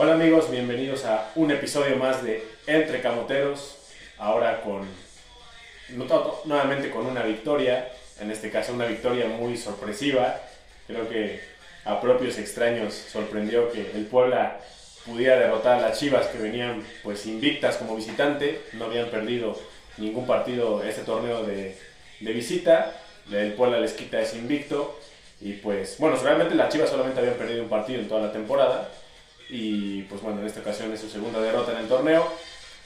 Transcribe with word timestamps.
Hola 0.00 0.12
amigos, 0.12 0.48
bienvenidos 0.48 1.04
a 1.06 1.28
un 1.34 1.50
episodio 1.50 1.96
más 1.96 2.22
de 2.22 2.46
Entre 2.68 3.00
Camoteros, 3.00 3.78
ahora 4.16 4.60
con 4.60 4.86
nuevamente 6.44 6.88
con 6.90 7.04
una 7.04 7.24
victoria, 7.24 7.88
en 8.20 8.30
este 8.30 8.48
caso 8.48 8.72
una 8.72 8.86
victoria 8.86 9.26
muy 9.26 9.56
sorpresiva, 9.56 10.40
creo 10.86 11.08
que 11.08 11.40
a 11.84 12.00
propios 12.00 12.38
extraños 12.38 12.94
sorprendió 12.94 13.72
que 13.72 13.90
el 13.90 14.06
Puebla 14.06 14.60
pudiera 15.04 15.36
derrotar 15.36 15.80
a 15.80 15.88
las 15.88 15.98
Chivas 15.98 16.28
que 16.28 16.38
venían 16.38 16.84
pues 17.02 17.26
invictas 17.26 17.76
como 17.76 17.96
visitante, 17.96 18.60
no 18.74 18.84
habían 18.84 19.08
perdido 19.08 19.58
ningún 19.96 20.28
partido 20.28 20.80
este 20.84 21.02
torneo 21.02 21.42
de, 21.42 21.76
de 22.20 22.32
visita, 22.32 22.94
el 23.32 23.52
Puebla 23.54 23.80
les 23.80 23.94
quita 23.94 24.20
ese 24.20 24.38
invicto. 24.38 24.96
Y 25.40 25.54
pues 25.54 25.96
bueno, 25.98 26.16
realmente 26.22 26.54
las 26.54 26.72
Chivas 26.72 26.88
solamente 26.88 27.18
habían 27.18 27.34
perdido 27.34 27.64
un 27.64 27.68
partido 27.68 28.00
en 28.00 28.08
toda 28.08 28.22
la 28.22 28.32
temporada, 28.32 28.88
y 29.48 30.02
pues 30.02 30.20
bueno, 30.20 30.40
en 30.40 30.46
esta 30.46 30.60
ocasión 30.60 30.92
es 30.92 31.00
su 31.00 31.08
segunda 31.08 31.40
derrota 31.40 31.72
en 31.72 31.78
el 31.78 31.88
torneo. 31.88 32.26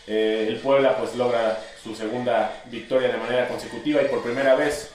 Eh, 0.07 0.47
el 0.49 0.57
Puebla 0.57 0.97
pues 0.97 1.15
logra 1.17 1.59
su 1.83 1.95
segunda 1.95 2.63
victoria 2.71 3.09
de 3.09 3.19
manera 3.19 3.49
consecutiva 3.49 4.03
y 4.03 4.07
por 4.07 4.23
primera 4.23 4.55
vez 4.55 4.91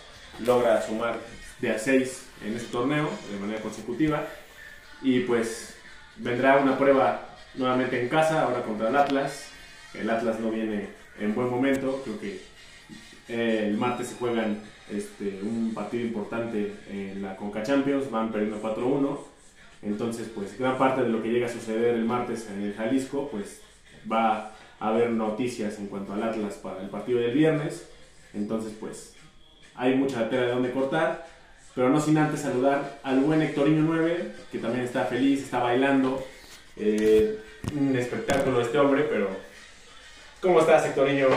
logra 0.46 0.82
sumar 0.82 1.18
de 1.59 1.72
a 1.72 1.80
6 1.80 2.26
en 2.46 2.56
este 2.56 2.68
torneo 2.72 3.09
de 3.32 3.40
manera 3.40 3.62
consecutiva. 3.62 4.26
Y 5.02 5.22
pues 5.22 5.76
vendrá 6.18 6.58
una 6.58 6.78
prueba 6.78 7.36
nuevamente 7.56 8.02
en 8.02 8.09
casa, 8.09 8.44
ahora 8.44 8.64
contra 8.64 8.90
el 8.90 8.96
Atlas. 8.96 9.50
El 9.94 10.09
Atlas 10.09 10.40
no 10.40 10.50
viene 10.52 10.90
en 11.20 11.34
buen 11.34 11.50
momento, 11.50 12.02
creo 12.04 12.20
que 12.20 12.42
eh, 13.28 13.66
el 13.68 13.78
martes 13.78 14.09
se 14.09 14.16
juegan 14.16 14.62
este, 14.90 15.40
un 15.42 15.74
partido 15.74 16.06
importante 16.06 16.76
en 16.90 17.22
la 17.22 17.36
Conca 17.36 17.64
Champions, 17.64 18.09
van 18.12 18.31
perdiendo 18.31 18.62
4-1 18.62 19.37
entonces, 19.81 20.30
pues 20.33 20.58
gran 20.58 20.78
parte 20.78 21.03
de 21.03 21.09
lo 21.09 21.22
que 21.22 21.30
llega 21.30 21.47
a 21.47 21.52
suceder 21.52 21.95
el 21.95 22.06
martes 22.06 22.50
en 22.50 22.64
el 22.64 22.73
Jalisco, 22.73 23.30
pues 23.31 23.61
va 24.11 24.53
a 24.80 24.89
haber 24.89 25.11
noticias 25.11 25.78
en 25.78 25.88
cuanto 25.88 26.14
al 26.14 26.23
Atlas 26.23 26.56
para 26.56 26.81
el 26.81 26.89
partido 26.89 27.19
del 27.19 27.34
viernes. 27.34 27.89
Entonces, 28.34 28.73
pues 28.80 29.14
hay 29.75 29.95
mucha 29.95 30.30
tela 30.30 30.44
de 30.44 30.52
donde 30.52 30.72
cortar, 30.72 31.28
pero 31.75 31.89
no 31.89 32.02
sin 32.02 32.17
antes 32.17 32.42
saludar 32.42 33.00
al 33.03 33.19
buen 33.19 33.42
Hectorino 33.42 33.84
9, 33.84 34.34
que 34.52 34.58
también 34.58 34.86
está 34.86 35.06
feliz, 35.06 35.44
está 35.44 35.59
bailando. 35.59 36.23
Eh, 36.75 37.39
un 37.75 37.95
espectáculo 37.95 38.62
este 38.62 38.78
hombre, 38.78 39.03
pero 39.03 39.30
¿cómo 40.41 40.59
estás, 40.59 40.86
Hectorino? 40.86 41.28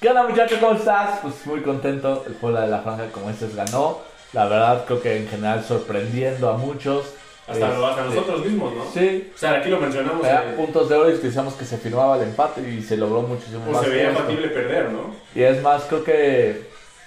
¿Qué 0.00 0.08
onda, 0.08 0.28
muchachos? 0.28 0.58
¿Cómo 0.58 0.74
estás? 0.74 1.20
Pues 1.20 1.46
muy 1.46 1.60
contento. 1.62 2.24
El 2.26 2.34
pueblo 2.34 2.60
de 2.60 2.68
la 2.68 2.80
Franja, 2.80 3.06
como 3.10 3.30
este 3.30 3.48
ganó. 3.54 4.00
La 4.32 4.46
verdad, 4.46 4.84
creo 4.86 5.00
que 5.00 5.16
en 5.16 5.28
general 5.28 5.64
sorprendiendo 5.64 6.50
a 6.50 6.56
muchos 6.56 7.14
hasta, 7.46 7.88
hasta, 7.88 8.04
nosotros 8.04 8.44
mismos, 8.44 8.74
¿no? 8.74 8.84
Sí. 8.92 9.30
O 9.34 9.38
sea, 9.38 9.58
aquí 9.58 9.68
lo 9.68 9.80
mencionamos. 9.80 10.24
Era 10.24 10.54
puntos 10.56 10.88
de 10.88 10.94
oro 10.94 11.10
y 11.10 11.18
decíamos 11.18 11.54
que 11.54 11.64
se 11.64 11.76
firmaba 11.76 12.16
el 12.16 12.22
empate 12.22 12.60
y 12.68 12.82
se 12.82 12.96
logró 12.96 13.22
muchísimo 13.22 13.64
pues 13.64 13.76
más. 13.76 13.84
Se 13.84 13.90
veía 13.90 14.12
factible 14.12 14.48
perder, 14.48 14.90
¿no? 14.90 15.14
Y 15.34 15.42
es 15.42 15.60
más, 15.60 15.82
creo 15.84 16.04
que 16.04 16.62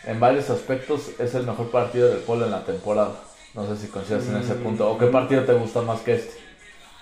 en 0.06 0.19
varios 0.19 0.50
aspectos 0.50 1.11
es 1.19 1.33
el 1.36 1.45
mejor 1.45 1.72
partido 1.72 2.09
del 2.09 2.19
Polo 2.19 2.45
en 2.45 2.52
la 2.52 2.66
temporada. 2.66 3.16
No 3.53 3.66
sé 3.67 3.78
si 3.78 3.88
coincides 3.88 4.28
en 4.28 4.38
ese 4.38 4.56
mm. 4.56 4.63
punto. 4.63 4.91
¿O 4.91 4.97
qué 4.97 5.08
partido 5.08 5.44
te 5.44 5.53
gusta 5.53 5.81
más 5.81 6.01
que 6.01 6.16
este? 6.16 6.38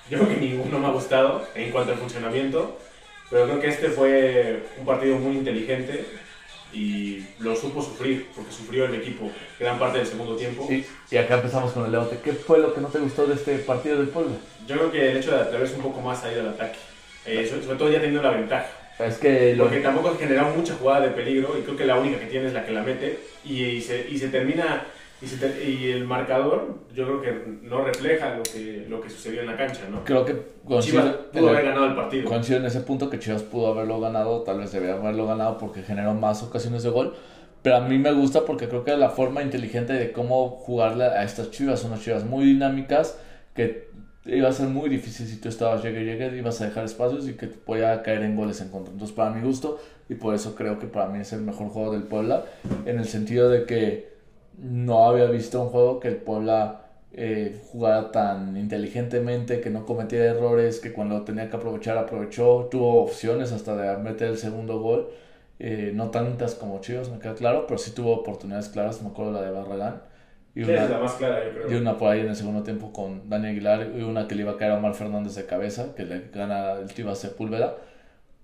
Yo 0.10 0.20
creo 0.20 0.30
que 0.30 0.38
ninguno 0.38 0.78
me 0.80 0.88
ha 0.88 0.92
gustado 0.92 1.42
en 1.56 1.72
cuanto 1.72 1.94
al 1.94 1.98
funcionamiento. 1.98 2.78
Pero 3.32 3.46
creo 3.46 3.60
que 3.60 3.68
este 3.70 3.90
fue 3.90 4.64
un 4.78 4.86
partido 4.86 5.18
muy 5.18 5.38
inteligente 5.38 6.06
y 6.74 7.26
lo 7.40 7.56
supo 7.56 7.82
sufrir, 7.82 8.28
porque 8.36 8.52
sufrió 8.52 8.86
el 8.86 8.96
equipo 8.96 9.30
gran 9.60 9.78
parte 9.78 10.00
del 10.00 10.08
segundo 10.08 10.36
tiempo. 10.36 10.68
Y, 10.70 11.18
acá 11.18 11.36
empezamos 11.36 11.72
con 11.72 11.86
el 11.86 11.92
debate. 11.92 12.20
¿Qué 12.24 12.34
fue 12.34 12.60
lo 12.60 12.74
que 12.74 12.82
no 12.82 12.88
te 12.88 13.00
gustó 13.00 13.28
de 13.28 13.36
este 13.36 13.58
partido 13.60 13.98
del 13.98 14.08
pueblo? 14.08 14.32
Yo 14.68 14.76
creo 14.76 14.92
que 14.92 15.12
el 15.12 15.18
hecho 15.18 15.32
de 15.32 15.42
atreverse 15.42 15.76
un 15.76 15.84
poco 15.84 16.02
más 16.02 16.24
a 16.24 16.32
ir 16.32 16.40
al 16.40 16.50
ataque, 16.50 16.80
eh, 17.26 17.48
sobre, 17.48 17.78
todo 17.78 17.90
ya 17.90 18.00
teniendo 18.00 18.24
la 18.24 18.32
ventaja. 18.36 18.68
Es 19.00 19.18
que 19.18 19.56
Porque 19.58 19.80
tampoco 19.80 20.10
ha 20.10 20.16
generado 20.16 20.56
mucha 20.56 20.76
jugada 20.76 21.02
de 21.02 21.10
peligro 21.10 21.58
y 21.58 21.64
creo 21.64 21.76
que 21.76 21.86
la 21.86 21.98
única 21.98 22.20
que 22.20 22.28
tiene 22.28 22.48
es 22.48 22.54
la 22.54 22.66
que 22.66 22.72
la 22.72 22.84
mete 22.84 23.20
y, 23.44 23.82
se, 23.82 24.08
y 24.10 24.18
se 24.18 24.30
termina 24.30 24.86
y, 25.66 25.92
el 25.92 26.06
marcador, 26.06 26.80
yo 26.94 27.06
creo 27.06 27.22
que 27.22 27.58
no 27.62 27.84
refleja 27.84 28.36
lo 28.36 28.44
que, 28.44 28.86
lo 28.90 29.02
que 29.02 29.10
sucedió 29.10 29.42
en 29.42 29.48
la 29.48 29.58
cancha, 29.58 29.82
¿no? 29.90 30.04
Creo 30.04 30.26
que 30.26 30.36
Chivas 30.80 31.16
pudo 31.32 31.50
haber 31.50 31.66
ganado 31.66 31.86
el 31.88 31.96
partido. 31.96 32.26
Coincido 32.26 32.60
en 32.60 32.66
ese 32.66 32.82
punto 32.82 33.10
que 33.10 33.20
Chivas 33.20 33.44
pudo 33.44 33.68
haberlo 33.68 34.00
ganado, 34.00 34.42
tal 34.42 34.60
vez 34.60 34.72
debía 34.72 34.94
haberlo 34.94 35.26
ganado 35.26 35.58
porque 35.58 35.82
generó 35.82 36.14
más 36.14 36.44
ocasiones 36.44 36.84
de 36.84 36.90
gol. 36.90 37.14
Pero 37.62 37.78
a 37.78 37.82
mí 37.82 37.98
me 37.98 38.12
gusta 38.12 38.44
porque 38.44 38.68
creo 38.68 38.84
que 38.84 38.96
la 38.98 39.10
forma 39.10 39.42
inteligente 39.42 39.94
de 39.94 40.12
cómo 40.12 40.50
jugarle 40.50 41.06
a 41.06 41.24
estas 41.24 41.50
Chivas 41.52 41.80
son 41.80 41.92
unas 41.92 42.04
Chivas 42.04 42.26
muy 42.26 42.44
dinámicas 42.44 43.18
que 43.56 43.90
iba 44.26 44.50
a 44.50 44.52
ser 44.52 44.68
muy 44.68 44.90
difícil 44.90 45.28
si 45.28 45.38
tú 45.38 45.50
estabas 45.50 45.84
llegue 45.84 46.04
llegue, 46.04 46.38
ibas 46.38 46.62
a 46.62 46.66
dejar 46.66 46.86
espacios 46.86 47.28
y 47.28 47.34
que 47.34 47.48
podía 47.48 48.02
caer 48.04 48.24
en 48.24 48.36
goles 48.36 48.60
en 48.62 48.70
contra. 48.70 48.92
Entonces, 48.92 49.16
para 49.16 49.32
mi 49.32 49.42
gusto, 49.42 49.80
y 50.10 50.16
por 50.16 50.36
eso 50.36 50.56
creo 50.56 50.80
que 50.80 50.88
para 50.88 51.08
mí 51.08 51.20
es 51.20 51.32
el 51.34 51.42
mejor 51.42 51.70
juego 51.70 51.94
del 51.94 52.04
Puebla, 52.04 52.46
en 52.86 53.00
el 53.00 53.06
sentido 53.06 53.50
de 53.50 53.66
que 53.66 54.12
no 54.58 55.06
había 55.06 55.25
visto 55.25 55.62
un 55.62 55.69
juego 55.69 56.00
que 56.00 56.09
el 56.09 56.18
Puebla 56.18 56.84
eh, 57.16 57.62
jugara 57.72 58.12
tan 58.12 58.58
inteligentemente, 58.58 59.62
que 59.62 59.69
no 59.69 59.86
cometiera 59.86 60.31
errores, 60.31 60.80
que 60.80 60.91
cuando 60.91 61.22
tenía 61.24 61.50
que 61.50 61.58
aprovechar 61.58 61.97
aprovechó, 61.97 62.68
tuvo 62.72 63.03
opciones 63.03 63.52
hasta 63.52 63.75
de 63.75 63.97
meter 63.97 64.30
el 64.30 64.38
segundo 64.38 64.80
gol, 64.80 65.09
eh, 65.59 65.92
no 65.94 66.09
tantas 66.09 66.56
como 66.56 66.81
Chivas, 66.81 67.09
me 67.09 67.19
queda 67.19 67.36
claro, 67.36 67.68
pero 67.68 67.78
sí 67.78 67.92
tuvo 67.92 68.13
oportunidades 68.13 68.69
claras, 68.69 69.02
me 69.02 69.09
acuerdo 69.09 69.31
la 69.31 69.42
de 69.42 69.52
Barragán. 69.52 70.02
Y 70.56 70.63
una, 70.63 70.88
la 70.88 71.00
más 71.00 71.13
clara, 71.13 71.44
yo 71.46 71.52
creo. 71.52 71.72
Y 71.72 71.75
una 71.75 71.97
por 71.97 72.12
ahí 72.12 72.22
en 72.22 72.30
el 72.30 72.36
segundo 72.36 72.63
tiempo 72.63 72.92
con 72.92 73.30
Dani 73.30 73.47
Aguilar 73.47 73.92
y 73.96 74.02
una 74.02 74.28
que 74.28 74.36
le 74.36 74.42
iba 74.42 74.52
a 74.52 74.58
caer 74.58 74.72
a 74.72 74.78
Omar 74.78 74.94
Fernández 74.94 75.36
de 75.36 75.46
cabeza, 75.46 75.96
que 75.96 76.06
le 76.06 76.30
gana 76.34 76.74
el 76.74 76.94
Tiva 76.94 77.16
Sepúlveda. 77.16 77.78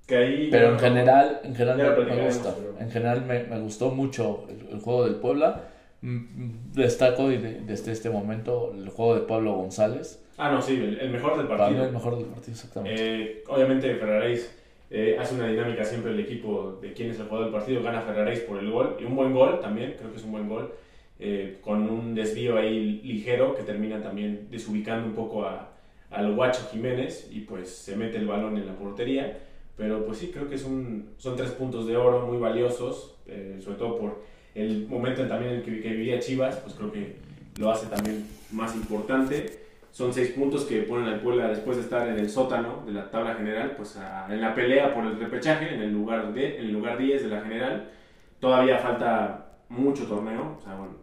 pero 0.08 0.74
en 0.74 0.80
general, 0.80 1.42
en 1.44 1.56
general 1.56 2.06
me, 2.08 2.26
gusta. 2.26 2.56
En 2.80 2.90
general 2.90 3.26
me, 3.26 3.44
me 3.44 3.60
gustó 3.60 3.92
mucho 3.92 4.46
el, 4.50 4.80
juego 4.80 5.06
del 5.06 5.16
Puebla. 5.16 5.62
Mm, 6.02 6.72
destaco 6.74 7.28
desde 7.28 7.92
este 7.92 8.10
momento 8.10 8.74
el 8.74 8.88
juego 8.90 9.16
de 9.16 9.22
Pablo 9.22 9.54
González. 9.54 10.24
Ah, 10.38 10.50
no, 10.50 10.62
sí, 10.62 10.76
el, 10.76 11.10
mejor 11.10 11.38
del 11.38 11.48
partido. 11.48 11.84
el 11.84 11.92
mejor 11.92 12.18
del 12.18 12.28
partido, 12.28 12.54
exactamente. 12.54 13.22
Eh, 13.22 13.44
obviamente 13.50 13.94
Ferraréis 13.96 14.56
eh, 14.90 15.18
hace 15.20 15.36
una 15.36 15.48
dinámica 15.48 15.84
siempre 15.84 16.12
el 16.12 16.20
equipo 16.22 16.80
de 16.82 16.94
quién 16.94 17.10
es 17.10 17.20
el 17.20 17.26
jugador 17.26 17.48
del 17.48 17.54
partido, 17.54 17.84
gana 17.84 18.02
Ferraréis 18.02 18.40
por 18.40 18.60
el 18.60 18.72
gol, 18.72 18.96
y 19.02 19.04
un 19.04 19.18
buen 19.18 19.34
gol 19.34 19.60
también, 19.60 19.96
creo 19.98 20.12
que 20.12 20.18
es 20.18 20.24
un 20.24 20.32
buen 20.32 20.48
gol, 20.48 20.74
eh, 21.20 21.58
con 21.62 21.90
un 21.90 22.16
desvío 22.16 22.58
ahí 22.58 23.02
ligero 23.04 23.54
que 23.54 23.64
termina 23.64 24.02
también 24.02 24.48
desubicando 24.50 25.06
un 25.06 25.14
poco 25.14 25.44
a, 25.44 25.74
al 26.12 26.34
Guacho 26.34 26.70
Jiménez 26.72 27.30
y 27.30 27.42
pues 27.42 27.70
se 27.70 27.98
mete 27.98 28.18
el 28.18 28.26
balón 28.26 28.56
en 28.56 28.66
la 28.66 28.76
portería. 28.76 29.38
Pero 29.76 30.06
pues 30.06 30.20
sí, 30.20 30.32
creo 30.34 30.48
que 30.48 30.56
es 30.56 30.64
un, 30.64 31.14
son 31.18 31.36
tres 31.36 31.52
puntos 31.52 31.88
de 31.88 31.96
oro 31.96 32.26
muy 32.26 32.38
valiosos, 32.38 33.16
sobre 33.60 33.78
todo 33.78 33.98
por 33.98 34.22
el 34.60 34.88
momento 34.88 35.26
también 35.28 35.54
en 35.54 35.58
el 35.60 35.64
que, 35.64 35.72
vivía 35.72 36.20
Chivas, 36.20 36.58
pues 36.58 36.76
creo 36.76 36.92
que 36.92 37.16
lo 37.58 37.72
hace 37.72 37.88
también 37.88 38.26
más 38.52 38.76
importante. 38.76 39.60
Son 39.92 40.14
seis 40.14 40.30
puntos 40.32 40.66
que 40.66 40.84
ponen 40.84 41.08
al 41.08 41.22
Puebla 41.22 41.48
después 41.48 41.78
de 41.78 41.84
estar 41.84 42.08
en 42.08 42.18
el 42.20 42.30
sótano 42.30 42.84
de 42.86 42.94
la 42.94 43.10
tabla 43.10 43.36
general, 43.36 43.74
pues 43.76 43.98
en 44.30 44.42
la 44.42 44.54
pelea 44.54 44.94
por 44.94 45.06
el 45.06 45.20
repechaje, 45.20 45.74
en 45.74 45.82
el 45.82 45.92
lugar 45.92 46.34
de, 46.34 46.60
en 46.60 46.66
el 46.66 46.72
lugar 46.72 46.98
10 46.98 47.24
de 47.24 47.30
la 47.30 47.42
general. 47.42 47.90
Todavía 48.40 48.78
falta 48.78 49.58
mucho 49.68 50.06
torneo, 50.06 50.58
o 50.58 50.62
sea, 50.62 50.76
bueno, 50.76 50.94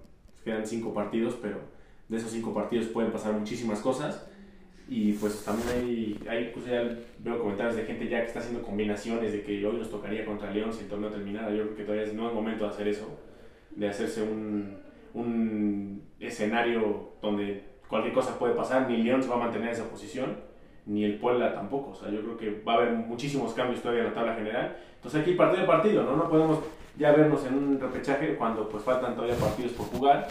quedan 0.44 0.66
cinco 0.66 0.94
partidos, 0.94 1.36
pero 1.40 1.58
de 2.08 2.16
esos 2.16 2.31
cinco 2.31 2.54
partidos 2.54 2.86
pueden 2.86 3.10
pasar 3.10 3.32
muchísimas 3.32 3.81
cosas. 3.81 4.28
Y 4.88 5.14
pues 5.14 5.44
también 5.44 5.69
hay, 5.69 6.28
hay 6.28 6.50
pues 6.54 6.66
ya 6.66 6.96
veo 7.19 7.40
comentarios 7.40 7.75
de 7.75 7.82
gente 7.82 8.08
ya 8.08 8.20
que 8.20 8.28
está 8.28 8.38
haciendo 8.38 8.62
combinaciones 8.62 9.32
de 9.32 9.42
que 9.42 9.66
hoy 9.66 9.76
nos 9.78 9.90
tocaría 9.90 10.25
contra 10.25 10.52
León 10.52 10.72
si 10.72 10.84
el 10.84 10.88
torneo 10.88 11.10
terminara. 11.10 11.50
Yo 11.50 11.64
creo 11.64 11.76
que 11.76 11.82
todavía 11.82 12.12
no 12.12 12.28
es 12.28 12.34
momento 12.34 12.64
de 12.64 12.70
hacer 12.70 12.88
eso 12.88 13.19
de 13.76 13.88
hacerse 13.88 14.23
un, 14.23 14.78
un 15.14 16.02
escenario 16.19 17.12
donde 17.23 17.64
cualquier 17.88 18.12
cosa 18.12 18.38
puede 18.38 18.55
pasar, 18.55 18.88
ni 18.88 19.02
León 19.02 19.23
se 19.23 19.28
va 19.28 19.37
a 19.37 19.40
mantener 19.40 19.69
en 19.69 19.75
esa 19.75 19.88
posición, 19.88 20.37
ni 20.87 21.05
el 21.05 21.19
Puebla 21.19 21.55
tampoco. 21.55 21.90
O 21.90 21.94
sea, 21.94 22.11
yo 22.11 22.20
creo 22.23 22.37
que 22.37 22.62
va 22.62 22.75
a 22.75 22.76
haber 22.76 22.93
muchísimos 22.93 23.52
cambios 23.55 23.81
todavía 23.81 24.02
en 24.02 24.08
la 24.08 24.14
tabla 24.14 24.34
general. 24.34 24.76
Entonces 24.96 25.26
ir 25.26 25.37
partido 25.37 25.64
a 25.64 25.67
partido, 25.67 26.02
¿no? 26.02 26.17
No 26.17 26.28
podemos 26.28 26.61
ya 26.99 27.12
vernos 27.12 27.44
en 27.46 27.55
un 27.55 27.81
repechaje 27.81 28.34
cuando 28.37 28.69
pues 28.69 28.82
faltan 28.82 29.14
todavía 29.14 29.37
partidos 29.37 29.73
por 29.73 29.87
jugar 29.87 30.26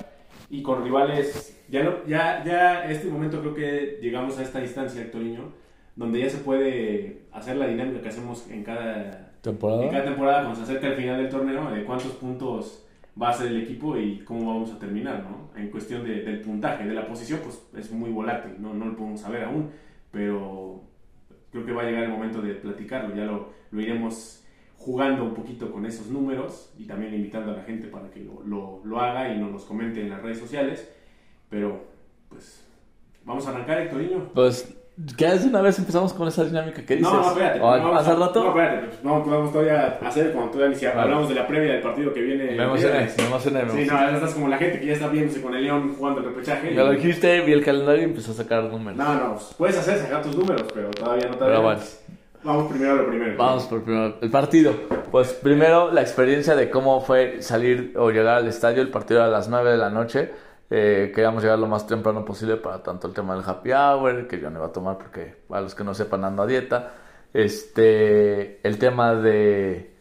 y 0.49 0.61
con 0.61 0.83
rivales, 0.83 1.63
ya, 1.69 1.83
no, 1.83 2.05
ya, 2.05 2.43
ya 2.43 2.85
este 2.85 3.07
momento 3.07 3.39
creo 3.41 3.53
que 3.53 3.99
llegamos 4.01 4.37
a 4.37 4.43
esta 4.43 4.59
distancia, 4.59 5.01
Hectorinho, 5.01 5.53
donde 5.95 6.19
ya 6.19 6.29
se 6.29 6.37
puede 6.37 7.23
hacer 7.31 7.57
la 7.57 7.67
dinámica 7.67 8.01
que 8.01 8.09
hacemos 8.09 8.49
en 8.49 8.63
cada 8.63 9.33
temporada, 9.41 9.83
en 9.83 9.89
cada 9.89 10.05
temporada 10.05 10.41
cuando 10.41 10.55
se 10.55 10.63
acerca 10.63 10.87
el 10.87 10.95
final 10.95 11.17
del 11.17 11.29
torneo, 11.29 11.71
de 11.71 11.83
cuántos 11.83 12.11
puntos 12.13 12.84
va 13.21 13.29
a 13.29 13.33
ser 13.33 13.47
el 13.47 13.63
equipo 13.63 13.97
y 13.97 14.19
cómo 14.19 14.53
vamos 14.53 14.71
a 14.71 14.79
terminar, 14.79 15.23
¿no? 15.23 15.49
En 15.59 15.69
cuestión 15.69 16.03
de, 16.03 16.21
del 16.21 16.41
puntaje, 16.41 16.85
de 16.85 16.93
la 16.93 17.07
posición, 17.07 17.39
pues 17.43 17.65
es 17.75 17.91
muy 17.91 18.11
volátil, 18.11 18.53
¿no? 18.59 18.73
no 18.73 18.85
lo 18.85 18.95
podemos 18.95 19.21
saber 19.21 19.43
aún, 19.43 19.71
pero 20.11 20.81
creo 21.51 21.65
que 21.65 21.71
va 21.71 21.83
a 21.83 21.85
llegar 21.85 22.03
el 22.03 22.11
momento 22.11 22.41
de 22.41 22.55
platicarlo, 22.55 23.15
ya 23.15 23.23
lo, 23.23 23.53
lo 23.71 23.81
iremos 23.81 24.43
jugando 24.77 25.23
un 25.23 25.33
poquito 25.33 25.71
con 25.71 25.85
esos 25.85 26.07
números 26.09 26.73
y 26.77 26.85
también 26.85 27.13
invitando 27.13 27.53
a 27.53 27.57
la 27.57 27.63
gente 27.63 27.87
para 27.87 28.11
que 28.11 28.19
lo, 28.19 28.43
lo, 28.43 28.81
lo 28.83 28.99
haga 28.99 29.33
y 29.33 29.39
nos 29.39 29.51
los 29.51 29.63
comente 29.63 30.01
en 30.01 30.09
las 30.09 30.21
redes 30.21 30.37
sociales, 30.37 30.93
pero 31.49 31.85
pues 32.27 32.65
vamos 33.23 33.47
a 33.47 33.51
arrancar, 33.51 33.81
Hectorinho. 33.81 34.31
Pues 34.33 34.75
¿Qué 35.17 35.27
hace 35.27 35.49
una 35.49 35.61
vez 35.61 35.77
empezamos 35.77 36.13
con 36.13 36.27
esa 36.29 36.45
dinámica 36.45 36.81
que 36.85 36.95
dices? 36.95 37.11
No, 37.11 37.21
no, 37.21 37.27
espérate. 37.27 37.59
¿O 37.59 37.77
no, 37.77 37.95
¿Hace 37.95 38.15
rato? 38.15 38.43
No, 38.43 38.49
espérate. 38.49 38.87
Pues, 38.87 39.03
no 39.03 39.23
podemos 39.23 39.51
todavía 39.51 39.99
hacer 40.01 40.31
cuando 40.31 40.51
todavía 40.51 40.69
ni 40.69 40.75
siquiera 40.75 40.95
Vale. 40.95 41.07
hablamos 41.07 41.29
de 41.29 41.35
la 41.35 41.47
previa 41.47 41.73
del 41.73 41.81
partido 41.81 42.13
que 42.13 42.21
viene. 42.21 42.45
Me 42.45 42.63
emocioné, 42.63 42.93
viernes. 42.93 43.17
me 43.17 43.25
emocioné, 43.25 43.63
me 43.63 43.71
Sí, 43.71 43.89
no, 43.89 43.93
ya 43.93 44.11
estás 44.11 44.33
como 44.33 44.47
la 44.47 44.57
gente 44.57 44.79
que 44.79 44.85
ya 44.85 44.93
está 44.93 45.07
viéndose 45.09 45.41
con 45.41 45.53
el 45.53 45.63
León 45.63 45.95
jugando 45.97 46.21
el 46.21 46.27
repechaje. 46.27 46.73
Ya 46.73 46.83
lo 46.83 46.91
dijiste, 46.91 47.41
vi 47.41 47.51
el 47.51 47.65
calendario 47.65 48.03
y 48.03 48.05
empezó 48.05 48.31
a 48.31 48.35
sacar 48.35 48.63
números. 48.63 48.97
No, 48.97 49.15
no, 49.15 49.33
pues, 49.33 49.53
puedes 49.57 49.77
hacer, 49.77 49.99
sacar 49.99 50.21
tus 50.21 50.37
números, 50.37 50.65
pero 50.73 50.89
todavía 50.91 51.27
no 51.27 51.33
te 51.35 51.43
Pero 51.43 51.61
bueno. 51.61 51.81
Vamos 52.45 52.71
primero 52.71 52.93
a 52.93 52.95
lo 52.95 53.07
primero. 53.07 53.37
Vamos 53.37 53.63
por 53.63 53.83
primero. 53.83 54.17
El 54.21 54.29
partido. 54.29 54.73
Pues 55.11 55.33
primero 55.33 55.91
la 55.91 56.01
experiencia 56.01 56.55
de 56.55 56.69
cómo 56.69 57.01
fue 57.01 57.41
salir 57.41 57.93
o 57.97 58.11
llegar 58.11 58.37
al 58.37 58.47
estadio. 58.47 58.81
El 58.81 58.89
partido 58.89 59.23
a 59.23 59.27
las 59.27 59.49
9 59.49 59.71
de 59.71 59.77
la 59.77 59.89
noche. 59.89 60.31
Eh, 60.69 61.11
queríamos 61.13 61.43
llegar 61.43 61.59
lo 61.59 61.67
más 61.67 61.85
temprano 61.85 62.25
posible 62.25 62.57
para 62.57 62.81
tanto 62.81 63.07
el 63.07 63.13
tema 63.13 63.35
del 63.35 63.43
happy 63.45 63.71
hour, 63.71 64.27
que 64.27 64.39
yo 64.39 64.49
no 64.49 64.59
iba 64.59 64.67
a 64.67 64.71
tomar 64.71 64.97
porque 64.97 65.35
a 65.49 65.61
los 65.61 65.75
que 65.75 65.83
no 65.83 65.93
sepan 65.93 66.23
ando 66.25 66.43
a 66.43 66.47
dieta. 66.47 66.93
Este, 67.33 68.65
el 68.67 68.79
tema 68.79 69.13
de, 69.15 69.91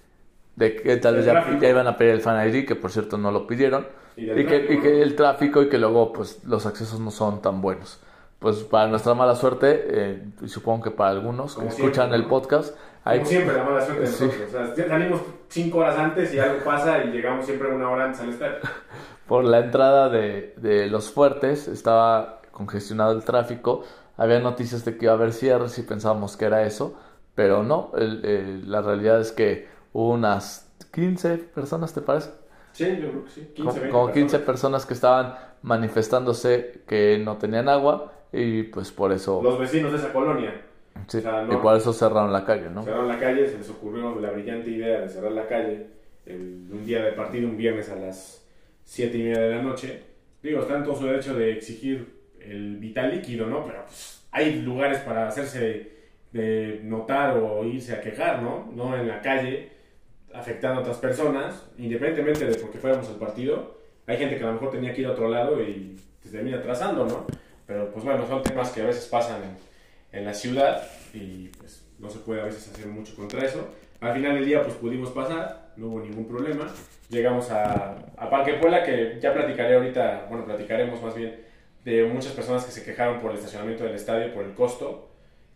de 0.57 0.77
que 0.77 0.97
tal 0.99 1.17
El 1.17 1.25
vez 1.25 1.27
ya, 1.27 1.59
ya 1.61 1.69
iban 1.69 1.87
a 1.87 1.97
pedir 1.97 2.13
el 2.13 2.21
fan 2.21 2.49
ID, 2.49 2.67
que 2.67 2.77
por 2.77 2.91
cierto 2.91 3.19
no 3.19 3.31
lo 3.31 3.47
pidieron. 3.47 3.87
Y 4.17 4.31
Y, 4.31 4.47
que, 4.47 4.67
y 4.71 4.81
que 4.81 5.03
el 5.03 5.17
tráfico 5.17 5.61
y 5.63 5.69
que 5.69 5.79
luego 5.79 6.13
pues 6.13 6.45
los 6.45 6.65
accesos 6.67 7.01
no 7.01 7.11
son 7.11 7.43
tan 7.43 7.61
buenos. 7.61 8.01
Pues 8.39 8.59
para 8.59 8.87
nuestra 8.89 9.15
mala 9.15 9.35
suerte, 9.35 9.85
eh, 9.89 10.23
y 10.43 10.49
supongo 10.49 10.85
que 10.85 10.91
para 10.91 11.11
algunos 11.11 11.57
que 11.57 11.57
Como 11.57 11.71
escuchan 11.71 12.11
siempre, 12.11 12.17
el 12.17 12.23
¿no? 12.23 12.29
podcast, 12.29 12.77
hay, 13.05 13.19
Como 13.19 13.31
siempre, 13.31 13.57
la 13.57 13.65
mala 13.65 13.85
suerte 13.85 14.07
Sí. 14.07 14.31
O 14.47 14.51
sea, 14.51 14.75
salimos 14.89 15.21
cinco 15.49 15.79
horas 15.79 15.99
antes 15.99 16.33
y 16.35 16.39
algo 16.39 16.63
pasa 16.65 17.03
y 17.05 17.09
llegamos 17.09 17.47
siempre 17.47 17.69
una 17.69 17.91
hora 17.91 18.05
antes 18.05 18.21
al 18.21 18.31
estadio. 18.31 18.57
por 19.27 19.45
la 19.45 19.61
entrada 19.61 20.09
de, 20.09 20.55
de 20.59 20.87
los 20.89 21.11
fuertes 21.11 21.69
estaba 21.69 22.41
congestionado 22.53 23.13
el 23.13 23.25
tráfico. 23.25 23.83
Había 24.17 24.39
noticias 24.41 24.85
de 24.85 24.97
que 24.97 25.07
iba 25.07 25.13
a 25.13 25.17
haber 25.17 25.33
cierres 25.33 25.79
y 25.79 25.83
pensábamos 25.83 26.37
que 26.37 26.45
era 26.45 26.63
eso, 26.65 26.95
pero 27.35 27.63
no. 27.63 27.91
el- 27.97 28.25
el- 28.25 28.71
la 28.71 28.81
realidad 28.83 29.21
es 29.21 29.33
que 29.33 29.67
hubo 29.93 30.11
unas 30.11 30.73
15 30.93 31.39
personas, 31.39 31.93
¿te 31.93 32.01
parece? 32.01 32.31
Sí, 32.73 32.85
yo 33.01 33.11
creo 33.11 33.25
que 33.25 33.31
sí. 33.31 33.41
15, 33.55 33.63
Como, 33.63 33.73
20 33.75 33.89
como 33.91 34.07
15 34.13 34.39
personas. 34.39 34.47
personas 34.47 34.87
que 34.87 34.95
estaban 34.95 35.35
manifestándose 35.63 36.83
que 36.87 37.19
no 37.25 37.37
tenían 37.39 37.69
agua 37.69 38.13
y 38.33 38.65
pues 38.65 38.91
por 38.93 39.13
eso, 39.13 39.41
Los 39.43 39.59
vecinos 39.59 39.93
de 39.93 39.99
esa 39.99 40.13
colonia 40.13 40.61
sí, 41.07 41.19
o 41.19 41.21
sea, 41.21 41.43
no- 41.43 41.55
y 41.55 41.57
por 41.59 41.77
eso 41.77 41.93
cerraron 41.93 42.33
la 42.33 42.45
calle, 42.45 42.69
¿no? 42.71 42.83
cerraron 42.83 43.09
la 43.09 43.19
calle, 43.19 43.47
se 43.49 43.59
les 43.59 43.71
ocurrió 43.71 44.15
la 44.21 44.31
brillante 44.31 44.71
idea 44.71 45.01
de 45.01 45.09
cerrar 45.09 45.33
la 45.33 45.47
calle 45.47 45.87
el- 46.27 46.69
un 46.73 46.85
día 46.85 47.03
de 47.05 47.13
partido, 47.13 47.49
un 47.49 47.57
viernes 47.57 47.89
a 47.91 47.97
las 47.97 48.44
7 48.85 49.17
y 49.17 49.23
media 49.23 49.41
de 49.41 49.51
la 49.57 49.63
noche. 49.63 50.03
Digo, 50.43 50.61
está 50.61 50.77
en 50.77 50.85
todo 50.85 50.97
su 50.97 51.07
derecho 51.07 51.35
de 51.35 51.53
exigir 51.53 52.15
el 52.41 52.77
vital 52.77 53.11
líquido, 53.11 53.47
¿no? 53.47 53.65
Pero 53.65 53.85
pues, 53.87 54.27
hay 54.31 54.61
lugares 54.61 54.99
para 54.99 55.27
hacerse 55.29 55.93
de 56.33 56.81
notar 56.83 57.37
o 57.39 57.65
irse 57.65 57.95
a 57.95 58.01
quejar, 58.01 58.43
¿no? 58.43 58.71
No 58.75 58.97
en 58.97 59.09
la 59.09 59.21
calle, 59.23 59.71
afectando 60.35 60.81
a 60.81 60.83
otras 60.83 60.99
personas, 60.99 61.65
independientemente 61.79 62.45
de 62.47 62.57
por 62.57 62.71
qué 62.71 62.79
fuéramos 62.79 63.09
al 63.09 63.17
partido. 63.17 63.79
Hay 64.07 64.19
gente 64.19 64.37
que 64.37 64.43
a 64.43 64.49
lo 64.49 64.55
mejor 64.55 64.71
tenía 64.73 64.93
que 64.93 65.01
ir 65.01 65.07
a 65.07 65.13
otro 65.13 65.29
lado 65.29 65.63
y 65.63 65.97
se 66.23 66.31
termina 66.31 66.59
atrasando, 66.59 67.07
¿no? 67.07 67.27
Pero 67.67 67.91
pues 67.91 68.05
bueno, 68.05 68.27
son 68.27 68.43
temas 68.43 68.71
que 68.71 68.83
a 68.83 68.87
veces 68.87 69.07
pasan 69.07 69.41
en, 69.43 70.19
en 70.19 70.25
la 70.27 70.35
ciudad 70.35 70.83
y 71.15 71.49
pues 71.49 71.87
no 71.99 72.11
se 72.11 72.19
puede 72.19 72.43
a 72.43 72.45
veces 72.45 72.69
hacer 72.69 72.87
mucho 72.87 73.15
contra 73.15 73.45
eso. 73.45 73.69
Al 74.01 74.15
final 74.15 74.35
del 74.35 74.45
día 74.45 74.63
pues 74.63 74.75
pudimos 74.75 75.11
pasar, 75.11 75.64
no 75.77 75.87
hubo 75.89 76.01
ningún 76.01 76.27
problema. 76.27 76.67
Llegamos 77.09 77.51
a, 77.51 77.97
a 78.17 78.31
Parque 78.31 78.55
Puebla, 78.55 78.83
que 78.83 79.19
ya 79.21 79.33
platicaré 79.33 79.75
ahorita, 79.75 80.27
bueno, 80.29 80.45
platicaremos 80.45 81.03
más 81.03 81.15
bien 81.15 81.37
de 81.85 82.05
muchas 82.05 82.33
personas 82.33 82.65
que 82.65 82.71
se 82.73 82.83
quejaron 82.85 83.21
por 83.21 83.31
el 83.33 83.37
estacionamiento 83.39 83.85
del 83.85 83.95
estadio, 83.95 84.33
por 84.33 84.45
el 84.45 84.55
costo, 84.55 85.11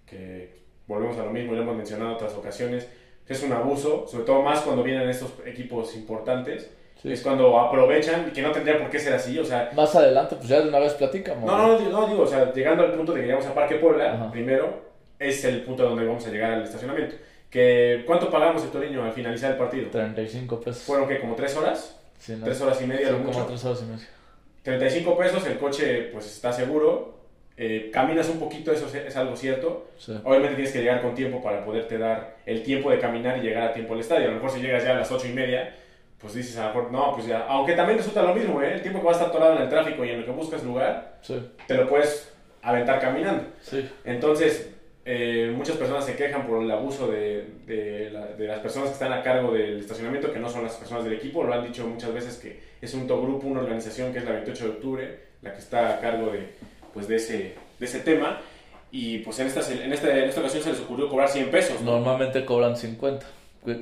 que 0.07 0.53
volvemos 0.87 1.19
a 1.19 1.25
lo 1.25 1.31
mismo, 1.31 1.55
ya 1.55 1.61
hemos 1.63 1.77
mencionado 1.77 2.11
en 2.11 2.17
otras 2.17 2.35
ocasiones, 2.35 2.89
es 3.27 3.43
un 3.43 3.53
abuso, 3.53 4.07
sobre 4.07 4.25
todo 4.25 4.43
más 4.43 4.61
cuando 4.61 4.83
vienen 4.83 5.09
estos 5.09 5.35
equipos 5.47 5.95
importantes, 5.97 6.71
Sí. 7.01 7.13
es 7.13 7.23
cuando 7.23 7.57
aprovechan 7.61 8.27
y 8.29 8.33
que 8.33 8.43
no 8.43 8.51
tendría 8.51 8.77
por 8.81 8.91
qué 8.91 8.99
ser 8.99 9.13
así, 9.15 9.39
o 9.39 9.45
sea, 9.45 9.71
Más 9.77 9.95
adelante, 9.95 10.35
pues 10.35 10.49
ya 10.49 10.61
de 10.61 10.69
una 10.69 10.81
vez 10.81 10.95
platicamos. 10.95 11.45
no, 11.45 11.57
no, 11.57 11.79
no, 11.79 11.91
no, 11.91 12.07
digo, 12.09 12.23
o 12.23 12.27
sea, 12.27 12.53
llegando 12.53 12.83
al 12.83 12.93
punto 12.95 13.13
de 13.13 13.21
que 13.21 13.27
llegamos 13.27 13.47
a 13.47 13.55
Parque 13.55 13.77
Puebla, 13.77 14.15
Ajá. 14.15 14.31
primero, 14.33 14.81
es 15.17 15.45
el 15.45 15.63
punto 15.63 15.85
donde 15.85 16.05
vamos 16.05 16.27
a 16.27 16.31
llegar 16.31 16.53
al 16.55 16.65
estacionamiento. 16.65 17.15
Que, 17.51 18.03
¿Cuánto 18.07 18.31
pagamos 18.31 18.63
el 18.65 18.71
Torino 18.71 19.05
al 19.05 19.13
finalizar 19.13 19.53
el 19.53 19.57
partido? 19.57 19.89
35 19.91 20.61
pesos. 20.61 20.83
¿Fueron 20.83 21.09
que 21.09 21.19
como 21.19 21.35
tres 21.35 21.57
horas? 21.57 21.99
Sí, 22.19 22.35
¿no? 22.37 22.45
¿Tres 22.45 22.61
horas 22.61 22.81
y 22.83 22.87
media? 22.87 23.07
Sí, 23.07 23.13
lo 23.13 23.19
como 23.19 23.31
mucho? 23.31 23.47
3 23.47 23.65
horas 23.65 23.83
y 23.83 23.85
media. 23.91 24.07
35 24.65 25.17
pesos, 25.17 25.47
el 25.47 25.59
coche 25.59 26.11
pues 26.13 26.27
está 26.27 26.53
seguro, 26.53 27.17
eh, 27.57 27.91
caminas 27.93 28.29
un 28.29 28.39
poquito, 28.39 28.71
eso 28.73 28.87
es, 28.87 28.95
es 28.97 29.17
algo 29.17 29.35
cierto. 29.35 29.89
Sí. 29.97 30.13
Obviamente 30.25 30.57
tienes 30.57 30.73
que 30.73 30.81
llegar 30.81 31.01
con 31.01 31.15
tiempo 31.15 31.43
para 31.43 31.65
poderte 31.65 31.97
dar 31.97 32.37
el 32.45 32.63
tiempo 32.63 32.91
de 32.91 32.99
caminar 32.99 33.39
y 33.39 33.41
llegar 33.41 33.63
a 33.69 33.73
tiempo 33.73 33.95
al 33.95 34.01
estadio. 34.01 34.27
A 34.27 34.29
lo 34.29 34.35
mejor 34.35 34.51
si 34.51 34.61
llegas 34.61 34.85
ya 34.85 34.91
a 34.91 34.99
las 34.99 35.11
8 35.11 35.27
y 35.29 35.33
media, 35.33 35.75
pues 36.21 36.35
dices 36.35 36.57
a 36.59 36.69
lo 36.69 36.75
mejor, 36.75 36.93
no, 36.93 37.15
pues 37.15 37.27
ya, 37.27 37.47
aunque 37.49 37.73
también 37.75 37.97
resulta 37.99 38.23
lo 38.23 38.35
mismo, 38.35 38.61
¿eh? 38.61 38.75
el 38.75 38.83
tiempo 38.83 39.01
que 39.01 39.07
vas 39.07 39.17
a 39.17 39.21
estar 39.21 39.31
atorado 39.31 39.57
en 39.57 39.63
el 39.63 39.69
tráfico 39.71 40.05
y 40.05 40.11
en 40.11 40.21
lo 40.21 40.27
que 40.27 40.33
buscas 40.33 40.63
lugar, 40.65 41.17
Sí, 41.23 41.41
te 41.67 41.75
lo 41.75 41.89
puedes 41.89 42.31
aventar 42.61 43.01
caminando. 43.01 43.45
sí. 43.63 43.89
Entonces, 44.05 44.71
eh, 45.11 45.51
muchas 45.57 45.77
personas 45.79 46.05
se 46.05 46.17
quejan 46.17 46.47
por 46.47 46.63
el 46.63 46.71
abuso 46.71 47.07
de, 47.11 47.47
de 47.67 48.11
la- 48.11 48.27
de 48.27 48.47
las 48.47 48.59
personas 48.61 48.89
que 48.91 48.93
están 48.95 49.11
a 49.13 49.23
cargo 49.23 49.53
del 49.53 49.79
estacionamiento, 49.81 50.31
que 50.31 50.39
no 50.39 50.51
son 50.51 50.65
las 50.65 50.75
personas 50.75 51.05
del 51.05 51.15
equipo. 51.15 51.43
Lo 51.45 51.55
han 51.55 51.65
dicho 51.65 51.87
muchas 51.87 52.13
veces 52.13 52.37
que 52.37 52.61
es 52.83 52.93
un 52.93 53.07
grupo, 53.07 53.47
una 53.47 53.61
organización 53.61 54.13
que 54.13 54.19
es 54.19 54.25
la 54.27 54.33
28 54.33 54.65
de 54.65 54.71
octubre, 54.71 55.19
la 55.41 55.53
que 55.55 55.61
está 55.61 55.95
a 55.95 56.01
cargo 56.01 56.31
de, 56.33 56.49
pues, 56.93 57.09
de, 57.09 57.17
ese, 57.17 57.55
de 57.79 57.87
ese 57.87 58.01
tema. 58.01 58.41
Y 58.93 59.19
pues 59.21 59.39
en 59.39 59.47
esta, 59.47 59.61
en, 59.73 59.93
esta, 59.95 60.11
en 60.17 60.25
esta 60.29 60.41
ocasión 60.41 60.63
se 60.63 60.71
les 60.73 60.81
ocurrió 60.81 61.09
cobrar 61.09 61.29
100 61.31 61.51
pesos. 61.51 61.81
¿no? 61.81 61.93
Normalmente 61.93 62.45
cobran 62.45 62.77
50. 62.77 63.27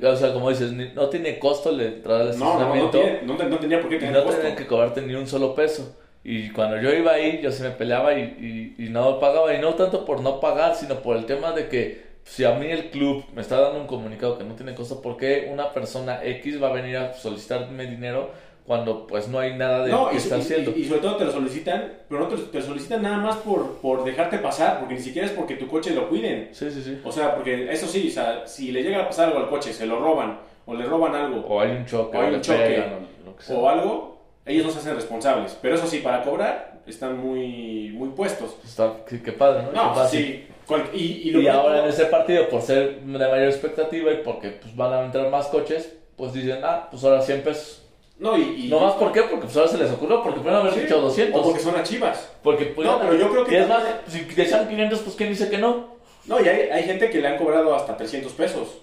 O 0.03 0.15
sea, 0.15 0.33
como 0.33 0.49
dices, 0.49 0.71
no 0.71 1.09
tiene 1.09 1.39
costo 1.39 1.71
la 1.71 1.83
entrada 1.83 2.21
al 2.31 2.39
No, 2.39 2.45
no, 2.45 2.45
no, 2.45 2.51
estacionamiento. 2.85 2.99
tiene- 3.01 3.21
no, 3.23 3.49
no 3.49 3.57
tenía 3.59 3.79
por 3.81 3.89
qué 3.89 3.95
y 3.97 3.99
tener 3.99 4.13
no 4.15 4.23
costo. 4.23 4.55
que 4.55 4.65
cobrarte 4.65 5.01
ni 5.01 5.13
un 5.13 5.27
solo 5.27 5.53
peso. 5.55 5.97
Y 6.23 6.49
cuando 6.51 6.81
yo 6.81 6.91
iba 6.93 7.13
ahí, 7.13 7.39
yo 7.41 7.51
se 7.51 7.63
me 7.63 7.69
peleaba 7.71 8.13
y, 8.13 8.75
y, 8.77 8.85
y 8.85 8.89
no 8.89 9.19
pagaba. 9.19 9.53
Y 9.53 9.59
no 9.61 9.73
tanto 9.75 10.03
por 10.05 10.21
no 10.21 10.39
pagar, 10.39 10.75
sino 10.75 10.95
por 10.95 11.15
el 11.17 11.25
tema 11.25 11.51
de 11.53 11.69
que 11.69 12.05
si 12.23 12.43
a 12.43 12.51
mí 12.53 12.67
el 12.67 12.89
club 12.89 13.23
me 13.33 13.41
está 13.41 13.59
dando 13.61 13.79
un 13.79 13.87
comunicado 13.87 14.37
que 14.37 14.43
no 14.43 14.53
tiene 14.55 14.75
costo, 14.75 15.01
¿por 15.01 15.15
qué 15.15 15.49
una 15.51 15.71
persona 15.71 16.19
X 16.23 16.61
va 16.61 16.67
a 16.69 16.73
venir 16.73 16.97
a 16.97 17.13
solicitarme 17.13 17.85
dinero 17.85 18.31
cuando 18.65 19.07
pues 19.07 19.29
no 19.29 19.39
hay 19.39 19.53
nada 19.53 19.85
de 19.85 19.91
No, 19.93 20.09
que 20.09 20.15
y, 20.15 20.17
está 20.17 20.35
y- 20.37 20.41
haciendo? 20.41 20.71
y- 20.75 20.83
sobre 20.83 20.99
todo 20.99 21.15
te 21.15 21.23
lo 21.23 21.31
solicitan, 21.31 21.93
pero 22.09 22.19
no 22.21 22.27
te, 22.27 22.35
te 22.35 22.59
lo 22.59 22.65
solicitan 22.65 23.01
nada 23.01 23.17
más 23.19 23.37
por, 23.37 23.77
por 23.77 24.03
dejarte 24.03 24.39
pasar, 24.39 24.79
porque 24.79 24.95
ni 24.95 24.99
siquiera 24.99 25.25
es 25.25 25.31
porque 25.33 25.55
tu 25.55 25.67
coche 25.69 25.91
lo 25.95 26.09
cuiden. 26.09 26.49
Sí, 26.51 26.69
sí, 26.69 26.81
sí. 26.83 26.99
O 27.05 27.11
sea, 27.13 27.33
porque 27.33 27.71
eso 27.71 27.87
sí, 27.87 28.09
o 28.09 28.11
sea, 28.11 28.45
si 28.45 28.73
le 28.73 28.83
llega 28.83 29.03
a 29.03 29.07
pasar 29.07 29.29
algo 29.29 29.39
al 29.39 29.47
coche, 29.49 29.71
se 29.71 29.85
lo 29.85 29.99
roban, 29.99 30.37
o 30.65 30.73
le 30.73 30.83
roban 30.83 31.15
algo, 31.15 31.45
O 31.47 31.61
hay 31.61 31.71
un 31.71 31.85
choque, 31.85 32.17
O 32.17 32.21
hay 32.21 32.33
un 32.35 32.41
choque, 32.41 32.57
pegan, 32.59 33.07
o 33.55 33.69
algo, 33.69 34.16
ellos 34.47 34.65
no 34.65 34.71
se 34.71 34.79
hacen 34.79 34.95
responsables. 34.95 35.57
Pero 35.61 35.75
eso 35.75 35.87
sí, 35.87 35.99
para 35.99 36.23
cobrar, 36.23 36.79
están 36.87 37.17
muy, 37.17 37.89
muy 37.89 38.09
puestos. 38.09 38.55
Está, 38.65 38.93
qué, 39.07 39.21
qué 39.21 39.31
padre, 39.33 39.63
¿no? 39.63 39.71
No, 39.93 40.01
Qué 40.03 40.17
sí. 40.17 40.47
cual- 40.65 40.89
y, 40.93 41.03
y 41.27 41.31
lo 41.31 41.39
Y 41.41 41.43
que- 41.43 41.49
ahora 41.49 41.83
en 41.83 41.89
ese 41.89 42.05
partido, 42.05 42.47
por 42.49 42.61
ser 42.61 43.01
de 43.01 43.17
mayor 43.17 43.47
expectativa 43.49 44.11
y 44.11 44.17
porque 44.23 44.49
pues, 44.51 44.75
van 44.75 44.93
a 44.93 45.05
entrar 45.05 45.29
más 45.29 45.47
coches, 45.47 45.93
pues 46.15 46.33
dicen, 46.33 46.59
ah, 46.63 46.87
pues 46.89 47.03
ahora 47.03 47.21
100 47.21 47.41
pesos. 47.43 47.83
No, 48.19 48.35
y... 48.37 48.65
y- 48.65 48.67
No 48.69 48.79
más, 48.79 48.93
¿por 48.93 49.11
qué? 49.11 49.21
Porque 49.23 49.45
pues 49.45 49.55
ahora 49.57 49.69
se 49.69 49.77
les 49.77 49.91
ocurrió, 49.91 50.23
porque 50.23 50.39
pueden 50.39 50.57
haber 50.57 50.73
Sí, 50.73 50.79
dicho 50.81 50.99
200. 51.01 51.39
O 51.39 51.43
porque 51.43 51.59
son 51.59 51.75
las 51.75 51.87
chivas. 51.87 52.31
Porque 52.41 52.65
pues, 52.65 52.87
No, 52.87 52.99
pero 52.99 53.13
yo 53.15 53.29
creo 53.29 53.45
que 53.45 53.53
Y 53.53 53.57
es 53.57 53.67
más, 53.67 53.83
si 54.07 54.21
decían 54.21 54.67
500, 54.67 54.99
pues 55.01 55.15
¿quién 55.15 55.29
dice 55.29 55.49
que 55.49 55.57
no? 55.59 55.97
No, 56.25 56.41
y 56.43 56.47
hay, 56.47 56.69
hay 56.69 56.83
gente 56.83 57.09
que 57.09 57.19
le 57.21 57.27
han 57.27 57.37
cobrado 57.37 57.75
hasta 57.75 57.95
300 57.95 58.31
pesos. 58.33 58.79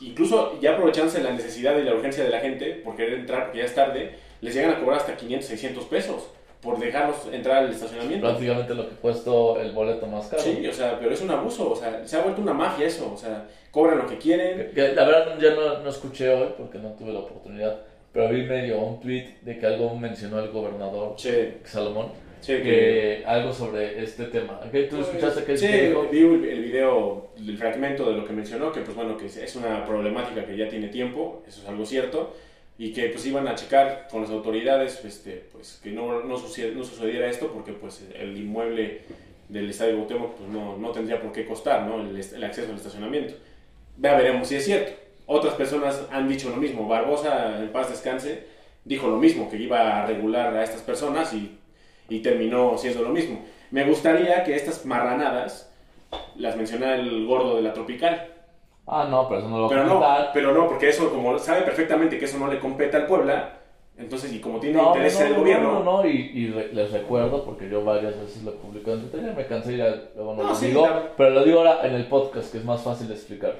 Incluso 0.00 0.58
ya 0.60 0.72
aprovechándose 0.72 1.22
la 1.22 1.30
necesidad 1.32 1.76
y 1.78 1.82
la 1.82 1.94
urgencia 1.94 2.22
de 2.24 2.30
la 2.30 2.40
gente 2.40 2.66
por 2.84 2.96
querer 2.96 3.14
entrar, 3.20 3.44
porque 3.46 3.58
ya 3.58 3.64
es 3.64 3.74
tarde, 3.74 4.14
les 4.46 4.54
llegan 4.54 4.70
a 4.70 4.78
cobrar 4.78 5.00
hasta 5.00 5.16
500, 5.16 5.48
600 5.48 5.84
pesos 5.86 6.28
por 6.60 6.78
dejarlos 6.78 7.16
entrar 7.32 7.64
al 7.64 7.70
estacionamiento. 7.70 8.26
Prácticamente 8.28 8.74
lo 8.74 8.88
que 8.88 8.94
cuesta 8.94 9.30
el 9.60 9.72
boleto 9.72 10.06
más 10.06 10.28
caro. 10.28 10.40
Sí, 10.40 10.64
o 10.66 10.72
sea, 10.72 10.98
pero 11.00 11.12
es 11.12 11.20
un 11.20 11.30
abuso, 11.30 11.70
o 11.72 11.76
sea, 11.76 12.06
se 12.06 12.16
ha 12.16 12.22
vuelto 12.22 12.40
una 12.40 12.54
mafia 12.54 12.86
eso, 12.86 13.12
o 13.12 13.16
sea, 13.16 13.46
cobran 13.72 13.98
lo 13.98 14.06
que 14.06 14.18
quieren. 14.18 14.70
La 14.74 15.04
verdad 15.04 15.36
ya 15.40 15.54
no, 15.54 15.80
no 15.80 15.90
escuché 15.90 16.28
hoy 16.30 16.50
porque 16.56 16.78
no 16.78 16.90
tuve 16.92 17.12
la 17.12 17.20
oportunidad, 17.20 17.80
pero 18.12 18.28
vi 18.28 18.44
medio 18.44 18.78
un 18.78 19.00
tweet 19.00 19.26
de 19.42 19.58
que 19.58 19.66
algo 19.66 19.94
mencionó 19.96 20.38
el 20.38 20.50
gobernador 20.50 21.16
Che, 21.16 21.58
Salomón, 21.64 22.06
che, 22.40 22.58
que... 22.58 22.62
que 22.62 23.24
algo 23.26 23.52
sobre 23.52 24.02
este 24.02 24.26
tema. 24.26 24.60
¿Qué, 24.70 24.84
¿Tú 24.84 25.00
escuchaste 25.00 25.42
que 25.44 25.56
Sí, 25.56 25.66
que 25.66 25.88
dijo? 25.88 26.08
vi 26.10 26.20
el 26.20 26.44
el 26.44 26.62
video, 26.62 27.30
el 27.36 27.58
fragmento 27.58 28.08
de 28.10 28.16
lo 28.16 28.24
que 28.24 28.32
mencionó, 28.32 28.72
que 28.72 28.80
pues 28.80 28.96
bueno, 28.96 29.16
que 29.16 29.26
es 29.26 29.56
una 29.56 29.84
problemática 29.84 30.46
que 30.46 30.56
ya 30.56 30.68
tiene 30.68 30.88
tiempo, 30.88 31.42
eso 31.46 31.62
es 31.62 31.68
algo 31.68 31.84
cierto, 31.84 32.32
y 32.78 32.92
que 32.92 33.08
pues 33.08 33.24
iban 33.26 33.48
a 33.48 33.54
checar 33.54 34.06
con 34.10 34.22
las 34.22 34.30
autoridades 34.30 35.02
este, 35.04 35.44
pues 35.52 35.80
que 35.82 35.90
no, 35.90 36.22
no, 36.24 36.36
sucediera, 36.36 36.76
no 36.76 36.84
sucediera 36.84 37.28
esto 37.28 37.50
porque 37.52 37.72
pues 37.72 38.04
el 38.14 38.36
inmueble 38.36 39.02
del 39.48 39.70
Estadio 39.70 39.96
Cuauhtémoc 39.96 40.34
pues 40.34 40.50
no, 40.50 40.76
no 40.76 40.90
tendría 40.90 41.20
por 41.20 41.32
qué 41.32 41.46
costar 41.46 41.86
¿no? 41.86 42.00
el, 42.00 42.16
el 42.16 42.44
acceso 42.44 42.70
al 42.70 42.76
estacionamiento. 42.76 43.34
Ya 43.98 44.14
veremos 44.14 44.48
si 44.48 44.56
es 44.56 44.64
cierto. 44.64 44.92
Otras 45.26 45.54
personas 45.54 46.06
han 46.10 46.28
dicho 46.28 46.50
lo 46.50 46.56
mismo. 46.56 46.86
Barbosa, 46.86 47.60
en 47.60 47.68
paz 47.70 47.90
descanse, 47.90 48.44
dijo 48.84 49.08
lo 49.08 49.16
mismo, 49.16 49.50
que 49.50 49.56
iba 49.56 50.02
a 50.02 50.06
regular 50.06 50.54
a 50.54 50.62
estas 50.62 50.82
personas 50.82 51.32
y, 51.32 51.58
y 52.08 52.20
terminó 52.20 52.76
siendo 52.78 53.02
lo 53.02 53.08
mismo. 53.08 53.44
Me 53.70 53.84
gustaría 53.84 54.44
que 54.44 54.54
estas 54.54 54.84
marranadas 54.84 55.72
las 56.36 56.56
menciona 56.56 56.94
el 56.94 57.26
gordo 57.26 57.56
de 57.56 57.62
la 57.62 57.72
tropical. 57.72 58.34
Ah, 58.86 59.06
no, 59.10 59.26
pero 59.28 59.40
eso 59.40 59.48
no 59.48 59.58
lo 59.60 59.68
Pero 59.68 59.84
no, 59.84 60.02
pero 60.32 60.52
no, 60.52 60.68
porque 60.68 60.88
eso, 60.90 61.10
como 61.10 61.38
sabe 61.38 61.62
perfectamente 61.62 62.18
que 62.18 62.24
eso 62.26 62.38
no 62.38 62.46
le 62.46 62.58
compete 62.60 62.96
al 62.96 63.06
Puebla, 63.06 63.58
entonces, 63.98 64.32
y 64.32 64.40
como 64.40 64.60
tiene 64.60 64.76
No, 64.76 64.88
interés 64.88 65.14
no, 65.14 65.20
en 65.20 65.26
el 65.26 65.32
no, 65.32 65.38
gobierno, 65.40 65.72
No, 65.72 65.82
no, 65.84 66.02
no, 66.02 66.08
y, 66.08 66.30
y 66.34 66.50
re- 66.50 66.72
les 66.72 66.92
recuerdo, 66.92 67.44
porque 67.44 67.68
yo 67.68 67.82
varias 67.84 68.18
veces 68.20 68.42
lo 68.44 68.50
he 68.52 68.54
publicado 68.54 68.98
en 68.98 69.08
Twitter, 69.10 69.34
me 69.34 69.46
cansé 69.46 69.72
y 69.72 69.76
ya 69.78 69.88
luego 70.14 70.34
no, 70.34 70.42
No, 70.42 70.48
lo 70.50 70.54
sí, 70.54 70.66
digo, 70.66 70.82
claro. 70.84 71.02
pero 71.16 71.30
lo 71.30 71.44
digo 71.44 71.58
ahora 71.58 71.86
en 71.86 71.94
el 71.94 72.06
podcast, 72.06 72.52
que 72.52 72.58
es 72.58 72.64
más 72.64 72.82
fácil 72.82 73.08
de 73.08 73.14
explicar. 73.14 73.54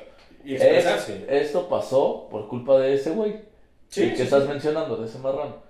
y. 0.44 0.54
Es- 0.54 1.08
esto 1.28 1.68
pasó 1.68 2.28
por 2.30 2.46
culpa 2.48 2.78
de 2.78 2.94
ese 2.94 3.10
güey 3.10 3.40
Sí, 3.88 4.02
el 4.04 4.10
que 4.10 4.16
sí, 4.18 4.22
estás 4.22 4.46
mencionando, 4.48 4.96
de 4.96 5.06
ese 5.06 5.18
marrano. 5.18 5.56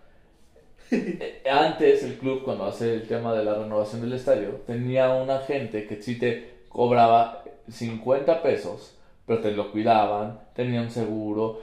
Eh, 0.91 1.43
Antes 1.51 2.03
el 2.05 2.15
club, 2.19 2.43
cuando 2.45 2.65
hace 2.67 2.95
el 2.95 3.09
tema 3.09 3.33
de 3.35 3.45
la 3.45 3.55
renovación 3.55 4.01
del 4.03 4.13
estadio, 4.13 4.61
tenía 4.67 5.11
un 5.15 5.31
agente 5.31 5.87
que 5.87 6.01
sí 6.03 6.19
te 6.19 6.59
cobraba 6.69 7.43
50 7.69 8.43
pesos, 8.43 8.97
pero 9.27 9.41
te 9.41 9.53
lo 9.53 9.73
cuidaban, 9.73 10.41
tenía 10.55 10.81
un 10.81 10.91
seguro 10.91 11.61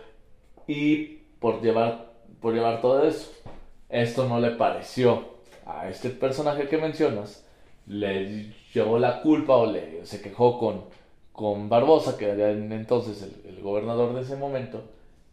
y 0.68 1.20
por 1.40 1.62
llevar, 1.62 2.12
por 2.42 2.54
llevar 2.54 2.82
todo 2.82 3.04
eso, 3.04 3.32
esto 3.90 4.28
no 4.28 4.40
le 4.40 4.52
pareció 4.52 5.34
a 5.66 5.90
este 5.90 6.10
personaje 6.10 6.68
que 6.68 6.78
mencionas, 6.78 7.46
le 7.88 8.54
llevó 8.74 9.00
la 9.00 9.22
culpa 9.22 9.56
o 9.56 9.66
le 9.66 10.06
se 10.06 10.22
quejó 10.22 10.60
con, 10.60 10.86
con 11.32 11.70
Barbosa, 11.70 12.18
que 12.18 12.30
era 12.30 12.52
en 12.52 12.72
entonces 12.72 13.22
el, 13.22 13.56
el 13.56 13.62
gobernador 13.62 14.14
de 14.14 14.22
ese 14.22 14.36
momento, 14.36 14.84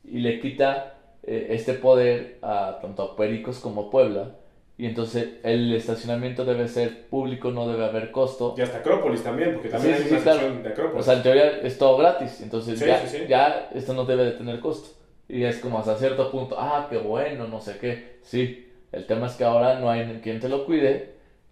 y 0.05 0.19
le 0.19 0.41
quita 0.41 0.95
eh, 1.23 1.49
este 1.51 1.75
poder 1.75 2.39
a 2.43 2.79
tanto 2.81 3.03
a 3.03 3.17
Pericos 3.17 3.59
como 3.59 3.83
a 3.83 3.91
Puebla. 3.91 4.37
Y 4.81 4.87
entonces 4.87 5.29
el 5.43 5.75
estacionamiento 5.75 6.47
debe 6.47 6.67
ser 6.67 7.07
público, 7.09 7.51
no 7.51 7.69
debe 7.69 7.85
haber 7.85 8.11
costo. 8.11 8.55
Y 8.57 8.63
hasta 8.63 8.79
Acrópolis 8.79 9.23
también, 9.23 9.53
porque 9.53 9.69
también 9.69 9.97
Sí, 9.97 10.03
hay 10.05 10.09
sí, 10.09 10.11
una 10.15 10.19
sí, 10.19 10.23
claro. 10.25 10.39
sección 10.41 10.63
de 10.63 10.69
Acrópolis. 10.71 11.01
O 11.01 11.03
sea, 11.05 11.15
en 11.19 11.23
teoría 11.23 11.49
es 11.59 11.77
todo 11.77 11.99
gratis. 11.99 12.41
Entonces 12.41 12.79
Sí, 12.79 12.87
ya, 12.87 13.27
ya 13.29 13.71
esto 13.75 13.93
no 13.93 14.07
debe 14.07 14.25
de 14.25 14.31
tener 14.33 14.59
costo. 14.61 14.89
Y 15.29 15.45
es 15.45 15.59
como 15.59 15.79
hasta 15.79 15.97
cierto 15.97 16.31
punto, 16.31 16.57
ah, 16.59 16.87
qué 16.89 16.97
bueno, 16.97 17.47
no 17.47 17.61
sé 17.61 17.77
qué. 17.79 18.21
Sí, 18.23 18.71
el 18.91 19.05
tema 19.07 19.27
es 19.27 19.35
que 19.35 19.45
ahora 19.45 19.79
no 19.79 19.91
hay 19.91 20.19
quien 20.23 20.41
te 20.41 20.49
lo 20.49 20.65
cuide 20.65 21.11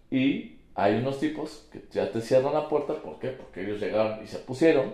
y 0.09 0.55
hay 0.73 0.95
unos 0.95 1.19
tipos 1.19 1.67
que 1.71 1.83
ya 1.91 2.09
te 2.09 2.21
cierran 2.21 2.55
la 2.55 2.67
puerta. 2.67 2.95
¿Por 2.95 3.19
qué? 3.19 3.27
Porque 3.27 3.61
ellos 3.61 3.79
llegaron 3.79 4.23
y 4.23 4.25
se 4.27 4.39
pusieron 4.39 4.91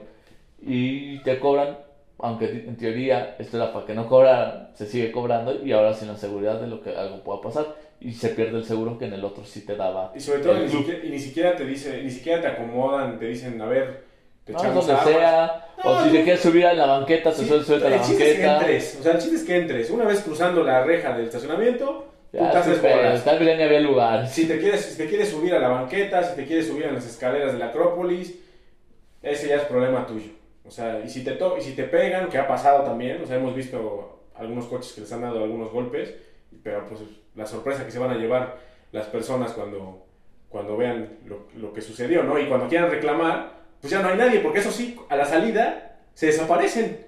y 0.62 1.20
te 1.24 1.40
cobran, 1.40 1.78
aunque 2.20 2.48
en 2.68 2.76
teoría 2.76 3.38
esto 3.40 3.56
era 3.56 3.72
para 3.72 3.86
que 3.86 3.94
no 3.94 4.08
cobraran, 4.10 4.72
se 4.74 4.86
sigue 4.88 5.12
cobrando 5.14 5.64
y 5.66 5.72
ahora 5.72 5.94
sin 5.94 6.10
la 6.10 6.18
seguridad 6.18 6.60
de 6.60 6.68
lo 6.68 6.82
que 6.82 6.96
algo 6.96 7.24
pueda 7.24 7.40
pasar 7.42 7.85
y 8.00 8.12
se 8.14 8.30
pierde 8.30 8.58
el 8.58 8.66
seguro 8.66 8.98
que 8.98 9.06
en 9.06 9.14
el 9.14 9.24
otro 9.24 9.46
sí 9.46 9.62
te 9.66 9.76
daba. 9.76 10.12
Y 10.16 10.20
sobre 10.20 10.40
todo, 10.40 10.60
ni 10.60 10.70
siquiera, 10.70 11.06
y 11.06 11.10
ni 11.10 11.20
siquiera 11.20 11.56
te 11.56 11.66
dice, 11.66 12.02
ni 12.04 12.12
siquiera 12.12 12.42
te 12.42 12.48
acomodan, 12.48 13.18
te 13.20 13.26
dicen, 13.28 13.60
a 13.62 13.66
ver, 13.66 14.04
te 14.44 14.54
No, 14.54 14.60
echamos 14.60 14.86
donde 14.88 15.04
sea, 15.04 15.68
o 15.84 16.00
si 16.02 16.08
no. 16.08 16.12
te 16.14 16.24
quieres 16.24 16.42
subir 16.42 16.66
a 16.66 16.74
la 16.74 16.86
banqueta, 16.86 17.32
te 17.32 17.38
Sí, 17.38 17.46
sueltas 17.48 17.68
suelta 17.68 17.88
a 17.88 17.90
la 17.92 17.96
el 17.98 18.02
chiste 18.04 18.32
es 18.32 18.38
que 18.40 18.46
banqueta. 18.46 18.60
entres, 18.72 18.98
o 19.00 19.04
sea, 19.04 19.12
el 19.14 19.18
chiste 19.20 19.36
es 19.38 19.44
que 19.44 19.56
entres. 19.58 19.90
Una 19.90 20.06
vez 20.06 20.22
cruzando 20.22 20.64
la 20.64 20.84
reja 20.84 21.16
del 21.16 21.26
estacionamiento, 21.26 22.06
tú 22.32 22.38
te 22.38 22.44
Ya, 22.44 22.50
haces 22.52 22.80
pero 22.82 22.98
bolas. 22.98 23.24
tal 23.26 23.40
vez 23.40 23.48
ya 23.48 23.56
ni 23.58 23.64
había 23.64 23.80
lugar. 23.80 24.28
Si 24.28 24.46
te, 24.48 24.60
quieres, 24.60 24.82
si 24.82 24.98
te 24.98 25.08
quieres 25.08 25.30
subir 25.30 25.54
a 25.56 25.60
la 25.60 25.70
banqueta, 25.70 26.22
si 26.24 26.36
te 26.36 26.46
quieres 26.46 26.68
subir 26.68 26.86
en 26.86 26.96
las 26.96 27.06
escaleras 27.08 27.54
de 27.54 27.60
la 27.60 27.68
Acrópolis, 27.68 28.36
ese 29.24 29.48
ya 29.48 29.56
es 29.58 29.64
problema 29.64 30.06
tuyo. 30.06 30.32
O 30.68 30.72
sea, 30.72 31.02
y 31.04 31.10
si 31.10 31.24
te, 31.24 31.32
to- 31.34 31.58
y 31.58 31.62
si 31.62 31.72
te 31.74 31.84
pegan, 31.84 32.30
que 32.30 32.38
ha 32.38 32.48
pasado 32.48 32.84
también, 32.84 33.22
o 33.24 33.26
sea, 33.28 33.38
hemos 33.38 33.56
visto 33.56 34.20
algunos 34.36 34.66
coches 34.66 34.94
que 34.94 35.02
les 35.02 35.12
han 35.12 35.22
dado 35.22 35.44
algunos 35.44 35.72
golpes, 35.72 36.14
pero 36.64 36.86
pues 36.86 37.02
la 37.36 37.46
sorpresa 37.46 37.86
que 37.86 37.92
se 37.92 38.00
van 38.00 38.12
a 38.12 38.18
llevar 38.18 38.58
las 38.92 39.08
personas 39.08 39.52
cuando, 39.52 40.06
cuando 40.50 40.78
vean 40.78 41.20
lo, 41.26 41.48
lo 41.56 41.74
que 41.74 41.82
sucedió, 41.82 42.24
¿no? 42.24 42.40
Y 42.40 42.48
cuando 42.48 42.68
quieran 42.68 42.90
reclamar, 42.90 43.56
pues 43.82 43.92
ya 43.92 44.02
no 44.02 44.10
hay 44.10 44.18
nadie, 44.18 44.40
porque 44.40 44.60
eso 44.60 44.72
sí, 44.72 44.98
a 45.10 45.16
la 45.16 45.26
salida 45.26 46.00
se 46.14 46.28
desaparecen. 46.28 47.06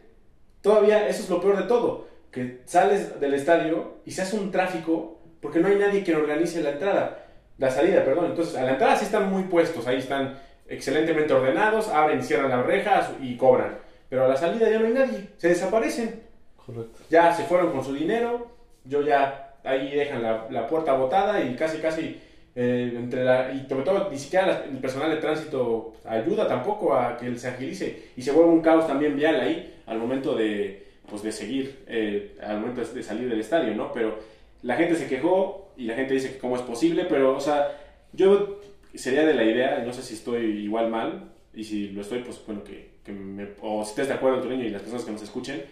Todavía, 0.61 1.07
eso 1.07 1.23
es 1.23 1.29
lo 1.29 1.39
peor 1.39 1.57
de 1.57 1.63
todo, 1.63 2.07
que 2.31 2.61
sales 2.65 3.19
del 3.19 3.33
estadio 3.33 3.95
y 4.05 4.11
se 4.11 4.21
hace 4.21 4.37
un 4.37 4.51
tráfico 4.51 5.17
porque 5.41 5.59
no 5.59 5.67
hay 5.67 5.77
nadie 5.77 6.03
que 6.03 6.15
organice 6.15 6.61
la 6.61 6.71
entrada, 6.71 7.25
la 7.57 7.71
salida, 7.71 8.03
perdón. 8.03 8.25
Entonces, 8.25 8.55
a 8.55 8.63
la 8.63 8.71
entrada 8.71 8.95
sí 8.95 9.05
están 9.05 9.29
muy 9.29 9.43
puestos, 9.43 9.87
ahí 9.87 9.97
están 9.97 10.39
excelentemente 10.67 11.33
ordenados, 11.33 11.87
abren 11.87 12.23
cierran 12.23 12.49
las 12.49 12.65
rejas 12.65 13.11
y 13.21 13.37
cobran. 13.37 13.77
Pero 14.09 14.25
a 14.25 14.27
la 14.27 14.35
salida 14.35 14.69
ya 14.69 14.79
no 14.79 14.87
hay 14.87 14.93
nadie, 14.93 15.29
se 15.37 15.49
desaparecen. 15.49 16.23
Correcto. 16.65 16.99
Ya 17.09 17.33
se 17.33 17.43
fueron 17.43 17.71
con 17.71 17.83
su 17.83 17.93
dinero, 17.93 18.56
yo 18.87 19.01
ya 19.01 19.55
ahí 19.63 19.91
dejan 19.95 20.21
la, 20.23 20.47
la 20.49 20.67
puerta 20.67 20.93
botada 20.93 21.43
y 21.43 21.55
casi, 21.55 21.79
casi, 21.79 22.17
eh, 22.55 22.93
entre 22.95 23.23
la, 23.23 23.51
y 23.51 23.67
sobre 23.69 23.83
todo 23.83 24.09
ni 24.09 24.17
siquiera 24.17 24.47
la- 24.47 24.63
el 24.65 24.77
personal 24.79 25.11
de 25.11 25.17
tránsito 25.17 25.93
ayuda 26.05 26.47
tampoco 26.47 26.93
a 26.95 27.17
que 27.17 27.35
se 27.37 27.47
agilice 27.49 28.03
y 28.15 28.21
se 28.21 28.31
vuelve 28.31 28.51
un 28.51 28.61
caos 28.61 28.87
también 28.87 29.15
vial 29.15 29.39
ahí 29.39 29.75
al 29.85 29.99
momento 29.99 30.35
de, 30.35 30.85
pues, 31.09 31.21
de 31.23 31.31
seguir, 31.31 31.83
eh, 31.87 32.35
al 32.41 32.59
momento 32.61 32.81
de 32.83 33.03
salir 33.03 33.29
del 33.29 33.39
estadio, 33.39 33.75
¿no? 33.75 33.91
Pero 33.93 34.17
la 34.63 34.75
gente 34.75 34.95
se 34.95 35.07
quejó 35.07 35.71
y 35.77 35.85
la 35.85 35.95
gente 35.95 36.13
dice 36.15 36.33
que 36.33 36.39
cómo 36.39 36.55
es 36.55 36.61
posible, 36.63 37.05
pero, 37.07 37.35
o 37.35 37.39
sea, 37.39 37.69
yo 38.13 38.59
sería 38.95 39.25
de 39.25 39.33
la 39.35 39.43
idea, 39.43 39.83
no 39.85 39.93
sé 39.93 40.01
si 40.01 40.15
estoy 40.15 40.45
igual 40.63 40.89
mal, 40.89 41.25
y 41.53 41.63
si 41.63 41.89
lo 41.89 42.01
estoy, 42.01 42.19
pues 42.19 42.41
bueno, 42.45 42.63
que, 42.63 42.89
que 43.03 43.11
me, 43.11 43.49
o 43.61 43.83
si 43.83 43.89
estés 43.91 44.07
de 44.07 44.13
acuerdo, 44.15 44.37
Antonio, 44.37 44.65
y 44.65 44.69
las 44.69 44.81
personas 44.81 45.05
que 45.05 45.11
nos 45.11 45.21
escuchen, 45.21 45.63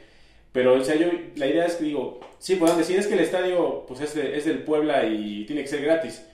pero, 0.56 0.76
o 0.76 0.84
sea, 0.86 0.96
yo, 0.96 1.08
la 1.36 1.48
idea 1.48 1.66
es 1.66 1.76
que 1.76 1.84
digo, 1.84 2.22
sí, 2.40 2.56
puedan 2.56 2.78
decir, 2.78 3.06
que 3.06 3.14
el 3.14 3.20
estadio, 3.20 3.84
pues 3.90 4.00
es, 4.00 4.16
de- 4.16 4.38
es 4.38 4.46
del 4.46 4.64
Puebla 4.64 5.04
y 5.06 5.44
tiene 5.46 5.64
que 5.64 5.68
ser 5.68 5.82
gratis. 5.82 6.26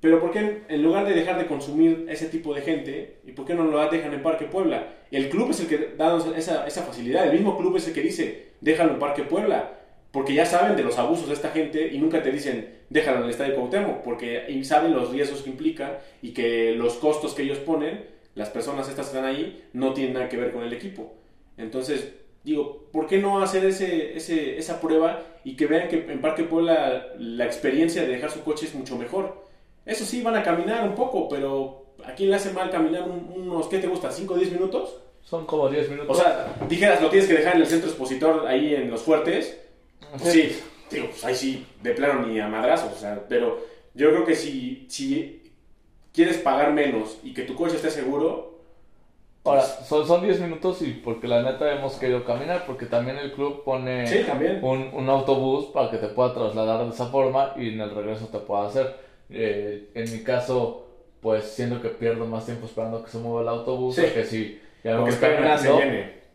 Pero 0.00 0.20
¿por 0.20 0.30
qué 0.30 0.62
en, 0.68 0.82
lugar 0.84 1.04
de 1.08 1.12
dejar 1.12 1.38
de 1.38 1.48
consumir 1.48 2.06
ese 2.08 2.28
tipo 2.28 2.54
de 2.54 2.60
gente, 2.62 3.16
y 3.26 3.32
por 3.32 3.44
qué 3.44 3.54
no 3.54 3.64
lo 3.64 3.84
dejan 3.90 4.14
en 4.14 4.22
Parque 4.22 4.44
Puebla? 4.44 4.94
El 5.10 5.28
club 5.28 5.50
es 5.50 5.58
el 5.58 5.66
que 5.66 5.94
da 5.98 6.16
esa, 6.36 6.68
esa 6.68 6.82
facilidad, 6.84 7.26
el 7.26 7.32
mismo 7.32 7.58
club 7.58 7.76
es 7.76 7.88
el 7.88 7.94
que 7.94 8.02
dice, 8.02 8.50
déjalo 8.60 8.92
en 8.92 9.00
Parque 9.00 9.24
Puebla, 9.24 9.72
porque 10.12 10.34
ya 10.34 10.46
saben 10.46 10.76
de 10.76 10.84
los 10.84 10.96
abusos 11.00 11.26
de 11.26 11.34
esta 11.34 11.50
gente 11.50 11.88
y 11.88 11.98
nunca 11.98 12.22
te 12.22 12.30
dicen, 12.30 12.68
déjalo 12.90 13.18
en 13.18 13.24
el 13.24 13.30
Estadio 13.30 13.56
Cuauhtémoc, 13.56 14.02
porque 14.04 14.62
saben 14.62 14.94
los 14.94 15.10
riesgos 15.10 15.42
que 15.42 15.50
implica 15.50 15.98
y 16.22 16.32
que 16.32 16.76
los 16.76 16.94
costos 16.94 17.34
que 17.34 17.42
ellos 17.42 17.58
ponen, 17.58 18.04
las 18.36 18.50
personas 18.50 18.88
estas 18.88 19.08
que 19.08 19.16
están 19.16 19.28
ahí, 19.28 19.64
no 19.72 19.94
tienen 19.94 20.14
nada 20.14 20.28
que 20.28 20.36
ver 20.36 20.52
con 20.52 20.62
el 20.62 20.72
equipo. 20.72 21.12
Entonces, 21.56 22.21
digo, 22.44 22.84
¿por 22.92 23.06
qué 23.06 23.18
no 23.18 23.40
hacer 23.42 23.64
ese, 23.64 24.16
ese, 24.16 24.58
esa 24.58 24.80
prueba 24.80 25.22
y 25.44 25.56
que 25.56 25.66
vean 25.66 25.88
que 25.88 25.96
en 26.10 26.20
Parque 26.20 26.44
Puebla 26.44 27.08
la 27.18 27.44
experiencia 27.44 28.02
de 28.02 28.08
dejar 28.08 28.30
su 28.30 28.42
coche 28.42 28.66
es 28.66 28.74
mucho 28.74 28.96
mejor? 28.96 29.44
Eso 29.86 30.04
sí, 30.04 30.22
van 30.22 30.36
a 30.36 30.42
caminar 30.42 30.86
un 30.88 30.94
poco, 30.94 31.28
pero 31.28 31.86
¿a 32.04 32.12
quién 32.14 32.30
le 32.30 32.36
hace 32.36 32.52
mal 32.52 32.70
caminar 32.70 33.02
un- 33.08 33.32
unos, 33.36 33.66
¿qué 33.68 33.78
te 33.78 33.86
gusta? 33.88 34.10
¿5 34.10 34.34
o 34.34 34.36
10 34.38 34.52
minutos? 34.52 34.96
Son 35.22 35.46
como 35.46 35.68
10 35.68 35.88
minutos. 35.88 36.16
O 36.16 36.20
sea, 36.20 36.54
dijeras, 36.68 37.00
lo 37.00 37.08
tienes 37.10 37.28
que 37.28 37.34
dejar 37.36 37.54
en 37.56 37.62
el 37.62 37.66
centro 37.68 37.88
expositor 37.88 38.46
ahí 38.46 38.74
en 38.74 38.90
los 38.90 39.02
fuertes. 39.02 39.58
Pues 40.18 40.32
sí, 40.32 40.56
digo, 40.90 41.06
pues 41.10 41.24
ahí 41.24 41.34
sí, 41.34 41.66
de 41.82 41.92
plano 41.92 42.26
ni 42.26 42.38
a 42.40 42.48
madrazos, 42.48 42.92
o 42.92 42.96
sea, 42.98 43.24
pero 43.28 43.60
yo 43.94 44.10
creo 44.10 44.24
que 44.24 44.34
si, 44.34 44.84
si 44.88 45.52
quieres 46.12 46.38
pagar 46.38 46.72
menos 46.72 47.18
y 47.22 47.32
que 47.32 47.42
tu 47.42 47.54
coche 47.54 47.76
esté 47.76 47.90
seguro, 47.90 48.51
Ahora, 49.44 49.62
son, 49.62 50.06
son 50.06 50.22
10 50.22 50.40
minutos 50.40 50.82
y 50.82 50.92
porque 50.92 51.26
la 51.26 51.42
neta 51.42 51.72
hemos 51.72 51.94
querido 51.96 52.24
caminar, 52.24 52.64
porque 52.66 52.86
también 52.86 53.16
el 53.18 53.32
club 53.32 53.64
pone 53.64 54.06
sí, 54.06 54.22
también. 54.24 54.60
un, 54.62 54.90
un 54.92 55.08
autobús 55.10 55.66
para 55.66 55.90
que 55.90 55.96
te 55.98 56.06
pueda 56.08 56.32
trasladar 56.32 56.84
de 56.84 56.90
esa 56.90 57.06
forma 57.06 57.52
y 57.56 57.70
en 57.70 57.80
el 57.80 57.90
regreso 57.94 58.28
te 58.28 58.38
pueda 58.38 58.66
hacer. 58.68 58.94
Eh, 59.30 59.90
en 59.94 60.12
mi 60.12 60.22
caso, 60.22 60.86
pues 61.20 61.44
siento 61.44 61.80
que 61.82 61.88
pierdo 61.88 62.24
más 62.26 62.44
tiempo 62.46 62.66
esperando 62.66 63.02
que 63.02 63.10
se 63.10 63.18
mueva 63.18 63.42
el 63.42 63.48
autobús, 63.48 63.96
Sí. 63.96 64.02
que 64.14 64.24
si 64.24 64.60
ya 64.84 64.96
me 64.98 65.10
se 65.10 65.18
caminando. 65.18 65.80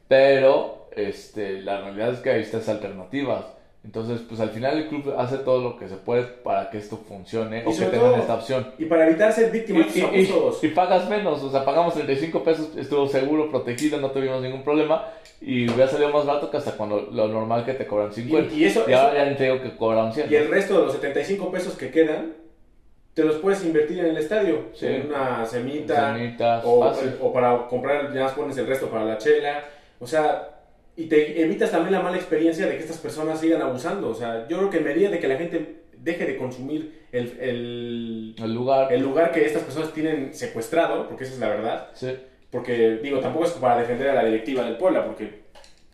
Pero 0.07 0.87
este, 0.95 1.61
la 1.61 1.81
realidad 1.81 2.13
es 2.13 2.19
que 2.19 2.29
hay 2.31 2.41
estas 2.41 2.67
alternativas. 2.69 3.45
Entonces, 3.87 4.19
pues 4.27 4.41
al 4.41 4.49
final 4.49 4.77
el 4.79 4.89
club 4.89 5.13
hace 5.17 5.37
todo 5.37 5.61
lo 5.63 5.77
que 5.77 5.87
se 5.87 5.95
puede 5.95 6.23
para 6.23 6.69
que 6.69 6.77
esto 6.77 6.97
funcione 7.07 7.59
Y 7.59 7.61
o 7.61 7.71
que 7.71 7.85
tengan 7.85 7.99
todo- 8.11 8.15
esta 8.17 8.35
opción. 8.35 8.67
Y 8.77 8.83
para 8.83 9.07
evitar 9.07 9.31
ser 9.31 9.47
Y, 9.47 9.51
víctima 9.59 9.79
de 9.79 9.85
estos 9.87 10.61
y- 10.61 10.65
y- 10.67 10.69
y 10.69 10.73
pagas 10.73 11.09
menos, 11.09 11.41
o 11.41 11.49
sea, 11.49 11.63
pagamos 11.63 11.93
35 11.93 12.43
pesos, 12.43 12.75
estuvo 12.75 13.07
seguro, 13.07 13.49
protegido, 13.49 13.97
no 14.01 14.11
tuvimos 14.11 14.41
ningún 14.41 14.61
problema 14.63 15.05
y 15.39 15.69
hubiera 15.69 15.87
salido 15.89 16.09
más 16.09 16.25
barato 16.25 16.51
que 16.51 16.57
hasta 16.57 16.73
cuando 16.73 17.07
lo 17.13 17.29
normal 17.29 17.63
que 17.63 17.75
te 17.75 17.87
cobran 17.87 18.11
50. 18.11 18.53
Y- 18.53 18.59
y 18.59 18.65
eso- 18.65 18.81
ahora 18.81 19.13
ya 19.29 19.37
te 19.37 19.43
digo 19.45 19.61
que 19.61 19.77
cobran 19.77 20.11
100. 20.11 20.29
Y 20.29 20.35
el 20.35 20.49
resto 20.49 20.77
de 20.79 20.83
los 20.87 20.91
75 20.93 21.49
pesos 21.49 21.77
que 21.77 21.89
quedan, 21.89 22.33
te 23.13 23.23
los 23.23 23.37
puedes 23.37 23.63
invertir 23.63 23.99
en 23.99 24.07
el 24.07 24.17
estadio. 24.17 24.65
Sí. 24.73 24.85
En 24.85 25.07
una 25.07 25.45
semita. 25.45 26.13
Semitas, 26.13 26.61
o, 26.65 26.93
o 27.21 27.31
para 27.33 27.65
comprar, 27.67 28.13
ya 28.13 28.27
pones 28.35 28.57
el 28.57 28.67
resto 28.67 28.87
para 28.89 29.05
la 29.05 29.17
chela. 29.17 29.63
O 30.01 30.05
sea, 30.05 30.56
y 30.97 31.05
te 31.05 31.41
evitas 31.41 31.71
también 31.71 31.93
la 31.93 32.01
mala 32.01 32.17
experiencia 32.17 32.65
de 32.65 32.73
que 32.75 32.79
estas 32.83 32.97
personas 32.97 33.39
sigan 33.39 33.61
abusando. 33.61 34.09
O 34.09 34.15
sea, 34.15 34.47
yo 34.49 34.57
creo 34.57 34.69
que 34.69 34.77
en 34.79 34.83
medida 34.83 35.09
de 35.09 35.19
que 35.19 35.27
la 35.27 35.37
gente 35.37 35.83
deje 35.97 36.25
de 36.25 36.37
consumir 36.37 37.05
el, 37.11 37.37
el, 37.39 38.35
El 38.43 38.53
lugar. 38.53 38.91
el 38.91 39.01
lugar 39.01 39.31
que 39.31 39.45
estas 39.45 39.63
personas 39.63 39.93
tienen 39.93 40.33
secuestrado, 40.33 41.07
porque 41.07 41.23
esa 41.23 41.33
es 41.33 41.39
la 41.39 41.49
verdad, 41.49 41.87
Sí. 41.93 42.15
porque 42.51 42.97
digo, 42.97 43.19
tampoco 43.19 43.45
es 43.45 43.51
para 43.51 43.77
defender 43.79 44.09
a 44.09 44.15
la 44.15 44.25
directiva 44.25 44.63
del 44.63 44.77
Puebla, 44.77 45.05
porque 45.05 45.45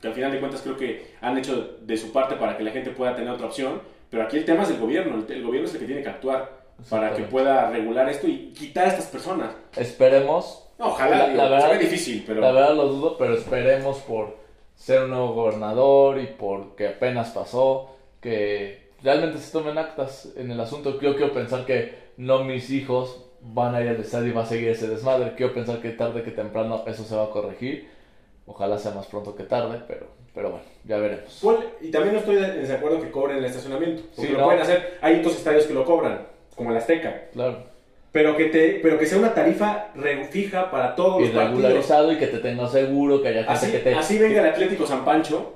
que 0.01 0.07
al 0.07 0.13
final 0.13 0.31
de 0.33 0.39
cuentas 0.39 0.61
creo 0.61 0.75
que 0.77 1.05
han 1.21 1.37
hecho 1.37 1.77
de 1.81 1.95
su 1.97 2.11
parte 2.11 2.35
para 2.35 2.57
que 2.57 2.63
la 2.63 2.71
gente 2.71 2.89
pueda 2.91 3.15
tener 3.15 3.31
otra 3.31 3.47
opción, 3.47 3.81
pero 4.09 4.23
aquí 4.23 4.37
el 4.37 4.45
tema 4.45 4.63
es 4.63 4.69
del 4.69 4.79
gobierno, 4.79 5.15
el, 5.25 5.33
el 5.33 5.43
gobierno 5.43 5.67
es 5.67 5.73
el 5.73 5.79
que 5.79 5.85
tiene 5.85 6.01
que 6.03 6.09
actuar 6.09 6.63
para 6.89 7.13
que 7.13 7.23
pueda 7.23 7.69
regular 7.69 8.09
esto 8.09 8.27
y 8.27 8.51
quitar 8.51 8.85
a 8.85 8.89
estas 8.89 9.05
personas. 9.07 9.53
Esperemos 9.77 10.69
Ojalá, 10.77 11.27
la, 11.27 11.47
verdad, 11.49 11.79
difícil, 11.79 12.23
pero... 12.27 12.41
La 12.41 12.51
verdad 12.51 12.75
lo 12.75 12.87
dudo, 12.87 13.17
pero 13.17 13.35
esperemos 13.35 13.99
por 13.99 14.42
ser 14.75 15.03
un 15.03 15.11
nuevo 15.11 15.33
gobernador 15.33 16.19
y 16.19 16.27
porque 16.27 16.89
apenas 16.89 17.31
pasó, 17.31 17.95
que 18.21 18.91
realmente 19.01 19.39
se 19.39 19.51
tomen 19.51 19.77
actas 19.77 20.29
en 20.35 20.51
el 20.51 20.59
asunto. 20.59 20.99
Yo 20.99 21.15
quiero 21.15 21.33
pensar 21.33 21.65
que 21.65 21.93
no 22.17 22.43
mis 22.43 22.69
hijos 22.69 23.25
van 23.41 23.75
a 23.75 23.81
ir 23.81 23.89
al 23.89 23.97
estadio 23.97 24.27
y 24.27 24.31
va 24.31 24.43
a 24.43 24.45
seguir 24.45 24.69
ese 24.69 24.87
desmadre. 24.87 25.35
Quiero 25.35 25.53
pensar 25.53 25.79
que 25.81 25.89
tarde 25.89 26.23
que 26.23 26.31
temprano 26.31 26.83
eso 26.87 27.03
se 27.03 27.15
va 27.15 27.25
a 27.25 27.29
corregir. 27.29 27.89
Ojalá 28.45 28.77
sea 28.77 28.91
más 28.91 29.07
pronto 29.07 29.35
que 29.35 29.43
tarde, 29.43 29.81
pero, 29.87 30.07
pero 30.33 30.51
bueno, 30.51 30.65
ya 30.83 30.97
veremos. 30.97 31.41
y 31.81 31.91
también 31.91 32.13
no 32.13 32.19
estoy 32.19 32.35
de 32.35 32.53
desacuerdo 32.53 32.99
que 32.99 33.09
cobren 33.11 33.37
el 33.37 33.45
estacionamiento. 33.45 34.03
Porque 34.15 34.33
lo 34.33 34.43
pueden 34.43 34.61
hacer. 34.61 34.97
Hay 35.01 35.19
otros 35.19 35.37
estadios 35.37 35.65
que 35.65 35.73
lo 35.73 35.85
cobran, 35.85 36.27
como 36.55 36.71
el 36.71 36.77
Azteca. 36.77 37.29
Claro 37.31 37.72
pero 38.13 38.37
que 38.37 38.45
te 38.45 38.79
pero 38.81 38.99
que 38.99 39.07
sea 39.07 39.17
una 39.17 39.33
tarifa 39.33 39.87
fija 40.29 40.69
para 40.69 40.95
todos 40.95 41.23
y 41.23 41.33
los 41.33 41.43
regularizado 41.43 42.11
y 42.11 42.17
que 42.17 42.27
te 42.27 42.37
tenga 42.37 42.69
seguro 42.69 43.21
que 43.23 43.29
haya 43.29 43.39
gente 43.39 43.53
así, 43.53 43.71
que 43.71 43.79
te 43.79 43.95
así 43.95 44.19
venga 44.19 44.39
el 44.39 44.49
Atlético 44.49 44.85
San 44.85 45.03
Pancho 45.03 45.51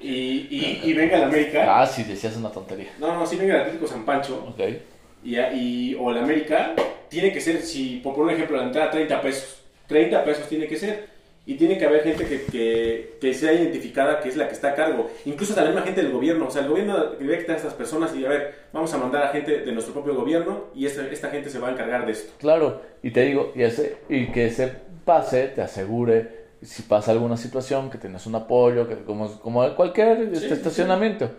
y, 0.00 0.08
y, 0.08 0.80
y, 0.84 0.92
venga 0.94 1.18
el 1.18 1.24
América. 1.24 1.80
Ah 1.80 1.86
sí 1.86 2.04
decías 2.04 2.34
una 2.36 2.50
tontería. 2.50 2.88
No 2.98 3.14
no 3.14 3.22
así 3.24 3.36
venga 3.36 3.56
el 3.56 3.60
Atlético 3.60 3.86
San 3.86 4.06
Pancho 4.06 4.42
okay. 4.54 4.82
y, 5.22 5.38
y 5.38 5.94
o 6.00 6.10
el 6.10 6.16
América 6.18 6.74
tiene 7.10 7.30
que 7.30 7.42
ser 7.42 7.60
si 7.60 8.00
por 8.02 8.18
un 8.18 8.30
ejemplo 8.30 8.56
la 8.56 8.64
entrada 8.64 8.90
30 8.90 9.20
pesos 9.20 9.62
30 9.86 10.24
pesos 10.24 10.48
tiene 10.48 10.66
que 10.66 10.78
ser 10.78 11.17
y 11.48 11.54
tiene 11.54 11.78
que 11.78 11.86
haber 11.86 12.02
gente 12.02 12.26
que, 12.26 12.42
que, 12.42 13.16
que, 13.18 13.32
sea 13.32 13.54
identificada 13.54 14.20
que 14.20 14.28
es 14.28 14.36
la 14.36 14.48
que 14.48 14.52
está 14.52 14.68
a 14.68 14.74
cargo. 14.74 15.10
Incluso 15.24 15.56
la 15.56 15.64
misma 15.64 15.80
gente 15.80 16.02
del 16.02 16.12
gobierno. 16.12 16.48
O 16.48 16.50
sea, 16.50 16.60
el 16.60 16.68
gobierno 16.68 17.12
directa 17.14 17.54
a 17.54 17.56
estas 17.56 17.72
personas 17.72 18.14
y 18.14 18.22
a 18.26 18.28
ver, 18.28 18.54
vamos 18.70 18.92
a 18.92 18.98
mandar 18.98 19.22
a 19.22 19.28
gente 19.28 19.60
de 19.60 19.72
nuestro 19.72 19.94
propio 19.94 20.14
gobierno 20.14 20.64
y 20.74 20.84
esta, 20.84 21.06
esta 21.06 21.30
gente 21.30 21.48
se 21.48 21.58
va 21.58 21.68
a 21.68 21.72
encargar 21.72 22.04
de 22.04 22.12
esto. 22.12 22.34
Claro, 22.38 22.82
y 23.02 23.12
te 23.12 23.22
digo, 23.22 23.50
y, 23.56 23.62
ese, 23.62 23.96
y 24.10 24.26
que 24.26 24.48
ese 24.48 24.70
pase 25.06 25.48
te 25.48 25.62
asegure 25.62 26.48
si 26.60 26.82
pasa 26.82 27.12
alguna 27.12 27.38
situación, 27.38 27.88
que 27.88 27.96
tienes 27.96 28.26
un 28.26 28.34
apoyo, 28.34 28.86
que 28.86 28.96
como, 29.04 29.40
como 29.40 29.74
cualquier 29.74 30.28
este, 30.30 30.52
estacionamiento. 30.52 31.30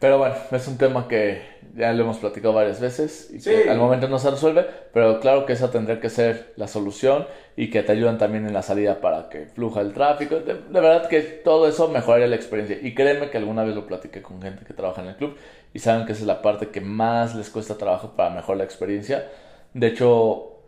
Pero 0.00 0.16
bueno, 0.16 0.34
es 0.50 0.66
un 0.66 0.78
tema 0.78 1.06
que 1.06 1.42
ya 1.76 1.92
lo 1.92 2.04
hemos 2.04 2.18
platicado 2.18 2.54
varias 2.54 2.80
veces 2.80 3.30
y 3.32 3.40
que 3.40 3.68
al 3.68 3.78
momento 3.78 4.08
no 4.08 4.18
se 4.18 4.30
resuelve, 4.30 4.66
pero 4.92 5.20
claro 5.20 5.46
que 5.46 5.52
esa 5.52 5.70
tendría 5.70 6.00
que 6.00 6.10
ser 6.10 6.52
la 6.56 6.68
solución 6.68 7.26
y 7.56 7.70
que 7.70 7.82
te 7.82 7.92
ayudan 7.92 8.18
también 8.18 8.46
en 8.46 8.52
la 8.52 8.62
salida 8.62 9.00
para 9.00 9.28
que 9.28 9.46
fluja 9.46 9.80
el 9.80 9.92
tráfico. 9.92 10.36
De, 10.36 10.54
verdad 10.54 11.08
que 11.08 11.20
todo 11.20 11.68
eso 11.68 11.88
mejoraría 11.88 12.26
la 12.26 12.36
experiencia. 12.36 12.78
Y 12.80 12.94
créeme 12.94 13.30
que 13.30 13.38
alguna 13.38 13.64
vez 13.64 13.74
lo 13.74 13.86
platiqué 13.86 14.22
con 14.22 14.40
gente 14.40 14.64
que 14.64 14.74
trabaja 14.74 15.02
en 15.02 15.08
el 15.08 15.16
club 15.16 15.36
y 15.74 15.78
saben 15.78 16.06
que 16.06 16.12
esa 16.12 16.22
es 16.22 16.26
la 16.26 16.42
parte 16.42 16.68
que 16.68 16.80
más 16.80 17.34
les 17.34 17.50
cuesta 17.50 17.76
trabajo 17.76 18.12
para 18.16 18.30
mejorar 18.30 18.58
la 18.58 18.64
experiencia. 18.64 19.28
De 19.74 19.88
hecho, 19.88 20.58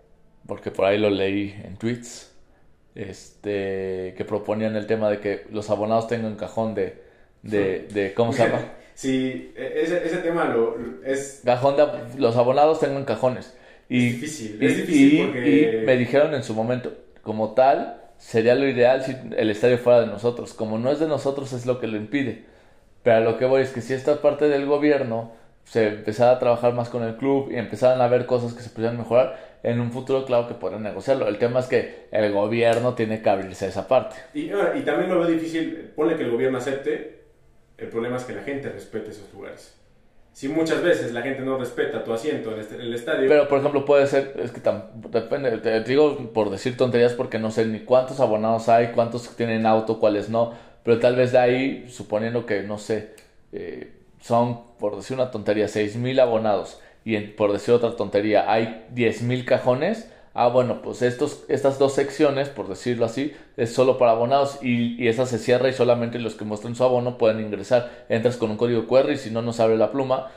porque 0.47 0.71
por 0.71 0.87
ahí 0.87 0.99
lo 0.99 1.11
leí 1.11 1.54
en 1.64 1.76
tweets, 1.76 2.33
este, 2.95 4.14
que 4.16 4.25
proponían 4.26 4.75
el 4.76 4.87
tema 4.87 5.09
de 5.09 5.21
que 5.21 5.47
los 5.50 5.71
abonados 5.71 6.09
tengan 6.09 6.37
cajón 6.37 6.75
de, 6.75 7.02
de, 7.42 7.88
de 7.92 8.14
¿cómo 8.14 8.33
se 8.33 8.45
llama? 8.45 8.61
Sí, 8.95 9.53
e, 9.57 9.83
ese, 9.83 10.07
ese 10.07 10.19
tema 10.19 10.45
lo, 10.47 10.77
es... 11.05 11.43
Cajón 11.45 11.76
de, 11.76 11.85
los 12.19 12.37
abonados 12.37 12.81
tengan 12.81 13.05
cajones. 13.05 13.57
Y, 13.89 14.07
es 14.07 14.13
difícil, 14.15 14.63
es 14.63 14.76
difícil 14.76 15.26
porque... 15.26 15.81
y 15.83 15.87
me 15.87 15.97
dijeron 15.97 16.35
en 16.35 16.43
su 16.43 16.55
momento, 16.55 16.93
como 17.23 17.55
tal, 17.55 18.00
sería 18.19 18.55
lo 18.55 18.69
ideal 18.69 19.03
si 19.03 19.17
el 19.37 19.50
estadio 19.50 19.79
fuera 19.79 20.00
de 20.00 20.07
nosotros. 20.07 20.55
Como 20.55 20.79
no 20.79 20.91
es 20.91 21.00
de 21.00 21.09
nosotros, 21.09 21.53
es 21.53 21.67
lo 21.67 21.81
que 21.81 21.87
lo 21.87 21.97
impide. 21.97 22.45
Pero 23.03 23.17
a 23.17 23.21
lo 23.21 23.39
que 23.39 23.47
voy 23.47 23.63
es 23.63 23.71
que 23.71 23.81
si 23.81 23.95
esta 23.95 24.21
parte 24.21 24.49
del 24.49 24.67
gobierno 24.67 25.33
se 25.65 25.89
empezara 25.89 26.33
a 26.33 26.39
trabajar 26.39 26.75
más 26.75 26.89
con 26.89 27.03
el 27.03 27.17
club 27.17 27.50
y 27.50 27.57
empezaran 27.57 28.00
a 28.00 28.09
ver 28.09 28.26
cosas 28.26 28.55
que 28.55 28.63
se 28.63 28.71
pudieran 28.71 28.99
mejorar, 28.99 29.50
en 29.63 29.81
un 29.81 29.93
futuro 29.93 30.25
claro 30.25 30.49
que 30.49 30.55
podrían 30.55 30.83
negociarlo. 30.83 31.29
El 31.29 31.39
tema 31.39 31.61
es 31.61 31.67
que 31.67 32.07
el 32.11 32.33
gobierno 32.33 32.95
tiene 32.95 33.23
que 33.23 33.31
abrirse 33.31 33.67
a 33.67 33.69
esa 33.69 33.89
parte. 33.89 34.17
Y, 34.35 34.50
y 34.50 34.81
también 34.85 35.11
lo 35.11 35.21
veo 35.21 35.29
difícil, 35.29 35.93
ponle 35.95 36.17
que 36.17 36.25
el 36.25 36.31
gobierno 36.31 36.59
acepte, 36.59 37.20
el 37.84 37.90
problema 37.90 38.16
es 38.16 38.25
que 38.25 38.34
la 38.34 38.43
gente 38.43 38.69
respete 38.69 39.10
esos 39.10 39.32
lugares. 39.32 39.75
Si 40.32 40.49
muchas 40.49 40.82
veces 40.82 41.12
la 41.12 41.23
gente 41.23 41.43
no 41.43 41.58
respeta 41.58 42.04
tu 42.04 42.12
asiento 42.12 42.52
en, 42.52 42.60
este, 42.60 42.76
el 42.76 42.95
estadio. 42.95 43.28
Pero, 43.28 43.49
por 43.49 43.58
ejemplo, 43.58 43.84
puede 43.84 44.06
ser, 44.06 44.34
es 44.43 44.52
que 44.52 44.60
depende, 45.10 45.58
te 45.58 45.82
digo 45.82 46.32
por 46.32 46.50
decir 46.50 46.76
tonterías 46.76 47.14
porque 47.14 47.38
no 47.38 47.50
sé 47.50 47.66
ni 47.66 47.80
cuántos 47.80 48.21
abonados 48.21 48.69
hay, 48.69 48.88
cuántos 48.88 49.36
tienen 49.36 49.66
auto, 49.66 49.99
cuáles 49.99 50.28
no. 50.28 50.54
Pero 50.84 50.99
tal 50.99 51.16
vez 51.16 51.32
de 51.32 51.38
ahí, 51.38 51.86
suponiendo 51.88 52.47
que, 52.47 52.62
no 52.62 52.78
sé, 52.78 53.10
eh, 53.52 53.93
son, 54.21 54.60
por 54.78 54.97
decir 54.97 55.16
una 55.16 55.30
tontería, 55.30 55.66
6.000 55.66 56.21
abonados 56.21 56.80
y 57.04 57.19
por 57.19 57.52
decir 57.52 57.75
otra 57.75 57.97
tontería, 57.97 58.50
hay 58.50 58.86
10.000 58.95 59.45
cajones 59.45 60.10
ah, 60.34 60.49
bueno, 60.49 60.82
pues 60.82 61.02
estos, 61.02 61.45
estas 61.49 61.78
dos 61.78 61.95
secciones, 61.95 62.49
por 62.49 62.69
decirlo 62.69 63.04
así, 63.04 63.34
es 63.56 63.73
solo 63.73 63.99
para 63.99 64.12
abonados 64.12 64.58
y, 64.62 65.02
y 65.02 65.08
esa 65.08 65.26
se 65.26 65.38
cierra 65.38 65.69
y 65.69 65.73
solamente 65.73 66.19
los 66.19 66.34
que 66.34 66.45
muestren 66.45 66.75
su 66.75 66.84
abono 66.84 67.19
pueden 67.19 67.40
ingresar. 67.40 68.04
Entras 68.08 68.36
con 68.36 68.50
un 68.50 68.56
código 68.56 68.86
QR 68.86 69.10
y 69.10 69.16
si 69.16 69.30
no, 69.30 69.43
nos 69.43 69.60
abre 69.60 69.76
la 69.76 69.90
pluma. 69.90 70.30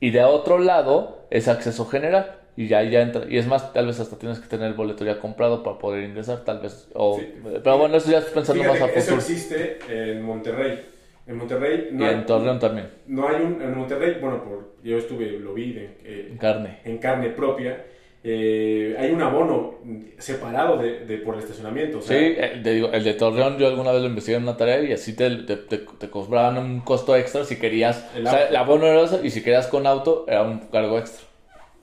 Y 0.00 0.10
de 0.10 0.22
otro 0.24 0.58
lado 0.58 1.26
es 1.30 1.48
acceso 1.48 1.86
general. 1.86 2.36
Y 2.56 2.66
ya, 2.66 2.82
ya 2.82 3.02
entra. 3.02 3.22
Y 3.28 3.38
es 3.38 3.46
más, 3.46 3.72
tal 3.72 3.86
vez 3.86 4.00
hasta 4.00 4.18
tienes 4.18 4.40
que 4.40 4.48
tener 4.48 4.66
el 4.66 4.74
boleto 4.74 5.04
ya 5.04 5.20
comprado 5.20 5.62
para 5.62 5.78
poder 5.78 6.02
ingresar, 6.02 6.44
tal 6.44 6.58
vez. 6.58 6.88
O, 6.92 7.20
Pero 7.62 7.78
bueno, 7.78 7.96
eso 7.96 8.10
ya 8.10 8.18
es 8.18 8.24
pensando 8.24 8.64
más 8.64 8.80
a 8.80 8.88
futuro. 8.88 8.98
Eso 8.98 9.14
existe 9.14 9.78
en 9.88 10.22
Monterrey. 10.22 10.86
En 11.28 11.36
Monterrey. 11.36 11.90
No 11.92 12.04
y 12.04 12.08
en 12.08 12.26
Torreón 12.26 12.58
también. 12.58 12.88
No 13.06 13.28
hay 13.28 13.36
un. 13.42 13.62
En 13.62 13.78
Monterrey, 13.78 14.16
bueno, 14.20 14.42
por, 14.42 14.74
yo 14.82 14.98
estuve, 14.98 15.38
lo 15.38 15.54
vi 15.54 15.88
en 16.04 16.36
carne. 16.36 16.80
En 16.84 16.98
carne 16.98 17.28
propia 17.28 17.84
eh, 18.24 18.96
hay 18.98 19.12
un 19.12 19.22
abono 19.22 19.78
separado 20.18 20.76
de, 20.76 21.06
de 21.06 21.18
por 21.18 21.36
el 21.36 21.40
estacionamiento. 21.40 22.00
sí, 22.02 22.14
eh, 22.14 22.60
digo, 22.62 22.90
el 22.92 23.04
de 23.04 23.14
Torreón 23.14 23.58
yo 23.58 23.68
alguna 23.68 23.92
vez 23.92 24.02
lo 24.02 24.08
investigué 24.08 24.36
en 24.36 24.42
una 24.42 24.56
tarea 24.56 24.82
y 24.82 24.92
así 24.92 25.14
te, 25.14 25.30
te, 25.36 25.56
te, 25.56 26.10
cobraban 26.10 26.58
un 26.58 26.80
costo 26.80 27.14
extra 27.14 27.44
si 27.44 27.56
querías. 27.56 28.04
El, 28.16 28.26
o 28.26 28.30
sea, 28.30 28.48
el 28.48 28.56
abono 28.56 28.86
era 28.86 29.02
eso 29.02 29.24
y 29.24 29.30
si 29.30 29.42
querías 29.42 29.68
con 29.68 29.86
auto 29.86 30.24
era 30.26 30.42
un 30.42 30.58
cargo 30.58 30.98
extra. 30.98 31.26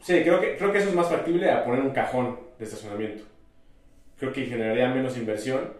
Sí, 0.02 0.21
creo 0.24 0.41
que, 0.41 0.56
creo 0.58 0.71
que 0.71 0.80
eso 0.80 0.89
es 0.89 0.95
más 0.95 1.10
factible 1.10 1.50
a 1.50 1.63
poner 1.63 1.82
un 1.82 1.91
cajón 1.91 2.38
de 2.60 2.65
estacionamiento. 2.65 3.24
Creo 4.19 4.34
que 4.34 4.45
generaría 4.45 4.89
menos 4.89 5.17
inversión 5.17 5.74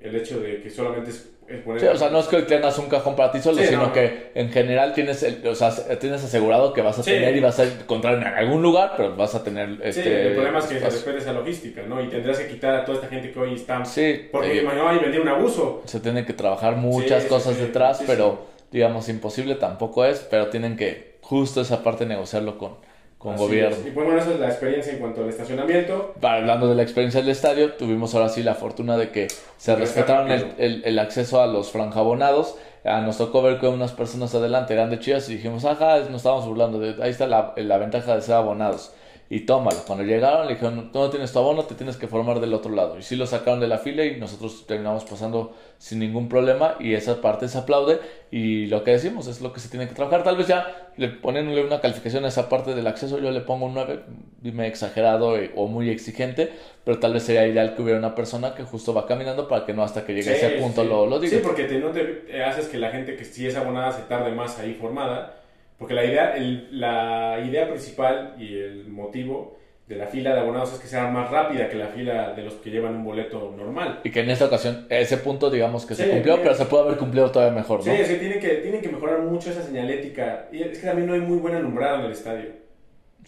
el 0.00 0.16
hecho 0.16 0.40
de 0.40 0.62
que 0.62 0.70
solamente 0.70 1.10
es 1.10 1.30
Sí, 1.78 1.86
o 1.86 1.96
sea, 1.96 2.10
no 2.10 2.20
es 2.20 2.26
que 2.26 2.42
tengas 2.42 2.78
un 2.78 2.88
cajón 2.88 3.16
para 3.16 3.32
ti 3.32 3.40
solo, 3.40 3.60
sino 3.62 3.92
que 3.92 4.30
en 4.34 4.50
general 4.50 4.92
tienes, 4.92 5.26
o 5.44 5.54
sea, 5.54 5.70
tienes 5.98 6.22
asegurado 6.22 6.72
que 6.72 6.80
vas 6.80 6.98
a 6.98 7.02
tener 7.02 7.36
y 7.36 7.40
vas 7.40 7.58
a 7.58 7.64
encontrar 7.64 8.14
en 8.14 8.24
algún 8.24 8.62
lugar, 8.62 8.94
pero 8.96 9.16
vas 9.16 9.34
a 9.34 9.42
tener... 9.42 9.78
Este, 9.82 10.02
sí, 10.02 10.08
el 10.08 10.34
problema 10.34 10.60
es 10.60 10.66
que 10.66 10.78
se 10.78 10.84
respete 10.84 11.18
esa 11.18 11.32
logística, 11.32 11.82
¿no? 11.82 12.00
Y 12.02 12.08
tendrás 12.08 12.38
que 12.38 12.46
quitar 12.46 12.74
a 12.76 12.84
toda 12.84 12.98
esta 12.98 13.08
gente 13.08 13.32
que 13.32 13.38
hoy 13.38 13.54
está... 13.54 13.84
Sí. 13.84 14.28
Porque 14.30 14.60
eh, 14.60 14.62
no 14.62 14.88
hay 14.88 14.98
venir 14.98 15.20
un 15.20 15.28
abuso. 15.28 15.82
Se 15.86 15.98
tienen 15.98 16.24
que 16.24 16.34
trabajar 16.34 16.76
muchas 16.76 17.24
cosas 17.24 17.58
detrás, 17.58 18.02
pero 18.06 18.46
digamos, 18.70 19.08
imposible 19.08 19.56
tampoco 19.56 20.04
es, 20.04 20.20
pero 20.30 20.48
tienen 20.48 20.76
que 20.76 21.16
justo 21.20 21.60
esa 21.60 21.82
parte 21.82 22.06
negociarlo 22.06 22.58
con 22.58 22.76
con 23.20 23.36
gobierno. 23.36 23.76
Y 23.86 23.90
bueno, 23.90 24.16
esa 24.16 24.30
es 24.30 24.40
la 24.40 24.48
experiencia 24.48 24.94
en 24.94 24.98
cuanto 24.98 25.22
al 25.22 25.28
estacionamiento. 25.28 26.14
Hablando 26.22 26.70
de 26.70 26.74
la 26.74 26.82
experiencia 26.82 27.20
del 27.20 27.28
estadio, 27.28 27.74
tuvimos 27.74 28.14
ahora 28.14 28.30
sí 28.30 28.42
la 28.42 28.54
fortuna 28.54 28.96
de 28.96 29.10
que 29.10 29.28
se 29.58 29.76
respetaron 29.76 30.32
el, 30.32 30.82
el, 30.86 30.98
acceso 30.98 31.42
a 31.42 31.46
los 31.46 31.70
franjabonados. 31.70 32.56
Ah, 32.82 33.02
nos 33.02 33.18
tocó 33.18 33.42
ver 33.42 33.60
que 33.60 33.68
unas 33.68 33.92
personas 33.92 34.34
adelante 34.34 34.72
eran 34.72 34.88
de 34.88 34.98
Chivas 35.00 35.28
y 35.28 35.34
dijimos, 35.34 35.66
ajá, 35.66 35.98
nos 35.98 36.16
estábamos 36.16 36.46
burlando, 36.46 36.78
de, 36.78 37.02
ahí 37.04 37.10
está 37.10 37.26
la, 37.26 37.52
la 37.56 37.76
ventaja 37.76 38.16
de 38.16 38.22
ser 38.22 38.36
abonados 38.36 38.94
y 39.32 39.40
tómalo. 39.46 39.78
Cuando 39.86 40.04
llegaron 40.04 40.48
le 40.48 40.54
dijeron, 40.54 40.90
tú 40.90 40.98
no 40.98 41.08
tienes 41.08 41.32
tu 41.32 41.38
abono, 41.38 41.62
te 41.62 41.76
tienes 41.76 41.96
que 41.96 42.08
formar 42.08 42.40
del 42.40 42.52
otro 42.52 42.72
lado. 42.72 42.98
Y 42.98 43.02
sí 43.02 43.14
lo 43.14 43.26
sacaron 43.26 43.60
de 43.60 43.68
la 43.68 43.78
fila 43.78 44.04
y 44.04 44.18
nosotros 44.18 44.66
terminamos 44.66 45.04
pasando 45.04 45.54
sin 45.78 46.00
ningún 46.00 46.28
problema 46.28 46.74
y 46.80 46.94
esa 46.94 47.20
parte 47.20 47.46
se 47.46 47.56
aplaude 47.56 48.00
y 48.32 48.66
lo 48.66 48.82
que 48.82 48.90
decimos 48.90 49.28
es 49.28 49.40
lo 49.40 49.52
que 49.52 49.60
se 49.60 49.68
tiene 49.68 49.86
que 49.86 49.94
trabajar. 49.94 50.24
Tal 50.24 50.36
vez 50.36 50.48
ya 50.48 50.90
le 50.96 51.08
ponen 51.08 51.46
una 51.46 51.80
calificación 51.80 52.24
a 52.24 52.28
esa 52.28 52.48
parte 52.48 52.74
del 52.74 52.88
acceso, 52.88 53.20
yo 53.20 53.30
le 53.30 53.40
pongo 53.40 53.66
un 53.66 53.74
9, 53.74 54.00
dime 54.42 54.66
exagerado 54.66 55.36
o 55.54 55.68
muy 55.68 55.90
exigente, 55.90 56.50
pero 56.84 56.98
tal 56.98 57.12
vez 57.12 57.22
sería 57.22 57.46
ideal 57.46 57.76
que 57.76 57.82
hubiera 57.82 58.00
una 58.00 58.16
persona 58.16 58.56
que 58.56 58.64
justo 58.64 58.92
va 58.92 59.06
caminando 59.06 59.46
para 59.46 59.64
que 59.64 59.72
no 59.72 59.84
hasta 59.84 60.04
que 60.04 60.12
llegue 60.12 60.30
a 60.30 60.34
ese 60.34 60.50
punto 60.60 60.82
lo, 60.82 61.06
lo 61.06 61.20
diga. 61.20 61.36
Sí, 61.36 61.40
porque 61.40 61.64
te, 61.64 61.78
no 61.78 61.92
te 61.92 62.42
haces 62.42 62.66
que 62.66 62.78
la 62.78 62.90
gente 62.90 63.14
que 63.14 63.24
sí 63.24 63.46
es 63.46 63.54
abonada 63.54 63.92
se 63.92 64.02
tarde 64.02 64.32
más 64.32 64.58
ahí 64.58 64.74
formada 64.74 65.39
porque 65.80 65.94
la 65.94 66.04
idea, 66.04 66.36
la 66.72 67.40
idea 67.42 67.66
principal 67.66 68.34
y 68.38 68.54
el 68.54 68.88
motivo 68.88 69.56
de 69.88 69.96
la 69.96 70.06
fila 70.06 70.34
de 70.34 70.40
abonados 70.40 70.74
es 70.74 70.78
que 70.78 70.86
sea 70.86 71.08
más 71.08 71.30
rápida 71.30 71.70
que 71.70 71.76
la 71.76 71.86
fila 71.86 72.34
de 72.34 72.42
los 72.42 72.52
que 72.56 72.68
llevan 72.70 72.96
un 72.96 73.04
boleto 73.04 73.54
normal. 73.56 74.00
Y 74.04 74.10
que 74.10 74.20
en 74.20 74.28
esta 74.28 74.44
ocasión 74.44 74.86
ese 74.90 75.16
punto 75.16 75.50
digamos 75.50 75.86
que 75.86 75.94
se 75.94 76.10
cumplió, 76.10 76.36
pero 76.42 76.54
se 76.54 76.66
puede 76.66 76.84
haber 76.84 76.98
cumplido 76.98 77.30
todavía 77.30 77.56
mejor, 77.56 77.78
¿no? 77.78 77.96
Sí, 77.96 78.04
sí, 78.04 78.16
tienen 78.16 78.38
que, 78.38 78.48
tienen 78.56 78.82
que 78.82 78.90
mejorar 78.90 79.20
mucho 79.20 79.50
esa 79.50 79.62
señalética. 79.62 80.48
Y 80.52 80.62
es 80.62 80.78
que 80.78 80.86
también 80.86 81.08
no 81.08 81.14
hay 81.14 81.20
muy 81.20 81.38
buena 81.38 81.56
alumbrado 81.56 82.00
en 82.00 82.04
el 82.04 82.12
estadio. 82.12 82.50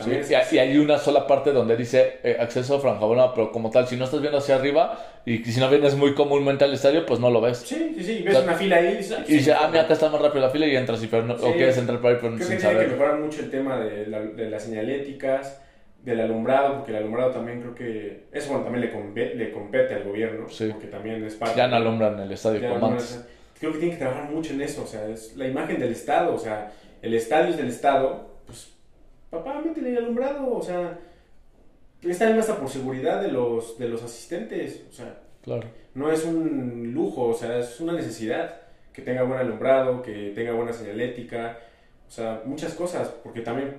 Sí, 0.00 0.10
y, 0.52 0.58
hay 0.58 0.78
una 0.78 0.98
sola 0.98 1.26
parte 1.26 1.52
donde 1.52 1.76
dice 1.76 2.18
eh, 2.24 2.36
acceso 2.40 2.76
a 2.76 2.80
franja 2.80 3.06
pero 3.34 3.52
como 3.52 3.70
tal, 3.70 3.86
si 3.86 3.96
no 3.96 4.04
estás 4.04 4.20
viendo 4.20 4.38
hacia 4.38 4.56
arriba 4.56 4.98
y 5.26 5.44
si 5.44 5.60
no 5.60 5.68
vienes 5.68 5.94
muy 5.94 6.14
comúnmente 6.14 6.64
al 6.64 6.72
estadio, 6.72 7.04
pues 7.06 7.20
no 7.20 7.30
lo 7.30 7.40
ves. 7.40 7.58
Sí, 7.58 7.94
sí, 7.96 8.02
sí, 8.02 8.22
ves 8.22 8.42
una 8.42 8.54
fila 8.54 8.76
ahí 8.76 9.00
y 9.26 9.34
dices, 9.34 9.54
ah, 9.58 9.68
mira, 9.68 9.82
acá 9.82 9.92
está 9.92 10.08
más 10.08 10.20
rápido 10.20 10.46
la 10.46 10.50
fila 10.50 10.66
y 10.66 10.74
entras, 10.74 11.02
y, 11.02 11.06
pero 11.06 11.34
o 11.34 11.52
quieres 11.52 11.76
entrar 11.76 12.00
para 12.00 12.14
ir, 12.14 12.20
pero 12.20 12.34
Creo 12.34 12.46
sin 12.46 12.56
que 12.56 12.62
saber. 12.62 12.78
Tiene 12.78 12.92
que 12.92 12.98
mejorar 12.98 13.20
mucho 13.20 13.40
el 13.40 13.50
tema 13.50 13.80
de, 13.80 14.06
la, 14.06 14.20
de 14.20 14.50
las 14.50 14.64
señaléticas, 14.64 15.60
del 16.02 16.20
alumbrado, 16.20 16.76
porque 16.76 16.90
el 16.90 16.96
alumbrado 16.96 17.30
también 17.30 17.60
creo 17.60 17.74
que, 17.74 18.24
eso 18.32 18.48
bueno, 18.48 18.64
también 18.64 18.86
le, 18.86 18.92
compete, 18.92 19.34
le 19.36 19.52
compete 19.52 19.94
al 19.94 20.04
gobierno, 20.04 20.48
Sí. 20.48 20.68
porque 20.72 20.88
también 20.88 21.24
es 21.24 21.34
parte... 21.34 21.56
Ya 21.56 21.68
no 21.68 21.76
alumbran 21.76 22.18
el 22.18 22.32
estadio 22.32 22.68
como 22.68 22.90
no 22.90 22.96
creo 23.62 23.74
que 23.74 23.78
tienen 23.78 23.96
que 23.96 24.04
trabajar 24.04 24.28
mucho 24.28 24.54
en 24.54 24.60
eso, 24.60 24.82
o 24.82 24.86
sea, 24.86 25.06
es 25.06 25.36
la 25.36 25.46
imagen 25.46 25.78
del 25.78 25.92
Estado, 25.92 26.34
o 26.34 26.38
sea, 26.38 26.72
el 27.00 27.14
estadio 27.14 27.50
es 27.50 27.56
del 27.56 27.68
Estado, 27.68 28.31
papá, 29.32 29.60
métele 29.64 29.90
el 29.92 29.96
alumbrado, 29.98 30.54
o 30.54 30.62
sea, 30.62 30.98
está 32.02 32.26
bien 32.26 32.38
hasta 32.38 32.58
por 32.58 32.68
seguridad 32.68 33.22
de 33.22 33.28
los, 33.32 33.78
de 33.78 33.88
los 33.88 34.02
asistentes, 34.02 34.84
o 34.90 34.92
sea, 34.92 35.18
Claro. 35.42 35.66
no 35.94 36.12
es 36.12 36.24
un 36.24 36.92
lujo, 36.94 37.24
o 37.28 37.34
sea, 37.34 37.58
es 37.58 37.80
una 37.80 37.94
necesidad 37.94 38.60
que 38.92 39.00
tenga 39.02 39.22
buen 39.22 39.40
alumbrado, 39.40 40.02
que 40.02 40.32
tenga 40.34 40.52
buena 40.52 40.72
señalética, 40.72 41.58
o 42.06 42.10
sea, 42.10 42.42
muchas 42.44 42.74
cosas, 42.74 43.08
porque 43.24 43.40
también, 43.40 43.76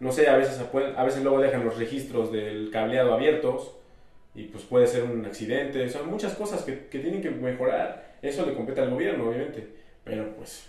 no 0.00 0.10
sé, 0.10 0.26
a 0.28 0.36
veces, 0.36 0.60
a 0.96 1.04
veces 1.04 1.22
luego 1.22 1.40
dejan 1.40 1.64
los 1.64 1.78
registros 1.78 2.32
del 2.32 2.70
cableado 2.72 3.14
abiertos 3.14 3.76
y 4.34 4.44
pues 4.44 4.64
puede 4.64 4.86
ser 4.88 5.04
un 5.04 5.24
accidente, 5.24 5.88
son 5.88 6.10
muchas 6.10 6.34
cosas 6.34 6.62
que, 6.64 6.88
que 6.88 6.98
tienen 6.98 7.22
que 7.22 7.30
mejorar, 7.30 8.16
eso 8.20 8.44
le 8.44 8.54
compete 8.54 8.80
al 8.80 8.90
gobierno, 8.90 9.28
obviamente, 9.28 9.64
pero 10.02 10.34
pues, 10.36 10.68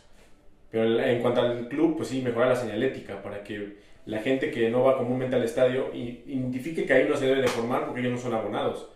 pero 0.69 0.99
en 1.01 1.19
cuanto 1.21 1.41
al 1.41 1.67
club, 1.67 1.97
pues 1.97 2.09
sí, 2.09 2.21
mejorar 2.21 2.49
la 2.49 2.55
señalética 2.55 3.21
para 3.23 3.43
que 3.43 3.88
la 4.05 4.19
gente 4.19 4.49
que 4.51 4.69
no 4.69 4.83
va 4.83 4.97
comúnmente 4.97 5.35
al 5.35 5.43
estadio 5.43 5.91
identifique 5.93 6.85
que 6.85 6.93
ahí 6.93 7.07
no 7.07 7.15
se 7.15 7.27
debe 7.27 7.41
de 7.41 7.47
formar 7.47 7.85
porque 7.85 8.01
ellos 8.01 8.13
no 8.13 8.17
son 8.19 8.33
abonados. 8.33 8.87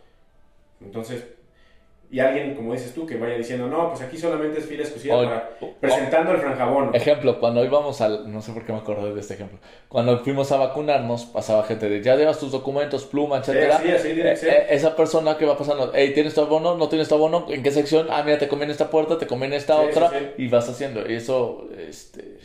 Entonces, 0.82 1.24
y 2.12 2.20
alguien, 2.20 2.54
como 2.54 2.74
dices 2.74 2.94
tú, 2.94 3.08
que 3.08 3.18
vaya 3.18 3.36
diciendo, 3.36 3.68
no, 3.68 3.90
pues 3.90 4.02
aquí 4.02 4.18
solamente 4.18 4.60
es 4.60 4.66
fila 4.68 4.84
exclusiva 4.84 5.18
O- 5.18 5.24
para 5.24 5.50
o- 5.62 5.74
presentando 5.80 6.32
el 6.32 6.38
franjabono. 6.38 6.94
Ejemplo, 6.94 7.40
cuando 7.40 7.66
íbamos 7.66 8.02
al, 8.02 8.32
no 8.32 8.40
sé 8.42 8.52
por 8.52 8.64
qué 8.66 8.72
me 8.72 8.80
acordé 8.80 9.14
de 9.16 9.20
este 9.20 9.34
ejemplo, 9.34 9.58
cuando 9.88 10.20
fuimos 10.20 10.52
a 10.52 10.58
vacunarnos, 10.58 11.26
pasaba 11.26 11.64
gente 11.64 11.90
de, 11.90 12.04
ya 12.04 12.16
llevas 12.16 12.40
tus 12.40 12.52
documentos, 12.52 13.06
pluma, 13.06 13.38
etcétera. 13.38 13.78
Sí, 13.80 13.84
que 14.14 14.32
Eh, 14.32 14.36
ser. 14.36 14.50
eh, 14.54 14.66
esa 14.70 14.96
persona 14.96 15.38
que 15.38 15.46
va 15.46 15.58
pasando, 15.58 15.92
hey, 15.96 16.12
¿tienes 16.14 16.36
tu 16.36 16.42
abono? 16.42 16.76
¿No 16.78 16.88
tienes 16.88 17.08
tu 17.10 17.16
abono? 17.16 17.48
¿En 17.50 17.64
qué 17.64 17.72
sección? 17.72 18.08
Ah, 18.12 18.22
mira, 18.24 18.38
te 18.38 18.48
conviene 18.48 18.74
esta 18.74 18.92
puerta, 18.92 19.18
te 19.18 19.26
conviene 19.26 19.56
esta 19.56 19.78
Sí, 19.82 19.88
otra, 19.90 20.10
sí, 20.10 20.16
sí. 20.20 20.44
y 20.44 20.48
vas 20.50 20.70
haciendo. 20.70 21.10
Y 21.10 21.16
eso, 21.16 21.68
este, 21.80 22.38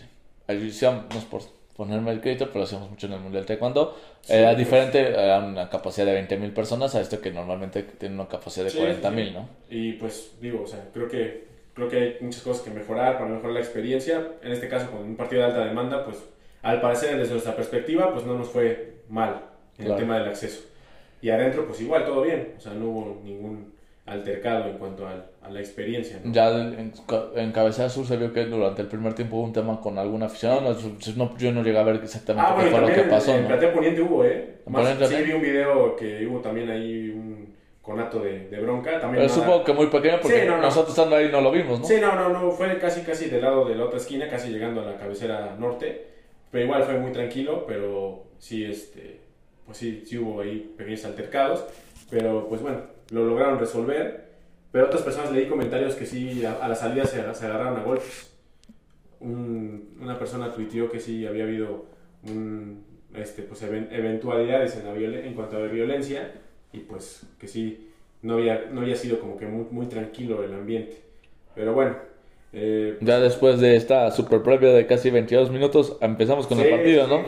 sí, 0.49 0.87
es 0.87 1.25
por 1.25 1.43
ponerme 1.79 2.11
el 2.11 2.21
crédito, 2.21 2.47
pero 2.47 2.59
lo 2.59 2.65
hacíamos 2.65 2.91
mucho 2.91 3.07
en 3.07 3.13
el 3.13 3.21
Mundial 3.21 3.47
Taekwondo. 3.47 3.97
Sí, 4.23 4.33
Era 4.33 4.49
pues. 4.49 4.59
diferente, 4.59 5.09
era 5.11 5.39
una 5.39 5.71
capacidad 5.71 6.07
de 6.07 6.27
20.000 6.29 6.53
personas 6.53 6.93
a 6.97 7.01
esto 7.01 7.21
que 7.21 7.31
normalmente 7.31 7.85
tiene 7.85 8.17
una 8.17 8.27
capacidad 8.27 8.65
de 8.65 8.71
Sí, 8.73 8.79
40.000, 8.81 9.29
sí. 9.29 9.33
¿no? 9.35 9.49
Y 9.71 9.93
pues 9.93 10.33
digo, 10.41 10.63
o 10.65 10.67
sea, 10.67 10.85
creo 10.93 11.09
que 11.09 11.47
creo 11.75 11.89
que 11.89 11.97
hay 11.97 12.17
muchas 12.21 12.43
cosas 12.43 12.63
que 12.65 12.71
mejorar 12.71 13.17
para 13.19 13.31
mejorar 13.31 13.53
la 13.53 13.61
experiencia. 13.61 14.27
En 14.43 14.51
este 14.51 14.69
caso, 14.69 14.91
con 14.91 15.03
un 15.03 15.15
partido 15.17 15.43
de 15.43 15.49
alta 15.49 15.65
demanda, 15.65 16.05
pues 16.05 16.17
al 16.63 16.81
parecer 16.81 17.17
desde 17.17 17.31
nuestra 17.31 17.55
perspectiva, 17.55 18.13
pues 18.13 18.27
no 18.27 18.35
nos 18.37 18.49
fue 18.49 18.95
mal 19.09 19.43
en 19.79 19.85
Claro. 19.85 19.95
el 19.95 20.01
tema 20.01 20.19
del 20.19 20.29
acceso. 20.29 20.65
Y 21.23 21.31
adentro, 21.31 21.65
pues 21.65 21.81
igual, 21.81 22.05
todo 22.05 22.23
bien. 22.23 22.55
O 22.59 22.61
sea, 22.61 22.73
no 22.75 22.87
hubo 22.87 23.21
ningún 23.23 23.73
altercado 24.09 24.67
en 24.71 24.79
cuanto 24.79 25.07
al- 25.07 25.27
a 25.43 25.51
la 25.51 25.61
experiencia. 25.61 26.19
¿no? 26.25 26.33
Ya 26.33 26.49
en, 26.51 26.93
en 27.37 27.53
Cabecera 27.53 27.89
Sur 27.89 28.07
se 28.07 28.17
vio 28.17 28.33
que 28.33 28.45
durante 28.47 28.83
el 28.83 28.89
primer 28.89 29.15
tiempo 29.15 29.37
hubo 29.37 29.45
un 29.45 29.53
tema 29.53 29.81
con 29.81 29.99
algún 29.99 30.23
aficionado. 30.23 30.61
No, 30.63 30.77
no- 31.17 31.37
yo 31.39 31.53
no 31.53 31.63
llegué 31.63 31.79
a 31.79 31.83
ver 31.83 31.97
exactamente 31.97 32.51
Ah, 32.51 32.55
qué 32.57 32.63
bueno, 32.71 32.87
y 32.89 32.91
fue 32.93 32.97
lo 32.97 33.03
que 33.03 33.11
pasó, 33.11 33.31
en, 33.33 33.37
en 33.39 33.43
¿no? 33.43 33.49
Platea 33.49 33.73
Poniente 33.73 34.01
hubo, 34.03 34.25
¿eh? 34.25 34.55
¿En 34.67 34.73
Más- 34.73 34.83
Poniente 34.83 35.17
sí, 35.17 35.23
vi 35.25 35.33
un 35.33 35.43
video 35.43 35.97
que 35.97 36.27
hubo 36.27 36.41
también 36.41 36.71
ahí 36.71 37.11
un 37.11 37.55
conato 37.83 38.21
de, 38.21 38.49
de 38.49 38.61
bronca. 38.61 39.01
También 39.01 39.25
Pero 39.25 39.29
nada- 39.29 39.35
supongo 39.35 39.65
que 39.65 39.73
muy 39.73 39.87
pequeño 39.87 40.19
porque 40.21 40.41
Sí, 40.43 40.47
no. 40.47 40.59
nosotros 40.59 40.91
estando 40.91 41.17
ahí 41.17 41.31
no 41.31 41.41
lo 41.41 41.51
vimos, 41.51 41.81
¿no? 41.81 41.85
Sí, 41.87 41.97
no, 42.01 42.15
no, 42.15 42.29
no, 42.29 42.51
fue 42.51 42.79
casi, 42.79 43.01
casi 43.03 43.31
del 43.31 43.43
lado 43.43 43.65
de 43.65 43.75
la 43.75 43.85
otra 43.85 43.99
esquina, 43.99 44.29
casi 44.29 44.51
llegando 44.51 44.81
a 44.83 44.85
la 44.85 44.97
cabecera 44.97 45.55
norte, 45.59 46.07
pero 46.51 46.65
igual 46.65 46.83
fue 46.85 46.99
muy 46.99 47.13
tranquilo, 47.13 47.65
pero 47.67 48.25
sí, 48.39 48.65
este, 48.65 49.21
pues 49.65 49.79
sí, 49.79 50.03
sí 50.07 50.19
hubo 50.19 50.41
ahí 50.43 50.73
pequeños 50.77 51.05
altercados, 51.07 51.65
pero 52.11 52.47
pues 52.49 52.61
bueno, 52.63 52.83
lo 53.11 53.25
lograron 53.25 53.59
resolver, 53.59 54.29
pero 54.73 54.87
otras 54.87 55.03
personas 55.03 55.33
leí 55.33 55.47
comentarios 55.49 55.95
que 55.95 56.07
sí, 56.07 56.45
a, 56.45 56.55
a 56.65 56.69
la 56.69 56.75
salida 56.75 57.05
se, 57.07 57.23
se 57.35 57.47
agarraron 57.47 57.77
a 57.79 57.83
golpes. 57.83 58.33
Un- 59.21 59.97
una 60.01 60.19
persona 60.19 60.53
tuiteó 60.53 60.91
que 60.91 61.01
sí 61.01 61.27
había 61.27 61.45
habido 61.45 61.87
un, 62.29 62.85
este, 63.15 63.43
pues, 63.43 63.63
even- 63.63 63.89
eventualidades 63.91 64.77
en, 64.77 64.85
la 64.87 64.95
violen- 64.95 65.25
en 65.25 65.35
cuanto 65.35 65.57
a 65.57 65.61
la 65.61 65.67
violencia 65.67 66.33
y 66.73 66.81
pues 66.81 67.23
que 67.41 67.49
sí, 67.49 67.89
no 68.23 68.35
había, 68.35 68.67
no 68.71 68.83
había 68.83 68.95
sido 68.97 69.19
como 69.19 69.37
que 69.37 69.47
muy, 69.47 69.67
muy 69.71 69.87
tranquilo 69.87 70.45
el 70.45 70.53
ambiente. 70.53 71.03
Pero 71.55 71.73
bueno. 71.73 71.97
eh, 72.53 72.97
Ya 73.01 73.19
después 73.19 73.59
de 73.61 73.75
esta 73.77 74.11
super 74.13 74.43
previa 74.43 74.71
de 74.73 74.87
casi 74.87 75.11
22 75.11 75.51
minutos, 75.51 75.97
empezamos 76.01 76.47
con 76.47 76.59
el 76.61 76.67
sí, 76.67 76.71
partido, 76.71 77.05
sí. 77.07 77.11
¿no? 77.11 77.23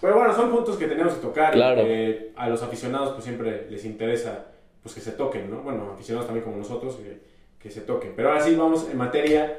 Pero 0.00 0.14
bueno, 0.16 0.34
son 0.34 0.50
puntos 0.50 0.76
que 0.76 0.86
tenemos 0.86 1.14
que 1.14 1.20
tocar. 1.22 1.52
y 1.54 1.56
Claro. 1.56 1.82
que 1.84 2.32
a 2.36 2.48
los 2.48 2.62
aficionados 2.62 3.10
pues 3.12 3.24
siempre 3.24 3.66
les 3.70 3.84
interesa 3.84 4.46
pues 4.86 4.94
que 4.94 5.00
se 5.00 5.16
toquen, 5.16 5.50
¿no? 5.50 5.62
Bueno, 5.62 5.90
aficionados 5.94 6.28
también 6.28 6.44
como 6.44 6.58
nosotros, 6.58 6.96
que, 7.60 7.70
se 7.72 7.80
toquen. 7.80 8.12
Pero 8.14 8.28
ahora 8.28 8.40
sí 8.40 8.54
vamos 8.54 8.88
en 8.88 8.96
materia 8.96 9.58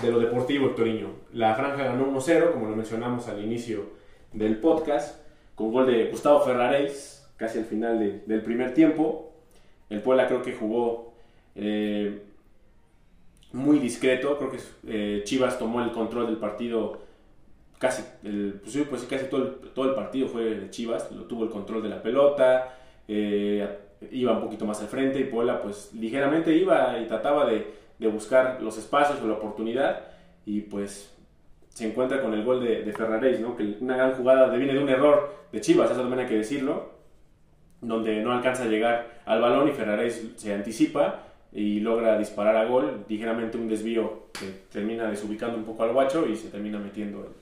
de 0.00 0.10
lo 0.10 0.18
deportivo, 0.18 0.70
Toriño. 0.70 1.10
La 1.34 1.54
franja 1.54 1.84
ganó 1.84 2.06
1-0, 2.06 2.50
como 2.52 2.70
lo 2.70 2.74
mencionamos 2.74 3.28
al 3.28 3.44
inicio 3.44 3.90
del 4.32 4.56
podcast, 4.56 5.20
con 5.54 5.70
gol 5.70 5.84
de 5.86 6.06
Gustavo 6.06 6.40
Ferraréis, 6.40 7.28
casi 7.36 7.58
al 7.58 7.66
final 7.66 7.98
de- 7.98 8.20
del 8.24 8.40
primer 8.40 8.72
tiempo. 8.72 9.34
El 9.90 10.00
Puebla 10.00 10.26
creo 10.26 10.40
que 10.40 10.54
jugó 10.54 11.12
eh, 11.54 12.22
muy 13.52 13.78
discreto, 13.78 14.38
creo 14.38 14.50
que 14.50 14.58
eh, 14.86 15.20
Chivas 15.24 15.58
tomó 15.58 15.82
el 15.84 15.92
control 15.92 16.28
del 16.28 16.38
partido 16.38 17.02
casi, 17.78 18.02
el, 18.24 18.62
pues 18.64 18.78
pues 18.88 19.02
casi 19.02 19.26
todo 19.26 19.42
el, 19.42 19.50
todo 19.74 19.90
el 19.90 19.94
partido 19.94 20.26
fue 20.28 20.44
de 20.44 20.70
Chivas, 20.70 21.12
lo 21.12 21.24
tuvo 21.24 21.44
el 21.44 21.50
control 21.50 21.82
de 21.82 21.90
la 21.90 22.02
pelota, 22.02 22.78
eh, 23.08 23.68
iba 24.10 24.32
un 24.32 24.40
poquito 24.40 24.64
más 24.64 24.80
al 24.80 24.88
frente 24.88 25.20
y 25.20 25.24
Puebla 25.24 25.62
pues 25.62 25.92
ligeramente 25.94 26.54
iba 26.54 26.98
y 26.98 27.06
trataba 27.06 27.46
de, 27.46 27.82
buscar 28.10 28.60
los 28.60 28.76
espacios 28.78 29.20
o 29.22 29.28
la 29.28 29.34
oportunidad 29.34 30.00
y 30.44 30.62
pues 30.62 31.14
se 31.68 31.86
encuentra 31.86 32.20
con 32.20 32.34
el 32.34 32.44
gol 32.44 32.60
de, 32.60 32.82
de 32.82 33.38
¿no? 33.38 33.56
que 33.56 33.76
una 33.80 33.96
gran 33.96 34.14
jugada 34.14 34.48
viene 34.48 34.72
de 34.72 34.82
un 34.82 34.88
error 34.88 35.32
de 35.52 35.60
Chivas, 35.60 35.88
eso 35.88 36.00
también 36.00 36.18
hay 36.20 36.26
que 36.26 36.38
decirlo, 36.38 36.90
donde 37.80 38.20
no 38.20 38.32
alcanza 38.32 38.64
a 38.64 38.66
llegar 38.66 39.22
al 39.24 39.40
balón 39.40 39.68
y 39.68 39.72
Ferraréis 39.72 40.32
se 40.34 40.52
anticipa 40.52 41.20
y 41.52 41.80
logra 41.80 42.18
disparar 42.18 42.56
a 42.56 42.64
gol, 42.64 43.04
ligeramente 43.08 43.56
un 43.56 43.68
desvío 43.68 44.24
que 44.32 44.46
termina 44.72 45.08
desubicando 45.08 45.56
un 45.56 45.64
poco 45.64 45.84
al 45.84 45.92
guacho 45.92 46.26
y 46.26 46.34
se 46.34 46.48
termina 46.48 46.78
metiendo 46.78 47.32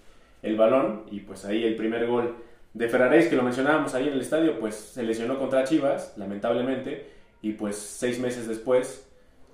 el 0.42 0.56
balón 0.56 1.04
y 1.10 1.20
pues 1.20 1.44
ahí 1.44 1.64
el 1.64 1.76
primer 1.76 2.06
gol 2.06 2.34
de 2.72 2.88
Ferraréis 2.88 3.28
que 3.28 3.36
lo 3.36 3.42
mencionábamos 3.42 3.94
ahí 3.94 4.08
en 4.08 4.14
el 4.14 4.20
estadio 4.20 4.58
pues 4.60 4.74
se 4.74 5.02
lesionó 5.02 5.38
contra 5.38 5.64
Chivas 5.64 6.14
lamentablemente 6.16 7.06
y 7.42 7.52
pues 7.52 7.76
seis 7.76 8.20
meses 8.20 8.46
después 8.46 9.08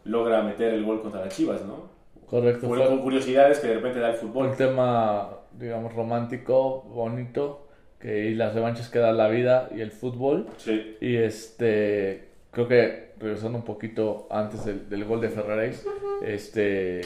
logra 0.05 0.43
meter 0.43 0.75
el 0.75 0.85
gol 0.85 1.03
contra 1.03 1.25
las 1.25 1.35
Chivas 1.35 1.65
¿no? 1.65 1.97
Correcto. 2.27 2.67
Fue 2.67 2.85
con 2.85 3.01
curiosidades 3.01 3.61
que 3.61 3.69
de 3.69 3.75
repente 3.75 4.01
da 4.01 4.11
el 4.11 4.17
fútbol 4.17 4.49
un 4.49 4.57
tema, 4.57 5.31
digamos, 5.53 5.95
romántico, 5.95 6.83
bonito, 6.83 7.69
que 8.01 8.27
y 8.27 8.35
las 8.35 8.55
revanchas 8.55 8.89
que 8.89 8.99
da 8.99 9.13
la 9.13 9.29
vida 9.29 9.69
y 9.75 9.81
el 9.81 9.93
fútbol. 9.93 10.49
sí, 10.57 10.97
Y 11.01 11.17
este, 11.17 12.29
creo 12.51 12.67
que 12.67 13.13
regresando 13.19 13.59
un 13.59 13.65
poquito 13.65 14.27
antes 14.31 14.65
del, 14.65 14.89
del 14.89 15.05
gol 15.05 15.21
de 15.21 15.29
Ferraréis, 15.29 15.87
este, 16.25 17.01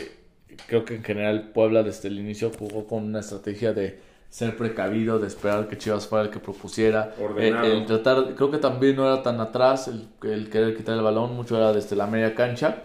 creo 0.67 0.85
que 0.85 0.95
en 0.97 1.05
general 1.05 1.51
Puebla 1.53 1.83
desde 1.83 2.09
el 2.09 2.19
inicio 2.19 2.51
jugó 2.59 2.87
con 2.87 3.05
una 3.05 3.21
estrategia 3.21 3.73
de 3.75 3.99
ser 4.31 4.57
precavido, 4.57 5.19
de 5.19 5.27
esperar 5.27 5.69
que 5.69 5.77
Chivas 5.77 6.07
fuera 6.07 6.25
el 6.25 6.31
que 6.31 6.39
propusiera, 6.39 7.15
el, 7.19 7.25
Ordenado. 7.25 7.67
el 7.67 7.85
tratar, 7.85 8.35
creo 8.37 8.51
que 8.51 8.59
también 8.59 8.97
no 8.97 9.05
era 9.05 9.23
tan 9.23 9.41
atrás 9.41 9.89
el, 9.89 10.09
el 10.23 10.49
querer 10.49 10.77
quitar 10.77 10.97
el 10.97 11.03
balón, 11.03 11.35
mucho 11.35 11.57
era 11.57 11.73
desde 11.73 11.97
la 11.97 12.07
media 12.07 12.35
cancha. 12.35 12.85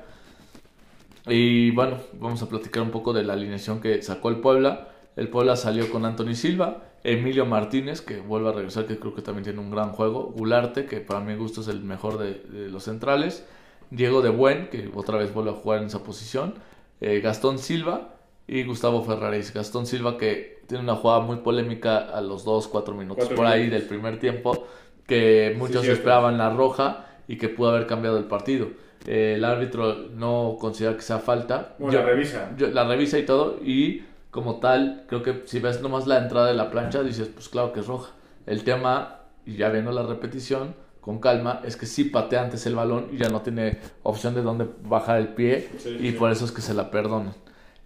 Y 1.27 1.71
bueno, 1.71 1.97
vamos 2.19 2.41
a 2.41 2.49
platicar 2.49 2.81
un 2.83 2.91
poco 2.91 3.13
de 3.13 3.23
la 3.23 3.33
alineación 3.33 3.79
que 3.79 4.01
sacó 4.01 4.29
el 4.29 4.37
Puebla. 4.37 4.89
El 5.15 5.29
Puebla 5.29 5.55
salió 5.55 5.89
con 5.91 6.03
Anthony 6.05 6.33
Silva, 6.33 6.83
Emilio 7.03 7.45
Martínez, 7.45 8.01
que 8.01 8.19
vuelve 8.19 8.49
a 8.49 8.51
regresar, 8.51 8.87
que 8.87 8.99
creo 8.99 9.13
que 9.13 9.21
también 9.21 9.43
tiene 9.43 9.59
un 9.59 9.69
gran 9.69 9.91
juego, 9.91 10.33
Gularte, 10.35 10.85
que 10.85 10.99
para 10.99 11.19
mi 11.19 11.35
gusto 11.35 11.61
es 11.61 11.67
el 11.67 11.81
mejor 11.81 12.17
de, 12.17 12.33
de 12.33 12.69
los 12.69 12.83
centrales, 12.83 13.45
Diego 13.91 14.21
de 14.21 14.29
Buen, 14.29 14.69
que 14.69 14.89
otra 14.93 15.17
vez 15.17 15.31
vuelve 15.33 15.51
a 15.51 15.53
jugar 15.53 15.79
en 15.79 15.87
esa 15.87 16.03
posición, 16.03 16.55
eh, 17.01 17.19
Gastón 17.21 17.59
Silva 17.59 18.14
y 18.47 18.63
Gustavo 18.63 19.03
Ferraris. 19.03 19.53
Gastón 19.53 19.85
Silva 19.85 20.17
que 20.17 20.61
tiene 20.67 20.83
una 20.83 20.95
jugada 20.95 21.21
muy 21.21 21.37
polémica 21.37 21.97
a 21.97 22.21
los 22.21 22.45
2-4 22.45 22.93
minutos 22.93 23.17
Cuatro 23.25 23.35
por 23.35 23.45
ahí 23.45 23.61
minutos. 23.63 23.79
del 23.79 23.89
primer 23.89 24.19
tiempo, 24.19 24.65
que 25.05 25.55
muchos 25.57 25.85
esperaban 25.87 26.37
la 26.37 26.49
roja 26.49 27.05
y 27.27 27.37
que 27.37 27.49
pudo 27.49 27.69
haber 27.69 27.85
cambiado 27.87 28.17
el 28.17 28.25
partido. 28.25 28.67
Eh, 29.07 29.33
el 29.37 29.45
árbitro 29.45 29.95
no 30.15 30.57
considera 30.59 30.95
que 30.95 31.01
sea 31.03 31.19
falta. 31.19 31.75
bueno, 31.77 31.93
Yo- 31.93 31.99
la 31.99 32.05
revisa 32.05 32.51
yo- 32.57 32.67
la 32.67 32.87
revisa 32.87 33.19
y 33.19 33.25
todo 33.25 33.59
y 33.63 34.03
como 34.31 34.59
tal 34.59 35.03
creo 35.07 35.21
que 35.21 35.43
si 35.45 35.59
ves 35.59 35.81
nomás 35.81 36.07
la 36.07 36.17
entrada 36.17 36.47
de 36.47 36.55
la 36.55 36.69
plancha 36.71 37.03
dices 37.03 37.27
pues 37.29 37.47
claro 37.47 37.71
que 37.71 37.79
es 37.81 37.87
roja 37.87 38.11
el 38.47 38.63
tema 38.63 39.19
y 39.45 39.55
ya 39.57 39.69
viendo 39.69 39.91
la 39.91 40.01
repetición 40.03 40.75
con 41.01 41.19
calma 41.19 41.61
es 41.63 41.77
que 41.77 41.85
sí 41.85 42.05
patea 42.05 42.41
antes 42.41 42.65
el 42.65 42.73
balón 42.75 43.09
y 43.13 43.17
ya 43.17 43.29
no 43.29 43.41
tiene 43.41 43.77
opción 44.03 44.33
de 44.33 44.41
dónde 44.41 44.65
bajar 44.83 45.19
el 45.19 45.29
pie 45.29 45.69
Sí, 45.77 45.89
y 46.01 46.09
sí. 46.09 46.11
por 46.17 46.31
eso 46.31 46.43
es 46.45 46.51
que 46.51 46.61
se 46.61 46.73
la 46.73 46.89
perdonan 46.91 47.33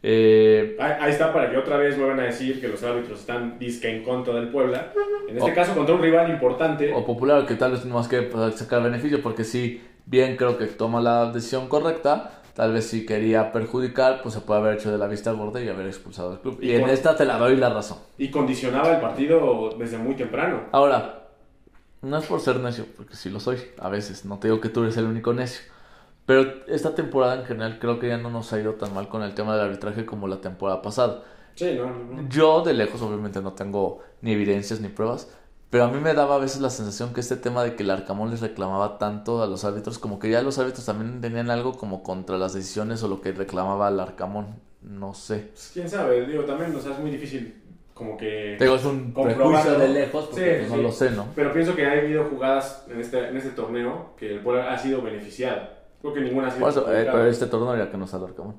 Eh, 0.02 0.78
ahí, 0.80 1.12
está 1.12 1.34
para 1.34 1.52
que 1.52 1.58
otra 1.58 1.78
vez 1.78 1.98
vuelvan 1.98 2.22
a 2.22 2.24
decir 2.24 2.62
que 2.62 2.70
los 2.70 2.82
árbitros 2.84 3.20
están 3.20 3.60
disque 3.60 3.90
en 3.90 4.04
contra 4.04 4.34
del 4.34 4.50
Puebla. 4.50 4.94
En 5.28 5.38
este 5.38 5.54
caso 5.54 5.76
contra 5.76 5.96
un 5.96 6.02
rival 6.02 6.30
importante. 6.30 6.94
O 6.94 7.06
popular, 7.06 7.46
que 7.46 7.56
tal 7.56 7.72
vez 7.72 7.86
no 7.86 7.96
más 7.96 8.08
que 8.08 8.30
sacar 8.56 8.82
beneficio, 8.82 9.22
porque 9.22 9.44
sí, 9.44 9.82
bien 10.06 10.38
creo 10.38 10.58
que 10.58 10.68
toma 10.68 11.02
la 11.02 11.32
decisión 11.32 11.68
correcta. 11.68 12.42
Tal 12.54 12.74
vez 12.74 12.88
si 12.88 13.06
quería 13.06 13.52
perjudicar, 13.52 14.22
pues 14.22 14.34
se 14.34 14.42
puede 14.42 14.60
haber 14.60 14.74
hecho 14.76 14.92
de 14.92 14.98
la 14.98 15.08
vista 15.08 15.32
gorda 15.32 15.62
y 15.62 15.70
haber 15.70 15.88
expulsado 15.88 16.32
al 16.32 16.42
club. 16.42 16.60
Y, 16.62 16.74
en 16.74 16.90
esta 16.90 17.16
te 17.16 17.26
la 17.26 17.38
doy 17.38 17.56
la 17.56 17.70
razón. 17.70 18.00
Y 18.18 18.30
condicionaba 18.32 18.96
el 18.96 19.00
partido 19.00 19.76
desde 19.78 19.98
muy 19.98 20.16
temprano. 20.16 20.64
Ahora, 20.72 21.30
no 22.02 22.18
es 22.18 22.26
por 22.26 22.40
ser 22.40 22.60
necio, 22.60 22.86
porque 22.98 23.16
sí 23.16 23.30
lo 23.30 23.40
soy, 23.40 23.58
a 23.78 23.90
veces. 23.90 24.26
No 24.26 24.40
te 24.40 24.48
digo 24.48 24.60
que 24.60 24.70
tú 24.70 24.84
eres 24.84 24.98
el 24.98 25.06
único 25.06 25.34
necio. 25.34 25.62
Pero 26.30 26.62
esta 26.68 26.94
temporada 26.94 27.40
en 27.40 27.46
general 27.46 27.80
creo 27.80 27.98
que 27.98 28.08
ya 28.08 28.18
no 28.18 28.30
nos 28.30 28.54
ha 28.54 28.60
ido 28.60 28.76
tan 28.76 28.94
mal 28.94 29.08
con 29.08 29.24
el 29.24 29.34
tema 29.34 29.56
del 29.56 29.66
arbitraje 29.66 30.06
como 30.06 30.28
la 30.28 30.40
temporada 30.40 30.80
pasada. 30.80 31.24
Sí, 31.56 31.74
no, 31.76 31.90
no, 31.90 32.30
Yo 32.30 32.62
de 32.62 32.76
lejos 32.76 33.02
obviamente 33.02 33.42
no 33.42 33.54
tengo 33.54 34.02
ni 34.22 34.34
evidencias 34.34 34.80
ni 34.80 34.90
pruebas, 34.90 35.28
pero 35.72 35.86
a 35.86 35.88
mí 35.88 36.00
me 36.00 36.14
daba 36.14 36.36
a 36.36 36.38
veces 36.38 36.62
la 36.62 36.70
sensación 36.70 37.16
que 37.16 37.22
este 37.22 37.36
tema 37.36 37.64
de 37.64 37.74
que 37.76 37.82
el 37.82 37.90
Arcamón 37.90 38.30
les 38.30 38.42
reclamaba 38.42 39.00
tanto 39.00 39.42
a 39.42 39.48
los 39.48 39.66
árbitros, 39.66 39.98
como 39.98 40.20
que 40.20 40.30
ya 40.30 40.44
los 40.44 40.60
árbitros 40.60 40.86
también 40.86 41.20
tenían 41.20 41.50
algo 41.50 41.76
como 41.76 42.04
contra 42.04 42.38
las 42.38 42.54
decisiones 42.54 43.02
o 43.02 43.08
lo 43.08 43.22
que 43.22 43.32
reclamaba 43.32 43.88
el 43.88 44.00
Arcamón. 44.00 44.58
No 44.84 45.16
sé. 45.16 45.50
Pues, 45.52 45.72
quién 45.74 45.90
sabe, 45.90 46.28
digo, 46.28 46.44
también 46.44 46.76
o 46.76 46.80
sea, 46.80 46.92
es 46.92 47.00
muy 47.00 47.10
difícil 47.10 47.60
como 47.96 48.16
que... 48.18 48.56
Tengo 48.60 48.76
es 48.76 48.86
un 48.86 49.16
prejuicio 49.16 49.80
de 49.80 49.88
lejos 49.88 50.28
porque 50.28 50.58
pues, 50.60 50.70
no 50.70 50.78
lo 50.78 50.92
sé, 50.92 51.10
¿no? 51.10 51.26
Pero 51.34 51.52
pienso 51.54 51.76
que 51.76 51.88
ha 51.88 51.94
habido 51.94 52.26
jugadas 52.26 52.86
en 52.88 53.02
este, 53.02 53.30
en 53.30 53.36
este 53.36 53.50
torneo 53.50 54.14
que 54.16 54.36
el 54.36 54.42
pueblo 54.42 54.62
ha 54.62 54.78
sido 54.78 55.02
beneficiado. 55.02 55.79
Creo 56.02 56.14
que 56.14 56.22
ninguna 56.22 56.48
ha 56.48 56.52
sido. 56.52 56.70
Eh, 56.94 57.06
pero 57.06 57.26
este 57.26 57.48
torneo 57.48 57.76
ya 57.76 57.92
que 57.92 57.98
no 57.98 58.08
sale 58.08 58.26
Arcamón. 58.26 58.56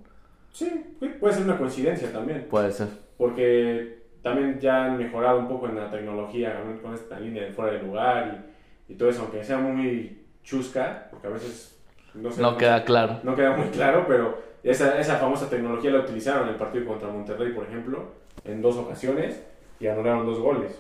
Sí, 0.53 0.97
puede 1.19 1.35
ser 1.35 1.45
una 1.45 1.59
coincidencia 1.59 2.13
también. 2.13 2.47
Puede 2.51 2.73
ser. 2.73 2.89
Porque 3.17 4.01
también 4.23 4.59
ya 4.59 4.87
han 4.87 4.99
mejorado 4.99 5.39
un 5.39 5.49
poco 5.49 5.69
en 5.69 5.77
la 5.77 5.91
tecnología 5.91 6.61
con 6.83 6.95
esta 6.95 7.19
línea 7.19 7.45
de 7.45 7.53
fuera 7.53 7.73
de 7.73 7.83
lugar 7.83 8.45
y, 8.89 8.93
y 8.93 8.97
todo 8.97 9.09
eso, 9.09 9.23
aunque 9.23 9.43
sea 9.45 9.59
muy 9.59 10.25
chusca, 10.43 11.09
porque 11.11 11.29
a 11.29 11.31
veces 11.31 11.81
no, 12.15 12.31
no 12.31 12.57
queda 12.57 12.85
claro. 12.85 13.21
No 13.23 13.35
queda 13.37 13.57
muy 13.57 13.69
claro, 13.69 14.05
pero 14.07 14.39
esa, 14.63 14.99
esa 14.99 15.17
famosa 15.17 15.49
tecnología 15.49 15.91
la 15.91 16.01
utilizaron 16.01 16.45
en 16.45 16.51
el 16.51 16.57
partido 16.57 16.87
contra 16.87 17.09
Monterrey, 17.09 17.53
por 17.53 17.65
ejemplo, 17.65 18.13
en 18.45 18.61
dos 18.61 18.77
ocasiones 18.77 19.43
y 19.79 19.87
anularon 19.87 20.27
dos 20.27 20.41
goles. 20.41 20.79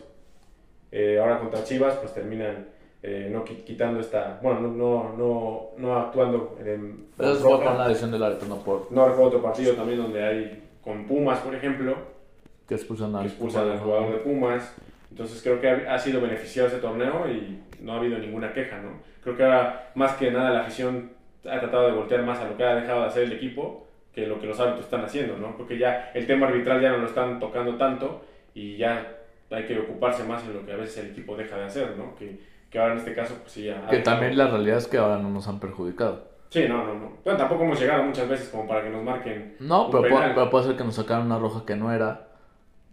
Eh, 0.92 1.18
ahora 1.20 1.38
contra 1.38 1.62
Chivas, 1.64 1.94
pues 1.96 2.12
terminan 2.12 2.68
eh, 3.03 3.29
no 3.33 3.45
quitando 3.45 4.01
esta, 4.01 4.39
bueno, 4.43 4.61
no, 4.61 5.15
no, 5.17 5.71
no 5.79 5.97
actuando 5.97 6.59
en... 6.65 7.07
Pero 7.17 7.33
eso 7.33 7.41
fue 7.41 7.65
por 7.65 7.73
una 7.73 7.89
decisión 7.89 8.11
del 8.11 8.23
árbitro, 8.23 8.49
no 8.49 8.57
por... 8.57 8.93
No 8.93 9.09
recuerdo 9.09 9.29
otro 9.29 9.43
partido 9.43 9.75
también 9.75 10.03
donde 10.03 10.23
hay, 10.23 10.63
con 10.83 11.07
Pumas, 11.07 11.39
por 11.41 11.55
ejemplo, 11.55 11.97
que 12.71 12.77
expulsan 12.77 13.17
al, 13.17 13.27
expulsan 13.27 13.69
al 13.69 13.81
jugador 13.81 14.13
de 14.13 14.19
Pumas. 14.19 14.73
Entonces 15.11 15.43
creo 15.43 15.61
que 15.61 15.69
ha, 15.69 15.99
sido 15.99 16.21
beneficiado 16.21 16.69
ese 16.69 16.79
torneo 16.79 17.27
y 17.29 17.59
no 17.81 17.95
ha 17.95 17.97
habido 17.97 18.17
ninguna 18.17 18.53
queja, 18.53 18.79
¿no? 18.79 19.01
Creo 19.25 19.37
que 19.37 19.43
ahora, 19.43 19.91
más 19.97 20.13
que 20.13 20.31
nada, 20.31 20.51
la 20.51 20.61
afición 20.61 21.11
ha 21.51 21.59
tratado 21.59 21.87
de 21.87 21.93
voltear 21.95 22.23
más 22.23 22.39
a 22.39 22.49
lo 22.49 22.57
que 22.57 22.63
ha 22.63 22.77
dejado 22.77 23.01
de 23.01 23.07
hacer 23.09 23.25
el 23.25 23.33
equipo 23.33 23.89
que 24.15 24.27
lo 24.27 24.41
que 24.41 24.47
los 24.47 24.61
árbitros 24.61 24.85
están 24.85 25.05
haciendo, 25.05 25.37
¿no? 25.37 25.57
Porque 25.57 25.79
ya 25.79 26.13
el 26.15 26.29
tema 26.29 26.47
arbitral 26.47 26.81
ya 26.81 26.91
no 26.91 26.99
lo 26.99 27.07
están 27.07 27.41
tocando 27.41 27.77
tanto 27.77 28.25
y 28.55 28.77
ya 28.77 29.17
hay 29.51 29.65
que 29.65 29.77
ocuparse 29.77 30.23
más 30.23 30.45
en 30.45 30.55
lo 30.55 30.65
que 30.65 30.73
a 30.73 30.77
veces 30.77 30.99
el 30.99 31.11
equipo 31.11 31.37
deja 31.37 31.57
de 31.57 31.65
hacer, 31.65 31.97
¿no? 31.97 32.15
Que 32.15 32.39
que 32.71 32.79
ahora 32.79 32.93
en 32.93 32.99
este 32.99 33.15
caso, 33.15 33.35
pues 33.41 33.53
sí, 33.53 33.65
ya. 33.65 33.87
Que 33.89 33.99
también 33.99 34.37
la 34.37 34.47
realidad 34.49 34.79
es 34.79 34.87
que 34.87 34.97
ahora 34.97 35.19
no 35.19 35.29
nos 35.29 35.49
han 35.49 35.59
perjudicado. 35.59 36.31
Sí, 36.51 36.67
no, 36.69 36.85
no, 36.85 36.95
no. 36.95 37.13
Bueno, 37.25 37.39
tampoco 37.39 37.65
hemos 37.65 37.81
llegado 37.81 38.03
muchas 38.03 38.29
veces 38.29 38.49
como 38.49 38.67
para 38.67 38.83
que 38.83 38.91
nos 38.91 39.05
marquen. 39.05 39.57
No, 39.61 39.91
pero, 39.91 40.09
puede, 40.09 40.35
pero 40.35 40.51
puede 40.51 40.67
ser 40.67 40.77
que 40.77 40.85
nos 40.85 40.95
sacaran 40.95 41.27
una 41.27 41.39
roja 41.39 41.65
que 41.67 41.77
no 41.77 41.93
era. 41.93 42.29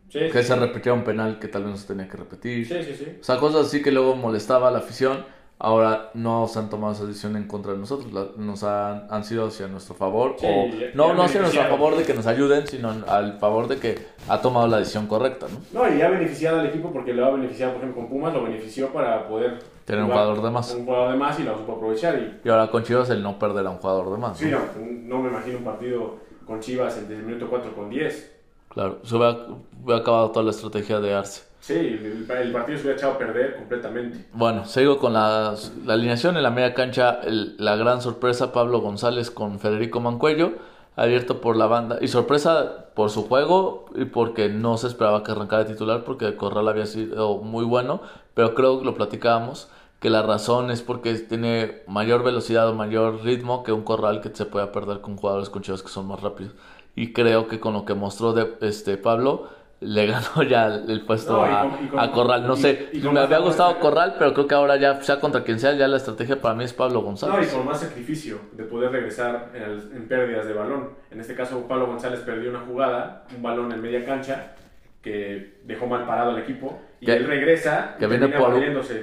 Sí, 0.10 0.20
que 0.32 0.42
se 0.42 0.56
repitiera 0.56 0.94
un 0.94 1.04
penal 1.04 1.38
que 1.38 1.48
tal 1.48 1.64
vez 1.64 1.72
no 1.72 1.78
se 1.78 1.88
tenía 1.88 2.08
que 2.08 2.18
repetir. 2.18 2.66
Sí, 2.66 2.84
sí, 2.84 2.96
sí. 2.96 3.18
O 3.20 3.24
sea, 3.24 3.38
cosas 3.38 3.68
así 3.68 3.82
que 3.82 3.92
luego 3.92 4.16
molestaba 4.16 4.70
a 4.70 4.72
la 4.72 4.80
afición 4.80 5.26
ahora 5.60 6.12
no 6.14 6.48
se 6.48 6.60
han 6.60 6.70
tomado 6.70 6.94
esa 6.94 7.06
decisión 7.06 7.36
en 7.36 7.48
contra 7.48 7.74
de 7.74 7.80
nosotros, 7.80 8.36
nos 8.38 8.64
han, 8.64 9.08
han 9.10 9.24
sido 9.24 9.48
hacia 9.48 9.68
nuestro 9.68 9.96
favor, 9.96 10.36
o 10.42 10.68
no, 10.94 11.14
no 11.14 11.24
hacia 11.24 11.42
nuestro 11.42 11.64
favor 11.64 11.96
de 11.98 12.04
que 12.04 12.14
nos 12.14 12.28
ayuden, 12.28 12.68
sino 12.68 12.94
al 13.08 13.40
favor 13.40 13.68
de 13.68 13.78
que 13.78 13.98
ha 14.28 14.40
tomado 14.40 14.68
la 14.68 14.78
decisión 14.78 15.08
correcta, 15.08 15.48
¿no? 15.52 15.82
No, 15.82 15.96
y 15.96 16.02
ha 16.02 16.10
beneficiado 16.10 16.60
al 16.60 16.68
equipo 16.68 16.92
porque 16.92 17.14
lo 17.14 17.26
ha 17.26 17.32
beneficiado, 17.32 17.74
por 17.74 17.82
ejemplo, 17.82 18.02
con 18.02 18.10
Pumas, 18.10 18.34
lo 18.34 18.44
benefició 18.44 18.90
para 18.90 19.28
poder... 19.28 19.60
Tener 19.86 20.04
un 20.04 20.10
jugador 20.10 20.42
de 20.42 20.52
más. 20.52 20.74
Un 20.74 20.86
jugador 20.86 21.12
de 21.14 21.18
más 21.18 21.40
y 21.40 21.44
lo 21.44 21.58
supo 21.58 21.74
aprovechar. 21.74 22.40
Y, 22.44 22.50
ahora 22.50 22.70
con 22.70 22.84
Chivas 22.84 23.10
el 23.10 23.24
no 23.24 23.40
perder 23.40 23.66
a 23.66 23.70
un 23.70 23.78
jugador 23.78 24.12
de 24.12 24.18
más. 24.18 24.38
Sí, 24.38 24.52
no, 24.52 24.60
no, 24.78 25.22
me 25.22 25.30
imagino 25.30 25.60
un 25.60 25.64
partido 25.64 26.18
con 26.46 26.60
Chivas 26.60 26.98
en 26.98 27.10
el 27.10 27.24
minuto 27.24 27.48
4 27.50 27.74
con 27.74 27.90
10. 27.90 28.38
Claro, 28.68 29.00
se 29.04 29.16
hubiera 29.16 29.48
acabado 29.96 30.30
toda 30.32 30.44
la 30.44 30.52
estrategia 30.52 31.00
de 31.00 31.14
Arce. 31.14 31.47
Sí, 31.68 31.74
el, 31.74 32.52
partido 32.54 32.78
se 32.78 32.84
hubiera 32.86 32.98
echado 32.98 33.16
a 33.16 33.18
perder 33.18 33.58
completamente. 33.58 34.26
Bueno, 34.32 34.64
sigo 34.64 35.00
con 35.00 35.12
la, 35.12 35.54
la 35.86 35.94
alineación 35.96 36.38
en 36.38 36.44
la 36.44 36.50
media 36.50 36.74
cancha. 36.74 37.20
la 37.26 37.76
gran 37.76 38.02
sorpresa, 38.02 38.54
Pablo 38.54 38.80
González 38.80 39.30
con 39.30 39.60
Federico 39.60 40.00
Mancuello, 40.00 40.54
abierto 40.96 41.42
por 41.42 41.58
la 41.58 41.68
banda. 41.68 41.98
Y 42.00 42.08
sorpresa 42.08 42.86
por 42.94 43.10
su 43.10 43.28
juego 43.28 43.88
y 43.96 44.06
porque 44.06 44.48
no 44.48 44.78
se 44.78 44.88
esperaba 44.88 45.26
que 45.26 45.34
arrancara 45.34 45.66
titular 45.66 46.06
porque 46.06 46.38
Corral 46.38 46.70
había 46.70 46.86
sido 46.86 47.40
muy 47.40 47.66
bueno. 47.66 48.00
Pero 48.34 48.56
creo 48.56 48.80
que 48.80 48.86
lo 48.86 48.94
platicábamos 48.94 49.68
que 50.00 50.10
la 50.10 50.22
razón 50.22 50.72
es 50.72 50.82
porque 50.82 51.16
tiene 51.16 51.82
mayor 51.86 52.24
velocidad 52.24 52.70
o 52.70 52.76
mayor 52.76 53.26
ritmo 53.26 53.64
que 53.64 53.74
un 53.74 53.84
Corral 53.84 54.22
que 54.22 54.34
se 54.34 54.46
pueda 54.46 54.72
perder 54.72 55.02
con 55.02 55.18
jugadores 55.18 55.50
con 55.50 55.64
chivas 55.64 55.84
que 55.84 55.90
son 55.90 56.08
más 56.08 56.22
rápidos. 56.22 56.54
Y 56.96 57.12
creo 57.12 57.50
que 57.50 57.60
con 57.60 57.74
lo 57.74 57.84
que 57.84 57.94
mostró 57.94 58.34
este 58.62 58.96
Pablo 58.96 59.57
le 59.80 60.08
ganó 60.08 60.44
ya 60.50 60.68
el 60.68 61.02
puesto 61.02 61.44
a, 61.44 62.12
Corral. 62.12 62.48
No 62.48 62.56
sé, 62.56 62.90
me 63.12 63.20
había 63.20 63.40
gustado 63.40 63.80
Corral, 63.80 64.16
pero 64.18 64.34
creo 64.34 64.48
que 64.48 64.56
ahora 64.56 64.78
ya, 64.78 65.02
sea 65.02 65.20
contra 65.20 65.44
quien 65.44 65.60
sea, 65.60 65.74
ya 65.74 65.88
la 65.88 65.98
estrategia 65.98 66.42
para 66.42 66.56
mí 66.56 66.64
es 66.64 66.74
Pablo 66.74 67.02
González. 67.02 67.36
No, 67.36 67.44
y 67.44 67.58
con 67.58 67.66
más 67.66 67.80
sacrificio 67.80 68.40
de 68.54 68.64
poder 68.64 68.92
regresar 68.92 69.52
en, 69.54 70.08
pérdidas 70.08 70.48
de 70.48 70.54
balón. 70.54 70.90
En 71.12 71.20
este 71.20 71.36
caso, 71.36 71.68
Pablo 71.68 71.88
González 71.88 72.22
perdió 72.22 72.50
una 72.50 72.62
jugada, 72.62 73.26
un 73.36 73.44
balón 73.44 73.72
en 73.72 73.82
media 73.82 74.06
cancha, 74.06 74.56
que 75.02 75.60
dejó 75.64 75.88
mal 75.88 76.06
parado 76.06 76.32
al 76.32 76.40
equipo. 76.40 76.82
Y 77.00 77.12
él 77.12 77.28
regresa. 77.28 77.96
Que 78.00 78.08
viene 78.08 78.28
por, 78.30 78.54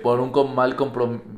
por, 0.02 0.20
un 0.20 0.54
mal 0.54 0.76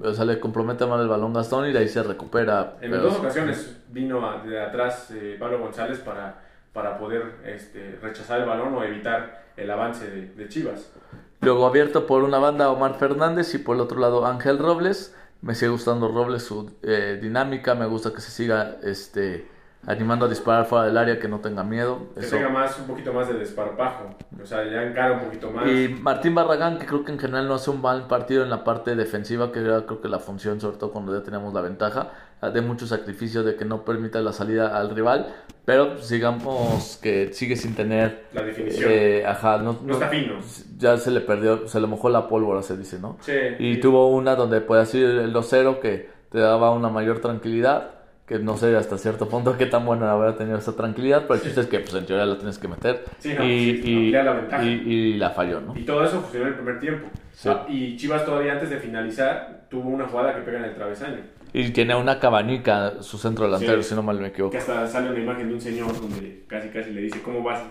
o 0.03 0.15
sea, 0.15 0.25
le 0.25 0.41
compromete 0.41 0.87
mal 0.87 1.01
el 1.03 1.09
balón 1.09 1.35
Gastón 1.35 1.69
y 1.69 1.73
de 1.73 1.81
ahí 1.81 1.89
se 1.89 2.03
recupera. 2.03 2.77
En 2.81 2.91
dos 2.93 3.19
ocasiones 3.19 3.83
vino 3.91 4.43
de 4.45 4.61
atrás 4.61 5.11
eh, 5.11 5.37
Pablo 5.39 5.59
González 5.59 5.99
para 5.99 6.46
para 6.77 6.99
poder 6.99 7.37
este, 7.47 7.99
rechazar 8.03 8.39
el 8.39 8.47
balón 8.47 8.75
o 8.75 8.85
evitar 8.85 9.47
el 9.57 9.71
avance 9.71 10.11
de, 10.11 10.49
Chivas. 10.49 10.93
Luego 11.41 11.67
abierto 11.67 12.07
por 12.07 12.23
una 12.23 12.39
banda 12.39 12.71
Omar 12.71 12.99
Fernández 12.99 13.55
y 13.55 13.59
por 13.59 13.77
el 13.77 13.81
otro 13.81 13.99
lado 13.99 14.27
Ángel 14.27 14.59
Robles. 14.59 15.17
Me 15.41 15.55
sigue 15.55 15.71
gustando 15.71 16.09
Robles 16.09 16.43
su 16.43 16.71
eh, 16.83 17.19
dinámica, 17.21 17.75
me 17.75 17.87
gusta 17.87 18.13
que 18.13 18.21
se 18.21 18.31
siga 18.31 18.77
este, 18.83 19.49
animando 19.87 20.27
a 20.27 20.29
disparar 20.29 20.67
fuera 20.67 20.87
del 20.87 20.99
área, 20.99 21.19
que 21.19 21.29
no 21.29 21.41
tenga 21.41 21.63
miedo. 21.63 22.09
Que 22.15 22.27
tenga 22.27 22.49
más, 22.49 22.79
un 22.79 22.87
poquito 22.87 23.13
más 23.13 23.29
de 23.29 23.35
desparpajo, 23.35 24.17
o 24.43 24.47
sea, 24.47 24.65
ya 24.65 24.83
encara 24.83 25.13
un 25.15 25.21
poquito 25.21 25.51
más. 25.51 25.67
Y 25.69 25.89
Martín 25.89 26.35
Barragán, 26.35 26.79
que 26.79 26.87
creo 26.87 27.05
que 27.05 27.13
en 27.13 27.19
general 27.19 27.49
no 27.49 27.55
hace 27.55 27.71
un 27.71 27.81
mal 27.81 28.07
partido 28.07 28.43
en 28.43 28.51
la 28.51 28.65
parte 28.65 28.97
defensiva, 28.97 29.53
que 29.53 29.61
era 29.61 29.87
creo 29.87 30.01
que 30.01 30.09
la 30.09 30.19
función, 30.19 30.61
sobre 30.61 30.77
todo 30.77 30.91
cuando 30.91 31.17
ya 31.17 31.23
teníamos 31.23 31.55
la 31.55 31.61
ventaja 31.61 32.11
de 32.43 32.61
mucho 32.61 32.87
sacrificio 32.87 33.43
de 33.43 33.57
que 33.57 33.65
no 33.65 33.85
permita 33.85 34.21
la 34.21 34.33
salida 34.33 34.77
al 34.77 34.95
rival, 34.95 35.35
pero 35.65 35.97
digamos 36.09 36.99
que 37.03 37.33
sigue 37.33 37.57
sin 37.57 37.75
tener 37.75 38.27
la 38.33 38.43
definición. 38.43 38.91
Eh, 38.93 39.25
ajá, 39.27 39.59
no, 39.59 39.79
está 39.91 40.09
fino. 40.09 40.35
Ya 40.77 40.97
se 40.99 41.11
le 41.11 41.21
perdió, 41.21 41.67
se 41.67 41.81
le 41.81 41.87
mojó 41.87 42.09
la 42.09 42.29
pólvora, 42.29 42.63
se 42.63 42.77
dice, 42.77 42.99
¿no? 42.99 43.17
Sí. 43.21 43.33
Y 43.59 43.81
tuvo 43.81 44.09
una 44.09 44.37
donde 44.37 44.61
puede 44.61 44.85
ser 44.87 45.03
el 45.03 45.33
2-0 45.33 45.81
que 45.81 46.11
te 46.31 46.39
daba 46.39 46.71
una 46.73 46.89
mayor 46.89 47.21
tranquilidad, 47.21 47.96
que 48.27 48.41
no 48.41 48.57
sé 48.57 48.77
hasta 48.77 48.99
cierto 48.99 49.29
punto 49.29 49.57
qué 49.57 49.67
tan 49.67 49.87
bueno 49.87 50.07
haber 50.07 50.37
tenido 50.37 50.59
esa 50.59 50.75
tranquilidad, 50.75 51.23
pero 51.23 51.35
el 51.35 51.43
chiste 51.43 51.61
es 51.61 51.67
que 51.69 51.79
pues, 51.79 51.95
en 51.95 52.07
teoría 52.07 52.27
la 52.27 52.37
tienes 52.37 52.59
que 52.59 52.67
meter 52.67 53.05
sí, 53.19 53.35
no, 53.35 53.45
y, 53.45 54.11
la 54.11 54.65
y, 54.65 54.67
y, 54.67 55.13
la 55.15 55.31
falló, 55.31 55.61
¿no? 55.61 55.79
Y 55.79 55.85
todo 55.85 56.05
eso 56.05 56.21
funcionó 56.21 56.47
en 56.47 56.53
el 56.53 56.57
primer 56.57 56.81
tiempo. 56.81 57.09
Ah, 57.45 57.67
y 57.69 57.97
Chivas 57.97 58.25
todavía 58.25 58.55
antes 58.55 58.71
de 58.71 58.79
finalizar 58.79 59.67
tuvo 59.71 59.91
una 59.91 60.07
jugada 60.07 60.35
que 60.35 60.41
pega 60.41 60.59
en 60.59 60.65
el 60.65 60.75
travesaño. 60.75 61.19
Y 61.53 61.71
tiene 61.71 61.95
una 61.95 62.19
cabanica 62.19 63.01
su 63.01 63.17
centro 63.17 63.45
delantero, 63.45 63.83
si 63.83 63.95
no 63.95 64.03
mal 64.03 64.19
me 64.19 64.29
equivoco. 64.29 64.53
Que 64.53 64.59
hasta 64.59 64.87
sale 64.89 65.11
una 65.11 65.21
imagen 65.21 65.49
de 65.49 65.55
un 65.55 65.61
señor 65.61 65.99
donde 66.01 66.45
casi 66.49 66.69
casi 66.71 66.91
le 66.91 67.03
dice, 67.03 67.23
¿cómo 67.23 67.43
vas, 67.43 67.63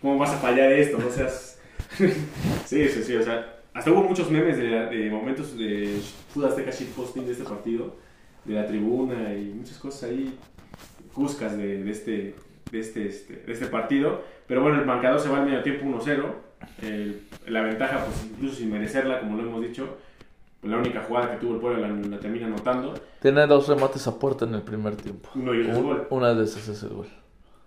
cómo 0.00 0.18
vas 0.18 0.30
a 0.30 0.36
fallar 0.38 0.72
esto? 0.72 0.98
No 0.98 1.08
seas... 1.10 1.60
sí, 2.66 2.88
sí, 2.88 3.02
sí, 3.02 3.16
o 3.16 3.22
sea, 3.22 3.60
hasta 3.72 3.90
hubo 3.90 4.02
muchos 4.02 4.30
memes 4.30 4.56
de, 4.56 4.86
de 4.86 5.10
momentos 5.10 5.56
de 5.56 5.98
Azteca 6.44 6.72
posting 6.96 7.24
de 7.24 7.32
este 7.32 7.44
partido, 7.44 7.96
de 8.44 8.54
la 8.54 8.66
tribuna 8.66 9.34
y 9.34 9.52
muchas 9.54 9.78
cosas 9.78 10.10
ahí, 10.10 10.36
cuscas 11.14 11.56
de, 11.56 11.82
de 11.84 11.90
este, 11.90 12.34
de, 12.70 12.80
este, 12.80 13.06
este, 13.06 13.36
de 13.36 13.52
este 13.52 13.66
partido. 13.66 14.22
Pero 14.46 14.62
bueno, 14.62 14.78
el 14.80 14.86
marcador 14.86 15.20
se 15.20 15.28
va 15.28 15.38
al 15.38 15.46
medio 15.46 15.62
tiempo 15.62 15.86
1-0. 15.86 16.24
la 17.48 17.62
ventaja, 17.62 18.04
pues 18.04 18.24
incluso 18.30 18.56
sin 18.56 18.70
merecerla, 18.72 19.20
como 19.20 19.36
lo 19.36 19.42
hemos 19.48 19.62
dicho, 19.62 19.96
la 20.62 20.76
única 20.78 21.02
jugada 21.02 21.32
que 21.32 21.36
tuvo 21.38 21.54
el 21.54 21.60
pueblo 21.60 21.80
la, 21.86 22.18
termina 22.18 22.46
anotando. 22.46 22.94
Tiene 23.20 23.46
dos 23.46 23.68
remates 23.68 24.06
a 24.06 24.18
puerta 24.18 24.44
en 24.44 24.54
el 24.54 24.62
primer 24.62 24.96
tiempo. 24.96 25.28
Uno 25.34 25.54
y 25.54 25.60
el 25.60 25.82
gol. 25.82 26.06
Una 26.10 26.34
de 26.34 26.44
esas 26.44 26.68
es 26.68 26.82
el 26.82 26.90
gol. 26.90 27.08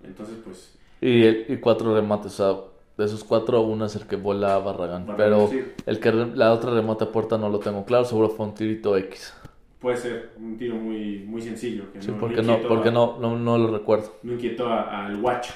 Entonces, 0.04 0.36
pues, 0.44 0.78
Y, 1.02 1.24
el- 1.24 1.46
y 1.50 1.58
cuatro 1.58 1.94
remates, 1.94 2.40
o 2.40 2.54
sea, 2.54 2.62
de 2.98 3.06
esos 3.06 3.24
cuatro, 3.26 3.62
uno 3.62 3.86
es 3.86 3.96
el 3.98 4.08
que 4.08 4.16
vuela 4.16 4.56
a 4.56 4.60
Barragán. 4.60 5.06
Barragán, 5.06 5.18
pero 5.18 5.48
sí. 5.50 5.62
el 5.86 6.00
que 6.00 6.12
la 6.14 6.54
otra 6.54 6.72
remate 6.74 7.04
a 7.04 7.12
puerta 7.12 7.38
no 7.38 7.50
lo 7.50 7.60
tengo 7.60 7.84
claro, 7.86 8.06
seguro 8.06 8.30
fue 8.30 8.46
un 8.46 8.54
tirito 8.54 8.96
X. 8.96 9.34
Puede 9.80 9.98
ser 9.98 10.32
un 10.38 10.58
tiro 10.58 10.76
muy, 10.76 11.20
muy 11.28 11.42
sencillo. 11.42 11.92
Que 11.92 12.02
Sí, 12.02 12.12
no, 12.12 12.18
porque, 12.18 12.42
no, 12.42 12.58
porque 12.68 12.90
a- 12.90 12.92
no, 12.92 13.18
no, 13.20 13.38
no 13.38 13.58
lo 13.58 13.78
recuerdo. 13.78 14.16
no 14.24 14.34
inquietó 14.34 14.68
al 14.72 15.18
guacho. 15.18 15.54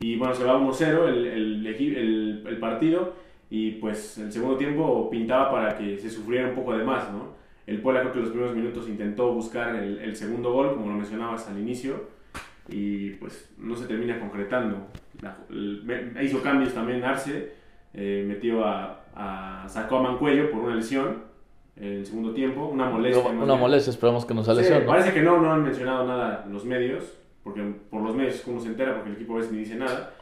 Y 0.00 0.16
bueno, 0.16 0.34
se 0.34 0.44
va 0.44 0.58
1-0 0.58 1.08
el, 1.08 1.26
el, 1.26 1.66
el- 1.66 2.44
el 2.46 2.58
partido 2.58 3.14
y 3.48 3.72
pues 3.72 4.18
el 4.18 4.30
segundo 4.32 4.56
tiempo 4.56 5.08
pintaba 5.10 5.50
para 5.50 5.76
que 5.78 5.96
se 5.98 6.10
sufriera 6.10 6.48
un 6.48 6.54
poco 6.54 6.76
de 6.76 6.84
más, 6.84 7.10
¿no? 7.12 7.34
El 7.66 7.80
Puebla 7.80 8.00
creo 8.02 8.12
que 8.12 8.20
los 8.20 8.28
primeros 8.30 8.54
minutos 8.54 8.88
intentó 8.88 9.32
buscar 9.32 9.74
el, 9.76 9.98
el 9.98 10.14
segundo 10.16 10.52
gol, 10.52 10.74
como 10.74 10.88
lo 10.88 10.94
mencionabas 10.96 11.48
al 11.48 11.58
inicio, 11.58 12.08
y 12.68 13.10
pues 13.12 13.54
no 13.58 13.74
se 13.76 13.86
termina 13.86 14.18
concretando. 14.20 14.88
La- 15.22 16.22
hizo 16.22 16.42
cambios 16.42 16.74
también 16.74 17.02
Arce, 17.04 17.54
eh, 17.94 18.24
metió 18.28 18.64
a, 18.66 19.04
a- 19.14 19.66
sacó 19.68 19.96
a 19.98 20.02
Mancuello 20.02 20.50
por 20.50 20.60
una 20.64 20.74
lesión 20.74 21.22
el 21.76 22.06
segundo 22.06 22.32
tiempo, 22.32 22.66
una 22.66 22.88
molestia. 22.88 23.32
más 23.32 23.42
Una 23.42 23.54
molestia, 23.56 23.90
esperamos 23.90 24.24
que 24.24 24.34
no 24.34 24.44
sea 24.44 24.54
Sí, 24.54 24.60
lesión. 24.60 24.80
¿no? 24.80 24.86
parece 24.86 25.12
que 25.12 25.22
no, 25.22 25.40
no 25.40 25.52
han 25.52 25.62
mencionado 25.64 26.06
nada 26.06 26.46
los 26.50 26.64
medios, 26.64 27.04
porque 27.42 27.62
por 27.90 28.02
los 28.02 28.14
medios 28.14 28.42
uno 28.46 28.60
se 28.60 28.68
entera 28.68 28.94
porque 28.94 29.10
el 29.10 29.16
equipo 29.16 29.34
a 29.34 29.36
veces 29.38 29.52
ni 29.52 29.58
dice 29.58 29.74
nada. 29.76 30.12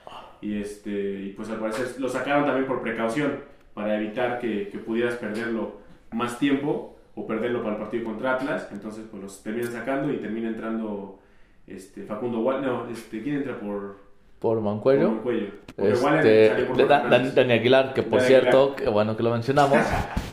Y, 0.40 0.60
este, 0.60 0.90
y 0.90 1.32
pues 1.36 1.50
al 1.50 1.58
parecer 1.58 2.00
lo 2.00 2.08
sacaron 2.08 2.44
también 2.46 2.66
por 2.66 2.82
precaución, 2.82 3.40
para 3.74 3.96
evitar 3.96 4.38
que, 4.38 4.68
que 4.68 4.78
pudieras 4.78 5.14
perderlo 5.14 5.76
más 6.10 6.38
tiempo 6.38 6.96
o 7.14 7.26
perderlo 7.26 7.62
para 7.62 7.76
el 7.76 7.80
partido 7.82 8.04
contra 8.04 8.34
Atlas. 8.34 8.68
Entonces 8.72 9.04
pues 9.10 9.22
los 9.22 9.42
terminan 9.42 9.70
sacando 9.70 10.12
y 10.12 10.16
termina 10.16 10.48
entrando 10.48 11.18
este, 11.66 12.02
Facundo 12.04 12.40
Waller. 12.40 12.62
No, 12.62 12.88
este, 12.90 13.22
¿quién 13.22 13.36
entra 13.36 13.54
por, 13.60 13.98
Por 14.40 14.56
por 14.56 14.60
Mancuello. 14.60 15.10
Mancuello? 15.12 15.46
Por 15.76 15.86
Este, 15.86 16.48
Da- 16.48 16.56
Fernández. 16.56 16.88
Dan- 16.88 17.34
Dani 17.34 17.52
Aguilar, 17.52 17.94
que 17.94 18.02
por 18.02 18.18
Dani 18.18 18.28
cierto, 18.28 18.74
que 18.74 18.88
bueno 18.88 19.16
que 19.16 19.22
lo 19.22 19.30
mencionamos, 19.30 19.78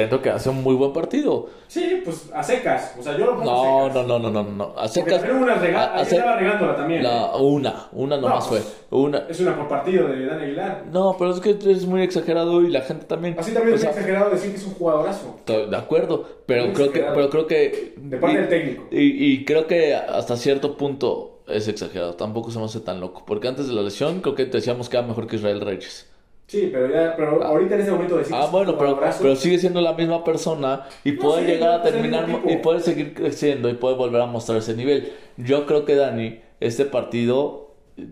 siento 0.00 0.20
que 0.20 0.30
hace 0.30 0.48
un 0.50 0.62
muy 0.62 0.74
buen 0.74 0.92
partido. 0.92 1.48
Sí, 1.68 2.02
pues 2.04 2.30
a 2.34 2.42
secas. 2.42 2.94
O 2.98 3.02
sea, 3.02 3.16
yo 3.16 3.26
lo 3.26 3.36
pongo 3.36 3.44
No, 3.44 3.84
a 3.86 3.88
secas. 3.88 4.06
no, 4.06 4.18
no, 4.18 4.30
no, 4.30 4.42
no, 4.42 4.50
no. 4.50 4.74
A 4.78 4.88
secas. 4.88 5.22
hubo 5.24 5.42
una 5.42 5.54
rega- 5.54 5.80
a- 5.80 5.84
a 5.84 5.94
ahí 5.98 6.04
sec- 6.04 6.12
estaba 6.18 6.36
regándola 6.36 6.76
también. 6.76 7.00
¿eh? 7.00 7.02
la- 7.04 7.36
una, 7.36 7.88
una 7.92 8.16
nomás 8.16 8.44
No, 8.44 8.50
fue. 8.50 8.58
pues, 8.60 8.74
Una. 8.90 9.18
Es 9.28 9.40
una 9.40 9.56
por 9.56 9.68
partido 9.68 10.08
de 10.08 10.26
Dan 10.26 10.40
Aguilar. 10.40 10.84
No, 10.92 11.16
pero 11.18 11.30
es 11.32 11.40
que 11.40 11.50
es 11.50 11.86
muy 11.86 12.02
exagerado 12.02 12.62
y 12.62 12.70
la 12.70 12.82
gente 12.82 13.06
también. 13.06 13.36
Así 13.38 13.52
también 13.52 13.72
o 13.72 13.76
es 13.76 13.80
sea, 13.80 13.90
exagerado 13.90 14.30
decir 14.30 14.50
que 14.50 14.56
es 14.56 14.66
un 14.66 14.74
jugadorazo. 14.74 15.36
De 15.46 15.76
acuerdo, 15.76 16.24
pero 16.46 16.64
Muy 16.66 16.74
creo 16.74 16.92
que, 16.92 17.00
pero 17.00 17.30
creo 17.30 17.46
que 17.46 17.94
De 17.96 18.16
parte 18.18 18.36
y, 18.36 18.40
del 18.40 18.48
técnico. 18.48 18.84
y, 18.90 19.32
y 19.32 19.44
creo 19.44 19.66
que 19.66 19.94
hasta 19.94 20.36
cierto 20.36 20.76
punto 20.76 21.40
es 21.48 21.66
exagerado. 21.68 22.14
Tampoco 22.14 22.50
se 22.50 22.58
me 22.58 22.64
hace 22.66 22.80
tan 22.80 23.00
loco, 23.00 23.22
porque 23.26 23.48
antes 23.48 23.66
de 23.68 23.74
la 23.74 23.82
lesión 23.82 24.20
creo 24.20 24.34
que 24.34 24.46
decíamos 24.46 24.88
que 24.88 24.96
era 24.96 25.06
mejor 25.06 25.26
que 25.26 25.36
Israel 25.36 25.60
Reyes. 25.60 26.08
Sí, 26.46 26.68
pero 26.70 26.92
ya, 26.92 27.14
pero 27.16 27.42
ahorita 27.42 27.74
en 27.74 27.80
ese 27.80 27.90
momento 27.90 28.18
que 28.22 28.26
Ah, 28.32 28.48
bueno, 28.52 28.76
pero, 28.76 29.00
pero 29.20 29.34
sigue 29.34 29.58
siendo 29.58 29.80
la 29.80 29.94
misma 29.94 30.22
persona 30.22 30.86
y 31.02 31.12
No, 31.12 31.20
puede 31.22 31.46
sí, 31.46 31.52
llegar 31.52 31.70
a 31.70 31.76
es 31.76 31.86
el 31.86 31.92
terminar 31.92 32.28
y 32.46 32.56
puede 32.58 32.80
seguir 32.80 33.14
creciendo 33.14 33.68
y 33.70 33.74
puede 33.74 33.96
volver 33.96 34.20
a 34.20 34.26
mostrar 34.26 34.58
ese 34.58 34.74
nivel. 34.74 35.12
Yo 35.38 35.64
creo 35.66 35.84
que 35.86 35.94
Dani, 35.96 36.40
este 36.60 36.84
partido 36.84 37.74
eh, 37.96 38.06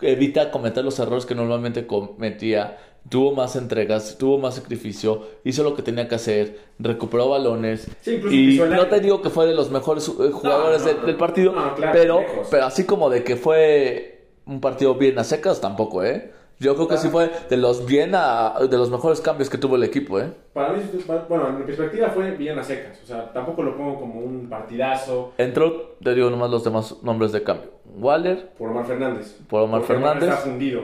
evita 0.00 0.50
cometer 0.50 0.82
los 0.84 0.98
errores 0.98 1.26
que 1.26 1.34
normalmente 1.34 1.86
cometía. 1.86 2.78
Tuvo 3.08 3.34
más 3.34 3.56
entregas, 3.56 4.16
tuvo 4.16 4.38
más 4.38 4.54
sacrificio, 4.54 5.26
hizo 5.44 5.64
lo 5.64 5.74
que 5.74 5.82
tenía 5.82 6.06
que 6.06 6.14
hacer, 6.14 6.58
recuperó 6.78 7.28
balones. 7.30 7.88
Sí, 8.00 8.20
y 8.30 8.58
no 8.60 8.86
te 8.86 9.00
digo 9.00 9.20
que 9.20 9.28
fue 9.28 9.44
de 9.46 9.54
los 9.54 9.70
mejores 9.72 10.08
eh, 10.08 10.30
jugadores 10.32 10.82
no, 10.82 10.88
de- 10.88 10.94
no, 10.94 11.06
del 11.06 11.16
partido, 11.16 11.52
claro, 11.52 11.90
pero, 11.92 12.20
lejos. 12.20 12.46
pero 12.48 12.64
así 12.64 12.84
como 12.86 13.10
de 13.10 13.24
que 13.24 13.34
fue 13.36 14.28
un 14.46 14.60
partido 14.60 14.94
bien 14.94 15.18
a 15.18 15.24
secas, 15.24 15.60
tampoco, 15.60 16.04
¿eh? 16.04 16.30
Yo 16.62 16.74
creo 16.76 16.86
que 16.88 16.96
sí 16.96 17.08
fue 17.08 17.30
de 17.50 17.56
los 17.56 17.84
bien 17.86 18.12
a, 18.14 18.54
de 18.70 18.76
los 18.76 18.88
mejores 18.90 19.20
cambios 19.20 19.50
que 19.50 19.58
tuvo 19.58 19.76
el 19.76 19.82
equipo, 19.82 20.20
¿eh? 20.20 20.32
Para 20.52 20.72
mí, 20.72 20.82
bueno, 21.28 21.48
en 21.48 21.58
mi 21.58 21.64
perspectiva 21.64 22.08
fue 22.10 22.30
bien 22.32 22.58
a 22.58 22.62
secas. 22.62 23.00
O 23.02 23.06
sea, 23.06 23.32
tampoco 23.32 23.62
lo 23.62 23.76
pongo 23.76 23.98
como 23.98 24.20
un 24.20 24.48
partidazo 24.48 25.32
Entró, 25.38 25.96
te 26.02 26.14
digo 26.14 26.30
nomás 26.30 26.50
los 26.50 26.62
demás 26.62 27.02
nombres 27.02 27.32
de 27.32 27.42
cambio. 27.42 27.70
Waller, 27.96 28.50
por 28.56 28.70
Omar 28.70 28.86
Fernández. 28.86 29.36
Por 29.48 29.62
Omar 29.62 29.82
Fernández. 29.82 30.28
está 30.30 30.36
fundido. 30.42 30.82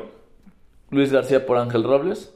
Luis 0.90 1.12
García 1.12 1.46
por 1.46 1.58
Ángel 1.58 1.84
Robles. 1.84 2.34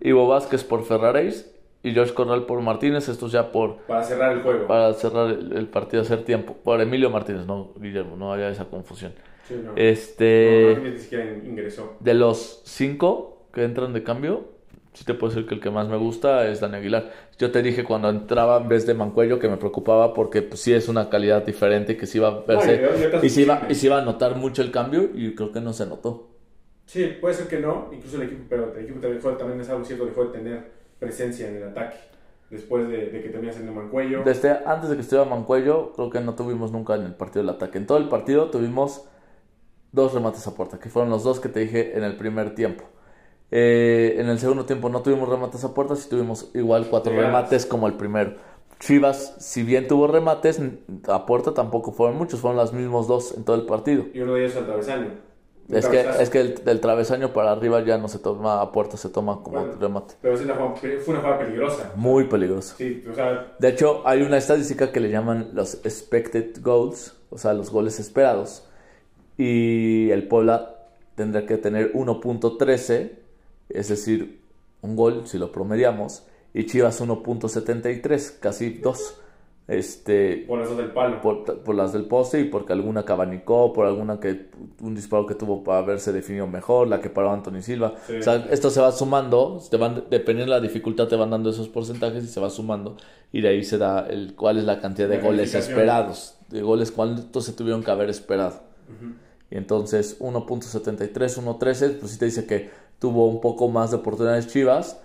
Ivo 0.00 0.26
Vázquez 0.28 0.64
por 0.64 0.84
Ferraréis 0.84 1.50
y 1.82 1.92
George 1.92 2.12
Corral 2.14 2.44
por 2.46 2.60
Martínez, 2.60 3.08
estos 3.08 3.32
ya 3.32 3.52
por 3.52 3.76
Para 3.86 4.02
cerrar 4.02 4.32
el 4.32 4.42
juego. 4.42 4.66
para 4.66 4.92
cerrar 4.94 5.30
el, 5.30 5.56
el 5.56 5.68
partido, 5.68 6.02
hacer 6.02 6.24
tiempo. 6.24 6.54
Por 6.54 6.80
Emilio 6.80 7.08
Martínez, 7.10 7.46
no 7.46 7.70
Guillermo, 7.76 8.16
no 8.16 8.32
haya 8.32 8.48
esa 8.48 8.64
confusión. 8.64 9.12
Sí, 9.48 9.60
no. 9.64 9.72
Este, 9.76 10.74
No, 10.78 10.84
ni 10.84 10.98
siquiera 10.98 11.24
ingresó. 11.44 11.96
de 12.00 12.14
los 12.14 12.60
cinco 12.64 13.46
que 13.52 13.64
entran 13.64 13.92
de 13.94 14.02
cambio, 14.04 14.44
sí 14.92 15.04
te 15.04 15.14
puedo 15.14 15.32
decir 15.32 15.48
que 15.48 15.54
el 15.54 15.60
que 15.60 15.70
más 15.70 15.88
me 15.88 15.96
gusta 15.96 16.46
es 16.48 16.60
Dani 16.60 16.76
Aguilar. 16.76 17.10
Yo 17.38 17.50
te 17.50 17.62
dije 17.62 17.84
cuando 17.84 18.10
entraba 18.10 18.58
en 18.58 18.68
vez 18.68 18.86
de 18.86 18.94
Mancuello 18.94 19.38
que 19.38 19.48
me 19.48 19.56
preocupaba 19.56 20.12
porque 20.14 20.42
pues, 20.42 20.60
sí 20.60 20.74
es 20.74 20.88
una 20.88 21.08
calidad 21.08 21.44
diferente 21.46 21.96
que 21.96 22.06
sí 22.06 22.18
iba 22.18 22.28
a 22.28 22.40
verse 22.40 22.82
y 23.22 23.26
y 23.26 23.30
se 23.30 23.42
iba, 23.42 23.66
y 23.68 23.74
se 23.74 23.86
iba 23.86 23.98
a 23.98 24.02
notar 24.02 24.36
mucho 24.36 24.60
el 24.62 24.70
cambio 24.70 25.08
y 25.14 25.34
creo 25.34 25.52
que 25.52 25.60
no 25.60 25.72
se 25.72 25.86
notó. 25.86 26.28
Sí, 26.86 27.16
puede 27.20 27.34
ser 27.34 27.48
que 27.48 27.60
no. 27.60 27.90
Incluso 27.92 28.16
el 28.16 28.22
equipo, 28.24 28.44
pero 28.48 28.74
el 28.76 28.84
equipo 28.84 29.00
dejó, 29.06 29.30
también 29.36 29.60
es 29.60 29.68
algo 29.68 29.84
cierto, 29.84 30.06
dejó 30.06 30.24
de 30.26 30.38
tener 30.38 30.70
presencia 30.98 31.48
en 31.48 31.56
el 31.56 31.64
ataque. 31.64 31.96
Después 32.50 32.88
de, 32.88 33.10
de 33.10 33.22
que 33.22 33.28
termina 33.28 33.52
siendo 33.52 33.72
Mancuello. 33.72 34.22
Desde 34.24 34.50
antes 34.64 34.88
de 34.88 34.96
que 34.96 35.02
estuviera 35.02 35.28
Mancuello, 35.28 35.92
creo 35.92 36.08
que 36.10 36.20
no 36.20 36.34
tuvimos 36.34 36.72
nunca 36.72 36.94
en 36.94 37.02
el 37.04 37.14
partido 37.14 37.42
el 37.42 37.50
ataque. 37.50 37.76
En 37.78 37.86
todo 37.86 37.98
el 37.98 38.08
partido 38.08 38.50
tuvimos 38.50 39.06
dos 39.92 40.12
remates 40.14 40.46
a 40.46 40.54
puerta, 40.54 40.78
que 40.78 40.88
fueron 40.90 41.10
los 41.10 41.24
dos 41.24 41.40
que 41.40 41.48
te 41.48 41.60
dije 41.60 41.96
en 41.96 42.04
el 42.04 42.16
primer 42.16 42.54
tiempo. 42.54 42.84
Eh, 43.50 44.16
en 44.18 44.28
el 44.28 44.38
segundo 44.38 44.66
tiempo 44.66 44.88
no 44.90 45.00
tuvimos 45.02 45.28
remates 45.28 45.64
a 45.64 45.72
puerta, 45.72 45.96
sí 45.96 46.08
tuvimos 46.08 46.50
igual 46.54 46.86
cuatro 46.90 47.14
remates 47.14 47.64
como 47.66 47.86
el 47.86 47.94
primero. 47.94 48.36
Chivas, 48.78 49.34
si 49.38 49.62
bien 49.64 49.88
tuvo 49.88 50.06
remates, 50.06 50.60
a 51.08 51.26
puerta 51.26 51.52
tampoco 51.52 51.90
fueron 51.92 52.16
muchos, 52.16 52.40
fueron 52.40 52.58
los 52.58 52.72
mismos 52.72 53.08
dos 53.08 53.34
en 53.36 53.44
todo 53.44 53.56
el 53.56 53.66
partido. 53.66 54.04
Y 54.12 54.20
uno 54.20 54.34
de 54.34 54.44
ellos 54.44 54.56
al 54.56 54.66
travesaño. 54.66 55.28
Es 55.68 55.86
que, 55.86 55.98
cabezazo. 55.98 56.22
es 56.22 56.30
que 56.30 56.40
el, 56.40 56.64
del 56.64 56.80
travesaño 56.80 57.32
para 57.32 57.52
arriba 57.52 57.84
ya 57.84 57.98
no 57.98 58.08
se 58.08 58.18
toma 58.18 58.60
a 58.62 58.72
puerta, 58.72 58.96
se 58.96 59.08
toma 59.10 59.42
como 59.42 59.58
Bueno. 59.60 59.74
remate. 59.78 60.14
Pero 60.22 60.34
la 60.44 60.54
jugada- 60.54 60.76
fue 60.76 61.00
una 61.08 61.20
jugada 61.20 61.38
peligrosa. 61.38 61.92
Muy 61.96 62.24
peligroso. 62.24 62.74
Sí, 62.78 63.04
o 63.10 63.14
sea, 63.14 63.52
De 63.58 63.68
hecho, 63.68 64.02
hay 64.06 64.22
una 64.22 64.38
estadística 64.38 64.92
que 64.92 65.00
le 65.00 65.10
llaman 65.10 65.50
los 65.52 65.74
expected 65.84 66.62
goals, 66.62 67.16
o 67.30 67.36
sea, 67.36 67.52
los 67.52 67.70
goles 67.70 67.98
esperados. 68.00 68.67
Y 69.38 70.10
el 70.10 70.28
Puebla 70.28 70.74
tendrá 71.14 71.46
que 71.46 71.56
tener 71.56 71.92
1.13, 71.94 73.12
es 73.70 73.88
decir, 73.88 74.40
un 74.82 74.96
gol 74.96 75.22
si 75.26 75.38
lo 75.38 75.52
promediamos. 75.52 76.24
Y 76.52 76.66
Chivas 76.66 77.00
1.73, 77.00 78.40
casi 78.40 78.70
dos. 78.70 79.20
Este, 79.68 80.46
por 80.48 80.60
las 80.60 80.74
del 80.74 80.92
palo. 80.92 81.20
por, 81.20 81.44
por 81.44 81.74
las 81.74 81.92
del 81.92 82.06
poste 82.06 82.40
y 82.40 82.44
porque 82.44 82.72
alguna 82.72 83.04
cabanicó, 83.04 83.74
por 83.74 83.84
alguna 83.84 84.18
que 84.18 84.46
un 84.80 84.94
disparo 84.94 85.26
que 85.26 85.34
tuvo 85.34 85.62
para 85.62 85.80
haberse 85.80 86.10
definido 86.10 86.46
mejor, 86.46 86.88
la 86.88 87.02
que 87.02 87.10
paró 87.10 87.30
Anthony 87.30 87.60
Silva. 87.60 87.92
Sí. 88.06 88.16
O 88.16 88.22
sea, 88.22 88.46
esto 88.50 88.70
se 88.70 88.80
va 88.80 88.90
sumando, 88.92 89.62
te 89.70 89.76
van, 89.76 90.04
dependiendo 90.08 90.54
de 90.54 90.60
la 90.60 90.66
dificultad, 90.66 91.06
te 91.06 91.16
van 91.16 91.28
dando 91.28 91.50
esos 91.50 91.68
porcentajes 91.68 92.24
y 92.24 92.28
se 92.28 92.40
va 92.40 92.48
sumando. 92.48 92.96
Y 93.30 93.42
de 93.42 93.48
ahí 93.50 93.62
se 93.62 93.76
da 93.76 94.06
el 94.08 94.34
cuál 94.34 94.56
es 94.56 94.64
la 94.64 94.80
cantidad 94.80 95.06
de 95.06 95.18
La 95.18 95.22
goles 95.22 95.54
esperados, 95.54 96.38
de 96.48 96.62
goles 96.62 96.90
cuántos 96.90 97.44
se 97.44 97.52
tuvieron 97.52 97.82
que 97.84 97.90
haber 97.90 98.08
esperado. 98.08 98.62
Ujú. 98.88 99.12
Y 99.50 99.56
entonces 99.56 100.18
1.73, 100.20 101.12
1.13, 101.12 101.98
pues 101.98 102.12
sí 102.12 102.18
te 102.18 102.26
dice 102.26 102.46
que 102.46 102.70
tuvo 102.98 103.28
un 103.28 103.40
poco 103.40 103.68
más 103.68 103.90
de 103.90 103.96
oportunidades 103.96 104.48
Chivas, 104.48 105.00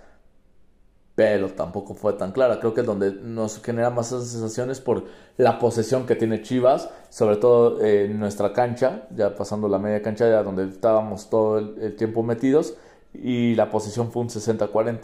pero 1.15 1.49
tampoco 1.49 1.93
fue 1.93 2.13
tan 2.13 2.31
clara. 2.31 2.59
Creo 2.59 2.73
que 2.73 2.81
es 2.81 2.87
donde 2.87 3.11
nos 3.13 3.61
genera 3.61 3.89
más 3.89 4.07
sensaciones 4.07 4.81
por 4.81 5.05
la 5.37 5.59
posesión 5.59 6.05
que 6.05 6.15
tiene 6.15 6.41
Chivas, 6.41 6.89
sobre 7.09 7.37
todo 7.37 7.81
eh, 7.81 8.05
en 8.05 8.19
nuestra 8.19 8.51
cancha, 8.51 9.07
ya 9.15 9.35
pasando 9.35 9.67
la 9.67 9.79
media 9.79 10.01
cancha, 10.01 10.27
ya 10.27 10.43
donde 10.43 10.65
estábamos 10.65 11.29
todo 11.29 11.59
el, 11.59 11.75
el 11.81 11.95
tiempo 11.95 12.23
metidos, 12.23 12.75
y 13.13 13.55
la 13.55 13.69
posesión 13.69 14.11
fue 14.11 14.23
un 14.23 14.29
60-40. 14.29 15.01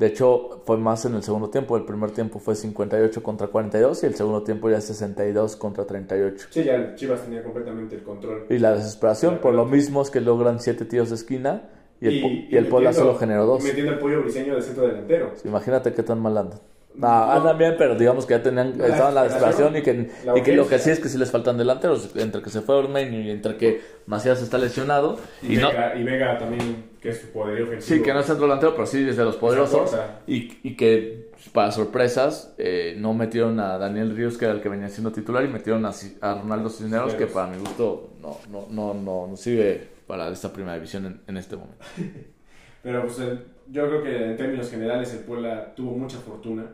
De 0.00 0.06
hecho, 0.06 0.62
fue 0.64 0.78
más 0.78 1.04
en 1.04 1.14
el 1.14 1.22
segundo 1.22 1.50
tiempo. 1.50 1.76
El 1.76 1.84
primer 1.84 2.10
tiempo 2.12 2.38
fue 2.38 2.54
58 2.56 3.22
contra 3.22 3.48
42 3.48 4.02
y 4.02 4.06
el 4.06 4.14
segundo 4.14 4.42
tiempo 4.42 4.70
ya 4.70 4.80
62 4.80 5.56
contra 5.56 5.84
38. 5.84 6.46
Sí, 6.50 6.64
ya 6.64 6.94
Chivas 6.94 7.20
tenía 7.22 7.42
completamente 7.44 7.96
el 7.96 8.02
control. 8.02 8.46
Y 8.48 8.58
la 8.58 8.72
desesperación, 8.74 9.34
La 9.34 9.40
por 9.42 9.52
lo 9.54 9.66
mismo 9.66 10.00
es 10.00 10.08
que 10.10 10.20
logran 10.22 10.58
siete 10.58 10.86
tiros 10.86 11.10
de 11.10 11.16
esquina 11.16 11.68
y 12.00 12.06
el, 12.06 12.12
y 12.14 12.16
el 12.18 12.24
metiendo- 12.64 12.70
Puebla 12.70 12.92
solo 12.94 13.14
generó 13.16 13.44
dos. 13.44 13.62
Metiendo 13.62 13.92
el 13.92 13.98
pollo 13.98 14.22
briseño 14.22 14.54
de 14.56 14.62
centro 14.62 14.86
delantero. 14.88 15.32
Imagínate 15.44 15.92
qué 15.92 16.02
tan 16.02 16.18
mal 16.20 16.36
andan. 16.38 16.60
No, 16.94 17.06
No. 17.06 17.30
andan 17.32 17.58
bien, 17.58 17.74
pero 17.78 17.94
digamos 17.94 18.24
que 18.26 18.34
ya 18.34 18.42
tenían, 18.42 18.78
La 18.78 18.86
estaban 18.86 19.10
en 19.10 19.14
la 19.16 19.22
desesperación 19.24 19.76
y 19.76 19.82
que, 19.82 20.10
y 20.34 20.40
que 20.42 20.52
lo 20.54 20.66
que 20.66 20.78
sí 20.78 20.90
es 20.90 20.98
que 20.98 21.08
sí 21.10 21.18
les 21.18 21.30
faltan 21.30 21.56
delanteros, 21.58 22.10
entre 22.16 22.40
que 22.42 22.48
se 22.50 22.62
fue 22.62 22.74
Ormeño 22.74 23.20
y 23.20 23.30
entre 23.30 23.56
que 23.58 23.80
Macías 24.06 24.42
está 24.42 24.56
lesionado. 24.58 25.18
Y, 25.42 25.54
Y, 25.54 25.56
no, 25.58 25.68
Vega 25.70 26.36
también, 26.38 26.89
que 27.00 27.08
es 27.10 27.20
su 27.32 27.38
ofensivo. 27.38 27.80
sí, 27.80 28.02
que 28.02 28.12
no 28.12 28.20
es 28.20 28.26
centro 28.26 28.44
delantero, 28.46 28.74
pero 28.74 28.86
sí 28.86 29.08
es 29.08 29.16
de 29.16 29.24
los 29.24 29.36
poderosos. 29.36 29.96
Y, 30.26 30.58
y 30.62 30.76
que 30.76 31.30
para 31.52 31.72
sorpresas, 31.72 32.54
eh, 32.58 32.94
no 32.98 33.14
metieron 33.14 33.58
a 33.60 33.78
Daniel 33.78 34.14
Ríos, 34.14 34.36
que 34.36 34.44
era 34.44 34.54
el 34.54 34.60
que 34.60 34.68
venía 34.68 34.88
siendo 34.88 35.10
titular, 35.10 35.44
y 35.44 35.48
metieron 35.48 35.84
a, 35.86 35.92
a 36.20 36.34
Ronaldo 36.34 36.68
Cisneros, 36.68 37.14
que 37.14 37.26
para 37.26 37.46
mi 37.50 37.58
gusto 37.58 38.10
no, 38.20 38.36
no, 38.50 38.66
no, 38.70 38.94
no, 38.94 39.26
no 39.28 39.36
sirve 39.36 39.88
para 40.06 40.28
esta 40.28 40.52
primera 40.52 40.74
división 40.74 41.06
en, 41.06 41.20
en 41.26 41.36
este 41.36 41.56
momento. 41.56 41.84
Pero 42.82 43.02
pues 43.02 43.18
el- 43.20 43.44
yo 43.70 43.86
creo 43.88 44.02
que 44.02 44.24
en 44.30 44.36
términos 44.36 44.70
generales 44.70 45.12
el 45.14 45.20
Puebla 45.20 45.74
tuvo 45.76 45.92
mucha 45.96 46.18
fortuna 46.18 46.66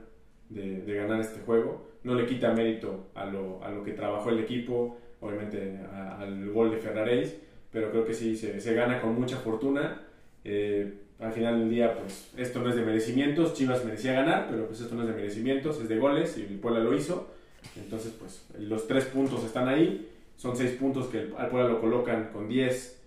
de, 0.49 0.81
de 0.83 0.95
ganar 0.95 1.21
este 1.21 1.41
juego. 1.41 1.89
No 2.05 2.15
le 2.15 2.27
quita 2.27 2.53
mérito 2.53 3.09
a 3.15 3.27
lo, 3.27 3.63
a 3.63 3.71
lo 3.71 3.83
que 3.85 3.93
trabajó 3.93 4.31
el 4.31 4.39
equipo, 4.41 4.97
obviamente 5.21 5.79
a- 5.93 6.19
al 6.21 6.51
gol 6.51 6.71
de 6.71 6.79
Ferraréis, 6.79 7.37
pero 7.71 7.91
creo 7.91 8.05
que 8.07 8.15
sí, 8.15 8.37
se, 8.37 8.61
se 8.61 8.75
gana 8.75 9.01
con 9.01 9.15
mucha 9.15 9.37
fortuna. 9.37 10.03
Eh, 10.49 10.95
al 11.19 11.33
final 11.33 11.59
del 11.59 11.71
día, 11.71 11.99
pues 11.99 12.29
esto 12.37 12.61
no 12.61 12.69
es 12.71 12.77
de 12.77 12.83
merecimientos, 12.83 13.55
Chivas 13.55 13.85
merecía 13.85 14.13
ganar, 14.13 14.47
pero 14.51 14.67
pues 14.69 14.81
esto 14.81 14.95
no 14.95 15.03
es 15.03 15.09
de 15.09 15.15
merecimientos, 15.15 15.81
es 15.81 15.89
de 15.89 15.99
goles 15.99 16.37
y 16.39 16.43
el 16.43 16.59
Puebla 16.61 16.81
lo 16.81 16.95
hizo. 16.95 17.29
Entonces, 17.77 18.13
pues 18.19 18.45
los 18.61 18.87
tres 18.87 19.07
puntos 19.07 19.43
están 19.45 19.67
ahí, 19.67 20.09
son 20.37 20.57
seis 20.57 20.73
puntos 20.73 21.07
que 21.07 21.19
el- 21.23 21.35
al 21.37 21.49
Puebla 21.49 21.69
lo 21.71 21.81
colocan 21.81 22.31
con 22.33 22.49
10, 22.49 23.01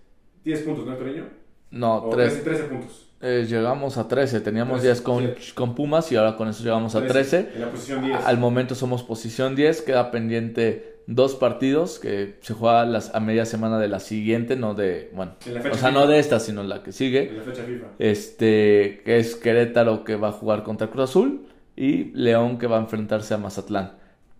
10 0.44 0.60
puntos, 0.62 0.84
¿no, 0.86 0.96
Toreño? 0.96 1.24
No, 1.70 1.96
O 2.02 2.10
tres, 2.10 2.42
13, 2.42 2.44
13 2.44 2.62
puntos. 2.64 3.06
eh, 3.22 3.46
llegamos 3.48 3.96
a 3.96 4.08
13, 4.08 4.40
teníamos 4.40 4.82
10 4.82 5.02
Trece, 5.02 5.04
con, 5.04 5.34
con 5.68 5.74
Pumas 5.76 6.10
y 6.10 6.16
ahora 6.16 6.36
con 6.36 6.48
eso 6.48 6.64
llegamos 6.64 6.94
a 6.96 7.00
13, 7.06 7.12
13. 7.44 7.54
En 7.54 7.60
la 7.60 7.70
posición 7.70 8.04
10. 8.04 8.18
Al 8.26 8.38
momento 8.38 8.74
somos 8.74 9.02
posición 9.04 9.54
10, 9.54 9.82
queda 9.82 10.10
pendiente 10.10 10.89
dos 11.06 11.34
partidos 11.34 11.98
que 11.98 12.38
se 12.40 12.54
juega 12.54 12.84
las, 12.84 13.14
a 13.14 13.20
media 13.20 13.44
semana 13.44 13.78
de 13.78 13.88
la 13.88 14.00
siguiente, 14.00 14.56
no 14.56 14.74
de, 14.74 15.10
bueno, 15.14 15.32
o 15.70 15.74
sea, 15.74 15.90
no 15.90 16.06
de 16.06 16.18
esta, 16.18 16.40
sino 16.40 16.62
la 16.62 16.82
que 16.82 16.92
sigue. 16.92 17.28
En 17.28 17.36
la 17.38 17.42
fecha 17.42 17.64
FIFA. 17.64 17.86
Este, 17.98 19.02
que 19.04 19.18
es 19.18 19.36
Querétaro 19.36 20.04
que 20.04 20.16
va 20.16 20.28
a 20.28 20.32
jugar 20.32 20.62
contra 20.62 20.88
Cruz 20.88 21.10
Azul 21.10 21.46
y 21.76 22.12
León 22.12 22.58
que 22.58 22.66
va 22.66 22.76
a 22.76 22.80
enfrentarse 22.80 23.34
a 23.34 23.38
Mazatlán. 23.38 23.92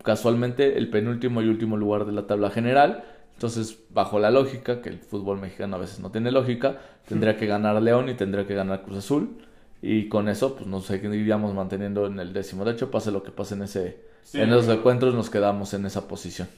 Casualmente 0.02 0.78
el 0.78 0.88
penúltimo 0.90 1.42
y 1.42 1.48
último 1.48 1.76
lugar 1.76 2.06
de 2.06 2.12
la 2.12 2.26
tabla 2.26 2.50
general. 2.50 3.04
Entonces, 3.34 3.78
bajo 3.90 4.18
la 4.18 4.30
lógica, 4.30 4.82
que 4.82 4.90
el 4.90 4.98
fútbol 4.98 5.40
mexicano 5.40 5.76
a 5.76 5.78
veces 5.78 6.00
no 6.00 6.10
tiene 6.10 6.30
lógica, 6.30 6.78
tendría 7.08 7.36
que 7.36 7.46
ganar 7.46 7.80
León 7.80 8.08
y 8.08 8.14
tendría 8.14 8.46
que 8.46 8.54
ganar 8.54 8.82
Cruz 8.82 8.98
Azul. 8.98 9.38
Y 9.82 10.08
con 10.08 10.28
eso, 10.28 10.56
pues 10.56 10.66
nos 10.66 10.84
seguiríamos 10.84 11.54
manteniendo 11.54 12.06
en 12.06 12.20
el 12.20 12.32
décimo. 12.34 12.64
De 12.64 12.72
hecho, 12.72 12.90
pase 12.90 13.10
lo 13.10 13.22
que 13.22 13.30
pase 13.30 13.54
en 13.54 13.62
ese, 13.62 14.09
Sí, 14.22 14.40
en 14.40 14.50
pero- 14.66 14.72
encuentros, 14.72 15.14
nos 15.14 15.30
quedamos 15.30 15.72
en 15.74 15.86
esa 15.86 16.06
posición. 16.08 16.48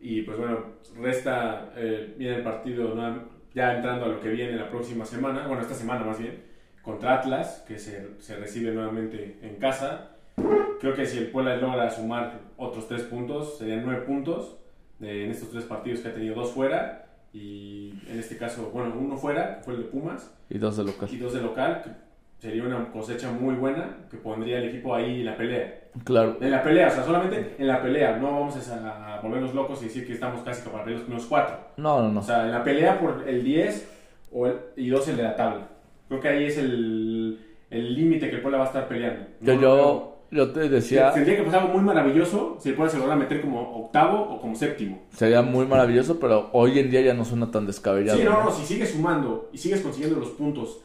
Y 0.00 0.22
pues 0.22 0.38
bueno, 0.38 0.64
resta, 1.00 1.72
eh, 1.76 2.14
viene 2.16 2.36
el 2.36 2.42
partido 2.42 2.94
¿no? 2.94 3.24
ya 3.54 3.76
entrando 3.76 4.06
a 4.06 4.08
lo 4.08 4.20
que 4.20 4.30
viene 4.30 4.56
la 4.56 4.70
próxima 4.70 5.04
semana, 5.04 5.46
bueno, 5.46 5.62
esta 5.62 5.74
semana 5.74 6.04
más 6.04 6.18
bien, 6.18 6.42
contra 6.82 7.14
Atlas, 7.20 7.64
que 7.68 7.78
se, 7.78 8.08
se 8.20 8.36
recibe 8.36 8.72
nuevamente 8.72 9.38
en 9.42 9.56
casa. 9.56 10.12
Creo 10.80 10.94
que 10.94 11.04
si 11.04 11.18
el 11.18 11.26
Puebla 11.30 11.56
logra 11.56 11.90
sumar 11.90 12.40
otros 12.56 12.88
tres 12.88 13.02
puntos, 13.02 13.58
serían 13.58 13.82
nueve 13.84 14.02
puntos 14.06 14.56
en 15.00 15.30
estos 15.30 15.50
tres 15.50 15.64
partidos 15.64 16.00
que 16.00 16.08
ha 16.08 16.14
tenido 16.14 16.34
dos 16.34 16.52
fuera 16.52 17.06
y 17.32 17.92
en 18.08 18.18
este 18.18 18.36
caso, 18.38 18.70
bueno, 18.72 18.94
uno 18.98 19.16
fuera, 19.16 19.58
que 19.58 19.64
fue 19.64 19.74
el 19.74 19.80
de 19.82 19.88
Pumas, 19.88 20.34
Y 20.48 20.58
dos 20.58 20.76
de 20.78 20.84
local. 20.84 21.08
y 21.12 21.16
dos 21.18 21.34
de 21.34 21.40
local, 21.42 21.82
que 21.84 21.90
sería 22.40 22.64
una 22.64 22.90
cosecha 22.90 23.30
muy 23.30 23.54
buena 23.56 23.98
que 24.10 24.16
pondría 24.16 24.58
el 24.58 24.70
equipo 24.70 24.94
ahí 24.94 25.20
en 25.20 25.26
la 25.26 25.36
pelea. 25.36 25.79
Claro. 26.04 26.36
En 26.40 26.50
la 26.50 26.62
pelea, 26.62 26.88
o 26.88 26.90
sea, 26.90 27.04
solamente 27.04 27.56
en 27.58 27.66
la 27.66 27.82
pelea. 27.82 28.16
No 28.16 28.32
vamos 28.32 28.68
a, 28.68 29.16
a 29.16 29.20
volvernos 29.20 29.54
locos 29.54 29.80
y 29.82 29.86
decir 29.86 30.06
que 30.06 30.12
estamos 30.14 30.42
casi 30.42 30.62
para 30.62 30.84
perder 30.84 30.94
los 30.94 31.02
primeros 31.02 31.26
cuatro. 31.26 31.56
No, 31.76 32.02
no, 32.02 32.12
no. 32.12 32.20
O 32.20 32.22
sea, 32.22 32.44
en 32.44 32.52
la 32.52 32.62
pelea 32.62 32.98
por 33.00 33.28
el 33.28 33.42
10 33.42 33.88
o 34.32 34.46
el, 34.46 34.56
y 34.76 34.88
2 34.88 35.08
el 35.08 35.16
de 35.16 35.22
la 35.24 35.36
tabla. 35.36 35.68
Creo 36.08 36.20
que 36.20 36.28
ahí 36.28 36.44
es 36.44 36.58
el 36.58 37.38
el 37.70 37.94
límite 37.94 38.28
que 38.28 38.36
el 38.36 38.42
Puebla 38.42 38.58
va 38.58 38.64
a 38.64 38.66
estar 38.66 38.88
peleando. 38.88 39.26
Yo, 39.40 39.54
No, 39.54 39.60
yo, 39.60 40.18
yo 40.30 40.50
te 40.52 40.60
no, 40.60 40.68
decía, 40.68 41.12
Tendría 41.12 41.36
que 41.36 41.42
pasar 41.44 41.62
algo 41.62 41.74
muy 41.74 41.82
maravilloso 41.84 42.56
si 42.60 42.70
el 42.70 42.74
Puebla 42.74 42.90
se 42.92 42.98
logra 42.98 43.14
meter 43.16 43.40
como 43.40 43.84
octavo 43.84 44.20
o 44.22 44.40
como 44.40 44.54
séptimo. 44.56 45.02
sería 45.12 45.42
muy 45.42 45.66
maravilloso, 45.66 46.18
pero 46.18 46.50
hoy 46.52 46.78
en 46.78 46.90
día 46.90 47.00
ya 47.00 47.14
no 47.14 47.24
suena 47.24 47.50
tan 47.50 47.66
descabellado. 47.66 48.18
Sí, 48.18 48.24
no, 48.24 48.32
¿no? 48.32 48.44
no, 48.44 48.50
si 48.50 48.66
sigues 48.66 48.90
sumando 48.90 49.48
y 49.52 49.58
sigues 49.58 49.80
consiguiendo 49.82 50.18
los 50.18 50.30
puntos 50.30 50.80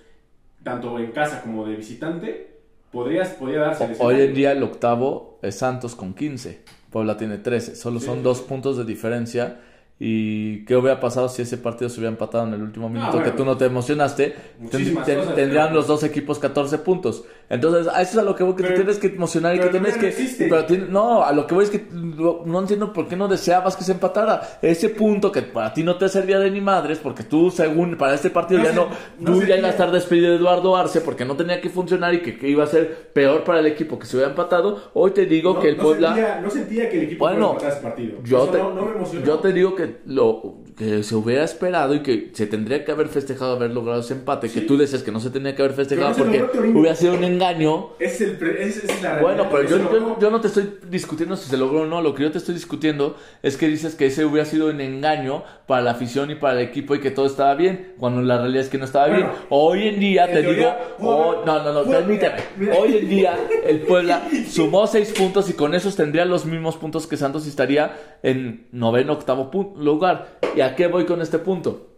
tanto 0.64 0.98
en 1.00 1.12
casa 1.12 1.42
como 1.42 1.66
de 1.66 1.76
visitante, 1.76 2.55
podrías, 2.96 3.30
podría 3.30 3.60
darse 3.60 3.86
el 3.86 3.96
Hoy 4.00 4.22
en 4.22 4.34
día 4.34 4.52
el 4.54 4.64
octavo 4.64 5.38
es 5.44 5.56
Santos 5.56 5.94
con 5.96 6.14
15. 6.16 6.62
Puebla 6.90 7.18
tiene 7.18 7.38
13. 7.38 7.76
Solo 7.76 8.00
Sí. 8.00 8.06
son 8.08 8.24
dos 8.24 8.42
puntos 8.42 8.78
de 8.78 8.86
diferencia. 8.86 9.60
¿Y 9.98 10.66
qué 10.66 10.76
hubiera 10.76 11.00
pasado 11.00 11.30
si 11.30 11.42
ese 11.42 11.58
partido 11.58 11.88
se 11.90 12.00
hubiera 12.02 12.12
empatado 12.12 12.46
en 12.48 12.54
el 12.54 12.62
último 12.62 12.90
minuto? 12.90 13.14
bueno. 13.14 13.26
que 13.26 13.32
tú 13.38 13.46
no 13.46 13.56
te 13.56 13.66
emocionaste. 13.66 14.36
Ten- 14.70 14.94
cosas, 14.96 15.36
tendrían 15.36 15.68
pero- 15.68 15.76
los 15.76 15.88
dos 15.88 16.04
equipos 16.04 16.38
14 16.40 16.80
puntos. 16.80 17.24
Entonces, 17.50 17.88
a 17.94 18.02
eso 18.02 18.12
es 18.14 18.18
a 18.18 18.22
lo 18.24 18.36
que 18.36 18.44
voy 18.44 18.56
que 18.56 18.64
te 18.64 18.70
Pero- 18.70 18.82
tienes 18.82 18.98
que 18.98 19.08
emocionar 19.08 19.56
y 19.56 19.60
que 19.60 19.68
tienes 19.68 19.96
no 19.96 20.02
que. 20.02 20.08
existe. 20.08 20.48
Pero 20.50 20.66
tiene- 20.66 20.86
no, 20.90 21.24
a 21.24 21.32
lo 21.32 21.46
que 21.46 21.54
voy 21.56 21.64
es 21.66 21.70
que 21.70 21.86
no, 21.92 22.60
entiendo 22.60 22.92
por 22.92 23.08
qué 23.08 23.16
no 23.16 23.28
deseabas 23.28 23.76
que 23.76 23.84
se 23.84 23.92
empatara. 23.92 24.60
Ese 24.62 24.90
punto 24.90 25.32
que 25.32 25.42
para 25.44 25.74
ti 25.74 25.84
no 25.84 25.98
te 25.98 26.10
servía 26.10 26.40
de 26.40 26.50
ni 26.50 26.62
madres, 26.62 26.98
porque 26.98 27.24
tú, 27.24 27.52
según 27.52 27.98
para 27.98 28.16
este 28.16 28.30
partido, 28.30 28.60
No 28.60 28.66
ya 28.66 28.72
se- 28.72 28.76
no. 28.78 28.88
no 29.20 29.32
tú 29.40 29.46
ya 29.46 29.58
ibas 29.58 29.70
a 29.70 29.72
estar 29.72 29.92
despedido 29.92 30.32
de 30.32 30.38
Eduardo 30.38 30.76
Arce 30.76 31.02
porque 31.02 31.24
no 31.26 31.36
tenía 31.36 31.62
que 31.62 31.70
funcionar 31.70 32.14
y 32.14 32.22
que, 32.22 32.38
que 32.38 32.50
iba 32.50 32.64
a 32.64 32.68
ser 32.68 33.12
peor 33.14 33.44
para 33.44 33.60
el 33.60 33.68
equipo 33.68 34.00
que 34.00 34.06
se 34.08 34.16
hubiera 34.18 34.32
empatado. 34.32 34.82
Hoy 34.94 35.12
te 35.12 35.26
digo 35.26 35.54
No- 35.54 35.60
que 35.60 35.70
el 35.70 35.76
Puebla. 35.78 36.16
Sentía, 36.16 36.42
no 36.42 36.50
sentía 36.50 36.90
que 36.90 36.98
el 36.98 37.04
equipo 37.04 37.26
Bueno, 37.26 37.50
empatar 37.52 37.72
ese 37.74 37.82
partido. 37.82 38.18
Yo 38.24 38.46
te, 38.48 38.58
me 38.58 39.26
yo 39.26 39.40
te 39.40 39.54
digo 39.54 39.76
que 39.76 39.98
lo 40.08 40.56
que 40.76 41.04
se 41.04 41.16
hubiera 41.16 41.44
esperado 41.44 41.94
y 41.96 42.02
que 42.02 42.32
se 42.34 42.48
tendría 42.48 42.84
que 42.84 42.92
haber 42.92 43.08
festejado 43.08 43.56
haber 43.56 43.72
logrado 43.72 44.02
ese 44.02 44.14
empate, 44.14 44.50
que 44.50 44.62
Sí. 44.62 44.66
tú 44.66 44.78
decías 44.78 45.04
que 45.04 45.12
no 45.12 45.20
se 45.22 45.30
tenía 45.30 45.56
que 45.56 45.62
haber 45.62 45.74
festejado 45.76 46.16
porque 46.16 46.44
hubiera 46.74 46.96
sido 46.96 47.14
un 47.14 47.24
engaño. 47.36 47.90
Es 48.00 48.20
el 48.22 48.38
pre- 48.38 48.64
es, 48.64 48.84
es 48.84 49.02
la 49.04 49.20
Bueno, 49.22 49.48
pero 49.50 49.64
yo, 50.20 50.30
no 50.32 50.42
te 50.42 50.48
estoy 50.48 50.80
discutiendo 50.90 51.36
si 51.36 51.50
se 51.50 51.58
logró 51.58 51.82
o 51.82 51.86
no. 51.86 52.02
Lo 52.02 52.16
que 52.16 52.24
yo 52.24 52.32
te 52.32 52.38
estoy 52.40 52.56
discutiendo 52.56 53.16
es 53.44 53.58
que 53.58 53.68
dices 53.68 53.96
que 53.96 54.08
ese 54.08 54.26
hubiera 54.26 54.46
sido 54.46 54.70
un 54.70 54.82
engaño 54.82 55.44
para 55.68 55.82
la 55.82 55.92
afición 55.92 56.32
y 56.32 56.36
para 56.36 56.60
el 56.60 56.68
equipo 56.68 56.96
y 56.96 57.00
que 57.00 57.12
todo 57.12 57.26
estaba 57.26 57.56
bien, 57.56 57.94
cuando 58.00 58.22
la 58.22 58.38
realidad 58.40 58.64
es 58.64 58.70
que 58.70 58.78
no 58.78 58.86
estaba 58.86 59.08
Bueno, 59.08 59.26
bien. 59.28 59.38
Hoy 59.50 59.88
en 59.88 60.00
día 60.00 60.26
en 60.26 60.34
te 60.34 60.42
teoría, 60.42 60.78
digo, 60.98 61.10
oh, 61.12 61.44
no, 61.46 61.64
no, 61.64 61.74
no, 61.74 61.84
permíteme. 61.84 62.36
mira. 62.58 62.76
Hoy 62.78 62.98
en 62.98 63.10
día 63.10 63.38
el 63.66 63.80
Puebla 63.82 64.22
sumó 64.50 64.88
seis 64.88 65.12
puntos 65.12 65.50
y 65.50 65.54
con 65.54 65.76
esos 65.76 65.96
tendría 65.96 66.26
los 66.26 66.46
mismos 66.46 66.78
puntos 66.78 67.08
que 67.08 67.18
Santos 67.18 67.46
y 67.46 67.50
estaría 67.50 67.96
en 68.24 68.68
noveno, 68.72 69.14
octavo 69.14 69.52
lugar. 69.78 70.40
¿Y 70.56 70.62
a 70.62 70.76
qué 70.76 70.88
voy 70.88 71.06
con 71.06 71.22
este 71.22 71.40
punto? 71.40 71.95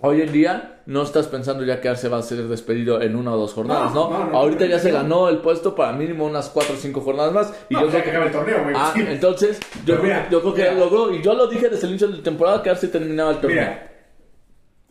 Hoy 0.00 0.22
en 0.22 0.30
día 0.30 0.80
no 0.86 1.02
estás 1.02 1.26
pensando 1.26 1.64
ya 1.64 1.80
que 1.80 1.88
Arce 1.88 2.08
va 2.08 2.18
a 2.18 2.22
ser 2.22 2.46
despedido 2.46 3.02
en 3.02 3.16
una 3.16 3.32
o 3.32 3.36
dos 3.36 3.52
jornadas, 3.52 3.92
¿no? 3.92 4.08
No, 4.08 4.18
no, 4.18 4.30
no, 4.30 4.38
Ahorita 4.38 4.64
ya 4.66 4.78
se 4.78 4.92
ganó 4.92 5.28
el 5.28 5.38
puesto 5.38 5.74
para 5.74 5.92
mínimo 5.92 6.24
unas 6.24 6.48
cuatro 6.50 6.74
o 6.74 6.78
cinco 6.78 7.00
jornadas 7.00 7.32
más. 7.32 7.52
Y 7.68 7.74
yo 7.74 7.88
creo 7.88 8.04
que 8.04 8.10
acabe 8.10 8.26
el 8.26 8.32
torneo, 8.32 8.62
güey. 8.62 8.76
Ah, 8.78 8.92
entonces 8.96 9.58
yo, 9.84 9.94
Pero 9.94 10.02
mira, 10.04 10.28
yo 10.30 10.40
creo 10.40 10.54
que 10.54 10.62
mira. 10.62 10.74
ya 10.74 10.78
logró. 10.78 11.12
Y 11.12 11.20
yo 11.20 11.34
lo 11.34 11.48
dije 11.48 11.68
desde 11.68 11.82
el 11.86 11.90
inicio 11.90 12.08
de 12.08 12.18
la 12.18 12.22
temporada 12.22 12.62
que 12.62 12.70
Arce 12.70 12.86
terminaba 12.86 13.32
el 13.32 13.38
torneo. 13.38 13.60
Mira, 13.60 13.90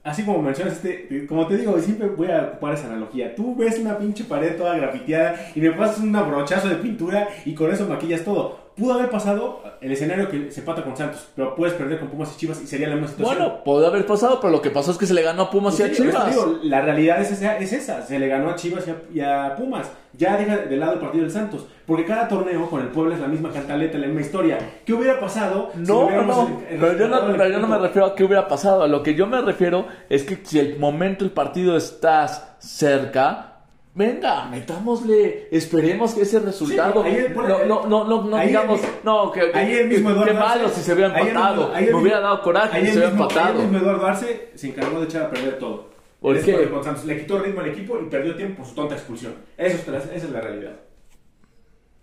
así 0.03 0.25
como 0.25 0.41
mencionas 0.41 0.73
este, 0.73 1.25
como 1.25 1.47
te 1.47 1.55
digo, 1.55 1.79
siempre 1.79 2.09
voy 2.09 2.29
a 2.29 2.49
ocupar 2.51 2.73
esa 2.73 2.87
analogía. 2.87 3.33
Tú 3.33 3.55
ves 3.55 3.79
una 3.79 3.97
pinche 3.97 4.25
pared 4.25 4.57
toda 4.57 4.75
grafiteada 4.75 5.51
y 5.55 5.61
me 5.61 5.71
pasas 5.71 5.99
un 5.99 6.11
brochazo 6.11 6.67
de 6.67 6.75
pintura 6.75 7.29
y 7.45 7.53
con 7.55 7.71
eso 7.71 7.87
maquillas 7.87 8.25
todo. 8.25 8.66
Pudo 8.77 8.93
haber 8.93 9.09
pasado 9.09 9.63
el 9.81 9.91
escenario 9.91 10.29
que 10.29 10.51
se 10.51 10.61
pata 10.61 10.83
con 10.83 10.95
Santos, 10.95 11.27
pero 11.35 11.55
puedes 11.55 11.73
perder 11.73 11.99
con 11.99 12.09
Pumas 12.09 12.31
y 12.35 12.37
Chivas 12.37 12.61
y 12.61 12.67
sería 12.67 12.87
la 12.87 12.95
misma 12.95 13.09
situación. 13.09 13.37
Bueno, 13.39 13.63
puede 13.63 13.87
haber 13.87 14.05
pasado, 14.05 14.39
pero 14.39 14.51
lo 14.51 14.61
que 14.61 14.69
pasó 14.69 14.91
es 14.91 14.97
que 14.99 15.07
se 15.07 15.15
le 15.15 15.23
ganó 15.23 15.43
a 15.43 15.49
Pumas 15.49 15.75
Pues 15.75 15.79
y 15.89 15.91
a 15.91 15.95
sí, 15.95 16.01
eso 16.03 16.11
Chivas. 16.11 16.29
digo, 16.29 16.59
la 16.63 16.81
realidad 16.81 17.19
es 17.21 17.31
esa, 17.31 17.57
es 17.57 17.73
esa, 17.73 18.03
se 18.03 18.19
le 18.19 18.27
ganó 18.27 18.49
a 18.51 18.55
Chivas 18.55 18.85
y 18.87 18.91
a, 18.91 18.95
y 19.13 19.19
a 19.21 19.55
Pumas. 19.55 19.87
Ya 20.13 20.37
deja 20.37 20.57
de 20.57 20.77
lado 20.77 20.93
el 20.93 20.99
partido 20.99 21.23
del 21.23 21.31
Santos, 21.31 21.65
porque 21.85 22.05
cada 22.05 22.27
torneo 22.27 22.69
con 22.69 22.81
el 22.81 22.87
Puebla 22.87 23.15
es 23.15 23.21
la 23.21 23.27
misma 23.27 23.51
cantaleta, 23.51 23.97
la 23.97 24.07
misma 24.07 24.21
historia. 24.21 24.57
¿Qué 24.85 24.93
hubiera 24.93 25.19
pasado? 25.19 25.69
si 25.73 25.79
No, 25.81 26.09
no, 26.09 26.21
no, 26.23 26.47
el- 26.69 26.73
el 26.75 26.79
pero 26.79 26.93
yo 26.93 27.07
no, 27.07 27.15
resultado 27.15 27.27
del 27.27 27.37
pero 27.37 27.49
yo 27.51 27.59
no 27.59 27.67
me 27.67 27.77
refiero 27.79 28.05
a 28.07 28.15
qué 28.15 28.23
hubiera 28.23 28.47
pasado. 28.47 28.83
A 28.83 28.87
lo 28.87 29.01
que 29.03 29.15
yo 29.15 29.25
me 29.27 29.41
refiero 29.41 29.87
es 30.09 30.23
que 30.23 30.39
si 30.43 30.59
el 30.59 30.77
momento 30.79 31.23
el 31.25 31.31
partido 31.31 31.75
estás 31.77 32.55
cerca, 32.59 33.56
venga, 33.97 34.45
metámosle, 34.45 35.47
esperemos 35.51 36.13
que 36.13 36.21
ese 36.21 36.39
resultado. 36.39 37.03
ahí 37.03 37.15
el- 37.15 37.33
no, 37.33 37.65
no, 37.65 37.85
no, 37.87 38.03
no, 38.05 38.23
no 38.23 38.39
digamos, 38.39 38.81
el- 38.83 38.89
no, 39.03 39.31
que, 39.31 39.41
el 39.51 39.87
mismo 39.89 40.11
Eduardo 40.11 40.31
qué 40.31 40.37
malo 40.37 40.67
Arce- 40.67 40.73
si 40.75 40.81
se 40.81 40.93
hubiera 40.93 41.19
el 41.19 41.27
empatado. 41.27 41.75
el 41.75 41.85
me 41.87 41.95
hubiera 41.95 42.19
dado 42.19 42.41
coraje 42.43 42.79
si 42.79 42.85
el 42.85 42.91
se 42.93 42.97
hubiera 42.99 43.11
empatado. 43.11 43.59
el 43.59 43.67
mismo 43.67 43.77
Eduardo 43.79 44.05
Arce 44.05 44.49
se 44.55 44.67
encargó 44.67 44.99
de 44.99 45.05
echar 45.05 45.23
a 45.23 45.29
perder 45.31 45.57
todo. 45.59 45.89
¿Por 46.21 46.35
En 46.35 46.37
ese 46.41 46.45
qué? 46.45 46.51
partido 46.53 46.73
con 46.75 46.83
Santos. 46.83 47.05
Le 47.05 47.19
quitó 47.19 47.39
ritmo 47.39 47.61
al 47.61 47.67
equipo 47.69 47.99
y 47.99 48.05
perdió 48.09 48.35
tiempo 48.35 48.57
por 48.57 48.65
su 48.67 48.73
tonta 48.75 48.95
expulsión. 48.95 49.33
Eso 49.57 49.77
es, 49.77 49.87
esa 49.87 50.13
es 50.15 50.29
la 50.31 50.41
realidad. 50.41 50.73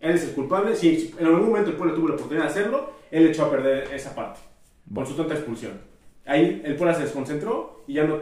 Él 0.01 0.15
es 0.15 0.25
el 0.25 0.31
culpable. 0.35 0.77
Si 0.77 1.15
en 1.19 1.27
algún 1.27 1.47
momento 1.49 1.71
el 1.71 1.77
pueblo 1.77 1.95
tuvo 1.95 2.09
la 2.09 2.15
oportunidad 2.15 2.45
de 2.45 2.51
hacerlo, 2.51 2.91
él 3.11 3.27
echó 3.29 3.45
a 3.47 3.51
perder 3.51 3.89
esa 3.93 4.15
parte. 4.15 4.41
Por 4.95 5.07
su 5.07 5.15
tonta 5.15 5.35
expulsión. 5.35 5.73
Ahí 6.27 6.63
el 6.65 6.77
pueblo 6.77 6.95
se 6.95 7.03
desconcentró 7.03 7.83
y 7.87 7.95
ya 7.95 8.05
no 8.05 8.19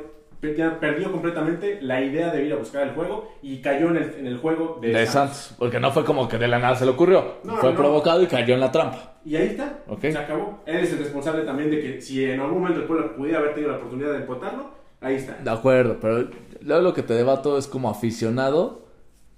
ya 0.57 0.81
perdió 0.81 1.13
completamente 1.13 1.79
la 1.83 2.01
idea 2.03 2.33
de 2.33 2.45
ir 2.45 2.53
a 2.53 2.57
buscar 2.57 2.83
el 2.89 2.95
juego 2.95 3.29
y 3.43 3.61
cayó 3.61 3.91
en 3.91 3.97
el, 3.97 4.15
en 4.19 4.27
el 4.27 4.39
juego 4.39 4.79
de, 4.83 4.89
De 4.89 5.07
Santos, 5.07 5.55
porque 5.59 5.79
no 5.79 5.93
fue 5.93 6.05
como 6.05 6.29
que 6.29 6.37
de 6.37 6.49
la 6.49 6.59
nada 6.59 6.75
se 6.75 6.85
le 6.85 6.91
ocurrió. 6.91 7.37
No, 7.45 7.57
fue 7.59 7.71
no. 7.71 7.77
provocado 7.77 8.23
y 8.23 8.27
cayó 8.27 8.55
en 8.55 8.61
la 8.61 8.73
trampa. 8.73 9.15
Y 9.25 9.37
ahí 9.37 9.47
está, 9.49 9.79
Ok. 9.89 10.01
se 10.01 10.19
acabó. 10.19 10.61
Él 10.67 10.79
es 10.79 10.93
el 10.93 10.99
responsable 10.99 11.45
también 11.45 11.71
de 11.71 11.81
que 11.81 12.01
si 12.01 12.25
en 12.25 12.41
algún 12.41 12.61
momento 12.61 12.81
el 12.81 12.87
pueblo 12.87 13.15
pudiera 13.17 13.39
haber 13.39 13.55
tenido 13.55 13.71
la 13.71 13.79
oportunidad 13.79 14.11
de 14.11 14.17
empatarlo, 14.19 14.71
ahí 15.01 15.15
está. 15.15 15.35
De 15.43 15.51
acuerdo, 15.51 15.99
pero 16.01 16.29
luego 16.61 16.83
lo 16.83 16.93
que 16.95 17.03
te 17.03 17.15
debato 17.15 17.57
es 17.57 17.69
como 17.69 17.89
aficionado, 17.89 18.83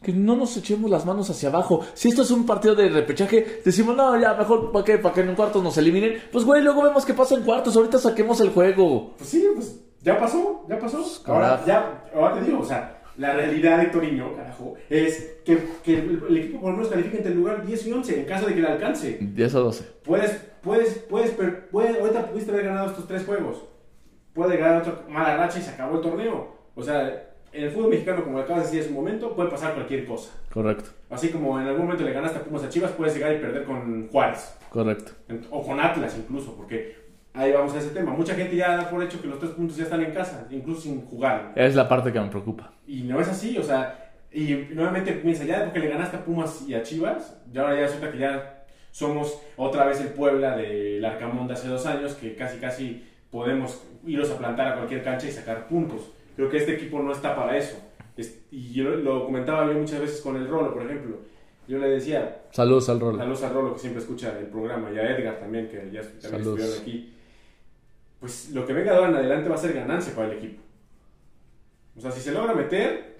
que 0.03 0.13
no 0.13 0.37
nos 0.37 0.57
echemos 0.57 0.91
las 0.91 1.05
manos 1.07 1.29
hacia 1.31 1.49
abajo. 1.51 1.81
Si 1.95 2.09
esto 2.09 2.23
es 2.23 2.31
un 2.31 2.47
partido 2.47 2.75
de 2.75 2.89
repechaje, 2.89 3.61
decimos, 3.65 3.97
no, 3.97 4.19
ya, 4.21 4.35
mejor, 4.35 4.71
¿para 4.73 4.85
qué? 4.85 4.99
¿Para 4.99 5.15
que 5.15 5.21
en 5.23 5.35
cuartos 5.35 5.63
nos 5.63 5.77
eliminen? 5.79 6.19
Pues, 6.33 6.45
güey, 6.45 6.63
luego 6.63 6.83
vemos 6.83 7.05
qué 7.07 7.15
pasa 7.15 7.35
en 7.35 7.43
cuartos. 7.43 7.75
Ahorita 7.77 7.99
saquemos 7.99 8.39
el 8.41 8.51
juego. 8.51 9.15
Pues 9.17 9.31
sí, 9.31 9.45
pues 9.55 9.81
ya 10.05 10.19
pasó, 10.19 10.65
ya 10.69 10.79
pasó. 10.79 11.03
Ahora, 11.25 11.65
ya, 11.67 12.05
ahora 12.15 12.35
te 12.35 12.43
digo, 12.43 12.61
o 12.61 12.65
sea, 12.65 13.01
la 13.17 13.33
realidad 13.33 13.79
de 13.79 13.87
Torino, 13.87 14.35
carajo, 14.37 14.75
es 14.91 15.39
que, 15.45 15.59
que 15.83 15.95
el, 15.95 16.37
equipo 16.37 16.61
por 16.61 16.71
lo 16.71 16.77
menos 16.77 16.91
califique 16.91 17.17
entre 17.17 17.33
el 17.33 17.39
lugar 17.39 17.65
10 17.65 17.87
y 17.87 17.93
11 17.93 18.21
en 18.21 18.27
caso 18.27 18.47
de 18.47 18.55
que 18.55 18.61
le 18.61 18.69
alcance. 18.69 19.19
10 19.21 19.55
o 19.55 19.65
12. 19.65 19.85
Puedes, 20.05 20.31
puedes, 20.63 20.99
puedes, 21.09 21.31
puedes, 21.71 21.99
ahorita 21.99 22.27
pudiste 22.27 22.53
haber 22.53 22.67
ganado 22.67 22.91
estos 22.91 23.09
tres 23.09 23.25
juegos. 23.25 23.65
Puede 24.35 24.59
ganar 24.59 24.83
otra 24.83 25.05
mala 25.09 25.37
racha 25.37 25.59
y 25.59 25.63
se 25.63 25.71
acabó 25.71 25.97
el 25.97 26.03
torneo. 26.03 26.55
O 26.75 26.83
sea, 26.83 27.31
en 27.53 27.65
el 27.65 27.71
fútbol 27.71 27.91
mexicano, 27.91 28.25
como 28.25 28.39
acabas 28.39 28.65
de 28.65 28.67
decir 28.67 28.81
hace 28.81 28.89
un 28.91 28.97
momento, 28.97 29.35
puede 29.35 29.49
pasar 29.49 29.75
cualquier 29.75 30.05
cosa. 30.05 30.33
Correcto. 30.53 30.91
Así 31.09 31.29
como 31.31 31.59
en 31.59 31.69
algún 31.69 31.85
momento 31.85 32.05
le 32.05 32.13
ganaste 32.13 32.39
a 32.39 32.45
Pumas 32.45 32.65
a 32.65 32.69
Chivas, 32.69 32.91
puedes 32.91 33.15
llegar 33.15 33.33
y 33.33 33.39
perder 33.39 33.65
con 33.65 34.09
Juárez. 34.09 34.55
Correcto. 34.69 35.13
O 35.51 35.65
con 35.65 35.79
Atlas 35.79 36.17
incluso, 36.19 36.57
porque 36.57 37.04
ahí 37.35 37.53
vamos 37.53 37.75
a 37.75 37.79
ese 37.79 37.91
tema. 37.91 38.13
Mucha 38.13 38.35
gente 38.35 38.57
ya 38.57 38.77
da 38.77 38.89
por 38.89 39.03
hecho 39.03 39.21
que 39.21 39.29
los 39.29 39.39
tres 39.39 39.53
puntos 39.53 39.77
ya 39.77 39.85
están 39.85 40.03
en 40.03 40.13
casa, 40.13 40.47
incluso 40.51 40.83
sin 40.83 41.05
jugar. 41.05 41.53
Es 41.55 41.75
la 41.75 41.89
parte 41.89 42.13
que 42.13 42.21
me 42.21 42.29
preocupa. 42.29 42.73
Y 42.87 43.03
no 43.03 43.21
es 43.21 43.29
así, 43.29 43.59
o 43.59 43.63
sea, 43.63 44.13
y 44.33 44.55
nuevamente 44.73 45.13
piensa, 45.13 45.45
ya 45.45 45.65
porque 45.65 45.81
le 45.81 45.89
ganaste 45.89 46.17
a 46.17 46.25
Pumas 46.25 46.65
y 46.67 46.75
a 46.75 46.83
Chivas, 46.83 47.37
ya 47.53 47.63
ahora 47.63 47.77
ya 47.77 47.83
resulta 47.83 48.11
que 48.11 48.19
ya 48.19 48.65
somos 48.91 49.41
otra 49.57 49.85
vez 49.87 50.01
el 50.01 50.09
Puebla 50.09 50.57
del 50.57 51.05
Arcamón 51.05 51.47
de 51.49 51.55
hace 51.55 51.69
dos 51.69 51.85
años, 51.87 52.15
que 52.15 52.35
casi 52.37 52.59
casi 52.59 53.05
podemos 53.31 53.83
irnos 54.07 54.31
a 54.31 54.39
plantar 54.39 54.69
a 54.69 54.77
cualquier 54.77 55.03
cancha 55.03 55.27
y 55.27 55.33
sacar 55.33 55.67
puntos. 55.67 56.13
Creo 56.37 56.49
que 56.49 56.59
este 56.59 56.75
equipo 56.75 57.01
no 57.01 57.13
está 57.13 57.35
para 57.35 57.57
eso. 57.57 57.77
Y 58.51 58.73
yo 58.73 58.91
lo 58.91 59.25
comentaba 59.25 59.67
yo 59.67 59.79
muchas 59.79 60.01
veces 60.01 60.21
con 60.21 60.37
el 60.37 60.47
Rolo, 60.47 60.73
por 60.73 60.85
ejemplo. 60.85 61.19
Yo 61.67 61.79
le 61.79 61.89
decía... 61.89 62.43
Saludos 62.51 62.89
al 62.89 63.01
Rolo. 63.01 63.19
Saludos 63.19 63.43
al 63.43 63.55
Rolo, 63.55 63.73
que 63.73 63.81
siempre 63.81 64.03
escucha 64.03 64.39
el 64.39 64.47
programa, 64.47 64.93
y 64.93 64.99
a 64.99 65.17
Edgar 65.17 65.41
también, 65.41 65.69
que 65.69 65.91
ya 65.91 66.03
también 66.03 66.43
estuvieron 66.43 66.81
aquí. 66.81 67.14
Pues 68.25 68.49
lo 68.53 68.65
que 68.65 68.73
venga 68.73 68.93
de 68.93 68.97
ahora 68.97 69.11
en 69.11 69.17
adelante 69.17 69.51
va 69.51 69.57
a 69.57 69.59
ser 69.59 69.75
ganancia 69.75 70.15
para 70.15 70.29
el 70.29 70.39
equipo. 70.39 70.63
O 71.95 72.01
sea, 72.01 72.11
si 72.11 72.23
se 72.23 72.33
logra 72.33 72.55
meter, 72.55 73.14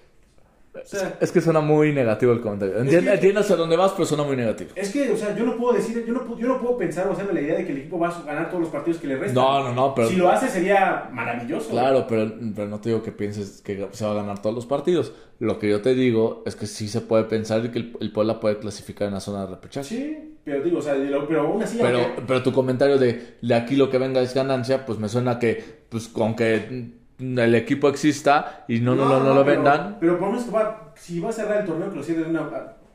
es 1.19 1.31
que 1.31 1.41
suena 1.41 1.61
muy 1.61 1.93
negativo 1.93 2.31
el 2.33 2.41
comentario. 2.41 2.77
Entiendo, 2.77 3.39
hacia 3.39 3.55
dónde 3.55 3.75
vas, 3.75 3.91
pero 3.93 4.05
suena 4.05 4.23
muy 4.23 4.35
negativo. 4.35 4.71
Es 4.75 4.91
que, 4.91 5.11
o 5.11 5.17
sea, 5.17 5.35
yo 5.35 5.45
no 5.45 5.55
puedo 5.57 5.73
decir, 5.73 6.03
yo 6.05 6.13
no, 6.13 6.37
yo 6.37 6.47
no 6.47 6.59
puedo 6.59 6.77
pensar 6.77 7.07
o 7.07 7.13
hacerme 7.13 7.33
la 7.33 7.41
idea 7.41 7.55
de 7.55 7.65
que 7.65 7.71
el 7.71 7.77
equipo 7.79 7.99
va 7.99 8.09
a 8.09 8.23
ganar 8.23 8.49
todos 8.49 8.63
los 8.63 8.69
partidos 8.69 8.99
que 8.99 9.07
le 9.07 9.17
restan. 9.17 9.35
No, 9.35 9.63
no, 9.63 9.73
no, 9.73 9.95
pero... 9.95 10.09
Si 10.09 10.15
lo 10.15 10.29
hace 10.29 10.49
sería 10.49 11.09
maravilloso. 11.11 11.69
Claro, 11.69 12.05
pero, 12.07 12.31
pero 12.55 12.67
no 12.67 12.79
te 12.79 12.89
digo 12.89 13.01
que 13.01 13.11
pienses 13.11 13.61
que 13.61 13.87
se 13.91 14.05
va 14.05 14.11
a 14.11 14.15
ganar 14.15 14.41
todos 14.41 14.55
los 14.55 14.65
partidos. 14.65 15.13
Lo 15.39 15.59
que 15.59 15.69
yo 15.69 15.81
te 15.81 15.93
digo 15.93 16.43
es 16.45 16.55
que 16.55 16.67
sí 16.67 16.87
se 16.87 17.01
puede 17.01 17.25
pensar 17.25 17.69
que 17.71 17.79
el, 17.79 17.97
el 17.99 18.11
Puebla 18.11 18.39
puede 18.39 18.57
clasificar 18.57 19.07
en 19.07 19.15
la 19.15 19.19
zona 19.19 19.41
de 19.41 19.55
repechaje. 19.55 19.87
Sí, 19.87 20.35
pero 20.43 20.63
digo, 20.63 20.79
o 20.79 20.81
sea, 20.81 20.95
pero 21.27 21.41
aún 21.41 21.63
así... 21.63 21.77
Pero, 21.81 21.99
pero 22.25 22.43
tu 22.43 22.53
comentario 22.53 22.97
de, 22.97 23.35
de 23.41 23.55
aquí 23.55 23.75
lo 23.75 23.89
que 23.89 23.97
venga 23.97 24.21
es 24.21 24.33
ganancia, 24.33 24.85
pues 24.85 24.99
me 24.99 25.09
suena 25.09 25.39
que, 25.39 25.63
pues 25.89 26.07
con 26.07 26.35
que 26.35 26.91
el 27.19 27.55
equipo 27.55 27.87
exista 27.89 28.65
y 28.67 28.79
no, 28.79 28.95
no, 28.95 29.07
no, 29.07 29.23
no, 29.23 29.33
lo 29.33 29.43
vendan. 29.43 29.97
Pero 29.99 30.19
por 30.19 30.29
lo 30.29 30.33
menos 30.35 30.53
va, 30.53 30.93
si 30.95 31.19
va 31.19 31.29
a 31.29 31.33
cerrar 31.33 31.61
el 31.61 31.65
torneo, 31.65 31.89
que 31.89 31.97
lo 31.97 32.03
cierre 32.03 32.23
de 32.23 32.29
una. 32.29 32.49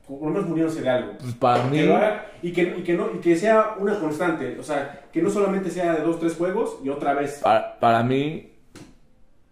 Por 0.06 0.22
lo 0.22 0.30
menos 0.30 0.48
muriéndose 0.48 0.82
de 0.82 0.90
algo. 0.90 1.12
Pues 1.18 1.34
para 1.34 1.64
mí. 1.64 1.78
y, 2.42 2.52
que, 2.52 2.62
y, 2.78 2.82
que 2.82 2.94
no, 2.94 3.10
y 3.14 3.18
que 3.18 3.36
sea 3.36 3.76
una 3.78 3.98
constante. 3.98 4.58
O 4.58 4.62
sea, 4.62 5.04
que 5.12 5.22
no 5.22 5.30
solamente 5.30 5.70
sea 5.70 5.94
de 5.94 6.02
dos, 6.02 6.18
tres 6.18 6.34
juegos 6.34 6.78
y 6.82 6.88
otra 6.88 7.14
vez. 7.14 7.40
Para, 7.42 7.78
para 7.78 8.02
mí, 8.02 8.52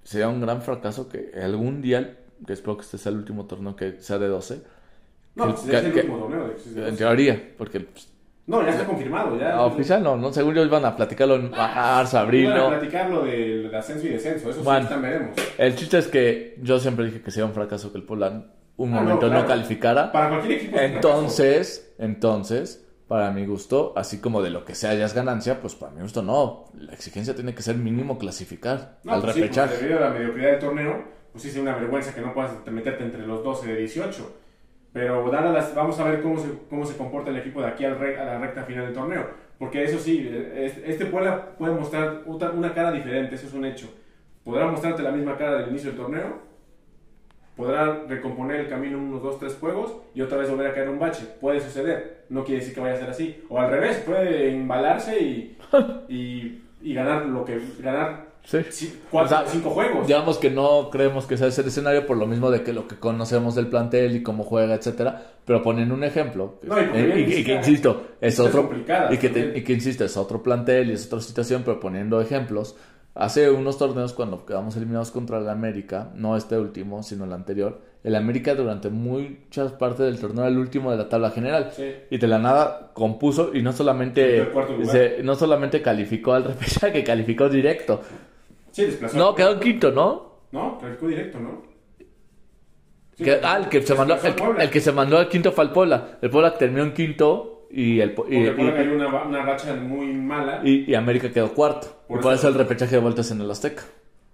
sería 0.03 0.29
un 0.29 0.41
gran 0.41 0.63
fracaso 0.63 1.09
que 1.09 1.31
algún 1.41 1.81
día, 1.81 2.17
que 2.45 2.53
espero 2.53 2.77
que 2.77 2.83
este 2.83 2.99
sea 2.99 3.13
el 3.13 3.19
último 3.19 3.47
torneo 3.47 3.77
que 3.77 4.01
sea 4.01 4.19
de 4.19 4.27
12. 4.27 4.63
No, 5.37 5.47
que, 5.47 5.53
pues 5.53 5.69
es 5.69 5.85
el 5.85 5.93
último 5.95 6.19
torneo. 6.19 6.55
En 6.89 6.97
teoría, 6.97 7.55
porque 7.57 7.81
pues, 7.81 8.09
no, 8.49 8.63
ya 8.65 8.71
está 8.71 8.87
confirmado. 8.87 9.39
Ya. 9.39 9.61
oficial 9.61 10.03
no, 10.03 10.17
no, 10.17 10.33
según 10.33 10.55
yo 10.55 10.65
iban 10.65 10.83
a 10.87 10.97
platicarlo 10.97 11.37
en 11.37 11.51
marzo, 11.51 12.19
abril. 12.19 12.47
Iban 12.47 12.61
a 12.61 12.69
platicarlo 12.69 13.23
del 13.23 13.73
ascenso 13.75 14.07
y 14.07 14.11
descenso, 14.11 14.49
eso 14.49 14.61
sí 14.61 14.65
también 14.65 15.03
veremos. 15.03 15.37
El 15.59 15.77
chiste 15.77 15.99
es 15.99 16.09
que 16.09 16.57
yo 16.63 16.81
siempre 16.81 17.05
dije 17.05 17.21
que 17.21 17.31
sería 17.31 17.45
un 17.45 17.53
fracaso 17.53 17.93
que 17.93 17.99
el 17.99 18.05
Polan 18.05 18.51
un 18.79 18.95
ah, 18.95 19.01
momento 19.01 19.29
no, 19.29 19.47
calificara. 19.47 20.11
Para 20.11 20.31
cualquier 20.31 20.61
equipo. 20.61 20.79
Entonces, 20.79 21.95
entonces, 21.99 22.89
para 23.07 23.31
mi 23.33 23.45
gusto, 23.45 23.93
así 23.97 24.19
como 24.19 24.41
de 24.41 24.49
lo 24.49 24.65
que 24.65 24.75
sea 24.75 24.95
ya 24.95 25.05
es 25.05 25.13
ganancia, 25.13 25.61
pues 25.61 25.75
para 25.75 25.93
mi 25.93 26.01
gusto 26.01 26.23
no. 26.23 26.65
La 26.75 26.95
exigencia 26.95 27.35
tiene 27.35 27.55
que 27.55 27.61
ser 27.61 27.77
mínimo 27.77 28.17
clasificar 28.17 28.99
al 29.07 29.21
pues 29.21 29.35
repechaje. 29.35 29.77
Sí, 29.77 29.83
debido 29.83 29.99
a 29.99 30.09
la 30.09 30.11
mediocridad 30.11 30.53
del 30.53 30.59
torneo, 30.61 31.05
pues 31.33 31.43
sí 31.43 31.51
es 31.51 31.57
una 31.59 31.77
vergüenza 31.77 32.15
que 32.15 32.23
no 32.23 32.33
puedas 32.33 32.53
meterte 32.67 33.05
entre 33.05 33.27
los 33.27 33.45
12 33.45 33.67
de 33.67 33.77
18. 33.77 34.38
Pero 34.93 35.31
las, 35.31 35.75
vamos 35.75 35.99
a 36.01 36.05
ver 36.05 36.23
cómo 36.23 36.39
se, 36.39 36.49
cómo 36.69 36.85
se 36.85 36.97
comporta 36.97 37.31
el 37.31 37.37
equipo 37.37 37.61
de 37.61 37.69
aquí 37.69 37.85
al 37.85 37.95
a 37.95 38.25
la 38.25 38.39
recta 38.39 38.65
final 38.65 38.87
del 38.87 38.95
torneo. 38.95 39.27
Porque 39.59 39.83
eso 39.83 39.99
sí, 39.99 40.31
este 40.85 41.07
Puebla 41.07 41.57
puede 41.59 41.75
mostrar 41.75 42.23
una 42.27 42.73
cara 42.73 42.93
diferente, 42.93 43.35
eso 43.35 43.49
es 43.49 43.53
un 43.53 43.65
hecho. 43.65 43.93
Podrá 44.45 44.67
mostrarte 44.67 45.03
la 45.03 45.11
misma 45.11 45.37
cara 45.37 45.59
del 45.59 45.71
inicio 45.71 45.91
del 45.91 46.01
torneo, 46.01 46.39
podrá 47.57 48.05
recomponer 48.07 48.61
el 48.61 48.69
camino 48.69 48.99
unos 48.99 49.21
2, 49.21 49.41
3 49.41 49.57
juegos 49.57 49.97
y 50.15 50.21
otra 50.21 50.39
vez 50.39 50.49
volver 50.49 50.69
a 50.69 50.75
caer 50.75 50.89
un 50.89 51.01
bache. 51.01 51.27
Puede 51.41 51.61
suceder, 51.61 52.25
no 52.29 52.45
quiere 52.45 52.61
decir 52.61 52.75
que 52.75 52.81
vaya 52.81 52.95
a 52.95 52.99
ser 52.99 53.11
así. 53.11 53.45
O 53.49 53.61
al 53.61 53.71
revés, 53.71 53.97
puede 54.07 54.53
embalarse 54.53 55.21
y, 55.21 55.59
y, 56.09 56.63
y 56.81 56.95
ganar 56.95 57.27
lo 57.27 57.45
que 57.45 57.61
ganar 57.81 58.28
Sí. 58.45 59.01
cuatro, 59.11 59.39
cinco 59.47 59.71
juegos. 59.71 60.07
Digamos 60.07 60.39
que 60.39 60.51
no 60.51 60.89
creemos 60.91 61.27
que 61.27 61.37
sea 61.37 61.49
ese 61.49 61.61
escenario 61.61 62.07
por 62.07 62.17
lo 62.17 62.27
mismo 62.27 62.51
de 62.51 62.63
que 62.63 62.73
lo 62.73 62.89
que 62.89 62.97
conocemos 62.97 63.55
del 63.55 63.67
plantel 63.67 64.17
y 64.17 64.23
cómo 64.23 64.45
juega, 64.45 64.75
etcétera. 64.75 65.23
Pero 65.45 65.63
ponen 65.63 65.93
un 65.93 66.03
ejemplo. 66.05 66.59
y, 66.63 67.45
que, 67.45 67.55
insisto, 67.55 68.09
es 68.21 68.41
otro. 68.41 68.71
Y 69.11 69.19
que, 69.19 69.53
y 69.55 69.63
que, 69.63 69.73
insisto, 69.73 70.05
es 70.05 70.17
otro 70.17 70.43
plantel 70.43 70.91
y 70.91 70.95
es 70.95 71.07
otra 71.07 71.21
situación, 71.21 71.63
pero 71.65 71.79
poniendo 71.79 72.21
ejemplos. 72.21 72.75
Hace 73.15 73.51
unos 73.51 73.79
torneos, 73.79 74.13
cuando 74.13 74.47
quedamos 74.47 74.77
eliminados 74.77 75.11
contra 75.11 75.39
el 75.39 75.49
América, 75.49 76.13
no 76.15 76.37
este 76.37 76.57
último, 76.57 77.03
sino 77.03 77.25
el 77.25 77.33
anterior, 77.33 77.81
el 78.05 78.15
América 78.15 78.55
durante 78.55 78.91
muchas 78.91 79.73
partes 79.73 80.07
del 80.07 80.21
torneo 80.21 80.45
era 80.45 80.53
el 80.53 80.59
último 80.59 80.91
de 80.93 80.99
la 80.99 81.09
tabla 81.09 81.31
general. 81.31 81.73
Y 82.11 82.17
de 82.17 82.27
la 82.29 82.39
nada 82.39 82.91
compuso 82.95 83.51
y 83.53 83.63
no 83.63 83.73
solamente, 83.73 84.49
no 85.23 85.35
solamente 85.35 85.83
calificó 85.83 86.35
al 86.35 86.57
que 86.93 87.05
calificó 87.05 87.49
directo. 87.49 88.01
Sí, 88.79 88.85
desplazó. 88.85 89.19
No, 89.19 89.35
quedó 89.35 89.55
en 89.55 89.61
quinto, 89.61 89.91
¿no? 89.91 90.39
No, 90.53 90.79
calificó 90.79 91.09
directo, 91.09 91.41
¿no? 91.41 91.63
ah, 93.43 93.59
el 93.61 93.69
que, 93.69 93.83
se 93.83 93.93
mandó, 93.97 94.15
el, 94.15 94.71
que 94.71 94.81
se 94.81 94.93
mandó 94.93 95.19
al 95.19 95.29
quinto 95.29 95.51
fue 95.51 95.65
el 95.65 95.71
Puebla. 95.71 96.19
El 96.23 96.31
Puebla 96.31 96.55
terminó 96.57 96.85
en 96.85 96.95
quinto 96.95 97.67
y 97.73 97.99
el 97.99 98.15
y, 98.29 98.37
el 98.37 98.55
Puebla 98.55 98.75
cayó 98.77 98.95
una, 98.95 99.25
una, 99.25 99.43
racha 99.43 99.75
muy 99.75 100.13
mala. 100.13 100.61
Y, 100.63 100.89
y 100.89 100.95
América 100.95 101.29
quedó 101.29 101.53
cuarto. 101.53 101.89
Por 102.07 102.21
y 102.21 102.23
por 102.23 102.33
eso 102.33 102.47
el 102.47 102.55
repechaje 102.55 102.95
de 102.95 103.03
vueltas 103.03 103.29
en 103.33 103.41
el 103.41 103.51
Azteca. 103.51 103.83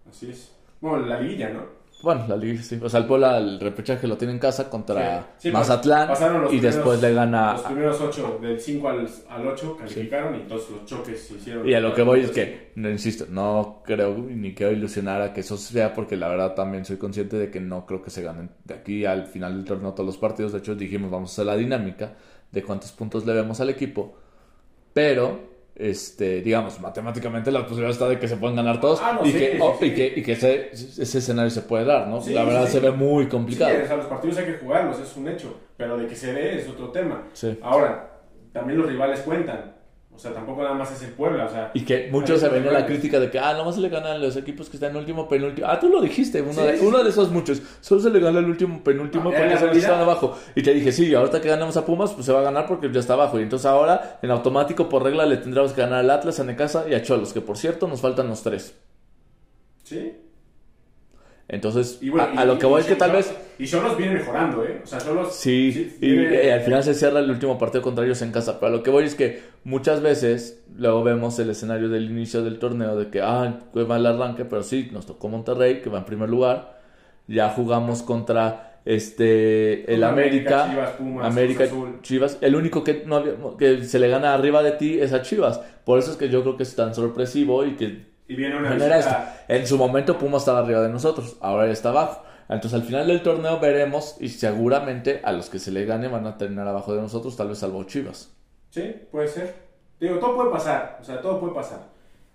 Así 0.06 0.28
es. 0.28 0.54
Bueno, 0.78 1.06
la 1.06 1.20
liguilla, 1.20 1.48
¿no? 1.48 1.62
Bueno, 2.04 2.26
la 2.28 2.36
liga 2.36 2.62
sí. 2.62 2.78
O 2.82 2.88
sea, 2.88 3.00
el 3.00 3.06
Puebla, 3.06 3.38
el 3.38 3.58
repechaje 3.58 4.06
lo 4.06 4.16
tiene 4.18 4.34
en 4.34 4.38
casa 4.38 4.68
contra 4.68 5.34
Mazatlán. 5.50 6.10
y 6.50 6.60
después 6.60 7.00
le 7.00 7.14
gana. 7.14 7.54
Los 7.54 7.62
primeros 7.62 8.00
ocho, 8.00 8.38
del 8.42 8.60
5 8.60 8.88
al, 8.88 9.08
al 9.30 9.46
8, 9.48 9.76
calificaron 9.78 10.36
y 10.36 10.40
todos 10.40 10.70
los 10.70 10.84
choques 10.84 11.18
se 11.26 11.34
hicieron. 11.34 11.66
Y 11.66 11.72
a 11.72 11.80
lo 11.80 11.94
que 11.94 12.02
voy 12.02 12.20
es 12.20 12.30
que, 12.30 12.72
no 12.74 12.90
insisto, 12.90 13.24
no 13.30 13.82
creo 13.84 14.14
ni 14.18 14.54
quiero 14.54 14.72
ilusionar 14.72 15.22
a 15.22 15.32
que 15.32 15.40
eso 15.40 15.56
sea, 15.56 15.94
porque 15.94 16.16
la 16.16 16.28
verdad 16.28 16.54
también 16.54 16.84
soy 16.84 16.98
consciente 16.98 17.38
de 17.38 17.50
que 17.50 17.60
no 17.60 17.86
creo 17.86 18.02
que 18.02 18.10
se 18.10 18.22
ganen 18.22 18.50
de 18.64 18.74
aquí 18.74 19.04
al 19.06 19.26
final 19.26 19.54
del 19.54 19.64
torneo 19.64 19.92
todos 19.94 20.06
los 20.06 20.18
partidos. 20.18 20.52
De 20.52 20.58
hecho, 20.58 20.74
dijimos, 20.74 21.10
vamos 21.10 21.30
a 21.30 21.32
hacer 21.32 21.46
la 21.46 21.56
dinámica 21.56 22.12
de 22.52 22.62
cuántos 22.62 22.92
puntos 22.92 23.24
le 23.24 23.32
vemos 23.32 23.58
al 23.60 23.70
equipo. 23.70 24.14
Pero 24.92 25.53
este, 25.76 26.40
digamos, 26.40 26.80
matemáticamente 26.80 27.50
la 27.50 27.62
posibilidad 27.62 27.90
está 27.90 28.08
de 28.08 28.18
que 28.18 28.28
se 28.28 28.36
puedan 28.36 28.56
ganar 28.56 28.80
todos 28.80 29.02
y, 29.24 29.32
que, 29.32 30.14
y, 30.16 30.22
que, 30.22 30.32
ese, 30.32 30.70
ese, 30.70 31.18
escenario 31.18 31.50
se 31.50 31.62
puede 31.62 31.84
dar, 31.84 32.06
¿no? 32.06 32.22
la 32.28 32.44
verdad 32.44 32.66
se 32.68 32.80
ve 32.80 32.92
muy 32.92 33.26
complicado. 33.26 33.72
los 33.96 34.06
partidos 34.06 34.38
hay 34.38 34.46
que 34.46 34.52
jugarlos, 34.54 35.00
es 35.00 35.16
un 35.16 35.28
hecho, 35.28 35.58
pero 35.76 35.96
de 35.96 36.06
que 36.06 36.14
se 36.14 36.32
ve 36.32 36.58
es 36.58 36.68
otro 36.68 36.90
tema. 36.90 37.24
Ahora, 37.62 38.22
también 38.52 38.78
los 38.78 38.88
rivales 38.88 39.20
cuentan. 39.20 39.73
O 40.14 40.18
sea, 40.18 40.32
tampoco 40.32 40.62
nada 40.62 40.74
más 40.74 40.92
es 40.92 41.02
el 41.02 41.10
Puebla, 41.10 41.46
o 41.46 41.48
sea... 41.48 41.72
Y 41.74 41.84
que 41.84 42.08
muchos 42.10 42.40
se 42.40 42.48
ven 42.48 42.72
la 42.72 42.86
crítica 42.86 43.18
de 43.18 43.30
que, 43.30 43.38
ah, 43.40 43.52
nomás 43.54 43.74
se 43.74 43.80
le 43.80 43.88
ganan 43.88 44.22
los 44.22 44.36
equipos 44.36 44.70
que 44.70 44.76
están 44.76 44.92
en 44.92 44.98
último, 44.98 45.28
penúltimo. 45.28 45.66
Ah, 45.68 45.80
tú 45.80 45.88
lo 45.88 46.00
dijiste, 46.00 46.40
uno, 46.40 46.62
de, 46.62 46.78
uno 46.80 47.02
de 47.02 47.10
esos 47.10 47.30
muchos. 47.30 47.60
Solo 47.80 48.00
se 48.00 48.10
le 48.10 48.20
gana 48.20 48.38
el 48.38 48.44
último, 48.44 48.82
penúltimo 48.84 49.24
porque 49.24 49.58
se 49.58 49.70
están 49.72 50.00
abajo. 50.00 50.38
Y 50.54 50.62
te 50.62 50.72
dije, 50.72 50.92
sí, 50.92 51.12
ahorita 51.12 51.40
que 51.40 51.48
ganamos 51.48 51.76
a 51.76 51.84
Pumas, 51.84 52.12
pues 52.12 52.26
se 52.26 52.32
va 52.32 52.40
a 52.40 52.44
ganar 52.44 52.68
porque 52.68 52.90
ya 52.92 53.00
está 53.00 53.14
abajo. 53.14 53.40
Y 53.40 53.42
entonces 53.42 53.66
ahora, 53.66 54.20
en 54.22 54.30
automático, 54.30 54.88
por 54.88 55.02
regla, 55.02 55.26
le 55.26 55.38
tendremos 55.38 55.72
que 55.72 55.80
ganar 55.80 55.98
al 55.98 56.10
Atlas, 56.10 56.38
a 56.38 56.44
Necasa 56.44 56.88
y 56.88 56.94
a 56.94 57.02
Cholos, 57.02 57.32
que 57.32 57.40
por 57.40 57.58
cierto, 57.58 57.88
nos 57.88 58.00
faltan 58.00 58.28
los 58.28 58.42
tres. 58.42 58.76
Sí. 59.82 60.12
Entonces, 61.46 62.00
a, 62.36 62.44
lo 62.46 62.58
que 62.58 62.66
voy 62.66 62.80
es 62.80 62.86
que 62.86 62.96
tal 62.96 63.12
vez... 63.12 63.34
Y 63.58 63.66
Solos 63.66 63.96
viene 63.98 64.14
mejorando, 64.14 64.64
¿eh? 64.64 64.80
O 64.82 64.86
sea, 64.86 64.98
Solos... 64.98 65.34
Sí, 65.34 65.96
y, 66.00 66.48
al 66.48 66.60
final 66.62 66.82
se 66.82 66.94
cierra 66.94 67.20
el 67.20 67.30
último 67.30 67.58
partido 67.58 67.82
contra 67.82 68.04
ellos 68.04 68.22
en 68.22 68.32
casa. 68.32 68.58
Pero 68.58 68.72
a 68.72 68.76
lo 68.76 68.82
que 68.82 68.90
voy 68.90 69.04
es 69.04 69.14
que 69.14 69.42
muchas 69.62 70.00
veces 70.00 70.64
luego 70.76 71.04
vemos 71.04 71.38
el 71.38 71.50
escenario 71.50 71.88
del 71.88 72.10
inicio 72.10 72.42
del 72.42 72.58
torneo 72.58 72.96
de 72.96 73.10
que, 73.10 73.20
ah, 73.20 73.60
fue 73.72 73.84
mal 73.84 74.06
arranque, 74.06 74.44
pero 74.46 74.62
sí, 74.62 74.88
nos 74.90 75.06
tocó 75.06 75.28
Monterrey, 75.28 75.82
que 75.82 75.90
va 75.90 75.98
en 75.98 76.04
primer 76.04 76.30
lugar. 76.30 76.80
Ya 77.26 77.50
jugamos 77.50 78.02
contra 78.02 78.80
este, 78.86 79.92
el 79.92 80.02
América, 80.02 80.64
América, 80.64 80.70
Chivas, 80.70 80.90
Pumas, 80.92 81.26
América. 81.26 81.64
Chivas. 82.02 82.38
El 82.40 82.56
único 82.56 82.82
que, 82.84 83.04
no 83.06 83.56
que 83.56 83.84
se 83.84 83.98
le 83.98 84.08
gana 84.08 84.34
arriba 84.34 84.62
de 84.62 84.72
ti 84.72 84.98
es 84.98 85.12
a 85.12 85.22
Chivas. 85.22 85.60
Por 85.84 85.98
eso 85.98 86.10
es 86.10 86.16
que 86.16 86.30
yo 86.30 86.42
creo 86.42 86.56
que 86.56 86.62
es 86.62 86.74
tan 86.74 86.94
sorpresivo 86.94 87.64
y 87.66 87.76
que 87.76 88.13
Y 88.26 88.34
viene 88.36 88.56
una 88.56 88.70
genera 88.70 88.98
esto. 88.98 89.10
visita. 89.10 89.44
En 89.48 89.66
su 89.66 89.76
momento 89.76 90.18
Pumas 90.18 90.42
estaba 90.42 90.60
arriba 90.60 90.80
de 90.80 90.88
nosotros, 90.88 91.36
ahora 91.40 91.70
está 91.70 91.90
abajo. 91.90 92.22
Entonces 92.48 92.74
al 92.80 92.86
final 92.86 93.06
del 93.06 93.22
torneo 93.22 93.58
veremos 93.60 94.16
y 94.20 94.28
seguramente 94.28 95.20
a 95.24 95.32
los 95.32 95.48
que 95.50 95.58
se 95.58 95.70
le 95.70 95.84
gane 95.86 96.08
van 96.08 96.26
a 96.26 96.36
terminar 96.38 96.68
abajo 96.68 96.94
de 96.94 97.00
nosotros, 97.00 97.36
tal 97.36 97.48
vez 97.48 97.58
salvo 97.58 97.84
Chivas. 97.84 98.34
Sí, 98.70 98.94
puede 99.10 99.28
ser. 99.28 99.54
Digo, 100.00 100.18
todo 100.18 100.36
puede 100.36 100.50
pasar, 100.50 100.98
o 101.00 101.04
sea, 101.04 101.20
todo 101.20 101.40
puede 101.40 101.54
pasar. 101.54 101.80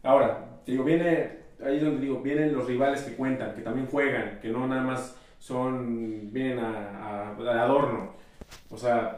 Ahora, 0.01 0.45
digo, 0.65 0.83
viene, 0.83 1.39
ahí 1.63 1.77
es 1.77 1.83
donde 1.83 2.01
digo, 2.01 2.21
vienen 2.21 2.53
los 2.55 2.65
rivales 2.65 3.01
que 3.01 3.15
cuentan, 3.15 3.53
que 3.53 3.61
también 3.61 3.87
juegan, 3.87 4.39
que 4.41 4.49
no 4.49 4.65
nada 4.65 4.81
más 4.81 5.15
son, 5.37 6.31
vienen 6.31 6.59
a, 6.59 7.31
adorno. 7.63 8.13
O 8.71 8.77
sea, 8.77 9.15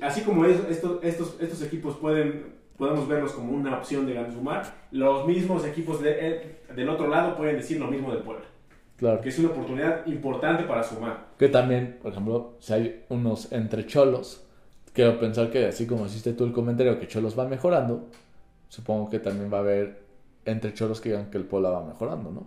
así 0.00 0.22
como 0.22 0.44
es- 0.44 0.60
estos, 0.68 1.02
estos, 1.02 1.36
estos 1.40 1.62
equipos 1.62 1.96
pueden, 1.96 2.54
podemos 2.76 3.06
verlos 3.08 3.32
como 3.32 3.52
una 3.52 3.76
opción 3.78 4.06
de 4.06 4.14
sumar, 4.32 4.62
los 4.90 5.26
mismos 5.26 5.64
equipos 5.64 6.00
de- 6.02 6.16
eh, 6.28 6.56
del 6.74 6.88
otro 6.88 7.08
lado 7.08 7.36
pueden 7.36 7.56
decir 7.56 7.78
lo 7.78 7.86
mismo 7.88 8.12
del 8.12 8.22
pueblo. 8.22 8.44
Claro. 8.96 9.20
Que 9.20 9.30
es 9.30 9.38
una 9.38 9.48
oportunidad 9.50 10.06
importante 10.06 10.62
para 10.64 10.82
sumar. 10.82 11.26
Que 11.38 11.48
también, 11.48 11.98
por 12.00 12.12
ejemplo, 12.12 12.54
si 12.60 12.72
hay 12.72 13.04
unos 13.08 13.50
entre 13.52 13.84
cholos, 13.86 14.46
quiero 14.92 15.18
pensar 15.18 15.50
que 15.50 15.66
así 15.66 15.86
como 15.86 16.06
hiciste 16.06 16.32
tú 16.34 16.44
el 16.44 16.52
comentario 16.52 16.98
que 17.00 17.08
cholos 17.08 17.36
va 17.38 17.46
mejorando, 17.48 18.08
supongo 18.68 19.10
que 19.10 19.18
también 19.18 19.52
va 19.52 19.58
a 19.58 19.60
haber 19.60 20.02
entre 20.44 20.72
cholos 20.74 21.00
que 21.00 21.08
digan 21.10 21.30
que 21.30 21.38
el 21.38 21.44
Puebla 21.44 21.70
va 21.70 21.84
mejorando, 21.84 22.30
¿no? 22.30 22.46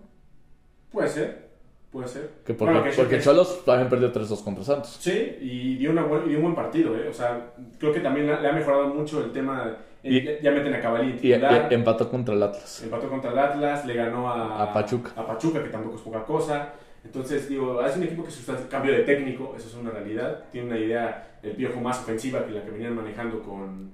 Puede 0.91 1.09
ser, 1.09 1.49
puede 1.91 2.07
ser. 2.07 2.29
Que 2.45 2.53
porque, 2.53 2.73
Bueno, 2.73 2.89
que- 2.89 2.95
porque 2.95 3.17
que- 3.17 3.21
Cholos 3.23 3.63
también 3.65 3.89
perdió 3.89 4.11
3-2 4.11 4.41
contra 4.41 4.63
Santos. 4.63 4.97
Sí, 4.99 5.37
y 5.41 5.75
dio, 5.75 5.91
una 5.91 6.03
buen, 6.03 6.25
y 6.25 6.29
dio 6.29 6.37
un 6.37 6.43
buen 6.43 6.55
partido, 6.55 6.95
¿eh? 6.97 7.07
O 7.09 7.13
sea, 7.13 7.53
creo 7.79 7.91
que 7.93 7.99
también 7.99 8.27
le 8.27 8.47
ha 8.47 8.53
mejorado 8.53 8.87
mucho 8.87 9.23
el 9.23 9.31
tema. 9.31 9.75
Y- 10.09 10.23
ya, 10.23 10.39
ya 10.39 10.51
meten 10.51 10.73
a 10.75 10.79
Cavalli 10.81 11.19
Y, 11.21 11.29
y 11.29 11.33
empató 11.73 12.09
contra 12.09 12.35
el 12.35 12.43
Atlas. 12.43 12.83
empató 12.83 13.09
contra 13.09 13.31
el 13.31 13.39
Atlas, 13.39 13.85
le 13.85 13.93
ganó 13.95 14.29
a, 14.31 14.63
A 14.63 14.73
Pachuca. 14.73 15.11
a 15.15 15.25
Pachuca, 15.25 15.63
que 15.63 15.69
tampoco 15.69 15.95
es 15.95 16.01
poca 16.01 16.23
cosa. 16.23 16.73
Entonces, 17.03 17.47
digo, 17.49 17.83
es 17.85 17.95
un 17.97 18.03
equipo 18.03 18.23
que 18.23 18.31
sustancia 18.31 18.67
cambio 18.69 18.91
de 18.91 18.99
técnico, 19.03 19.53
eso 19.57 19.67
es 19.67 19.75
una 19.75 19.91
realidad. 19.91 20.45
Tiene 20.51 20.67
una 20.67 20.77
idea, 20.79 21.37
el 21.43 21.51
piojo 21.51 21.79
más 21.79 21.99
ofensiva 21.99 22.45
que 22.45 22.51
la 22.51 22.63
que 22.63 22.71
venían 22.71 22.95
manejando 22.95 23.41
con. 23.41 23.91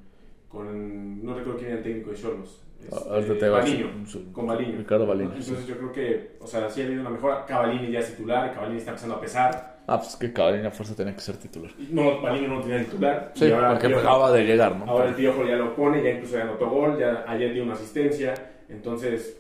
con 0.50 1.24
no 1.24 1.34
recuerdo 1.34 1.58
quién 1.60 1.72
era 1.72 1.78
el 1.80 1.84
técnico 1.84 2.12
de 2.12 2.18
Cholos. 2.18 2.62
Este, 2.82 2.96
Ahorita 3.10 3.38
te 3.38 3.50
va 3.50 3.58
a 3.60 3.62
Baliño, 3.62 3.92
con 4.34 4.48
Baliño. 4.48 4.78
Ricardo 4.80 5.06
Baliño, 5.06 5.30
Entonces, 5.30 5.60
sí. 5.60 5.66
yo 5.68 5.78
creo 5.78 5.92
que, 5.92 6.32
o 6.42 6.48
sea, 6.48 6.70
sí 6.70 6.82
ha 6.82 6.86
habido 6.86 7.02
una 7.02 7.10
mejora. 7.12 7.46
Cavallini 7.46 7.92
ya 7.92 8.00
es 8.00 8.16
titular, 8.16 8.52
Cavallini 8.54 8.80
está 8.80 8.92
empezando 8.92 9.16
a 9.16 9.22
pesar. 9.22 9.71
Ah, 9.88 10.00
pues 10.00 10.16
que 10.16 10.32
Cabalín 10.32 10.66
a 10.66 10.72
fuerza 10.72 10.96
tenía 10.96 11.14
que 11.14 11.22
ser 11.22 11.38
titular. 11.38 11.72
No, 11.90 12.22
Baliño 12.22 12.48
no 12.48 12.62
tenía 12.62 12.80
titular. 12.86 13.32
Sí, 13.36 13.50
porque 13.70 13.88
Piojo- 13.90 14.00
acaba 14.00 14.32
de 14.32 14.44
llegar, 14.46 14.76
¿no? 14.76 14.86
Ahora 14.86 15.10
el 15.10 15.16
Piojo 15.16 15.46
ya 15.46 15.56
lo 15.56 15.76
pone, 15.76 16.04
ya 16.04 16.12
incluso 16.12 16.38
ya 16.38 16.44
anotó 16.44 16.70
gol, 16.70 16.98
ya 17.00 17.26
ayer 17.28 17.54
dio 17.54 17.64
una 17.64 17.74
asistencia. 17.74 18.34
Entonces, 18.70 19.38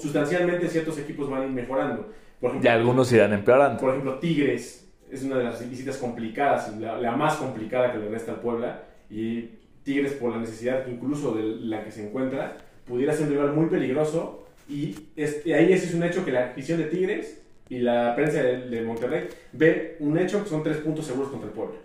sustancialmente 0.00 0.68
ciertos 0.68 0.98
equipos 0.98 1.28
van 1.30 1.42
a 1.42 1.44
ir 1.46 1.50
mejorando. 1.50 2.08
Por 2.40 2.50
ejemplo, 2.50 2.70
Y 2.70 2.72
algunos 2.72 3.12
irán 3.12 3.32
empeorando. 3.32 3.80
por 3.80 3.90
ejemplo, 3.90 4.18
Tigres 4.18 4.88
es 5.10 5.22
una 5.24 5.38
de 5.38 5.44
las 5.44 5.68
visitas 5.70 5.96
complicadas, 5.96 6.76
la, 6.78 6.98
la 6.98 7.12
más 7.16 7.36
complicada 7.36 7.92
que 7.92 7.98
le 7.98 8.08
resta 8.08 8.32
al 8.32 8.40
Puebla. 8.40 8.82
Y 9.10 9.50
Tigres, 9.82 10.12
por 10.12 10.30
la 10.32 10.38
necesidad 10.38 10.86
incluso 10.86 11.32
de 11.34 11.42
la 11.42 11.82
que 11.82 11.90
se 11.90 12.06
encuentra, 12.06 12.56
pudiera 12.86 13.12
ser 13.12 13.24
un 13.26 13.32
rival 13.32 13.52
muy 13.54 13.66
peligroso. 13.66 14.44
Y 14.68 14.94
este, 15.16 15.54
ahí 15.54 15.72
ese 15.72 15.86
es 15.86 15.94
un 15.94 16.02
hecho 16.04 16.24
que 16.24 16.30
la 16.32 16.44
afición 16.46 16.78
de 16.78 16.84
Tigres 16.84 17.42
y 17.68 17.78
la 17.78 18.14
prensa 18.16 18.42
de, 18.42 18.68
de 18.68 18.82
Monterrey 18.82 19.28
ve 19.52 19.96
un 20.00 20.16
hecho 20.18 20.42
que 20.42 20.48
son 20.48 20.62
tres 20.62 20.78
puntos 20.78 21.06
seguros 21.06 21.30
contra 21.30 21.48
el 21.48 21.54
Puebla. 21.54 21.76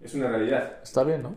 Es 0.00 0.14
una 0.14 0.28
realidad. 0.28 0.78
Está 0.82 1.04
bien, 1.04 1.22
¿no? 1.22 1.36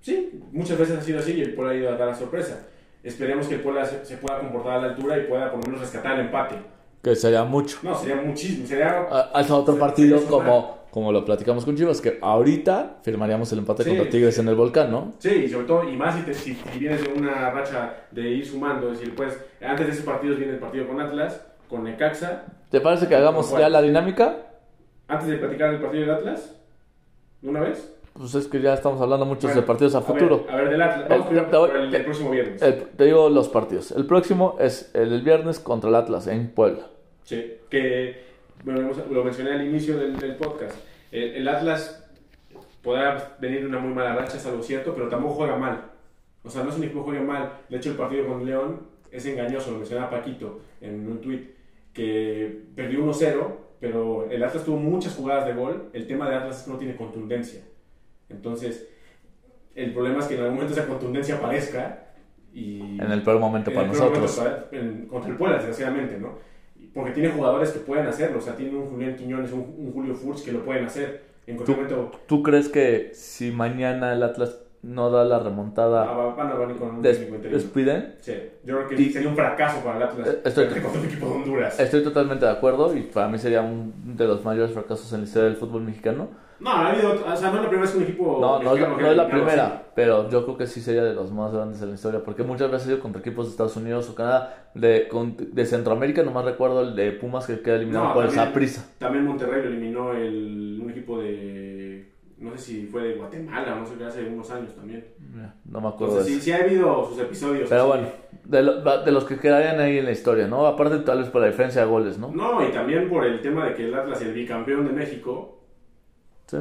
Sí, 0.00 0.40
muchas 0.52 0.78
veces 0.78 0.98
ha 0.98 1.02
sido 1.02 1.18
así 1.18 1.32
y 1.34 1.40
el 1.42 1.54
Puebla 1.54 1.72
ha 1.72 1.76
ido 1.76 1.88
a 1.90 1.96
dar 1.96 2.08
la 2.08 2.14
sorpresa. 2.14 2.66
Esperemos 3.02 3.46
que 3.48 3.54
el 3.56 3.60
Puebla 3.60 3.84
se, 3.84 4.04
se 4.04 4.16
pueda 4.16 4.38
comportar 4.38 4.74
a 4.74 4.80
la 4.80 4.86
altura 4.88 5.18
y 5.18 5.22
pueda 5.26 5.50
por 5.50 5.60
lo 5.60 5.66
menos 5.66 5.80
rescatar 5.80 6.14
el 6.18 6.26
empate. 6.26 6.56
Que 7.02 7.14
sería 7.14 7.44
mucho. 7.44 7.78
No, 7.82 7.94
sería 7.94 8.16
muchísimo, 8.16 8.66
sería... 8.66 9.02
Hasta 9.32 9.54
otro 9.54 9.78
partido 9.78 10.18
se- 10.18 10.26
como, 10.26 10.78
como 10.90 11.12
lo 11.12 11.22
platicamos 11.24 11.64
con 11.64 11.76
Chivas, 11.76 12.00
que 12.00 12.18
ahorita 12.22 12.98
firmaríamos 13.02 13.52
el 13.52 13.58
empate 13.58 13.82
Sí, 13.84 13.90
contra 13.90 14.08
Tigres 14.08 14.34
sí. 14.36 14.40
en 14.40 14.48
el 14.48 14.54
volcán, 14.54 14.90
¿no? 14.90 15.12
Sí, 15.18 15.28
y 15.30 15.48
sobre 15.48 15.66
todo, 15.66 15.90
y 15.90 15.96
más 15.96 16.14
si, 16.16 16.22
te- 16.22 16.32
si- 16.34 16.54
si 16.54 16.78
vienes 16.78 17.02
de 17.04 17.12
una 17.12 17.50
racha 17.50 17.94
de 18.10 18.22
ir 18.30 18.46
sumando, 18.46 18.90
es 18.90 18.98
decir, 19.00 19.14
pues, 19.14 19.38
antes 19.60 19.86
de 19.86 19.92
ese 19.92 20.02
partido 20.02 20.34
viene 20.36 20.54
el 20.54 20.58
partido 20.58 20.86
con 20.88 20.98
Atlas, 21.00 21.44
con 21.68 21.84
Necaxa. 21.84 22.44
¿Te 22.74 22.80
parece 22.80 23.06
que 23.06 23.14
hagamos 23.14 23.50
Bueno. 23.50 23.64
ya 23.64 23.68
la 23.68 23.80
dinámica? 23.82 24.34
Antes 25.06 25.28
de 25.28 25.36
platicar 25.36 25.72
el 25.74 25.80
partido 25.80 26.00
del 26.06 26.10
Atlas, 26.10 26.56
¿de 27.40 27.48
una 27.48 27.60
vez? 27.60 27.94
Pues 28.14 28.34
es 28.34 28.48
que 28.48 28.60
ya 28.60 28.74
estamos 28.74 29.00
hablando 29.00 29.24
muchos 29.24 29.44
Bueno, 29.44 29.60
de 29.60 29.64
partidos 29.64 29.94
a 29.94 30.00
futuro. 30.00 30.44
A 30.50 30.56
ver, 30.56 30.70
del 30.70 30.82
Atlas. 30.82 31.02
El- 31.02 31.08
Vamos 31.10 31.26
primero 31.28 31.46
te 31.50 31.56
voy- 31.56 31.70
el, 31.72 31.90
del 31.92 32.04
próximo 32.04 32.30
viernes. 32.32 32.60
El- 32.62 32.82
te 32.88 33.04
digo 33.04 33.28
los 33.28 33.48
partidos. 33.48 33.92
El 33.92 34.06
próximo 34.06 34.56
es 34.58 34.90
el 34.92 35.10
del 35.10 35.22
viernes 35.22 35.60
contra 35.60 35.88
el 35.88 35.94
Atlas 35.94 36.26
en 36.26 36.48
Puebla. 36.50 36.86
Sí, 37.22 37.58
que 37.70 38.24
bueno, 38.64 38.90
lo 39.08 39.22
mencioné 39.22 39.52
al 39.52 39.64
inicio 39.64 39.96
del, 39.96 40.16
del 40.18 40.34
podcast. 40.34 40.76
El, 41.12 41.36
el 41.36 41.46
Atlas 41.46 42.04
podrá 42.82 43.36
venir 43.38 43.64
una 43.64 43.78
muy 43.78 43.94
mala 43.94 44.16
racha, 44.16 44.36
es 44.36 44.46
algo 44.46 44.64
cierto, 44.64 44.94
pero 44.96 45.08
tampoco 45.08 45.34
juega 45.34 45.54
mal. 45.56 45.80
O 46.42 46.50
sea, 46.50 46.64
no 46.64 46.70
es 46.70 46.76
un 46.76 46.82
equipo 46.82 47.04
que 47.04 47.10
juegue 47.12 47.24
mal. 47.24 47.52
De 47.68 47.76
hecho, 47.76 47.90
el 47.90 47.96
partido 47.96 48.26
con 48.26 48.44
León 48.44 48.80
es 49.12 49.24
engañoso, 49.26 49.70
lo 49.70 49.76
mencionaba 49.76 50.10
Paquito 50.10 50.58
en 50.80 51.06
un 51.08 51.20
tweet, 51.20 51.54
que 51.94 52.64
perdió 52.74 53.00
1-0, 53.06 53.46
pero 53.80 54.28
el 54.30 54.42
Atlas 54.44 54.64
tuvo 54.64 54.76
muchas 54.76 55.14
jugadas 55.14 55.46
de 55.46 55.54
gol. 55.54 55.88
El 55.94 56.06
tema 56.06 56.28
de 56.28 56.36
Atlas 56.36 56.58
es 56.58 56.62
que 56.64 56.70
no 56.72 56.76
tiene 56.78 56.96
contundencia. 56.96 57.60
Entonces, 58.28 58.88
el 59.74 59.92
problema 59.92 60.18
es 60.18 60.26
que 60.26 60.34
en 60.34 60.40
algún 60.40 60.56
momento 60.56 60.74
esa 60.74 60.86
contundencia 60.86 61.36
aparezca 61.36 62.00
y 62.52 62.80
En 63.00 63.10
el 63.10 63.22
peor 63.22 63.40
momento 63.40 63.70
en 63.70 63.76
para 63.76 63.86
momento 63.88 64.20
nosotros. 64.20 64.36
para- 64.70 64.80
en- 64.80 65.06
contra 65.06 65.30
el 65.30 65.36
Puebla, 65.36 65.56
desgraciadamente, 65.56 66.18
¿no? 66.18 66.38
Porque 66.92 67.10
tiene 67.12 67.30
jugadores 67.30 67.70
que 67.70 67.80
pueden 67.80 68.06
hacerlo, 68.06 68.38
o 68.38 68.40
sea, 68.40 68.54
tiene 68.54 68.76
un 68.76 68.86
Julián 68.90 69.16
Quiñones, 69.16 69.50
un, 69.52 69.60
un 69.78 69.92
Julio 69.92 70.14
Furch 70.14 70.44
que 70.44 70.52
lo 70.52 70.64
pueden 70.64 70.84
hacer. 70.84 71.22
En 71.46 71.56
cualquier 71.56 71.76
momento 71.78 72.12
¿Tú 72.26 72.42
crees 72.42 72.68
que 72.68 73.10
si 73.12 73.50
mañana 73.50 74.12
el 74.14 74.22
Atlas 74.22 74.60
no 74.84 75.10
da 75.10 75.24
la 75.24 75.36
ah, 75.36 75.40
remontada, 75.40 76.04
va- 76.04 76.34
van 76.34 76.50
a 76.50 76.54
venir 76.54 76.76
con 76.76 76.96
un 76.96 77.02
des- 77.02 77.30
despiden? 77.50 78.16
Sí, 78.20 78.34
yo 78.64 78.76
creo 78.76 78.88
que 78.88 78.94
Y- 79.02 79.10
sería 79.10 79.28
un 79.28 79.34
fracaso 79.36 79.80
para 79.82 79.96
el 79.96 80.02
Atlas 80.04 80.28
Eh, 80.28 80.40
estoy- 80.44 80.66
contra 80.68 81.02
equipo 81.02 81.26
de 81.26 81.32
Honduras. 81.34 81.80
Estoy 81.80 82.02
totalmente 82.02 82.44
de 82.44 82.52
acuerdo 82.52 82.94
y 82.96 83.02
para 83.02 83.28
mí 83.28 83.38
sería 83.38 83.62
uno 83.62 83.92
de 84.04 84.26
los 84.26 84.44
mayores 84.44 84.72
fracasos 84.72 85.12
en 85.12 85.20
la 85.20 85.24
historia 85.24 85.48
del 85.48 85.56
fútbol 85.56 85.82
mexicano. 85.82 86.28
No, 86.60 86.70
ha 86.70 86.90
habido, 86.90 87.12
o 87.12 87.36
sea, 87.36 87.50
no 87.50 87.56
es 87.58 87.62
la 87.64 87.68
primera 87.68 87.80
vez 87.80 87.90
que 87.90 87.96
un 87.98 88.02
equipo. 88.04 88.38
No, 88.40 88.62
no 88.62 88.74
es, 88.74 88.80
la, 88.80 88.88
no 88.88 89.22
es 89.24 89.28
primera, 89.30 89.66
así. 89.66 89.74
pero 89.96 90.30
yo 90.30 90.44
creo 90.44 90.56
que 90.56 90.66
sí 90.68 90.80
sería 90.80 91.02
de 91.02 91.12
los 91.12 91.32
más 91.32 91.52
grandes 91.52 91.82
en 91.82 91.88
la 91.88 91.94
historia, 91.96 92.22
porque 92.24 92.44
muchas 92.44 92.70
veces 92.70 92.86
ha 92.86 92.90
sido 92.90 93.00
contra 93.00 93.20
equipos 93.20 93.46
de 93.46 93.50
Estados 93.50 93.76
Unidos 93.76 94.08
o 94.08 94.14
Canadá, 94.14 94.68
de, 94.72 95.08
con- 95.08 95.36
de 95.36 95.66
Centroamérica, 95.66 96.22
nomás 96.22 96.44
recuerdo 96.44 96.82
el 96.82 96.94
de 96.94 97.10
Pumas 97.12 97.46
que 97.46 97.60
queda 97.60 97.74
eliminado 97.76 98.06
No, 98.08 98.14
por 98.14 98.24
el 98.24 98.30
Saprissa. 98.30 98.86
También 98.98 99.26
Monterrey 99.26 99.62
lo 99.62 99.68
eliminó 99.68 100.12
el, 100.12 100.78
un 100.82 100.90
equipo 100.90 101.18
de. 101.20 101.73
No 102.44 102.50
sé 102.52 102.58
si 102.58 102.86
fue 102.86 103.02
de 103.02 103.14
Guatemala, 103.14 103.74
no 103.76 103.86
sé 103.86 103.94
qué, 103.96 104.04
hace 104.04 104.24
unos 104.26 104.50
años 104.50 104.74
también. 104.74 105.04
No 105.64 105.80
me 105.80 105.88
acuerdo 105.88 106.18
Entonces, 106.18 106.26
de 106.26 106.30
sí, 106.32 106.36
eso. 106.36 106.44
sí 106.44 106.52
ha 106.52 106.64
habido 106.66 107.08
sus 107.08 107.18
episodios. 107.18 107.68
Pero 107.68 107.86
bueno, 107.86 108.06
de, 108.44 108.62
lo- 108.62 109.02
de 109.02 109.12
los 109.12 109.24
que 109.24 109.38
quedarían 109.38 109.80
ahí 109.80 109.98
en 109.98 110.04
la 110.04 110.10
historia, 110.12 110.46
¿no? 110.46 110.66
Aparte 110.66 110.98
tal 110.98 111.18
vez 111.20 111.28
por 111.30 111.40
la 111.40 111.46
diferencia 111.48 111.80
de 111.82 111.86
goles, 111.88 112.18
¿no? 112.18 112.28
No, 112.32 112.62
y 112.66 112.70
también 112.70 113.08
por 113.08 113.24
el 113.24 113.40
tema 113.40 113.66
de 113.66 113.74
que 113.74 113.84
el 113.86 113.94
Atlas, 113.94 114.20
el 114.22 114.34
bicampeón 114.34 114.86
de 114.86 114.92
México, 114.92 115.60
Sí. 116.46 116.58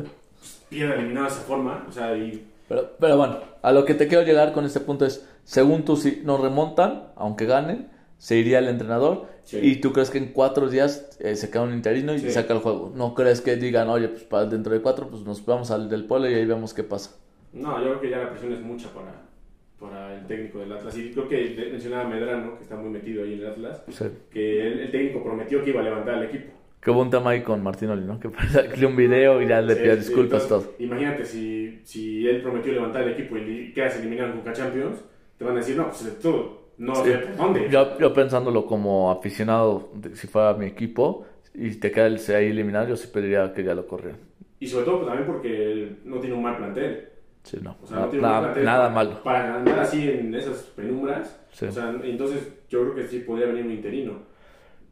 pierde 0.70 0.96
eliminado 0.96 1.26
de 1.28 1.32
esa 1.34 1.42
forma. 1.42 1.86
O 1.88 1.92
sea, 1.92 2.16
y 2.18 2.48
Pero, 2.70 2.92
pero 3.00 3.18
bueno, 3.18 3.38
a 3.62 3.72
lo 3.72 3.84
que 3.86 3.94
te 3.94 4.08
quiero 4.08 4.24
llegar 4.24 4.54
con 4.54 4.66
este 4.66 4.80
punto 4.80 5.06
es, 5.06 5.28
según 5.44 5.84
tú, 5.84 5.98
si 5.98 6.22
nos 6.24 6.40
remontan, 6.40 7.10
aunque 7.16 7.46
ganen, 7.46 7.90
se 8.18 8.38
iría 8.38 8.60
el 8.60 8.70
entrenador 8.70 9.26
Sí. 9.44 9.60
y 9.62 9.76
tú 9.82 9.92
crees 9.94 10.10
que 10.10 10.18
en 10.18 10.32
cuatro 10.32 10.70
días 10.70 11.18
eh, 11.20 11.36
se 11.36 11.50
queda 11.50 11.64
un 11.64 11.74
interino 11.74 12.14
y 12.16 12.20
Sí. 12.20 12.32
saca 12.32 12.54
el 12.54 12.60
juego. 12.60 12.92
No 12.96 13.14
crees 13.14 13.42
que 13.42 13.56
digan, 13.58 13.90
oye, 13.90 14.08
pues 14.08 14.24
para 14.24 14.46
dentro 14.46 14.74
de 14.74 14.82
cuatro, 14.82 15.10
pues 15.10 15.24
nos 15.24 15.46
vamos 15.46 15.70
al 15.72 15.90
del 15.90 16.06
pueblo 16.06 16.30
y 16.30 16.34
ahí 16.34 16.46
vemos 16.46 16.74
qué 16.74 16.84
pasa. 16.84 17.18
no, 17.52 17.78
yo 17.80 17.86
creo 17.90 18.02
que 18.02 18.10
ya 18.10 18.18
la 18.20 18.30
presión 18.32 18.54
es 18.54 18.62
mucha 18.62 18.90
para, 18.94 19.22
para 19.80 20.16
el 20.18 20.26
técnico 20.28 20.60
del 20.60 20.72
Atlas. 20.72 20.98
Y 20.98 21.12
creo 21.12 21.28
que 21.28 21.70
mencionaba 21.72 22.10
Medrano, 22.10 22.56
que 22.58 22.64
está 22.64 22.76
muy 22.78 22.90
metido 22.90 23.24
ahí 23.24 23.34
en 23.34 23.40
el 23.42 23.48
Atlas, 23.48 23.84
Sí. 23.90 24.06
que 24.32 24.66
el, 24.68 24.80
el 24.80 24.92
técnico 24.92 25.24
prometió 25.24 25.64
que 25.64 25.70
iba 25.72 25.82
a 25.82 25.84
levantar 25.84 26.16
al 26.16 26.24
equipo. 26.24 26.52
Que 26.82 26.92
hubo 26.92 27.02
un 27.02 27.10
tema 27.10 27.30
ahí 27.32 27.42
con 27.44 27.62
Martinoli, 27.64 28.04
¿no? 28.06 28.20
Que 28.20 28.30
salió 28.52 28.88
un 28.90 28.96
video 28.96 29.42
y 29.42 29.48
ya 29.48 29.62
le 29.62 29.76
pidió 29.76 29.96
disculpas 29.96 30.44
entonces, 30.44 30.70
todo. 30.72 30.76
Imagínate 30.86 31.24
si, 31.26 31.80
si 31.84 32.28
él 32.28 32.42
prometió 32.42 32.72
levantar 32.74 33.04
el 33.04 33.14
equipo 33.14 33.38
y 33.38 33.72
quedas 33.74 33.98
eliminado 33.98 34.30
en 34.32 34.36
Conca 34.38 34.54
Champions, 34.54 35.00
te 35.38 35.44
van 35.46 35.54
a 35.54 35.60
decir, 35.60 35.76
no, 35.78 35.88
pues 35.90 36.20
tú 36.22 36.58
no 36.78 36.96
Sí. 36.96 37.04
sé 37.12 37.20
dónde. 37.38 37.70
Yo, 37.70 37.98
yo 38.00 38.14
pensándolo 38.14 38.66
como 38.66 39.12
aficionado, 39.12 39.90
de- 39.96 40.16
si 40.16 40.28
fuera 40.28 40.54
mi 40.54 40.66
equipo 40.66 41.26
y 41.54 41.72
te 41.76 41.92
queda 41.92 42.08
el 42.08 42.20
C 42.20 42.36
ahí 42.36 42.48
eliminado, 42.48 42.88
yo 42.90 42.96
sí 42.96 43.08
pediría 43.08 43.54
que 43.54 43.64
ya 43.64 43.76
lo 43.76 43.86
corrieran. 43.88 44.20
Y 44.60 44.68
sobre 44.68 44.86
todo 44.86 44.98
pues, 45.02 45.08
también 45.08 45.28
porque 45.28 45.96
no 46.06 46.20
tiene 46.20 46.36
un 46.36 46.44
mal 46.44 46.58
plantel. 46.58 47.10
Sí, 47.44 47.58
no. 47.62 47.76
O 47.84 47.86
sea, 47.88 47.98
Na- 47.98 48.04
no 48.06 48.10
tiene 48.10 48.26
un 48.26 48.30
nada, 48.32 48.40
buen 48.40 48.54
plantel 48.54 48.66
nada 48.66 48.80
para- 48.84 48.94
malo. 48.96 49.24
Para 49.24 49.48
ganar 49.48 49.80
así 49.80 50.10
en 50.10 50.34
esas 50.34 50.58
penumbras. 50.76 51.40
Sí. 51.52 51.66
O 51.66 51.72
sea, 51.72 51.94
entonces 52.04 52.48
yo 52.70 52.82
creo 52.84 52.96
que 52.96 53.08
sí 53.08 53.20
podría 53.20 53.48
venir 53.48 53.66
un 53.66 53.72
interino. 53.72 54.14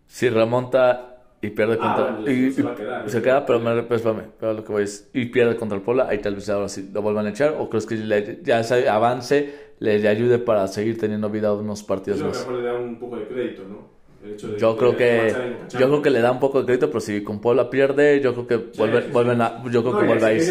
Si 0.08 0.30
remonta 0.30 1.08
y 1.42 1.50
pierde 1.52 1.78
Ah, 1.82 1.96
contra. 1.96 2.16
bueno, 2.22 2.30
y, 2.32 2.52
se 2.52 2.62
va 2.64 2.72
a 2.72 2.76
quedar, 2.76 3.10
se 3.10 3.18
¿no? 3.18 3.24
queda, 3.24 3.46
pero, 3.46 3.60
me, 3.62 3.82
pero 3.84 3.96
espérame, 3.96 4.24
pero 4.40 4.54
lo 4.54 4.64
que 4.66 4.72
voy 4.74 4.84
es. 4.84 5.10
Y 5.14 5.28
pierde 5.28 5.56
contra 5.56 5.78
el 5.78 5.84
Puebla, 5.84 6.08
ahí 6.10 6.18
tal 6.20 6.36
vez 6.36 6.50
ahora 6.50 6.68
sí 6.68 6.90
lo 6.94 7.02
vuelvan 7.02 7.26
a 7.26 7.30
echar. 7.30 7.56
¿O 7.58 7.70
crees 7.70 7.86
que 7.86 7.96
le- 7.96 8.40
ya 8.44 8.60
ese 8.60 8.88
avance 8.90 9.71
le, 9.82 10.08
ayude 10.08 10.40
para 10.40 10.68
seguir 10.68 10.98
teniendo 11.00 11.30
vida 11.30 11.54
unos 11.54 11.84
partidos 11.84 12.20
Yo 12.22 12.30
creo 12.30 12.32
que 12.32 12.38
más? 12.38 12.48
mejor 12.48 12.62
le 12.64 12.68
da 12.70 12.74
un 12.80 13.00
poco 13.00 13.18
de 13.18 13.28
crédito, 13.28 13.64
¿no? 13.68 13.90
El 14.24 14.34
hecho 14.34 14.50
de 14.50 14.60
Yo 14.60 14.78
creo 14.78 14.96
que 14.96 15.34
yo 15.78 15.88
creo 15.88 16.02
que 16.04 16.10
le 16.12 16.22
da 16.22 16.32
un 16.32 16.40
poco 16.40 16.60
de 16.60 16.66
crédito, 16.66 16.88
pero 16.90 17.00
si 17.00 17.24
con 17.24 17.42
Puebla 17.42 17.70
pierde, 17.72 18.22
yo 18.22 18.34
creo 18.34 18.48
que 18.48 18.58
Sí, 18.72 18.80
vuelve- 18.80 19.02
sí, 19.06 19.10
vuelven 19.12 19.42
a, 19.42 19.64
yo 19.64 19.82
creo 19.82 19.94
No, 19.94 20.00
que 20.00 20.06
vuelve 20.06 20.26
a 20.28 20.34
ir. 20.34 20.42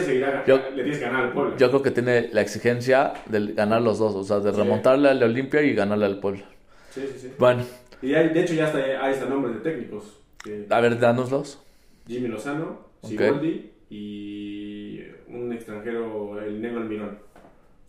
Yo, 0.46 0.56
le 0.56 0.82
tienes 0.82 0.98
que 0.98 1.04
ganar 1.04 1.26
al 1.26 1.32
Puebla. 1.32 1.56
yo 1.56 1.68
creo 1.68 1.82
que 1.82 1.90
tiene 1.92 2.28
la 2.32 2.40
exigencia 2.40 3.12
de 3.26 3.52
ganar 3.52 3.80
los 3.82 3.98
dos, 4.00 4.14
o 4.16 4.24
sea, 4.24 4.40
de 4.40 4.50
Sí. 4.52 4.58
remontarle 4.58 5.08
al 5.08 5.22
Olimpia 5.22 5.62
y 5.62 5.74
ganarle 5.74 6.06
al 6.06 6.18
Puebla. 6.18 6.42
Sí, 6.90 7.02
sí, 7.06 7.18
sí. 7.20 7.32
Bueno, 7.38 7.62
Y 8.02 8.14
hay- 8.14 8.30
de 8.30 8.40
hecho 8.42 8.54
ya 8.54 8.64
hasta 8.66 8.78
hay 8.78 9.12
hasta 9.12 9.26
nombres 9.26 9.54
de 9.54 9.60
técnicos. 9.60 10.18
que 10.42 10.66
a 10.68 10.80
ver, 10.80 10.98
dánoslos. 10.98 11.62
Jimmy 12.08 12.26
Lozano. 12.28 12.80
Siboldi 13.04 13.70
y 13.90 15.00
un 15.28 15.52
extranjero, 15.52 16.40
el 16.42 16.60
Negro 16.60 16.80
Almirón. 16.80 17.18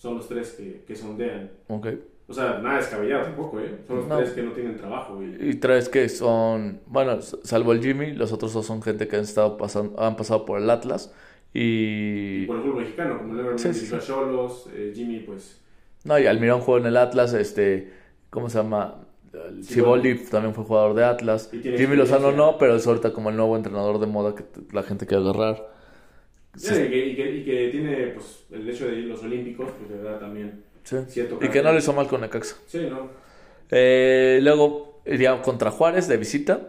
Son 0.02 0.16
los 0.16 0.28
tres 0.28 0.54
que, 0.58 0.84
que 0.88 0.96
sondean. 0.96 1.52
Ok. 1.68 1.88
O 2.28 2.34
sea, 2.34 2.58
nada 2.60 2.78
descabellado 2.78 3.24
tampoco, 3.26 3.60
¿eh? 3.60 3.82
Son 3.88 3.98
los 3.98 4.08
No. 4.08 4.18
tres 4.18 4.32
que 4.32 4.42
no 4.42 4.52
tienen 4.54 4.76
trabajo. 4.76 5.22
Y... 5.22 5.50
Y 5.50 5.54
tres 5.56 5.90
que 5.90 6.10
son, 6.10 6.80
bueno, 6.88 7.22
salvo 7.22 7.72
el 7.72 7.84
Jimmy, 7.84 8.14
los 8.14 8.32
otros 8.32 8.52
dos 8.54 8.66
son 8.66 8.82
gente 8.82 9.08
que 9.08 9.18
han 9.18 9.22
estado 9.24 9.58
pasando, 9.58 10.02
han 10.02 10.16
pasado 10.16 10.44
por 10.44 10.60
el 10.60 10.68
Atlas 10.72 11.14
y 11.54 12.46
por 12.48 12.56
el 12.56 12.62
fútbol 12.64 12.82
mexicano, 12.82 13.20
como 13.20 13.34
Negro 13.36 13.58
Sí, 13.60 13.74
sí, 13.76 13.96
Cholos, 14.00 14.68
eh, 14.74 14.92
Jimmy 14.96 15.20
pues... 15.20 15.62
no, 16.04 16.18
y 16.18 16.26
Almirón 16.26 16.62
jugó 16.62 16.80
en 16.80 16.88
el 16.88 16.98
Atlas, 16.98 17.34
este, 17.36 17.92
¿cómo 18.32 18.50
se 18.50 18.58
llama? 18.58 18.96
Siboldi. 19.62 20.16
También 20.26 20.56
fue 20.56 20.64
jugador 20.64 20.96
de 20.96 21.04
Atlas. 21.06 21.50
Jimmy 21.52 21.96
Lozano 21.96 22.32
no, 22.32 22.58
pero 22.58 22.76
es 22.76 22.88
ahorita 22.88 23.14
como 23.14 23.30
el 23.30 23.36
nuevo 23.38 23.56
entrenador 23.56 24.00
de 24.00 24.08
moda 24.08 24.34
que 24.36 24.44
la 24.74 24.82
gente 24.84 25.06
quiere 25.06 25.24
agarrar. 25.24 25.71
Sí, 26.56 26.74
y, 26.74 26.90
que, 26.90 27.06
y, 27.08 27.16
que, 27.16 27.32
y 27.38 27.46
que 27.46 27.70
tiene 27.70 28.08
pues 28.08 28.44
el 28.52 28.70
hecho 28.70 28.88
de 28.88 28.96
ir 28.96 29.06
los 29.06 29.24
olímpicos, 29.24 29.70
pues 29.80 29.90
le 29.92 30.04
da 30.04 30.20
también 30.20 30.64
Sí. 30.84 30.98
cierto 31.08 31.40
Y 31.42 31.48
que 31.50 31.62
no 31.62 31.72
le 31.72 31.78
hizo 31.80 31.94
mal 31.94 32.08
con 32.08 32.22
Necaxa. 32.22 32.56
Sí, 32.68 32.88
¿no? 32.90 33.10
Eh, 33.70 34.40
luego 34.42 35.02
iría 35.06 35.42
contra 35.42 35.72
Juárez 35.72 36.08
de 36.08 36.18
visita. 36.18 36.62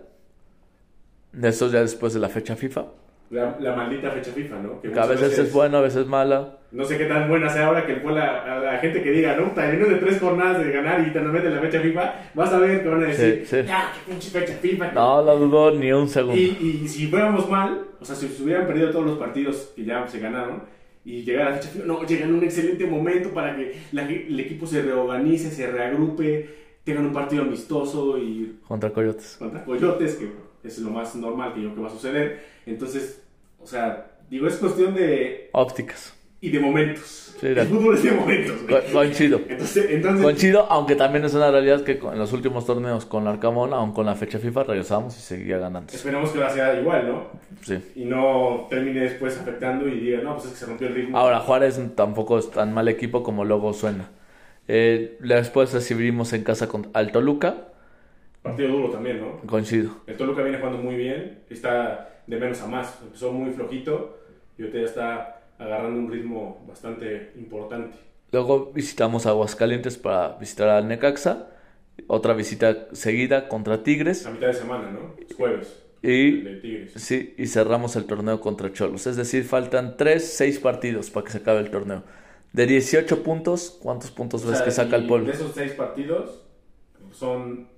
De 1.33 1.49
estos 1.49 1.72
ya 1.72 1.80
después 1.80 2.12
de 2.14 2.20
la 2.20 2.28
fecha 2.28 2.55
FIFA. 2.57 2.87
La, 3.30 3.57
la 3.59 3.74
maldita 3.74 4.11
fecha 4.11 4.30
FIFA, 4.33 4.57
¿no? 4.59 4.80
Que 4.83 4.89
a 4.89 4.91
muchas 4.91 5.09
veces 5.09 5.39
es 5.39 5.53
buena, 5.53 5.78
a 5.78 5.80
veces 5.80 6.07
mala. 6.07 6.59
No 6.73 6.85
sé 6.87 6.97
qué 6.97 7.05
tan 7.05 7.29
buena 7.29 7.51
sea 7.51 7.66
ahora 7.66 7.85
que 7.85 7.93
el 7.93 8.01
Puebla, 8.01 8.45
a 8.45 8.59
la 8.59 8.79
gente 8.79 9.03
que 9.03 9.11
diga, 9.11 9.37
no, 9.37 9.55
lleno 9.55 9.87
de 9.89 9.97
tres 9.97 10.18
jornadas 10.18 10.64
de 10.64 10.73
ganar 10.73 11.07
y 11.07 11.12
te 11.12 11.20
nos 11.20 11.31
mete 11.33 11.51
la 11.51 11.61
fecha 11.61 11.81
FIFA, 11.81 12.14
vas 12.35 12.51
a 12.53 12.59
ver 12.59 12.83
que 12.83 12.89
van 12.89 13.03
a 13.03 13.07
decir, 13.09 13.45
Sí, 13.47 13.57
sí. 13.61 13.66
ya, 13.68 13.93
qué 13.95 14.11
pinche 14.11 14.31
fecha 14.31 14.55
FIFA. 14.55 14.89
que-". 14.89 14.95
No, 14.95 15.23
no 15.23 15.37
dudo 15.37 15.73
ni 15.73 15.93
un 15.93 16.09
segundo. 16.09 16.35
Y, 16.41 16.81
y 16.85 16.89
si 16.89 17.09
fuéramos 17.09 17.49
mal, 17.51 17.89
o 18.01 18.05
sea, 18.05 18.16
si 18.16 18.27
se 18.29 18.43
hubieran 18.43 18.66
perdido 18.66 18.91
todos 18.91 19.05
los 19.05 19.18
partidos 19.18 19.73
que 19.77 19.85
ya 19.85 20.09
se 20.09 20.18
ganaron 20.18 20.62
y 21.05 21.23
llegara 21.25 21.51
la 21.51 21.57
fecha 21.57 21.68
FIFA, 21.68 21.85
no, 21.85 22.07
llega 22.07 22.25
en 22.25 22.35
un 22.35 22.43
excelente 22.43 22.87
momento 22.87 23.29
para 23.35 23.55
que 23.55 23.77
la- 23.93 24.09
el 24.09 24.41
equipo 24.41 24.66
se 24.66 24.81
reorganice, 24.81 25.51
se 25.51 25.66
reagrupe, 25.70 26.49
tengan 26.85 27.05
un 27.05 27.12
partido 27.12 27.43
amistoso 27.43 28.16
y 28.16 28.57
Contra 28.66 28.89
Coyotes. 28.91 29.37
contra 29.39 29.62
Coyotes, 29.62 30.14
que 30.14 30.29
es 30.66 30.79
lo 30.79 30.89
más 30.91 31.14
normal 31.16 31.53
que 31.53 31.61
yo 31.61 31.66
creo 31.66 31.75
que 31.77 31.83
va 31.83 31.89
a 31.89 31.91
suceder. 31.91 32.41
Entonces, 32.64 33.23
o 33.61 33.66
sea, 33.66 34.07
digo, 34.31 34.47
es 34.47 34.57
cuestión 34.57 34.95
de 34.95 35.51
Ópticas. 35.53 36.16
Y 36.43 36.51
de 36.51 36.61
momentos. 36.61 37.34
Sí, 37.40 37.47
el 37.47 37.66
fútbol 37.66 37.95
es 37.97 38.03
de 38.03 38.12
momentos. 38.12 38.62
güey. 38.68 38.84
Co- 38.86 38.93
Coincido. 38.93 39.40
Entonces, 39.49 39.86
entonces 39.90 40.22
Coincido, 40.22 40.66
aunque 40.70 40.95
también 40.95 41.24
es 41.24 41.32
una 41.34 41.51
realidad 41.51 41.82
que 41.82 41.93
en 41.93 42.18
los 42.18 42.32
últimos 42.34 42.66
torneos 42.66 43.05
con 43.07 43.26
Arcamón, 43.26 43.72
aún 43.72 43.93
con 43.93 44.05
la 44.07 44.14
fecha 44.14 44.38
FIFA, 44.38 44.64
regresamos 44.64 45.16
y 45.16 45.20
seguía 45.20 45.57
ganando. 45.59 45.93
esperemos 45.93 46.30
que 46.30 46.38
ahora 46.38 46.53
sea 46.53 46.78
igual, 46.78 47.09
¿no? 47.09 47.26
Sí. 47.62 47.78
Y 47.97 48.05
no 48.05 48.66
termine 48.68 49.01
después 49.01 49.38
afectando 49.38 49.88
y 49.88 49.99
diga, 50.01 50.20
no, 50.20 50.34
pues 50.34 50.47
es 50.47 50.53
que 50.53 50.59
se 50.59 50.66
rompió 50.66 50.88
el 50.88 50.95
ritmo. 50.95 51.16
Ahora, 51.18 51.40
Juárez 51.40 51.80
tampoco 51.97 52.38
es 52.38 52.51
tan 52.51 52.74
mal 52.74 52.86
equipo 52.88 53.22
como 53.22 53.45
luego 53.45 53.72
suena. 53.72 54.11
Eh, 54.68 55.16
después 55.20 55.72
recibimos 55.72 56.32
en 56.34 56.45
casa 56.45 56.68
con 56.68 56.88
al 56.93 57.11
Toluca. 57.12 57.55
Partido 58.43 58.68
duro 58.70 58.90
también, 58.90 59.20
¿no? 59.20 59.38
Coincido. 59.47 59.90
El 60.07 60.16
Toluca 60.16 60.43
viene 60.43 60.59
jugando 60.59 60.78
muy 60.78 60.97
bien, 60.97 61.38
está 61.51 62.09
de 62.26 62.36
menos 62.36 62.61
a 62.62 62.66
más. 62.66 62.99
Empezó 63.03 63.32
muy 63.32 63.51
flojito 63.53 64.18
y 64.59 64.62
ahorita 64.62 64.78
ya 64.78 64.84
está 64.84 65.41
agarrando 65.62 65.98
un 65.98 66.10
ritmo 66.10 66.64
bastante 66.66 67.32
importante. 67.36 67.96
Luego 68.32 68.72
visitamos 68.72 69.26
Aguascalientes 69.26 69.98
para 69.98 70.36
visitar 70.38 70.68
al 70.68 70.88
Necaxa. 70.88 71.48
Otra 72.06 72.34
visita 72.34 72.88
seguida 72.92 73.48
contra 73.48 73.82
Tigres. 73.82 74.26
A 74.26 74.30
mitad 74.30 74.48
de 74.48 74.54
semana, 74.54 74.90
¿no? 74.90 75.14
Es 75.22 75.34
jueves. 75.34 75.82
Y, 76.02 76.40
de 76.40 76.56
Tigres. 76.56 76.92
sí, 76.96 77.34
y 77.38 77.46
cerramos 77.46 77.94
el 77.96 78.06
torneo 78.06 78.40
contra 78.40 78.72
Cholos. 78.72 79.06
Es 79.06 79.16
decir, 79.16 79.44
faltan 79.44 79.96
3, 79.96 80.34
6 80.34 80.58
partidos 80.58 81.10
para 81.10 81.24
que 81.24 81.32
se 81.32 81.38
acabe 81.38 81.60
el 81.60 81.70
torneo. 81.70 82.02
De 82.52 82.66
18 82.66 83.22
puntos, 83.22 83.78
¿cuántos 83.82 84.10
puntos 84.10 84.44
O 84.44 84.48
ves 84.48 84.58
sea, 84.58 84.64
que 84.64 84.72
saca 84.72 84.96
el 84.96 85.06
Puebla? 85.06 85.28
De 85.28 85.34
esos 85.34 85.54
seis 85.54 85.72
partidos, 85.72 86.42
son 87.10 87.68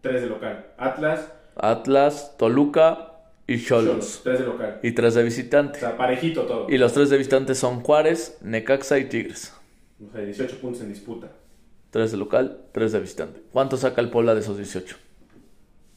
tres 0.00 0.22
de 0.22 0.28
local. 0.28 0.72
Atlas, 0.76 1.32
Atlas, 1.54 2.36
Toluca 2.36 3.11
y 3.54 3.64
Cholos, 3.64 4.20
tres 4.22 4.40
de 4.40 4.46
local. 4.46 4.80
Y 4.82 4.92
3 4.92 5.14
de 5.14 5.20
O 5.20 5.24
visitante. 5.24 5.80
sea, 5.80 5.96
parejito 5.96 6.42
todo. 6.42 6.66
Y 6.68 6.78
los 6.78 6.92
3 6.92 7.10
de 7.10 7.18
visitante 7.18 7.54
son 7.54 7.80
Juárez, 7.80 8.38
Necaxa 8.42 8.98
y 8.98 9.04
Tigres. 9.06 9.52
O 10.06 10.12
sea, 10.12 10.22
18 10.22 10.58
puntos 10.58 10.82
en 10.82 10.88
disputa. 10.88 11.30
3 11.90 12.10
de 12.10 12.16
local, 12.16 12.62
3 12.72 12.92
de 12.92 13.00
visitante. 13.00 13.42
¿Cuánto 13.52 13.76
saca 13.76 14.00
el 14.00 14.10
Puebla 14.10 14.34
de 14.34 14.40
esos 14.40 14.56
18? 14.56 14.96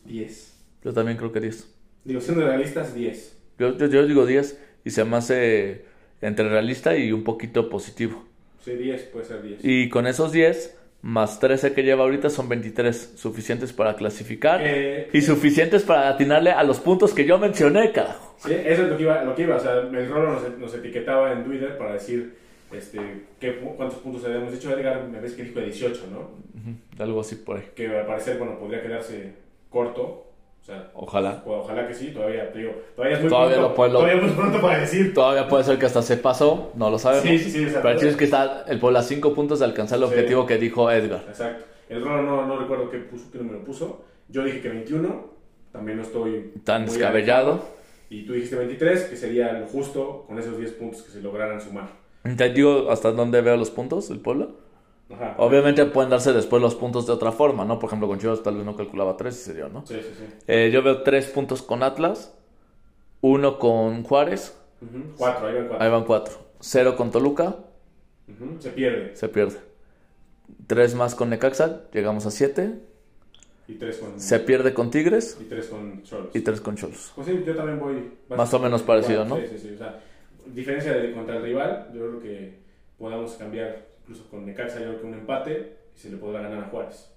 10. 0.05 0.53
Yo 0.83 0.93
también 0.93 1.17
creo 1.17 1.31
que 1.31 1.39
10. 1.39 1.67
Digo, 2.03 2.21
siendo 2.21 2.45
realistas, 2.45 2.93
10. 2.93 3.37
Yo, 3.57 3.77
yo, 3.77 3.87
yo 3.87 4.05
digo 4.05 4.25
10 4.25 4.59
y 4.83 4.89
se 4.91 5.05
me 5.05 5.17
hace 5.17 5.85
entre 6.21 6.47
realista 6.49 6.95
y 6.97 7.11
un 7.11 7.23
poquito 7.23 7.69
positivo. 7.69 8.25
Sí, 8.63 8.73
10, 8.73 9.01
puede 9.03 9.25
ser 9.25 9.41
10. 9.41 9.59
Y 9.63 9.89
con 9.89 10.07
esos 10.07 10.31
10, 10.31 10.77
más 11.05 11.39
13 11.39 11.73
que 11.73 11.83
lleva 11.83 12.03
ahorita, 12.03 12.31
son 12.31 12.49
23. 12.49 13.13
Suficientes 13.15 13.71
para 13.73 13.95
clasificar 13.95 14.59
Eh, 14.63 15.07
y 15.13 15.21
suficientes 15.21 15.83
para 15.83 16.09
atinarle 16.09 16.49
a 16.49 16.63
los 16.63 16.79
puntos 16.79 17.13
que 17.13 17.25
yo 17.25 17.37
mencioné, 17.37 17.91
carajo. 17.91 18.35
Sí, 18.39 18.53
eso 18.53 18.81
es 18.81 18.89
lo 18.89 18.97
que 18.97 19.03
iba. 19.03 19.23
Lo 19.23 19.35
que 19.35 19.43
iba. 19.43 19.55
O 19.57 19.59
sea, 19.59 19.73
el 19.81 20.09
Rolo 20.09 20.33
nos, 20.33 20.57
nos 20.57 20.73
etiquetaba 20.73 21.31
en 21.31 21.43
Twitter 21.43 21.77
para 21.77 21.93
decir 21.93 22.33
este, 22.73 22.99
qué, 23.39 23.55
cuántos 23.77 23.99
puntos 23.99 24.25
habíamos 24.25 24.51
dicho. 24.51 24.75
Edgar, 24.75 25.07
me 25.07 25.19
ves 25.19 25.33
que 25.33 25.43
dijo 25.43 25.59
de 25.59 25.67
18, 25.67 26.07
¿no? 26.11 26.31
Algo 27.03 27.21
así 27.21 27.35
por 27.35 27.57
ahí. 27.57 27.65
Que 27.75 27.87
al 27.87 28.07
parecer, 28.07 28.39
bueno, 28.39 28.57
podría 28.57 28.81
quedarse 28.81 29.33
corto. 29.69 30.24
O 30.65 30.67
sea, 30.67 30.89
Ojalá. 30.95 31.43
o- 31.45 31.57
ojalá 31.59 31.87
que 31.87 31.93
sí. 31.93 32.07
Todavía, 32.11 32.51
te 32.51 32.57
digo, 32.57 32.71
todavía 32.95 33.17
es 33.17 33.21
muy 33.21 33.29
Todavía 33.29 33.55
pronto. 33.57 33.69
lo 33.69 33.75
puedo- 33.75 33.93
Todavía 33.99 34.15
muy 34.19 34.31
pronto 34.31 34.61
para 34.61 34.79
decir. 34.79 35.13
Todavía 35.13 35.47
puede 35.47 35.63
ser 35.63 35.77
que 35.77 35.85
hasta 35.85 36.01
se 36.01 36.17
pasó, 36.17 36.71
no 36.73 36.89
lo 36.89 36.97
sabemos. 36.97 37.23
Sí, 37.23 37.37
sí, 37.37 37.51
sí. 37.51 37.67
Pero 37.71 37.89
el 37.91 38.07
es 38.07 38.15
que 38.15 38.23
está 38.23 38.65
el 38.67 38.79
Puebla 38.79 38.99
a 38.99 39.03
5 39.03 39.35
puntos 39.35 39.59
de 39.59 39.65
alcanzar 39.65 39.99
el 39.99 40.05
Sí. 40.05 40.09
objetivo 40.09 40.47
que 40.47 40.57
dijo 40.57 40.89
Edgar. 40.89 41.23
Exacto. 41.27 41.65
El 41.87 42.03
Rolo 42.03 42.23
no, 42.23 42.47
no 42.47 42.57
recuerdo 42.57 42.89
qué, 42.89 42.97
puso, 42.97 43.25
qué 43.31 43.37
número 43.37 43.63
puso. 43.63 44.03
Yo 44.27 44.43
dije 44.43 44.59
que 44.59 44.69
21. 44.69 45.35
También 45.71 45.97
no 45.97 46.03
estoy. 46.03 46.51
Tan 46.63 46.85
descabellado. 46.87 47.59
Y 48.09 48.23
tú 48.25 48.33
dijiste 48.33 48.55
23, 48.55 49.03
que 49.03 49.17
sería 49.17 49.53
lo 49.53 49.67
justo 49.67 50.23
con 50.27 50.39
esos 50.39 50.57
10 50.57 50.71
puntos 50.71 51.03
que 51.03 51.11
se 51.11 51.21
lograran 51.21 51.61
sumar. 51.61 51.89
Te 52.37 52.49
digo 52.49 52.89
hasta 52.89 53.11
dónde 53.11 53.41
veo 53.41 53.55
los 53.55 53.69
puntos 53.69 54.09
el 54.09 54.19
Puebla. 54.19 54.47
Ajá. 55.11 55.35
Obviamente 55.37 55.85
pueden 55.85 56.09
darse 56.09 56.33
después 56.33 56.61
los 56.61 56.75
puntos 56.75 57.05
de 57.05 57.13
otra 57.13 57.31
forma, 57.31 57.63
¿no? 57.65 57.77
Por 57.79 57.87
ejemplo, 57.89 58.07
con 58.07 58.19
Chivas 58.19 58.41
tal 58.41 58.55
vez 58.57 58.65
no 58.65 58.75
calculaba 58.75 59.15
3 59.17 59.35
y 59.35 59.39
se 59.43 59.53
dio, 59.53 59.69
¿no? 59.69 59.85
Sí, 59.85 59.95
sí, 59.95 60.09
sí. 60.17 60.23
Eh, 60.47 60.71
yo 60.73 60.81
veo 60.81 61.03
3 61.03 61.27
puntos 61.27 61.61
con 61.61 61.83
Atlas, 61.83 62.33
1 63.21 63.59
con 63.59 64.03
Juárez, 64.03 64.57
Ujú, 64.81 65.15
Cuatro, 65.17 65.47
ahí 65.47 65.53
van 65.55 65.67
cuatro. 65.67 65.85
ahí 65.85 65.91
van 65.91 66.03
4. 66.05 66.33
0 66.59 66.95
con 66.97 67.11
Toluca, 67.11 67.55
Se 68.59 68.69
pierde. 68.71 69.15
se 69.15 69.29
pierde. 69.29 69.59
3 70.67 70.95
más 70.95 71.15
con 71.15 71.29
Necaxa, 71.29 71.83
llegamos 71.93 72.25
a 72.25 72.31
7. 72.31 72.79
Y 73.67 73.73
tres 73.75 73.97
con, 73.97 74.19
Se 74.19 74.39
pierde 74.39 74.75
con 74.75 74.91
Tigres 74.91 75.39
y 75.41 75.45
tres 75.45 75.67
con 75.67 76.03
Cholos. 76.03 76.29
y 76.35 76.41
3 76.41 76.61
con 76.61 76.75
Cholos. 76.75 77.11
Pues 77.15 77.25
sí, 77.27 77.43
yo 77.45 77.55
también 77.55 77.79
voy. 77.79 78.11
Más 78.29 78.53
o 78.53 78.59
menos 78.59 78.83
parecido, 78.83 79.25
¿no? 79.25 79.37
Sí, 79.37 79.43
sí, 79.53 79.57
sí. 79.57 79.71
O 79.73 79.77
sea, 79.79 79.99
diferencia 80.45 80.93
de 80.93 81.11
contra 81.13 81.37
el 81.37 81.41
rival, 81.43 81.89
yo 81.91 82.01
creo 82.01 82.19
que 82.19 82.59
podamos 82.99 83.33
cambiar 83.33 83.87
incluso 84.07 84.29
con 84.29 84.45
Necaxa, 84.45 84.79
yo 84.79 84.85
creo 84.87 85.01
que 85.01 85.07
un 85.07 85.13
empate 85.15 85.77
y 85.95 85.99
se 85.99 86.09
le 86.11 86.17
podrá 86.17 86.41
ganar 86.41 86.59
a 86.65 86.67
Juárez. 86.69 87.09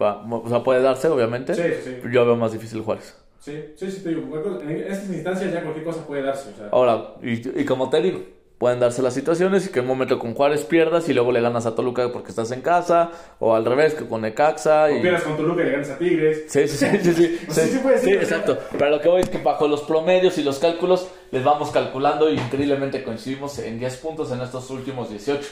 Va- 0.00 0.24
o 0.30 0.48
sea, 0.48 0.62
puede 0.64 0.80
darse, 0.80 1.08
obviamente. 1.08 1.54
Sí, 1.54 1.62
sí, 1.84 1.96
sí. 2.02 2.08
Yo 2.10 2.24
veo 2.24 2.36
más 2.36 2.52
difícil 2.52 2.80
Juárez. 2.82 3.14
Sí, 3.40 3.62
sí, 3.76 3.90
sí, 3.90 4.02
te 4.02 4.08
digo. 4.08 4.22
En 4.62 4.70
estas 4.70 5.08
instancias 5.10 5.52
ya 5.52 5.62
cualquier 5.62 5.84
cosa 5.84 6.06
puede 6.06 6.22
darse. 6.22 6.50
O 6.50 6.56
sea, 6.56 6.68
Ahora, 6.72 7.14
y, 7.22 7.60
y 7.60 7.64
como 7.66 7.90
te 7.90 8.00
digo, 8.00 8.20
pueden 8.58 8.80
darse 8.80 9.02
las 9.02 9.12
situaciones 9.12 9.66
y 9.66 9.70
que 9.70 9.80
en 9.80 9.84
un 9.84 9.90
momento 9.90 10.18
con 10.18 10.32
Juárez 10.34 10.64
pierdas 10.64 11.08
y 11.10 11.14
luego 11.14 11.30
le 11.30 11.42
ganas 11.42 11.66
a 11.66 11.74
Toluca 11.74 12.10
porque 12.10 12.30
estás 12.30 12.50
en 12.52 12.62
casa, 12.62 13.10
o 13.38 13.54
al 13.54 13.66
revés, 13.66 13.92
que 13.94 14.06
con 14.08 14.22
Necaxa. 14.22 14.84
o 14.86 14.96
Y... 14.96 15.02
pierdas 15.02 15.22
con 15.24 15.36
Toluca 15.36 15.60
y 15.62 15.66
le 15.66 15.72
ganas 15.72 15.90
a 15.90 15.98
Tigres. 15.98 16.44
Sí, 16.48 16.66
sí, 16.66 16.76
sí, 16.78 16.98
sí, 17.02 17.12
sí, 17.12 17.40
O 17.48 17.52
sí, 17.52 17.60
sí 17.68 17.78
puede 17.80 17.98
ser, 17.98 18.08
sí, 18.08 18.16
o 18.16 18.20
exacto. 18.22 18.58
Pero 18.72 18.90
lo 18.90 19.00
que 19.00 19.08
voy 19.10 19.20
es 19.20 19.28
que 19.28 19.38
bajo 19.38 19.68
los 19.68 19.82
promedios 19.82 20.38
y 20.38 20.42
los 20.42 20.58
cálculos 20.58 21.08
les 21.30 21.44
vamos 21.44 21.70
calculando 21.70 22.30
y 22.30 22.38
increíblemente 22.38 23.04
coincidimos 23.04 23.58
en 23.58 23.78
10 23.78 23.96
puntos 23.98 24.32
en 24.32 24.40
estos 24.40 24.70
últimos 24.70 25.10
18. 25.10 25.46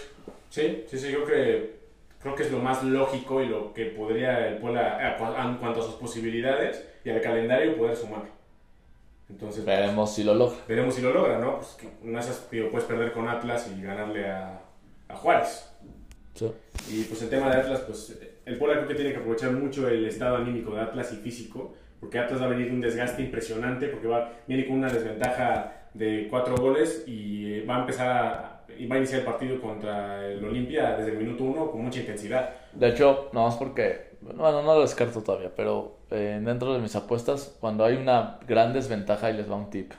Sí, 0.54 0.84
sí, 0.86 1.00
sí, 1.00 1.10
yo 1.10 1.24
creo 1.24 1.26
que 1.26 1.74
creo 2.20 2.34
que 2.36 2.44
es 2.44 2.52
lo 2.52 2.60
más 2.60 2.84
lógico 2.84 3.42
y 3.42 3.46
lo 3.46 3.74
que 3.74 3.86
podría 3.86 4.46
el 4.46 4.58
Puebla, 4.58 5.16
en 5.18 5.56
cuanto 5.56 5.80
a 5.80 5.82
sus 5.82 5.94
posibilidades 5.96 6.86
y 7.04 7.10
al 7.10 7.20
calendario, 7.20 7.76
poder 7.76 7.96
sumar. 7.96 8.22
Entonces, 9.28 9.64
veremos 9.64 10.14
si 10.14 10.22
lo 10.22 10.32
logra. 10.32 10.56
Veremos 10.68 10.94
si 10.94 11.02
lo 11.02 11.12
logra, 11.12 11.40
¿no? 11.40 11.56
Pues 11.56 11.70
que 11.70 11.88
no 12.04 12.20
esas, 12.20 12.36
puedes 12.36 12.84
perder 12.84 13.10
con 13.10 13.26
Atlas 13.26 13.68
y 13.76 13.82
ganarle 13.82 14.28
a, 14.30 14.60
a 15.08 15.16
Juárez. 15.16 15.68
Sí. 16.34 16.52
Y 16.88 17.02
pues 17.02 17.20
el 17.22 17.30
tema 17.30 17.50
de 17.50 17.56
Atlas, 17.56 17.80
pues 17.80 18.16
el 18.46 18.56
Puebla 18.56 18.76
creo 18.76 18.88
que 18.88 18.94
tiene 18.94 19.10
que 19.10 19.16
aprovechar 19.16 19.50
mucho 19.50 19.88
el 19.88 20.06
estado 20.06 20.36
anímico 20.36 20.72
de 20.72 20.82
Atlas 20.82 21.12
y 21.14 21.16
físico, 21.16 21.74
porque 21.98 22.20
Atlas 22.20 22.40
va 22.40 22.44
a 22.46 22.50
venir 22.50 22.68
de 22.68 22.74
un 22.74 22.80
desgaste 22.80 23.22
impresionante, 23.22 23.88
porque 23.88 24.06
va, 24.06 24.30
viene 24.46 24.68
con 24.68 24.78
una 24.78 24.88
desventaja 24.88 25.88
de 25.94 26.28
cuatro 26.30 26.56
goles 26.56 27.02
y 27.08 27.62
va 27.62 27.78
a 27.78 27.80
empezar 27.80 28.08
a, 28.08 28.53
va 28.90 28.94
a 28.96 28.98
iniciar 28.98 29.20
el 29.20 29.26
partido 29.26 29.60
contra 29.60 30.26
el 30.26 30.44
Olimpia 30.44 30.96
desde 30.96 31.12
el 31.12 31.18
minuto 31.18 31.44
uno 31.44 31.70
con 31.70 31.82
mucha 31.82 32.00
intensidad. 32.00 32.50
De 32.72 32.88
hecho, 32.88 33.30
no 33.32 33.44
más 33.44 33.56
porque, 33.56 34.16
bueno, 34.20 34.62
no 34.62 34.74
lo 34.74 34.80
descarto 34.82 35.22
todavía, 35.22 35.50
pero 35.54 35.98
eh, 36.10 36.40
dentro 36.42 36.74
de 36.74 36.80
mis 36.80 36.94
apuestas, 36.96 37.56
cuando 37.60 37.84
hay 37.84 37.96
una 37.96 38.38
gran 38.46 38.72
desventaja, 38.72 39.30
y 39.30 39.34
les 39.34 39.50
va 39.50 39.56
un 39.56 39.70
tip, 39.70 39.92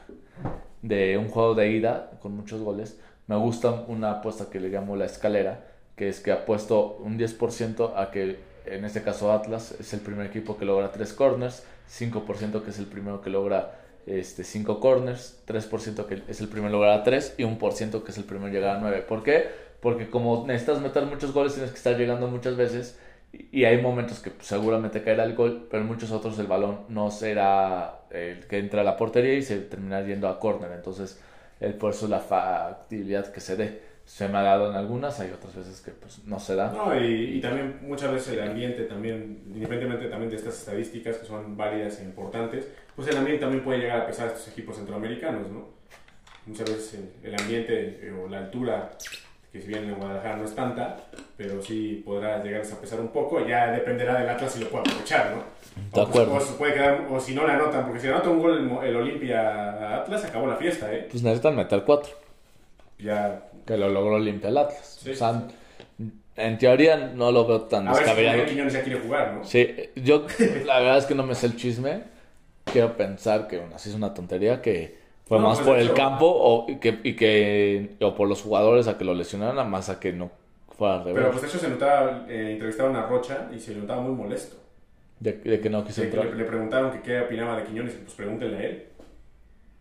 de 0.81 1.17
un 1.17 1.29
juego 1.29 1.55
de 1.55 1.71
ida 1.71 2.11
con 2.21 2.35
muchos 2.35 2.61
goles, 2.61 2.99
me 3.27 3.35
gusta 3.37 3.85
una 3.87 4.11
apuesta 4.11 4.49
que 4.51 4.59
le 4.59 4.69
llamo 4.69 4.95
la 4.95 5.05
escalera, 5.05 5.65
que 5.95 6.09
es 6.09 6.19
que 6.19 6.31
apuesto 6.31 6.97
un 6.97 7.17
10% 7.17 7.93
a 7.95 8.11
que 8.11 8.37
en 8.65 8.85
este 8.85 9.01
caso 9.01 9.31
Atlas 9.31 9.75
es 9.79 9.93
el 9.93 10.01
primer 10.01 10.25
equipo 10.25 10.57
que 10.57 10.65
logra 10.65 10.91
3 10.91 11.13
corners, 11.13 11.63
5% 11.89 12.63
que 12.63 12.69
es 12.69 12.79
el 12.79 12.85
primero 12.85 13.21
que 13.21 13.29
logra 13.29 13.79
este, 14.05 14.43
5 14.43 14.79
corners, 14.79 15.41
3% 15.47 16.05
que 16.05 16.21
es 16.27 16.41
el 16.41 16.47
primero 16.47 16.71
que 16.71 16.77
logra 16.77 17.03
3 17.03 17.35
y 17.37 17.43
1% 17.43 18.03
que 18.03 18.11
es 18.11 18.17
el 18.17 18.23
primero 18.23 18.51
que 18.51 18.57
llegar 18.57 18.77
a 18.77 18.79
9. 18.79 19.01
¿Por 19.01 19.23
qué? 19.23 19.47
Porque 19.81 20.09
como 20.09 20.45
necesitas 20.47 20.81
meter 20.81 21.05
muchos 21.05 21.33
goles 21.33 21.53
tienes 21.53 21.71
que 21.71 21.77
estar 21.77 21.97
llegando 21.97 22.27
muchas 22.27 22.55
veces 22.55 22.99
y 23.51 23.65
hay 23.65 23.81
momentos 23.81 24.19
que 24.19 24.31
pues, 24.31 24.47
seguramente 24.47 25.01
caerá 25.03 25.23
el 25.23 25.35
gol, 25.35 25.67
pero 25.69 25.81
en 25.81 25.87
muchos 25.87 26.11
otros 26.11 26.37
el 26.39 26.47
balón 26.47 26.81
no 26.89 27.11
será 27.11 28.01
el 28.11 28.45
que 28.47 28.59
entra 28.59 28.81
a 28.81 28.83
la 28.83 28.95
portería 28.95 29.33
y 29.33 29.41
se 29.41 29.57
terminará 29.57 30.05
yendo 30.05 30.27
a 30.27 30.39
corner. 30.39 30.71
Entonces, 30.71 31.19
el, 31.59 31.73
por 31.73 31.91
eso 31.91 32.07
la 32.07 32.19
factibilidad 32.19 33.31
que 33.31 33.41
se 33.41 33.55
dé 33.55 33.94
se 34.05 34.29
me 34.29 34.37
ha 34.37 34.43
dado 34.43 34.69
en 34.69 34.77
algunas, 34.77 35.19
hay 35.19 35.31
otras 35.31 35.55
veces 35.55 35.81
que 35.81 35.91
pues 35.91 36.23
no 36.25 36.39
se 36.39 36.55
da. 36.55 36.71
No, 36.71 36.95
y, 36.97 37.37
y, 37.37 37.41
también 37.41 37.79
muchas 37.81 38.11
veces 38.11 38.33
el 38.33 38.47
ambiente 38.47 38.83
también, 38.83 39.43
independientemente 39.47 40.07
también 40.07 40.29
de 40.29 40.37
estas 40.37 40.59
estadísticas 40.59 41.17
que 41.17 41.25
son 41.25 41.57
válidas 41.57 41.99
e 41.99 42.03
importantes, 42.03 42.67
pues 42.95 43.07
el 43.07 43.17
ambiente 43.17 43.41
también 43.41 43.63
puede 43.63 43.79
llegar 43.79 44.01
a 44.01 44.07
pesar 44.07 44.29
a 44.29 44.31
estos 44.31 44.47
equipos 44.47 44.77
centroamericanos, 44.77 45.49
¿no? 45.49 45.67
Muchas 46.45 46.69
veces 46.69 46.99
el, 47.23 47.33
ambiente 47.33 47.99
eh, 48.03 48.11
o 48.11 48.29
la 48.29 48.37
altura, 48.37 48.91
que 49.51 49.59
si 49.59 49.67
bien 49.67 49.85
en 49.85 49.95
Guadalajara 49.95 50.37
no 50.37 50.45
es 50.45 50.53
tanta, 50.53 50.97
pero 51.35 51.59
sí 51.61 52.03
podrá 52.05 52.43
llegar 52.43 52.61
a 52.61 52.79
pesar 52.79 52.99
un 52.99 53.07
poco, 53.07 53.45
ya 53.45 53.71
dependerá 53.71 54.19
del 54.19 54.29
Atlas 54.29 54.53
si 54.53 54.59
lo 54.59 54.69
puede 54.69 54.81
aprovechar, 54.81 55.31
¿no? 55.31 55.43
De 55.91 55.99
o, 55.99 56.03
acuerdo. 56.03 56.35
O, 56.35 56.57
puede 56.57 56.75
quedar, 56.75 57.07
o 57.09 57.19
si 57.19 57.33
no 57.33 57.47
la 57.47 57.55
anotan, 57.55 57.85
porque 57.85 57.99
si 57.99 58.07
anota 58.07 58.29
un 58.29 58.39
gol 58.39 58.57
el, 58.59 58.87
el 58.87 58.95
Olimpia 58.95 59.97
Atlas, 59.97 60.23
acabó 60.23 60.45
la 60.45 60.57
fiesta, 60.57 60.93
¿eh? 60.93 61.07
Pues 61.09 61.23
necesitan 61.23 61.55
meter 61.55 61.83
cuatro. 61.83 62.13
Ya 62.99 63.41
que 63.65 63.77
lo 63.77 63.89
logró 63.89 64.19
limpia 64.19 64.49
el 64.49 64.57
Atlas. 64.57 65.05
o 65.09 65.15
sea, 65.15 65.47
en 66.37 66.57
teoría 66.57 66.97
no 66.97 67.31
lo 67.31 67.47
veo 67.47 67.61
tan 67.61 67.85
descabellado. 67.85 68.43
A 68.43 68.45
Quiñones 68.45 68.73
ya 68.73 68.83
quiere 68.83 68.99
jugar, 68.99 69.33
¿no? 69.33 69.43
Sí, 69.43 69.67
yo 69.95 70.25
la 70.65 70.79
verdad 70.79 70.97
es 70.97 71.05
que 71.05 71.15
no 71.15 71.23
me 71.23 71.35
sé 71.35 71.47
el 71.47 71.55
chisme. 71.55 72.03
Quiero 72.65 72.97
pensar 72.97 73.47
que 73.47 73.61
así 73.73 73.89
es 73.89 73.95
una 73.95 74.13
tontería 74.13 74.61
que 74.61 74.97
fue 75.25 75.39
más 75.39 75.59
pues, 75.59 75.67
por 75.67 75.77
el 75.77 75.93
campo 75.93 76.25
o 76.27 76.67
que, 76.79 76.99
y 77.03 77.15
que 77.15 77.95
o 78.01 78.15
por 78.15 78.27
los 78.27 78.41
jugadores 78.41 78.87
a 78.87 78.97
que 78.97 79.05
lo 79.05 79.13
lesionaran, 79.13 79.57
a 79.59 79.63
más 79.63 79.89
a 79.89 79.99
que 79.99 80.11
no 80.11 80.31
fuera 80.77 80.99
revés. 80.99 81.15
Pero 81.15 81.31
pues 81.31 81.41
de 81.41 81.47
hecho 81.47 81.59
se 81.59 81.69
notaba, 81.69 82.25
eh, 82.27 82.51
entrevistaron 82.53 82.95
a 82.95 83.05
Rocha 83.05 83.49
y 83.55 83.59
se 83.59 83.75
notaba 83.75 84.01
muy 84.01 84.13
molesto. 84.13 84.57
De, 85.19 85.39
que 85.39 85.69
no 85.69 85.85
quiso 85.85 86.03
entrar. 86.03 86.25
Le, 86.25 86.35
le, 86.35 86.43
preguntaron 86.43 86.91
que 86.91 87.01
qué 87.01 87.21
opinaba 87.21 87.55
de 87.57 87.63
Quiñones, 87.63 87.93
pues 87.93 88.13
pregúntenle 88.13 88.57
a 88.57 88.63
él. 88.63 88.85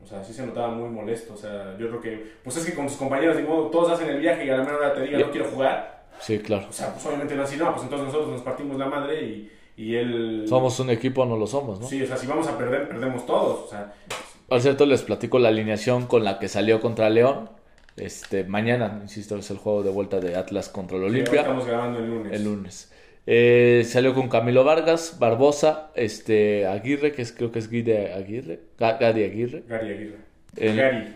O 0.04 0.06
sea, 0.06 0.22
sí 0.22 0.34
se 0.34 0.46
notaba 0.46 0.68
muy 0.68 0.88
molesto. 0.90 1.34
O 1.34 1.36
sea, 1.36 1.76
yo 1.78 1.88
creo 1.88 2.00
que, 2.00 2.32
pues 2.44 2.56
es 2.56 2.66
que 2.66 2.74
con 2.74 2.86
tus 2.86 2.96
compañeros, 2.96 3.36
de 3.36 3.42
modo, 3.42 3.68
todos 3.68 3.90
hacen 3.90 4.08
el 4.10 4.20
viaje 4.20 4.44
y 4.44 4.50
a 4.50 4.58
la 4.58 4.64
menor 4.64 4.80
hora 4.80 4.94
te 4.94 5.02
digan, 5.02 5.22
no 5.22 5.30
quiero 5.30 5.48
jugar. 5.48 6.04
Sí, 6.20 6.38
claro. 6.38 6.66
O 6.68 6.72
sea, 6.72 6.92
pues 6.92 7.04
obviamente 7.06 7.34
no 7.34 7.42
así, 7.42 7.56
no, 7.56 7.72
pues 7.72 7.82
entonces 7.82 8.06
nosotros 8.06 8.30
nos 8.30 8.42
partimos 8.42 8.78
la 8.78 8.86
madre 8.86 9.22
y, 9.22 9.50
y 9.76 9.96
él... 9.96 10.44
Somos 10.48 10.78
un 10.78 10.90
equipo, 10.90 11.24
no 11.24 11.36
lo 11.36 11.46
somos, 11.46 11.80
¿no? 11.80 11.86
Sí, 11.86 12.02
o 12.02 12.06
sea, 12.06 12.16
si 12.16 12.26
vamos 12.26 12.46
a 12.46 12.56
perder, 12.56 12.88
perdemos 12.88 13.26
todos. 13.26 13.66
O 13.66 13.68
sea... 13.68 13.92
Por 14.48 14.60
cierto, 14.60 14.86
les 14.86 15.02
platico 15.02 15.38
la 15.38 15.48
alineación 15.48 16.06
con 16.06 16.22
la 16.22 16.38
que 16.38 16.48
salió 16.48 16.80
contra 16.80 17.08
León. 17.08 17.48
Este, 17.96 18.44
mañana, 18.44 18.98
insisto, 19.02 19.36
es 19.36 19.50
el 19.50 19.58
juego 19.58 19.82
de 19.82 19.90
vuelta 19.90 20.20
de 20.20 20.36
Atlas 20.36 20.68
contra 20.68 20.96
el 20.98 21.04
Olimpia. 21.04 21.40
estamos 21.40 21.66
grabando 21.66 21.98
el 21.98 22.10
lunes. 22.10 22.32
El 22.32 22.44
lunes. 22.44 22.92
Eh, 23.26 23.84
salió 23.86 24.14
con 24.14 24.28
Camilo 24.28 24.64
Vargas, 24.64 25.16
Barbosa, 25.18 25.90
este, 25.94 26.66
Aguirre, 26.66 27.12
que 27.12 27.22
es, 27.22 27.32
creo 27.32 27.50
que 27.50 27.58
es 27.58 27.70
Guide 27.70 28.12
Aguirre, 28.12 28.60
Gadi 28.78 29.24
Aguirre. 29.24 29.62
Gary 29.66 29.90
Aguirre. 29.92 30.18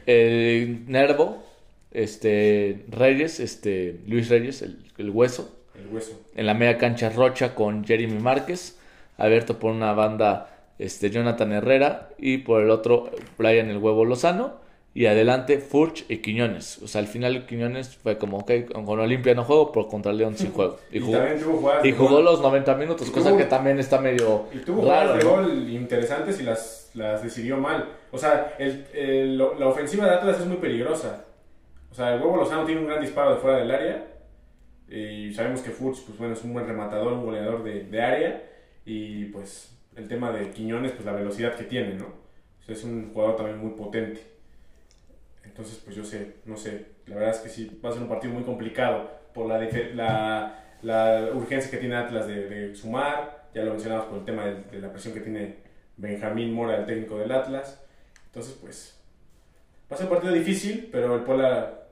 El, 0.06 0.90
Nervo, 0.90 1.44
este, 1.90 2.84
Reyes, 2.88 3.40
este, 3.40 4.00
Luis 4.06 4.28
Reyes, 4.30 4.62
el, 4.62 5.10
hueso. 5.10 5.54
El 5.78 5.94
hueso. 5.94 6.20
En 6.34 6.46
la 6.46 6.54
media 6.54 6.78
cancha 6.78 7.10
Rocha 7.10 7.54
con 7.54 7.84
Jeremy 7.84 8.18
Márquez. 8.18 8.78
Abierto 9.16 9.58
por 9.58 9.72
una 9.72 9.92
banda 9.92 10.48
este, 10.78 11.10
Jonathan 11.10 11.52
Herrera. 11.52 12.08
Y 12.18 12.38
por 12.38 12.62
el 12.62 12.70
otro, 12.70 13.10
Brian 13.36 13.68
el 13.68 13.78
Huevo 13.78 14.04
Lozano 14.04 14.67
y 14.98 15.06
adelante 15.06 15.58
Furch 15.58 16.06
y 16.08 16.16
Quiñones. 16.16 16.82
O 16.82 16.88
sea, 16.88 17.00
al 17.00 17.06
final 17.06 17.46
Quiñones 17.46 17.96
fue 17.98 18.18
como, 18.18 18.38
ok, 18.38 18.50
con 18.84 18.98
Olimpia 18.98 19.32
no 19.32 19.44
juego, 19.44 19.70
pero 19.70 19.86
contra 19.86 20.12
León 20.12 20.34
sí 20.36 20.50
juego. 20.52 20.80
Y, 20.90 20.98
jugó, 20.98 21.20
y 21.84 21.92
jugó 21.92 22.20
los 22.20 22.40
90 22.40 22.74
minutos, 22.74 23.08
cosa 23.12 23.36
que 23.36 23.44
también 23.44 23.78
está 23.78 24.00
medio. 24.00 24.46
Y 24.52 24.58
tuvo 24.58 24.82
jugadas 24.82 25.16
de 25.16 25.24
gol 25.24 25.68
interesantes 25.70 26.40
y 26.40 26.42
las, 26.42 26.90
las 26.94 27.22
decidió 27.22 27.58
mal. 27.58 27.88
O 28.10 28.18
sea, 28.18 28.56
el, 28.58 29.38
la 29.38 29.68
ofensiva 29.68 30.04
de 30.04 30.14
Atlas 30.16 30.40
es 30.40 30.46
muy 30.46 30.56
peligrosa. 30.56 31.26
O 31.92 31.94
sea, 31.94 32.14
el 32.14 32.20
huevo 32.20 32.38
Lozano 32.38 32.64
tiene 32.64 32.80
un 32.80 32.88
gran 32.88 33.00
disparo 33.00 33.34
de 33.34 33.40
fuera 33.40 33.58
del 33.58 33.70
área. 33.70 34.04
Y 34.88 35.32
sabemos 35.32 35.60
que 35.60 35.70
Furch, 35.70 36.02
pues 36.06 36.18
bueno, 36.18 36.34
es 36.34 36.42
un 36.42 36.52
buen 36.52 36.66
rematador, 36.66 37.12
un 37.12 37.24
goleador 37.24 37.62
de, 37.62 37.84
de 37.84 38.02
área. 38.02 38.42
Y 38.84 39.26
pues 39.26 39.78
el 39.94 40.08
tema 40.08 40.32
de 40.32 40.50
Quiñones, 40.50 40.90
pues 40.90 41.04
la 41.04 41.12
velocidad 41.12 41.54
que 41.54 41.62
tiene, 41.62 41.94
¿no? 41.94 42.06
O 42.06 42.64
sea, 42.64 42.74
es 42.74 42.82
un 42.82 43.12
jugador 43.12 43.36
también 43.36 43.58
muy 43.58 43.70
potente. 43.76 44.37
Entonces, 45.58 45.82
pues 45.84 45.96
yo 45.96 46.04
sé, 46.04 46.36
no 46.44 46.56
sé, 46.56 46.86
la 47.06 47.16
verdad 47.16 47.34
es 47.34 47.40
que 47.40 47.48
sí, 47.48 47.80
va 47.84 47.88
a 47.88 47.92
ser 47.92 48.02
un 48.02 48.08
partido 48.08 48.32
muy 48.32 48.44
complicado 48.44 49.10
por 49.34 49.48
la, 49.48 49.58
la, 49.92 50.64
la 50.82 51.30
urgencia 51.34 51.68
que 51.68 51.78
tiene 51.78 51.96
Atlas 51.96 52.28
de, 52.28 52.76
sumar, 52.76 53.48
ya 53.52 53.64
lo 53.64 53.72
mencionamos 53.72 54.06
por 54.06 54.18
el 54.18 54.24
tema 54.24 54.44
de, 54.44 54.80
la 54.80 54.92
presión 54.92 55.14
que 55.14 55.20
tiene 55.20 55.56
Benjamín 55.96 56.52
Mora, 56.52 56.76
el 56.76 56.86
técnico 56.86 57.18
del 57.18 57.32
Atlas. 57.32 57.82
Entonces, 58.26 58.56
pues, 58.60 59.00
va 59.90 59.96
a 59.96 59.98
ser 59.98 60.06
un 60.06 60.12
partido 60.12 60.32
difícil, 60.32 60.90
pero 60.92 61.16
el 61.16 61.22
Puebla 61.22 61.88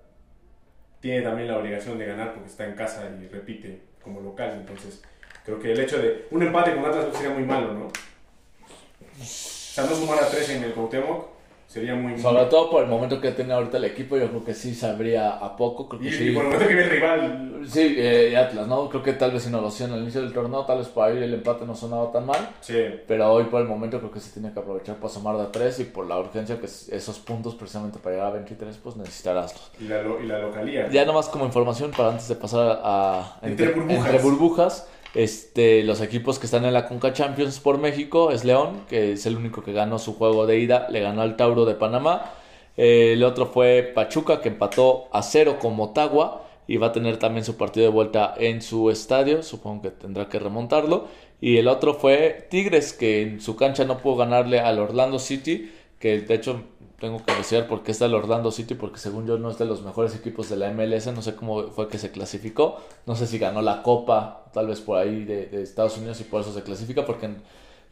tiene 1.01 1.23
también 1.23 1.49
la 1.49 1.59
obligación 1.59 1.99
de 1.99 2.07
ganar 2.07 2.35
porque 2.35 2.49
está 2.49 2.67
en 2.67 2.77
casa 2.77 3.11
y 3.21 3.27
repite 3.27 3.81
como 4.01 4.21
local. 4.21 4.59
Entonces, 4.61 5.03
creo 5.45 5.59
que 5.59 5.73
el 5.73 5.81
hecho 5.81 5.99
de 6.01 6.29
un 6.31 6.41
empate 6.45 6.73
con 6.73 6.85
Atlas 6.85 7.07
sería 7.13 7.35
muy 7.35 7.43
malo, 7.43 7.75
¿no? 7.75 7.87
O 7.87 9.25
sea, 9.25 9.85
sumar 9.89 10.23
a 10.23 10.29
tres 10.29 10.51
en 10.51 10.63
el 10.63 10.73
Cuauhtémoc 10.73 11.36
Sería 11.67 11.95
muy... 11.95 12.19
Sobre 12.19 12.45
todo 12.45 12.71
por 12.71 12.85
el 12.85 12.89
momento 12.89 13.21
que 13.21 13.33
tiene 13.33 13.53
ahorita 13.53 13.79
el 13.79 13.85
equipo, 13.85 14.17
yo 14.17 14.29
creo 14.29 14.45
que 14.45 14.55
sí 14.55 14.75
sabría 14.75 15.31
a 15.31 15.57
poco. 15.57 15.89
Creo 15.89 16.01
que 16.01 16.09
y, 16.09 16.13
sí. 16.13 16.31
por 16.31 16.45
el 16.45 16.51
momento 16.51 16.69
que 16.69 16.75
viene 16.75 16.83
el 16.83 16.91
rival. 16.91 17.61
Sí, 17.67 17.95
eh, 17.99 18.37
Atlas, 18.37 18.69
¿no? 18.69 18.89
Creo 18.89 19.03
que 19.03 19.13
tal 19.15 19.33
vez 19.33 19.47
innovación 19.47 19.93
al 19.93 20.03
inicio 20.03 20.21
del 20.23 20.33
torneo, 20.33 20.65
tal 20.65 20.79
vez 20.79 20.89
por 20.89 21.09
ahí 21.09 21.23
el 21.23 21.35
empate 21.35 21.67
no 21.67 21.75
sonaba 21.75 22.13
tan 22.13 22.27
mal. 22.27 22.51
Sí. 22.61 22.85
Pero 23.07 23.33
hoy 23.33 23.45
por 23.45 23.61
el 23.61 23.67
momento 23.67 23.99
creo 23.99 24.13
que 24.13 24.21
se 24.21 24.33
tiene 24.33 24.53
que 24.53 24.61
aprovechar 24.61 24.97
para 24.97 25.09
sumar 25.13 25.37
de 25.37 25.43
a 25.43 25.53
3 25.53 25.81
y 25.81 25.85
por 25.85 26.07
la 26.07 26.19
urgencia 26.19 26.59
que 26.61 26.67
esos 26.67 27.19
puntos 27.19 27.55
precisamente 27.57 27.99
para 27.99 28.15
llegar 28.15 28.31
a 28.31 28.35
23, 28.35 28.77
pues 28.83 28.97
necesitaráslos. 28.97 29.73
Y 29.81 29.89
la, 29.89 30.03
y 30.23 30.27
la 30.27 30.39
localía. 30.39 30.89
Ya 30.89 31.05
nomás 31.05 31.29
como 31.29 31.45
información 31.45 31.91
para 31.91 32.11
antes 32.11 32.29
de 32.29 32.37
pasar 32.37 32.81
a... 32.83 33.39
entre, 33.43 33.71
burbujas. 33.71 34.07
Entre 34.07 34.19
burbujas 34.23 34.89
este, 35.17 35.83
los 35.83 36.03
equipos 36.03 36.39
que 36.39 36.45
están 36.47 36.67
en 36.67 36.75
la 36.75 36.87
Conca 36.87 37.13
Champions 37.13 37.59
por 37.59 37.79
México 37.79 38.31
es 38.31 38.45
León, 38.45 38.85
que 38.89 39.13
es 39.13 39.25
el 39.25 39.37
único 39.37 39.63
que 39.63 39.73
ganó 39.73 39.99
su 39.99 40.15
juego 40.15 40.47
de 40.47 40.59
ida, 40.59 40.89
le 40.91 41.01
ganó 41.01 41.23
al 41.23 41.37
Tauro 41.37 41.65
de 41.65 41.75
Panamá. 41.75 42.35
el 42.77 43.25
otro 43.25 43.47
fue 43.47 43.93
Pachuca, 43.95 44.43
que 44.43 44.49
empató 44.51 45.09
a 45.13 45.23
cero 45.23 45.59
con 45.59 45.75
Motagua 45.75 46.47
y 46.67 46.77
va 46.77 46.89
a 46.89 46.93
tener 46.93 47.19
también 47.19 47.45
su 47.45 47.57
partido 47.57 47.87
de 47.87 47.93
vuelta 47.93 48.35
en 48.37 48.61
su 48.61 48.91
estadio, 48.91 49.43
supongo 49.43 49.83
que 49.83 49.91
tendrá 49.91 50.29
que 50.29 50.39
remontarlo. 50.39 51.09
Y 51.41 51.57
el 51.59 51.69
otro 51.69 51.95
fue 51.95 52.47
Tigres, 52.51 52.93
que 52.93 53.23
en 53.23 53.41
su 53.41 53.57
cancha 53.57 53.85
no 53.85 53.99
pudo 53.99 54.17
ganarle 54.17 54.61
al 54.61 54.79
Orlando 54.79 55.19
City, 55.19 55.73
que 55.99 56.21
de 56.21 56.35
hecho 56.35 56.63
tengo 56.99 57.25
que 57.25 57.35
decir 57.35 57.67
por 57.67 57.83
qué 57.83 57.93
está 57.93 58.07
el 58.07 58.15
Orlando 58.15 58.51
City, 58.51 58.75
porque 58.75 58.99
según 58.99 59.27
yo 59.27 59.39
no 59.39 59.51
es 59.51 59.59
de 59.59 59.67
los 59.67 59.83
mejores 59.83 60.15
equipos 60.15 60.49
de 60.49 60.57
la 60.57 60.73
MLS, 60.73 61.07
no 61.09 61.23
sé 61.23 61.35
cómo 61.35 61.69
fue 61.69 61.89
que 61.89 61.99
se 61.99 62.11
clasificó, 62.11 62.79
no 63.07 63.17
sé 63.17 63.27
si 63.27 63.39
ganó 63.39 63.61
la 63.63 63.83
Copa, 63.83 64.47
tal 64.53 64.69
vez 64.69 64.81
por 64.81 64.99
ahí 64.99 65.25
de, 65.25 65.63
Estados 65.63 65.99
Unidos 65.99 66.21
y 66.21 66.25
por 66.25 66.41
eso 66.41 66.53
se 66.53 66.63
clasifica, 66.63 67.05
porque 67.05 67.29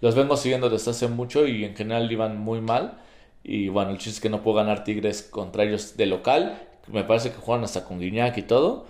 los 0.01 0.15
vengo 0.15 0.37
siguiendo 0.37 0.71
desde 0.71 0.91
hace 0.91 1.09
mucho 1.09 1.47
y 1.47 1.65
en 1.65 1.77
general 1.77 2.11
iban 2.11 2.39
muy 2.39 2.61
mal. 2.61 2.99
Y 3.43 3.69
bueno, 3.69 3.91
el 3.91 3.99
chiste 3.99 4.13
es 4.17 4.21
que 4.21 4.31
no 4.31 4.43
puedo 4.43 4.57
ganar 4.57 4.85
Tigres 4.85 5.23
contra 5.23 5.65
ellos 5.65 5.97
de 5.99 6.07
local, 6.07 6.67
me 6.87 7.05
parece 7.05 7.31
que 7.31 7.37
juegan 7.37 7.65
hasta 7.65 7.85
con 7.85 8.01
Guiñac 8.01 8.37
y 8.39 8.43
todo. 8.43 8.87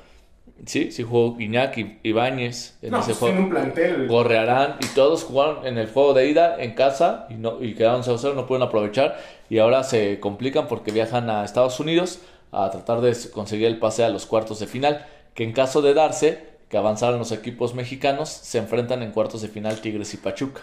Sí, 0.66 0.92
sí 0.92 1.02
jugó 1.02 1.38
Iñaki, 1.40 1.98
Ibáñez 2.04 2.78
en 2.80 2.92
No, 2.92 3.00
ese 3.00 3.08
pues 3.08 3.18
juego. 3.18 3.34
tiene 3.34 3.44
un 3.46 3.50
plantel. 3.50 4.06
Gorrearán 4.08 4.76
y 4.80 4.86
todos 4.94 5.24
jugaron 5.24 5.66
en 5.66 5.78
el 5.78 5.88
juego 5.88 6.14
de 6.14 6.28
ida 6.28 6.56
en 6.62 6.74
casa 6.74 7.26
y, 7.28 7.34
no, 7.34 7.62
y 7.62 7.74
quedaron 7.74 8.02
0-0, 8.02 8.34
no 8.34 8.46
pudieron 8.46 8.68
aprovechar 8.68 9.18
y 9.50 9.58
ahora 9.58 9.82
se 9.82 10.20
complican 10.20 10.68
porque 10.68 10.90
viajan 10.92 11.28
a 11.28 11.44
Estados 11.44 11.80
Unidos 11.80 12.20
a 12.52 12.70
tratar 12.70 13.00
de 13.00 13.14
conseguir 13.32 13.66
el 13.66 13.78
pase 13.78 14.04
a 14.04 14.08
los 14.10 14.26
cuartos 14.26 14.60
de 14.60 14.66
final, 14.66 15.04
que 15.34 15.42
en 15.44 15.52
caso 15.52 15.82
de 15.82 15.92
darse, 15.92 16.44
que 16.68 16.76
avanzaran 16.78 17.18
los 17.18 17.32
equipos 17.32 17.74
mexicanos, 17.74 18.28
se 18.30 18.58
enfrentan 18.58 19.02
en 19.02 19.10
cuartos 19.10 19.42
de 19.42 19.48
final 19.48 19.80
Tigres 19.80 20.14
y 20.14 20.18
Pachuca. 20.18 20.62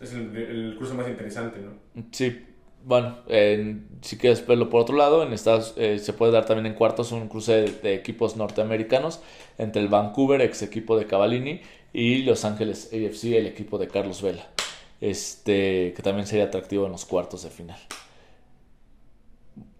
Es 0.00 0.12
el, 0.12 0.36
el 0.36 0.76
curso 0.78 0.94
más 0.94 1.08
interesante, 1.08 1.58
¿no? 1.60 2.02
Sí, 2.12 2.44
bueno, 2.84 3.18
en- 3.28 3.88
si 4.02 4.16
quieres 4.16 4.46
verlo 4.46 4.70
por 4.70 4.80
otro 4.82 4.96
lado, 4.96 5.22
en 5.22 5.32
Estados, 5.32 5.74
eh, 5.76 5.98
se 5.98 6.12
puede 6.12 6.32
dar 6.32 6.46
también 6.46 6.66
en 6.66 6.74
cuartos 6.74 7.12
un 7.12 7.28
cruce 7.28 7.62
de, 7.82 7.94
equipos 7.94 8.36
norteamericanos 8.36 9.20
entre 9.58 9.82
el 9.82 9.88
Vancouver, 9.88 10.40
ex 10.40 10.62
equipo 10.62 10.98
de 10.98 11.06
Cavallini, 11.06 11.60
y 11.92 12.22
Los 12.22 12.44
Ángeles 12.44 12.90
AFC, 12.92 13.36
el 13.36 13.46
equipo 13.46 13.78
de 13.78 13.88
Carlos 13.88 14.22
Vela. 14.22 14.46
Este, 15.00 15.92
que 15.96 16.02
también 16.02 16.26
sería 16.26 16.44
atractivo 16.46 16.86
en 16.86 16.92
los 16.92 17.04
cuartos 17.06 17.42
de 17.42 17.50
final. 17.50 17.78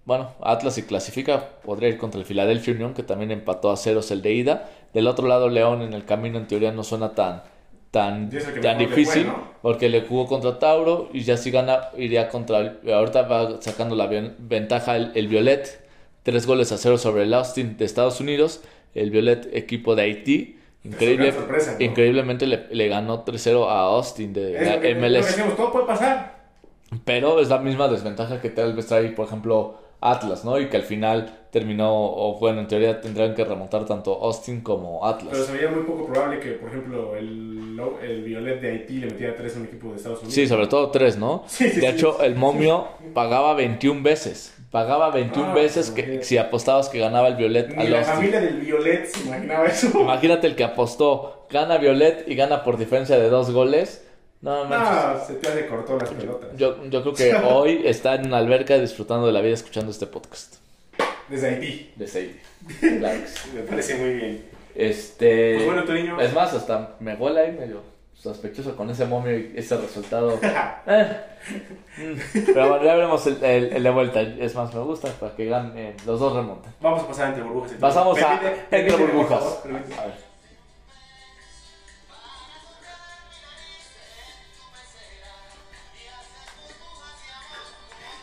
Bueno, 0.04 0.32
Atlas 0.40 0.74
si 0.74 0.82
clasifica, 0.82 1.60
podría 1.62 1.88
ir 1.88 1.98
contra 1.98 2.18
el 2.20 2.26
Philadelphia 2.26 2.74
Union, 2.74 2.94
que 2.94 3.02
también 3.02 3.30
empató 3.30 3.70
a 3.70 3.76
ceros 3.76 4.10
el 4.10 4.22
de 4.22 4.32
ida. 4.32 4.68
Del 4.92 5.06
otro 5.06 5.28
lado, 5.28 5.48
León 5.48 5.82
en 5.82 5.92
el 5.92 6.04
camino 6.04 6.38
en 6.38 6.48
teoría 6.48 6.72
no 6.72 6.82
suena 6.82 7.14
tan, 7.14 7.42
tan, 7.90 8.30
tan 8.30 8.76
fue, 8.76 8.86
difícil, 8.86 9.26
¿no? 9.26 9.50
porque 9.62 9.88
le 9.88 10.02
jugó 10.02 10.26
contra 10.26 10.58
Tauro 10.58 11.08
y 11.12 11.22
ya 11.22 11.36
si 11.36 11.50
gana 11.50 11.88
iría 11.96 12.28
contra 12.28 12.58
el, 12.58 12.92
ahorita 12.92 13.22
va 13.22 13.60
sacando 13.60 13.96
la 13.96 14.06
ven- 14.06 14.36
ventaja 14.38 14.96
el, 14.96 15.12
el 15.14 15.26
Violet, 15.28 15.84
tres 16.22 16.46
goles 16.46 16.70
a 16.72 16.78
cero 16.78 16.98
sobre 16.98 17.24
el 17.24 17.34
Austin 17.34 17.76
de 17.76 17.84
Estados 17.84 18.20
Unidos, 18.20 18.62
el 18.94 19.10
Violet 19.10 19.48
equipo 19.52 19.96
de 19.96 20.02
Haití. 20.02 20.56
Increíble, 20.84 21.26
gran 21.30 21.40
sorpresa, 21.40 21.76
¿no? 21.78 21.84
Increíblemente 21.84 22.46
le, 22.46 22.66
le 22.70 22.88
ganó 22.88 23.24
3-0 23.24 23.68
a 23.68 23.80
Austin 23.80 24.32
de 24.32 24.56
Es 24.56 24.66
la 24.66 24.76
lo 24.76 24.80
que- 24.82 24.94
lo 24.94 25.00
que 25.00 25.08
MLS. 25.08 25.26
decíamos, 25.26 25.56
todo 25.56 25.72
puede 25.72 25.86
pasar. 25.86 26.40
Pero 27.04 27.40
es 27.40 27.48
la 27.48 27.58
misma 27.58 27.88
desventaja 27.88 28.40
que 28.40 28.50
tal 28.50 28.72
vez 28.74 28.86
trae, 28.86 29.08
por 29.10 29.26
ejemplo, 29.26 29.78
Atlas, 30.00 30.44
¿no? 30.44 30.58
Y 30.58 30.68
que 30.68 30.76
al 30.76 30.82
final 30.84 31.39
terminó, 31.50 31.90
o 31.92 32.38
bueno, 32.38 32.60
en 32.60 32.68
teoría 32.68 33.00
tendrán 33.00 33.34
que 33.34 33.44
remontar 33.44 33.84
tanto 33.86 34.12
Austin 34.22 34.60
como 34.60 35.00
Pero 35.00 35.06
Atlas. 35.14 35.46
se 35.46 35.52
veía 35.52 35.68
muy 35.68 35.82
poco 35.82 36.06
probable 36.06 36.38
que, 36.40 36.52
por 36.52 36.68
ejemplo, 36.68 37.16
el, 37.16 37.78
el 38.02 38.22
Violet 38.22 38.60
de 38.60 38.70
Haití 38.70 38.98
le 38.98 39.06
metiera 39.06 39.34
tres 39.34 39.56
a 39.56 39.58
un 39.58 39.64
equipo 39.66 39.90
de 39.90 39.96
Estados 39.96 40.18
Unidos. 40.20 40.34
Sí, 40.34 40.46
sobre 40.46 40.66
todo 40.68 40.90
tres, 40.90 41.16
¿no? 41.16 41.44
Sí, 41.48 41.68
sí, 41.68 41.80
de 41.80 41.86
sí. 41.90 41.94
hecho, 41.96 42.22
el 42.22 42.36
momio 42.36 42.88
pagaba 43.14 43.54
21 43.54 44.02
veces. 44.02 44.54
Pagaba 44.70 45.10
21 45.10 45.48
Ah, 45.50 45.54
veces 45.54 45.90
que 45.90 46.02
imagínate. 46.02 46.24
si 46.26 46.38
apostabas 46.38 46.88
que 46.88 47.00
ganaba 47.00 47.26
el 47.26 47.34
Violet 47.34 47.74
Ni 47.74 47.82
al 47.82 47.90
la 47.90 47.98
Austin. 47.98 48.14
familia 48.14 48.40
del 48.40 48.60
Violet 48.60 49.06
se 49.06 49.26
imaginaba 49.26 49.66
eso. 49.66 50.00
Imagínate 50.00 50.46
el 50.46 50.54
que 50.54 50.62
apostó, 50.62 51.46
gana 51.50 51.76
Violet 51.78 52.28
y 52.28 52.36
gana 52.36 52.62
por 52.62 52.76
diferencia 52.78 53.18
de 53.18 53.28
dos 53.28 53.50
goles. 53.50 54.06
No, 54.42 54.64
manches. 54.66 55.20
No, 55.20 55.26
se 55.26 55.34
te 55.34 55.48
hace 55.48 55.66
cortó 55.66 55.98
las 55.98 56.08
pelotas. 56.10 56.50
Yo, 56.56 56.76
yo 56.88 57.02
creo 57.02 57.14
que 57.14 57.34
hoy 57.52 57.82
está 57.84 58.14
en 58.14 58.26
una 58.28 58.38
alberca 58.38 58.78
disfrutando 58.78 59.26
de 59.26 59.32
la 59.32 59.40
vida 59.40 59.54
escuchando 59.54 59.90
este 59.90 60.06
podcast. 60.06 60.59
Desde 61.30 61.48
Haití. 61.48 61.92
De 61.96 62.06
Seidi. 62.06 62.40
Claro 62.98 63.20
que 63.20 63.26
sí. 63.28 63.50
Me 63.54 63.60
parece 63.62 63.94
muy 63.96 64.10
bien. 64.14 64.44
Este. 64.74 65.54
Pues 65.54 65.66
bueno, 65.66 65.84
Toño. 65.84 66.20
Es 66.20 66.34
más, 66.34 66.52
hasta 66.52 66.96
me 67.00 67.14
huele 67.14 67.40
ahí 67.40 67.52
medio 67.52 67.82
sospechoso 68.14 68.76
con 68.76 68.90
ese 68.90 69.06
momio 69.06 69.36
y 69.38 69.52
ese 69.56 69.76
resultado. 69.76 70.38
Eh. 70.86 71.16
Mm. 71.96 72.42
Pero 72.52 72.68
bueno, 72.68 72.84
ya 72.84 72.94
veremos 72.94 73.26
el, 73.26 73.42
el- 73.42 73.72
el 73.72 73.82
de 73.82 73.90
vuelta. 73.90 74.20
Es 74.20 74.54
más, 74.54 74.74
me 74.74 74.80
gusta 74.82 75.08
para 75.18 75.34
que 75.34 75.46
ganen 75.46 75.94
los 76.04 76.20
dos 76.20 76.34
remonten. 76.36 76.70
Vamos 76.80 77.02
a 77.02 77.08
pasar 77.08 77.28
entre 77.28 77.42
burbujas. 77.44 77.72
Pasamos 77.80 78.20
a 78.22 78.40
entre 78.70 78.96
burbujas. 78.96 79.40
favor. 79.40 79.58
A 79.98 80.04
ver. 80.06 80.29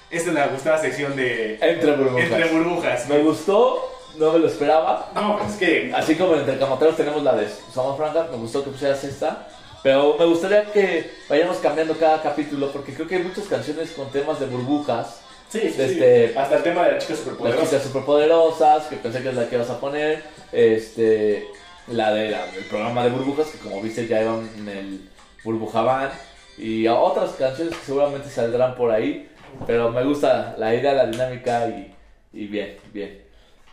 Esta 0.09 0.29
es 0.29 0.35
la 0.35 0.47
gustada 0.47 0.77
sección 0.79 1.15
de 1.15 1.57
Entre 1.61 1.91
burbujas. 1.95 2.23
Entre 2.31 2.45
burbujas. 2.49 3.09
Me 3.09 3.19
gustó, 3.19 3.91
no 4.17 4.31
me 4.33 4.39
lo 4.39 4.47
esperaba. 4.47 5.09
No, 5.13 5.39
es 5.45 5.55
que. 5.55 5.91
Así 5.93 6.15
como 6.15 6.33
en 6.33 6.39
Entre 6.41 6.57
Camoteros 6.57 6.95
tenemos 6.95 7.21
la 7.23 7.35
de 7.35 7.47
Somos 7.73 7.97
Francas, 7.97 8.29
me 8.31 8.37
gustó 8.37 8.63
que 8.63 8.69
pusieras 8.71 9.03
esta. 9.03 9.47
Pero 9.83 10.15
me 10.17 10.25
gustaría 10.25 10.65
que 10.71 11.11
vayamos 11.29 11.57
cambiando 11.57 11.93
cada 11.97 12.21
capítulo 12.21 12.71
porque 12.71 12.93
creo 12.93 13.07
que 13.07 13.15
hay 13.15 13.23
muchas 13.23 13.45
canciones 13.45 13.91
con 13.91 14.09
temas 14.11 14.39
de 14.39 14.45
burbujas. 14.47 15.21
Sí, 15.49 15.59
sí, 15.61 15.73
sí. 15.75 15.81
Este- 15.81 16.33
Hasta 16.37 16.57
el 16.57 16.63
tema 16.63 16.83
de 16.85 16.91
las 16.93 17.03
chicas 17.03 17.17
Las 17.19 17.25
superpoderosas. 17.25 17.69
chicas 17.69 17.83
superpoderosas, 17.83 18.83
que 18.87 18.95
pensé 18.97 19.21
que 19.21 19.29
es 19.29 19.35
la 19.35 19.47
que 19.49 19.57
vas 19.57 19.69
a 19.69 19.79
poner. 19.79 20.23
Este, 20.51 21.47
la 21.87 22.11
de 22.13 22.29
la- 22.31 22.45
del 22.47 22.65
programa 22.65 23.03
de 23.03 23.11
burbujas, 23.11 23.47
que 23.47 23.57
como 23.59 23.81
viste 23.81 24.07
ya 24.07 24.21
iban 24.21 24.49
en 24.57 24.67
el 24.69 25.09
Burbuja 25.43 25.81
Van. 25.81 26.09
Y 26.57 26.87
otras 26.87 27.31
canciones 27.31 27.75
que 27.77 27.85
seguramente 27.85 28.29
saldrán 28.29 28.75
por 28.75 28.91
ahí. 28.91 29.29
Pero 29.65 29.89
me 29.91 30.03
gusta 30.03 30.55
la 30.57 30.73
idea, 30.75 30.93
la 30.93 31.05
dinámica 31.07 31.67
y, 31.67 31.93
y 32.33 32.47
bien, 32.47 32.77
bien. 32.93 33.21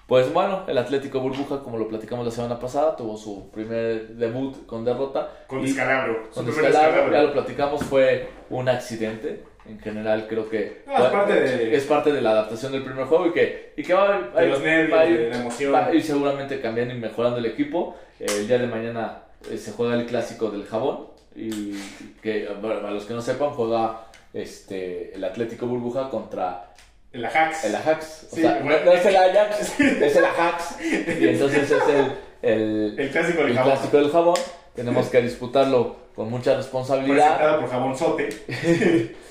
Pues 0.07 0.31
bueno, 0.35 0.65
el 0.67 0.77
Atlético 0.77 1.21
Burbuja, 1.21 1.61
como 1.63 1.79
lo 1.79 1.89
platicamos 1.89 2.27
la 2.27 2.31
semana 2.31 2.59
pasada, 2.61 2.95
tuvo 2.95 3.17
su 3.17 3.51
primer 3.51 4.09
debut 4.09 4.67
con 4.67 4.85
derrota. 4.85 5.31
Con 5.47 5.63
descalabro. 5.63 6.29
con 6.31 6.45
descalabro, 6.45 7.11
ya 7.11 7.23
lo 7.23 7.33
platicamos, 7.33 7.83
fue 7.85 8.29
un 8.51 8.69
accidente. 8.69 9.45
En 9.67 9.79
general 9.81 10.27
creo 10.29 10.47
que 10.51 10.83
No, 10.87 10.93
es 11.07 11.11
parte 11.11 11.33
de- 11.33 11.75
es 11.75 11.85
parte 11.85 12.13
de 12.13 12.21
la 12.21 12.33
adaptación 12.33 12.73
del 12.73 12.85
primer 12.85 13.07
juego 13.07 13.29
y 13.29 13.33
que, 13.33 13.73
y 13.79 13.83
que 13.83 13.95
va, 13.95 14.21
De 14.37 14.47
los 14.47 14.61
nervios, 14.61 14.99
va 14.99 15.05
de 15.07 15.31
la 15.31 15.37
emoción. 15.41 15.73
va 15.73 15.87
a 15.87 15.95
ir 15.95 16.03
seguramente 16.03 16.61
cambiando 16.61 16.93
y 16.93 16.99
mejorando 16.99 17.39
el 17.39 17.47
equipo. 17.47 17.97
Eh, 18.21 18.27
el 18.29 18.47
día 18.47 18.59
de 18.59 18.67
mañana 18.67 19.23
eh, 19.51 19.57
se 19.57 19.73
juega 19.73 19.95
el 19.95 20.05
clásico 20.05 20.51
del 20.51 20.67
jabón 20.67 21.07
y 21.35 21.73
que 22.21 22.47
para 22.61 22.91
los 22.91 23.07
que 23.07 23.15
no 23.15 23.23
sepan 23.23 23.51
juega 23.53 24.03
este 24.35 25.15
el 25.15 25.25
Atlético 25.25 25.67
Burbuja 25.67 26.11
contra 26.11 26.71
la 27.13 27.29
hacks. 27.29 27.65
el 27.65 27.75
Ajax. 27.77 28.27
O 28.33 28.35
Sí, 28.35 28.43
sea, 28.43 28.59
bueno. 28.63 28.85
no, 28.85 28.93
es 28.93 29.07
el 29.07 29.17
Ajax, 29.17 29.81
es 29.81 30.17
el 30.17 30.25
Ajax. 30.25 30.77
Y 30.83 31.29
entonces 31.29 31.71
es 31.71 31.83
el, 31.89 32.13
el, 32.43 32.99
El 32.99 33.11
clásico 33.11 33.39
del 33.43 33.51
el 33.53 33.57
jabón. 33.57 33.73
clásico 33.73 33.97
del 33.99 34.11
jabón. 34.11 34.35
Tenemos 34.75 35.07
que 35.07 35.23
disputarlo 35.23 35.97
con 36.17 36.29
mucha 36.31 36.57
responsabilidad. 36.57 37.61
Por 37.61 37.71
Jabonzote. 37.71 38.29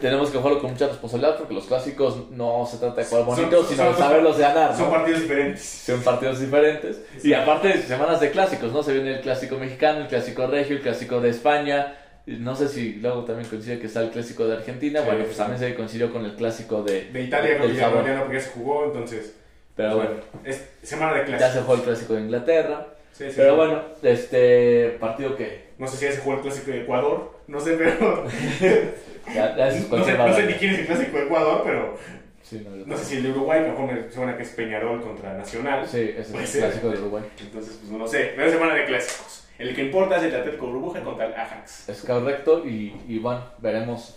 Tenemos 0.00 0.30
que 0.30 0.36
jugarlo 0.36 0.60
con 0.60 0.72
mucha 0.72 0.88
responsabilidad 0.88 1.38
porque 1.38 1.54
los 1.54 1.64
clásicos 1.64 2.28
no 2.30 2.66
se 2.70 2.76
trata 2.76 2.96
de 3.00 3.06
jugar 3.06 3.24
Son- 3.24 3.34
bonito, 3.36 3.62
son- 3.62 3.70
sino 3.70 3.88
de 3.88 3.94
saberlos 3.94 4.38
ganar. 4.38 4.70
¿no? 4.72 4.76
Son 4.76 4.90
partidos 4.90 5.20
diferentes. 5.22 5.62
Son 5.64 6.02
partidos 6.02 6.40
diferentes. 6.40 7.00
Sí. 7.18 7.28
Y 7.30 7.34
aparte, 7.34 7.80
semanas 7.82 8.20
de 8.20 8.30
clásicos, 8.30 8.72
¿no? 8.72 8.82
Se 8.82 8.92
viene 8.92 9.14
el 9.14 9.20
clásico 9.22 9.56
mexicano, 9.56 10.00
el 10.00 10.08
clásico 10.08 10.46
regio, 10.46 10.76
el 10.76 10.82
clásico 10.82 11.20
de 11.20 11.30
España. 11.30 11.96
No 12.26 12.56
sé 12.56 12.68
si 12.68 12.94
luego 12.94 13.24
también 13.24 13.48
coincide 13.48 13.78
que 13.78 13.86
está 13.86 14.00
el 14.00 14.10
clásico 14.10 14.46
de 14.46 14.56
Argentina. 14.56 15.00
Sí, 15.00 15.04
bueno, 15.06 15.20
sí. 15.20 15.24
pues 15.26 15.36
también 15.36 15.58
se 15.58 15.74
coincidió 15.74 16.12
con 16.12 16.24
el 16.24 16.34
clásico 16.36 16.82
de, 16.82 17.04
De 17.10 17.22
Italia 17.22 17.50
creo 17.56 17.62
del 17.66 17.72
que 17.72 17.76
ya, 17.78 17.88
jabón. 17.90 18.06
ya 18.06 18.14
no 18.14 18.20
porque 18.22 18.36
ya 18.38 18.42
se 18.44 18.50
jugó, 18.50 18.84
entonces. 18.86 19.34
Pero 19.76 19.96
bueno, 19.96 20.10
Es 20.44 20.64
semana 20.82 21.12
de 21.14 21.30
ya 21.30 21.36
clase. 21.36 21.58
se 21.58 21.60
jugó 21.62 21.74
el 21.74 21.82
clásico 21.82 22.14
de 22.14 22.20
Inglaterra. 22.22 22.86
Sí, 23.12 23.24
sí, 23.28 23.34
Pero 23.36 23.50
sí. 23.50 23.56
bueno, 23.56 23.82
este 24.02 24.96
partido 25.00 25.36
que 25.36 25.64
No 25.78 25.86
sé 25.86 25.96
si 25.98 26.04
ya 26.06 26.12
se 26.12 26.18
jugó 26.18 26.36
el 26.36 26.40
clásico 26.42 26.70
de 26.70 26.82
Ecuador. 26.82 27.38
No 27.46 27.60
sé, 27.60 27.76
pero. 27.76 28.24
ya, 29.34 29.56
ya 29.56 29.70
se 29.70 29.88
no, 29.96 30.04
sé, 30.04 30.14
no 30.18 30.34
sé 30.34 30.46
ni 30.46 30.52
quién 30.54 30.72
es 30.74 30.78
el 30.80 30.86
clásico 30.86 31.18
de 31.18 31.24
Ecuador, 31.24 31.62
pero. 31.64 31.98
Sí, 32.42 32.66
no, 32.86 32.96
sé 32.98 33.04
si 33.04 33.16
el 33.16 33.22
de 33.24 33.30
Uruguay, 33.30 33.60
mejor 33.62 33.90
me 33.92 34.10
suena 34.10 34.36
que 34.36 34.42
es 34.42 34.50
Peñarol 34.50 35.00
contra 35.02 35.32
Nacional. 35.34 35.86
Sí, 35.88 36.14
ese 36.16 36.42
es 36.42 36.54
el 36.56 36.60
clásico 36.62 36.90
de 36.90 36.98
Uruguay. 37.00 37.24
Entonces, 37.40 37.78
pues 37.80 37.90
no 37.90 38.06
sé. 38.06 38.32
Pero 38.36 38.46
es 38.46 38.52
semana 38.52 38.74
de 38.74 38.84
clásicos. 38.84 39.43
El 39.58 39.74
que 39.74 39.84
importa 39.84 40.16
es 40.16 40.24
el 40.24 40.34
Atlético 40.34 40.66
Burbuja 40.66 41.02
contra 41.02 41.26
el 41.26 41.34
Ajax. 41.34 41.88
Es 41.88 42.02
correcto 42.02 42.66
y, 42.66 43.00
y 43.06 43.18
bueno, 43.18 43.42
veremos 43.58 44.16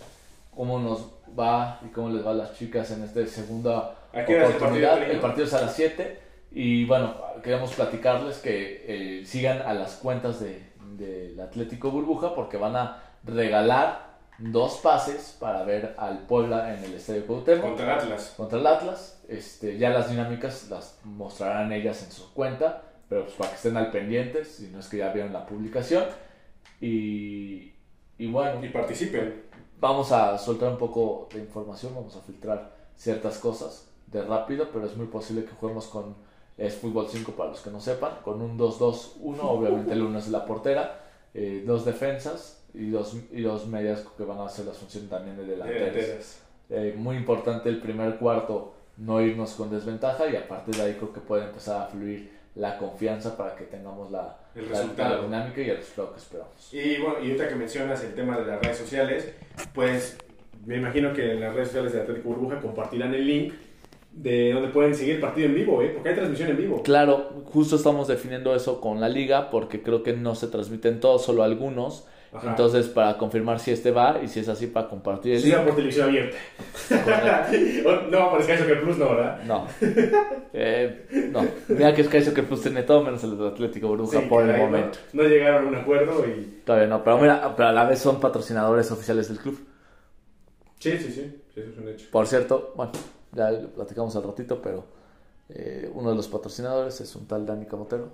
cómo 0.54 0.78
nos 0.80 1.06
va 1.38 1.80
y 1.84 1.88
cómo 1.88 2.10
les 2.10 2.26
va 2.26 2.30
a 2.32 2.34
las 2.34 2.54
chicas 2.58 2.90
en 2.90 3.04
esta 3.04 3.24
segunda 3.26 3.94
¿A 4.12 4.24
qué 4.24 4.34
hora 4.34 4.44
es 4.44 4.50
el 4.50 4.56
oportunidad. 4.56 5.02
El 5.02 5.20
partido 5.20 5.46
es 5.46 5.54
a 5.54 5.60
las 5.60 5.74
7 5.76 6.18
y 6.52 6.84
bueno, 6.86 7.14
queremos 7.42 7.72
platicarles 7.74 8.38
que 8.38 8.84
eh, 9.20 9.24
sigan 9.26 9.62
a 9.62 9.74
las 9.74 9.96
cuentas 9.96 10.40
de- 10.40 10.66
del 10.96 11.38
Atlético 11.38 11.90
Burbuja 11.92 12.34
porque 12.34 12.56
van 12.56 12.74
a 12.74 13.02
regalar 13.22 14.08
dos 14.38 14.78
pases 14.82 15.36
para 15.38 15.62
ver 15.64 15.94
al 15.98 16.20
Puebla 16.20 16.74
en 16.74 16.82
el 16.84 16.94
Estadio 16.94 17.26
Cuauhtémoc 17.26 17.64
Contra 17.64 17.84
el 17.84 17.90
Atlas. 18.00 18.34
contra 18.36 18.58
el 18.58 18.66
Atlas. 18.66 19.22
Este, 19.28 19.78
ya 19.78 19.90
las 19.90 20.10
dinámicas 20.10 20.68
las 20.70 20.98
mostrarán 21.04 21.70
ellas 21.72 22.02
en 22.02 22.10
su 22.10 22.32
cuenta, 22.34 22.82
pero 23.08 23.24
pues 23.24 23.34
para 23.36 23.50
que 23.50 23.56
estén 23.56 23.76
al 23.76 23.90
pendiente, 23.90 24.44
si 24.44 24.68
no 24.68 24.80
es 24.80 24.88
que 24.88 24.98
ya 24.98 25.12
vieron 25.12 25.32
la 25.32 25.46
publicación. 25.46 26.04
Y, 26.80 27.72
y 28.18 28.30
bueno, 28.30 28.64
Y 28.64 28.68
participen. 28.68 29.42
vamos 29.80 30.12
a 30.12 30.36
soltar 30.38 30.70
un 30.70 30.78
poco 30.78 31.28
de 31.32 31.40
información, 31.40 31.94
vamos 31.94 32.16
a 32.16 32.20
filtrar 32.20 32.76
ciertas 32.96 33.38
cosas 33.38 33.90
de 34.06 34.22
rápido, 34.22 34.68
pero 34.72 34.86
es 34.86 34.96
muy 34.96 35.06
posible 35.06 35.44
que 35.44 35.52
juguemos 35.52 35.86
con 35.86 36.16
es 36.56 36.74
fútbol 36.74 37.06
5 37.08 37.32
para 37.32 37.50
los 37.50 37.60
que 37.60 37.70
no 37.70 37.80
sepan, 37.80 38.16
con 38.24 38.42
un 38.42 38.58
2-2-1, 38.58 39.38
obviamente 39.42 39.92
el 39.92 40.02
1 40.02 40.18
es 40.18 40.28
la 40.28 40.44
portera, 40.44 41.04
eh, 41.32 41.62
dos 41.64 41.84
defensas 41.84 42.64
y 42.74 42.90
dos, 42.90 43.16
y 43.30 43.42
dos 43.42 43.68
medias 43.68 44.04
que 44.16 44.24
van 44.24 44.38
a 44.38 44.46
hacer 44.46 44.66
las 44.66 44.76
funciones 44.76 45.08
también 45.08 45.36
de 45.36 45.44
delanteros. 45.44 45.80
Delanteras. 45.94 46.42
Eh, 46.70 46.94
muy 46.98 47.16
importante 47.16 47.68
el 47.68 47.80
primer 47.80 48.16
cuarto 48.18 48.74
no 48.96 49.20
irnos 49.22 49.52
con 49.52 49.70
desventaja 49.70 50.26
y 50.26 50.34
a 50.34 50.48
partir 50.48 50.74
de 50.74 50.82
ahí 50.82 50.94
creo 50.94 51.12
que 51.12 51.20
puede 51.20 51.44
empezar 51.44 51.82
a 51.82 51.86
fluir 51.86 52.36
la 52.58 52.76
confianza 52.76 53.36
para 53.36 53.54
que 53.56 53.64
tengamos 53.64 54.10
la, 54.10 54.36
El 54.54 54.64
la- 54.70 54.78
resultado. 54.80 55.16
la 55.16 55.22
dinámica 55.22 55.60
y 55.62 55.70
el 55.70 55.76
resultado 55.78 56.12
que 56.12 56.18
esperamos. 56.18 56.72
Y 56.74 56.98
bueno, 57.00 57.16
y 57.22 57.26
ahorita 57.28 57.48
que 57.48 57.54
mencionas 57.54 58.02
el 58.04 58.14
tema 58.14 58.36
de 58.38 58.44
las 58.46 58.60
redes 58.60 58.76
sociales, 58.76 59.32
pues 59.74 60.18
me 60.66 60.76
imagino 60.76 61.12
que 61.12 61.32
en 61.32 61.40
las 61.40 61.54
redes 61.54 61.68
sociales 61.68 61.92
de 61.92 62.00
Atlético 62.02 62.30
Burbuja 62.30 62.60
compartirán 62.60 63.14
el 63.14 63.26
link 63.26 63.54
de 64.12 64.52
donde 64.52 64.68
pueden 64.68 64.94
seguir 64.94 65.14
el 65.16 65.20
partido 65.20 65.46
en 65.46 65.54
vivo, 65.54 65.80
¿eh? 65.82 65.90
Porque 65.94 66.08
hay 66.08 66.14
transmisión 66.16 66.50
en 66.50 66.56
vivo. 66.56 66.82
Claro, 66.82 67.30
justo 67.44 67.76
estamos 67.76 68.08
definiendo 68.08 68.54
eso 68.56 68.80
con 68.80 69.00
la 69.00 69.08
liga 69.08 69.50
porque 69.50 69.80
creo 69.82 70.02
que 70.02 70.12
no 70.14 70.34
se 70.34 70.48
transmiten 70.48 70.98
todos, 70.98 71.24
solo 71.24 71.44
algunos. 71.44 72.06
Ajá. 72.32 72.50
Entonces, 72.50 72.86
para 72.88 73.16
confirmar 73.16 73.58
si 73.58 73.70
este 73.70 73.90
va 73.90 74.20
y 74.22 74.28
si 74.28 74.40
es 74.40 74.48
así, 74.48 74.66
para 74.66 74.86
compartir 74.88 75.34
el 75.34 75.40
Siga 75.40 75.64
por 75.64 75.74
televisión 75.74 76.08
abierta. 76.08 76.36
no, 78.10 78.30
por 78.30 78.42
Sky 78.42 78.56
Soccer 78.58 78.80
Plus 78.82 78.98
no, 78.98 79.10
¿verdad? 79.14 79.42
No. 79.44 79.66
Eh, 80.52 81.06
no. 81.32 81.46
Mira 81.68 81.94
que 81.94 82.04
Sky 82.04 82.22
Soccer 82.22 82.46
Plus 82.46 82.62
tiene 82.62 82.82
todo 82.82 83.02
menos 83.02 83.22
el 83.24 83.46
Atlético 83.46 83.88
Burbuja 83.88 84.20
Sí, 84.20 84.26
por 84.28 84.42
el 84.42 84.48
caray, 84.50 84.62
no- 84.64 84.70
momento. 84.70 84.98
No, 85.12 85.22
llegaron 85.22 85.64
a 85.66 85.68
un 85.68 85.74
acuerdo 85.76 86.24
y... 86.26 86.60
Todavía 86.64 86.86
no, 86.88 87.02
pero 87.02 87.18
mira, 87.18 87.54
pero 87.56 87.68
a 87.68 87.72
la 87.72 87.84
vez 87.84 87.98
son 87.98 88.20
patrocinadores 88.20 88.90
oficiales 88.90 89.28
del 89.28 89.38
club. 89.38 89.58
Sí, 90.78 90.92
sí, 90.98 91.10
sí, 91.10 91.42
sí, 91.54 91.60
eso 91.60 91.70
es 91.70 91.78
un 91.78 91.88
hecho. 91.88 92.06
Por 92.12 92.26
cierto, 92.26 92.72
bueno, 92.76 92.92
ya 93.32 93.50
lo 93.50 93.68
platicamos 93.70 94.14
al 94.16 94.22
ratito, 94.22 94.60
pero 94.62 94.84
eh, 95.48 95.90
uno 95.94 96.10
de 96.10 96.16
los 96.16 96.28
patrocinadores 96.28 97.00
es 97.00 97.16
un 97.16 97.26
tal 97.26 97.44
Dani 97.46 97.66
Camotero. 97.66 98.10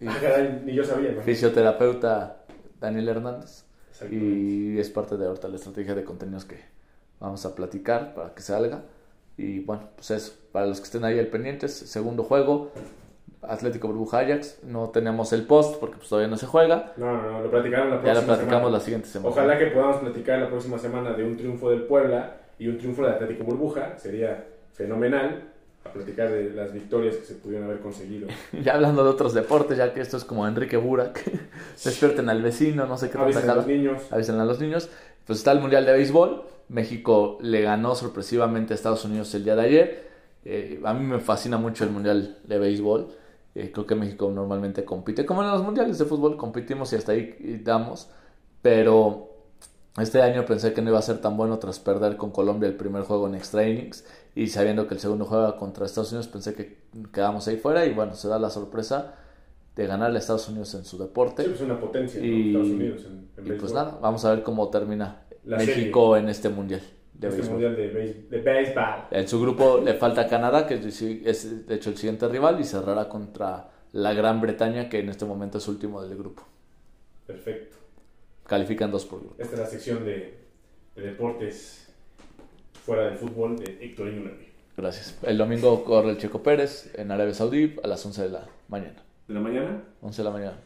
Y 0.00 0.06
Ah, 0.06 0.16
caray, 0.20 0.62
ni 0.64 0.72
yo 0.72 0.82
sabía, 0.82 1.12
¿no? 1.12 1.20
fisioterapeuta 1.20 2.39
Daniel 2.80 3.08
Hernández. 3.08 3.64
Y 4.10 4.78
es 4.78 4.88
parte 4.88 5.16
de 5.16 5.26
ahorita 5.26 5.48
la 5.48 5.56
estrategia 5.56 5.94
de 5.94 6.04
contenidos 6.04 6.44
que 6.46 6.58
vamos 7.18 7.44
a 7.44 7.54
platicar 7.54 8.14
para 8.14 8.34
que 8.34 8.40
salga. 8.42 8.82
Y 9.36 9.60
bueno, 9.60 9.82
pues 9.96 10.10
eso, 10.10 10.32
para 10.52 10.66
los 10.66 10.78
que 10.80 10.84
estén 10.84 11.04
ahí 11.04 11.18
al 11.18 11.26
pendientes, 11.26 11.72
segundo 11.74 12.22
juego, 12.24 12.70
Atlético 13.42 13.88
Burbuja 13.88 14.20
Ajax. 14.20 14.60
No 14.64 14.90
tenemos 14.90 15.32
el 15.32 15.46
post 15.46 15.78
porque 15.80 15.96
pues 15.96 16.08
todavía 16.08 16.28
no 16.28 16.36
se 16.36 16.46
juega. 16.46 16.92
No, 16.96 17.12
no, 17.16 17.30
no, 17.30 17.40
lo 17.42 17.50
platicaron 17.50 17.90
la 17.90 17.96
Ya 17.96 18.02
próxima 18.02 18.20
lo 18.20 18.26
platicamos 18.26 18.58
semana. 18.60 18.70
la 18.70 18.80
siguiente 18.80 19.08
semana. 19.08 19.30
Ojalá 19.30 19.58
que 19.58 19.66
podamos 19.66 19.96
platicar 19.96 20.38
la 20.38 20.48
próxima 20.48 20.78
semana 20.78 21.12
de 21.12 21.24
un 21.24 21.36
triunfo 21.36 21.70
del 21.70 21.82
Puebla 21.82 22.36
y 22.58 22.68
un 22.68 22.78
triunfo 22.78 23.02
de 23.02 23.10
Atlético 23.10 23.44
Burbuja. 23.44 23.98
Sería 23.98 24.46
fenomenal 24.72 25.49
a 25.84 25.92
platicar 25.92 26.30
de 26.30 26.50
las 26.50 26.72
victorias 26.72 27.16
que 27.16 27.24
se 27.24 27.34
pudieron 27.34 27.66
haber 27.66 27.80
conseguido. 27.80 28.28
Ya 28.62 28.74
hablando 28.74 29.02
de 29.02 29.10
otros 29.10 29.32
deportes, 29.34 29.78
ya 29.78 29.94
que 29.94 30.00
esto 30.00 30.16
es 30.16 30.24
como 30.24 30.46
Enrique 30.46 30.76
Burak, 30.76 31.22
despierten 31.84 32.28
al 32.28 32.42
vecino, 32.42 32.86
no 32.86 32.96
sé 32.98 33.10
qué 33.10 33.18
Avisen 33.18 33.48
a 33.48 33.54
los 33.54 33.66
niños. 33.66 34.02
avisen 34.10 34.38
a 34.40 34.44
los 34.44 34.60
niños. 34.60 34.88
Pues 35.26 35.38
está 35.38 35.52
el 35.52 35.60
Mundial 35.60 35.86
de 35.86 35.92
Béisbol. 35.92 36.42
México 36.68 37.38
le 37.40 37.62
ganó 37.62 37.94
sorpresivamente 37.94 38.74
a 38.74 38.76
Estados 38.76 39.04
Unidos 39.04 39.34
el 39.34 39.44
día 39.44 39.56
de 39.56 39.62
ayer. 39.62 40.10
Eh, 40.44 40.80
a 40.84 40.94
mí 40.94 41.04
me 41.04 41.18
fascina 41.18 41.56
mucho 41.56 41.84
el 41.84 41.90
Mundial 41.90 42.38
de 42.44 42.58
Béisbol. 42.58 43.08
Eh, 43.54 43.70
creo 43.72 43.86
que 43.86 43.94
México 43.94 44.30
normalmente 44.30 44.84
compite. 44.84 45.26
Como 45.26 45.42
en 45.42 45.50
los 45.50 45.62
Mundiales 45.62 45.98
de 45.98 46.04
Fútbol 46.04 46.36
competimos 46.36 46.92
y 46.92 46.96
hasta 46.96 47.12
ahí 47.12 47.60
damos. 47.64 48.08
Pero 48.62 49.28
este 49.98 50.22
año 50.22 50.44
pensé 50.46 50.72
que 50.72 50.82
no 50.82 50.90
iba 50.90 50.98
a 50.98 51.02
ser 51.02 51.20
tan 51.20 51.36
bueno 51.36 51.58
tras 51.58 51.80
perder 51.80 52.16
con 52.16 52.30
Colombia 52.30 52.68
el 52.68 52.76
primer 52.76 53.02
juego 53.02 53.26
en 53.26 53.34
extra 53.34 53.66
innings. 53.68 54.04
Y 54.34 54.46
sabiendo 54.48 54.86
que 54.86 54.94
el 54.94 55.00
segundo 55.00 55.24
juega 55.24 55.56
contra 55.56 55.84
Estados 55.86 56.12
Unidos, 56.12 56.28
pensé 56.28 56.54
que 56.54 56.78
quedamos 57.12 57.46
ahí 57.48 57.56
fuera. 57.56 57.84
Y 57.86 57.92
bueno, 57.92 58.14
se 58.14 58.28
da 58.28 58.38
la 58.38 58.50
sorpresa 58.50 59.16
de 59.76 59.86
ganarle 59.86 60.16
a 60.16 60.20
Estados 60.20 60.48
Unidos 60.48 60.74
en 60.74 60.84
su 60.84 60.98
deporte. 60.98 61.42
Sí, 61.42 61.48
pues 61.48 61.60
una 61.62 61.80
potencia, 61.80 62.20
¿no? 62.20 62.26
Y- 62.26 62.48
Estados 62.48 62.68
Unidos 62.68 63.04
en, 63.06 63.28
en 63.46 63.46
Y 63.54 63.58
pues 63.58 63.72
nada, 63.72 63.98
vamos 64.00 64.24
a 64.24 64.30
ver 64.34 64.42
cómo 64.42 64.68
termina 64.70 65.22
La 65.44 65.56
México 65.58 66.16
en 66.16 66.28
este 66.28 66.48
mundial 66.48 66.80
de 67.14 67.28
Este 67.28 67.40
béisbol. 67.42 67.52
mundial 67.60 67.76
de, 67.76 67.92
béis- 67.94 68.28
de 68.28 68.40
béisbol. 68.40 68.84
En 69.10 69.28
su 69.28 69.40
grupo 69.40 69.78
le 69.78 69.94
falta 69.94 70.26
Canadá, 70.26 70.66
que 70.66 70.74
es 70.74 71.02
es, 71.02 71.66
de 71.66 71.74
hecho 71.74 71.90
el 71.90 71.96
siguiente 71.96 72.28
rival, 72.28 72.60
y 72.60 72.64
cerrará 72.64 73.08
contra 73.08 73.70
la 73.92 74.12
Gran 74.14 74.40
Bretaña, 74.40 74.88
que 74.88 75.00
en 75.00 75.08
este 75.08 75.24
momento 75.24 75.58
es 75.58 75.66
último 75.68 76.02
del 76.02 76.16
grupo. 76.16 76.44
Perfecto. 77.26 77.76
Califican 78.46 78.90
dos 78.90 79.04
por 79.06 79.20
grupo. 79.20 79.34
Esta 79.38 79.54
es 79.54 79.60
la 79.60 79.66
sección 79.66 80.04
de, 80.04 80.38
de 80.96 81.02
deportes 81.02 81.89
fuera 82.90 83.04
del 83.04 83.18
fútbol 83.18 83.56
de 83.56 83.78
Héctor 83.80 84.08
Iñárritu. 84.08 84.50
Gracias. 84.76 85.14
El 85.22 85.38
domingo 85.38 85.84
corre 85.84 86.10
el 86.10 86.18
Checo 86.18 86.42
Pérez 86.42 86.90
en 86.94 87.12
Arabia 87.12 87.32
Saudí 87.34 87.76
a 87.84 87.86
las 87.86 88.04
11 88.04 88.22
de 88.22 88.28
la 88.30 88.44
mañana. 88.68 89.00
¿De 89.28 89.34
la 89.34 89.38
mañana? 89.40 89.80
11 90.02 90.22
de 90.22 90.24
la 90.24 90.30
mañana. 90.32 90.56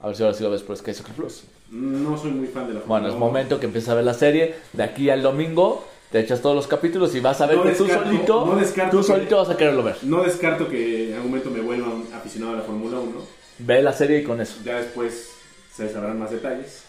A 0.00 0.06
ver 0.06 0.16
si 0.16 0.22
ahora 0.22 0.34
sí 0.34 0.42
lo 0.42 0.50
ves 0.50 0.62
por 0.62 0.78
Sky 0.78 0.94
Soccer 0.94 1.14
Plus. 1.14 1.44
No 1.70 2.16
soy 2.16 2.30
muy 2.30 2.46
fan 2.46 2.68
de 2.68 2.72
la 2.74 2.80
Bueno, 2.86 3.08
es 3.08 3.12
Fórmula 3.12 3.32
momento 3.32 3.60
que 3.60 3.66
empieces 3.66 3.90
a 3.90 3.94
ver 3.96 4.04
la 4.04 4.14
serie. 4.14 4.54
De 4.72 4.82
aquí 4.82 5.10
al 5.10 5.20
domingo 5.20 5.84
te 6.10 6.20
echas 6.20 6.40
todos 6.40 6.56
los 6.56 6.66
capítulos 6.66 7.14
y 7.14 7.20
vas 7.20 7.42
a 7.42 7.46
ver 7.46 7.58
No 7.58 7.64
que 7.64 7.72
tú 7.72 7.84
descarto- 7.84 8.04
solito, 8.06 8.46
no 8.46 8.56
descarto 8.56 8.90
tú 8.96 9.02
que- 9.02 9.12
solito 9.12 9.36
vas 9.36 9.50
a 9.50 9.56
quererlo 9.58 9.82
ver. 9.82 9.96
No 10.04 10.22
descarto 10.22 10.66
que 10.70 11.08
en 11.10 11.14
algún 11.16 11.32
momento 11.32 11.50
me 11.50 11.60
vuelva 11.60 11.88
un 11.88 12.08
aficionado 12.14 12.54
a 12.54 12.56
la 12.56 12.62
Fórmula 12.62 12.98
1. 12.98 13.20
Ve 13.58 13.82
la 13.82 13.92
serie 13.92 14.20
y 14.20 14.24
con 14.24 14.40
eso. 14.40 14.56
Ya 14.64 14.76
después 14.78 15.32
se 15.70 15.90
sabrán 15.90 16.18
más 16.18 16.30
detalles. 16.30 16.84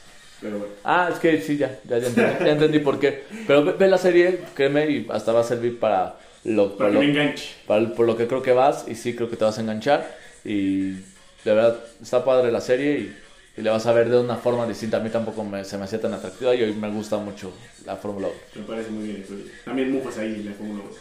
Pero 0.45 0.59
bueno. 0.59 0.73
Ah, 0.83 1.09
es 1.11 1.17
que 1.19 1.41
sí, 1.41 1.57
ya, 1.57 1.79
ya, 1.89 1.97
ya 1.97 2.07
entendí, 2.07 2.45
ya 2.45 2.51
entendí 2.51 2.79
por 2.79 2.99
qué. 2.99 3.23
Pero 3.47 3.63
ve, 3.65 3.71
ve 3.73 3.87
la 3.87 3.97
serie, 3.97 4.41
créeme, 4.53 4.87
y 4.91 5.07
hasta 5.09 5.31
va 5.31 5.39
a 5.39 5.43
servir 5.43 5.79
para 5.79 6.17
lo, 6.43 6.77
Para 6.77 6.77
para 6.77 6.89
que 6.89 6.93
lo, 6.93 6.99
me 7.01 7.05
enganche. 7.09 7.49
para 7.65 7.89
por 7.95 8.05
lo 8.05 8.15
que 8.15 8.27
creo 8.27 8.43
que 8.43 8.51
vas, 8.53 8.85
y 8.87 8.93
sí 8.93 9.15
creo 9.15 9.27
que 9.29 9.37
te 9.37 9.45
vas 9.45 9.57
a 9.57 9.61
enganchar. 9.61 10.15
Y 10.43 10.91
de 10.91 11.01
verdad, 11.45 11.79
está 12.01 12.23
padre 12.23 12.51
la 12.51 12.61
serie 12.61 12.99
y, 12.99 13.15
y 13.57 13.61
le 13.63 13.69
vas 13.71 13.87
a 13.87 13.93
ver 13.93 14.09
de 14.09 14.19
una 14.19 14.35
forma 14.35 14.67
distinta. 14.67 14.97
A 14.97 14.99
mí 14.99 15.09
tampoco 15.09 15.43
me- 15.43 15.63
se 15.65 15.77
me 15.79 15.85
hacía 15.85 15.99
tan 15.99 16.13
atractiva 16.13 16.53
y 16.53 16.61
hoy 16.61 16.73
me 16.73 16.89
gusta 16.91 17.17
mucho 17.17 17.51
la 17.85 17.95
Fórmula 17.95 18.27
1. 18.27 18.61
Me 18.61 18.67
parece 18.67 18.91
muy 18.91 19.05
bien. 19.05 19.17
Héctor. 19.21 19.37
También 19.65 19.91
mufas 19.91 20.17
ahí 20.19 20.43
la 20.43 20.51
Fórmula 20.53 20.83
1. 20.83 20.91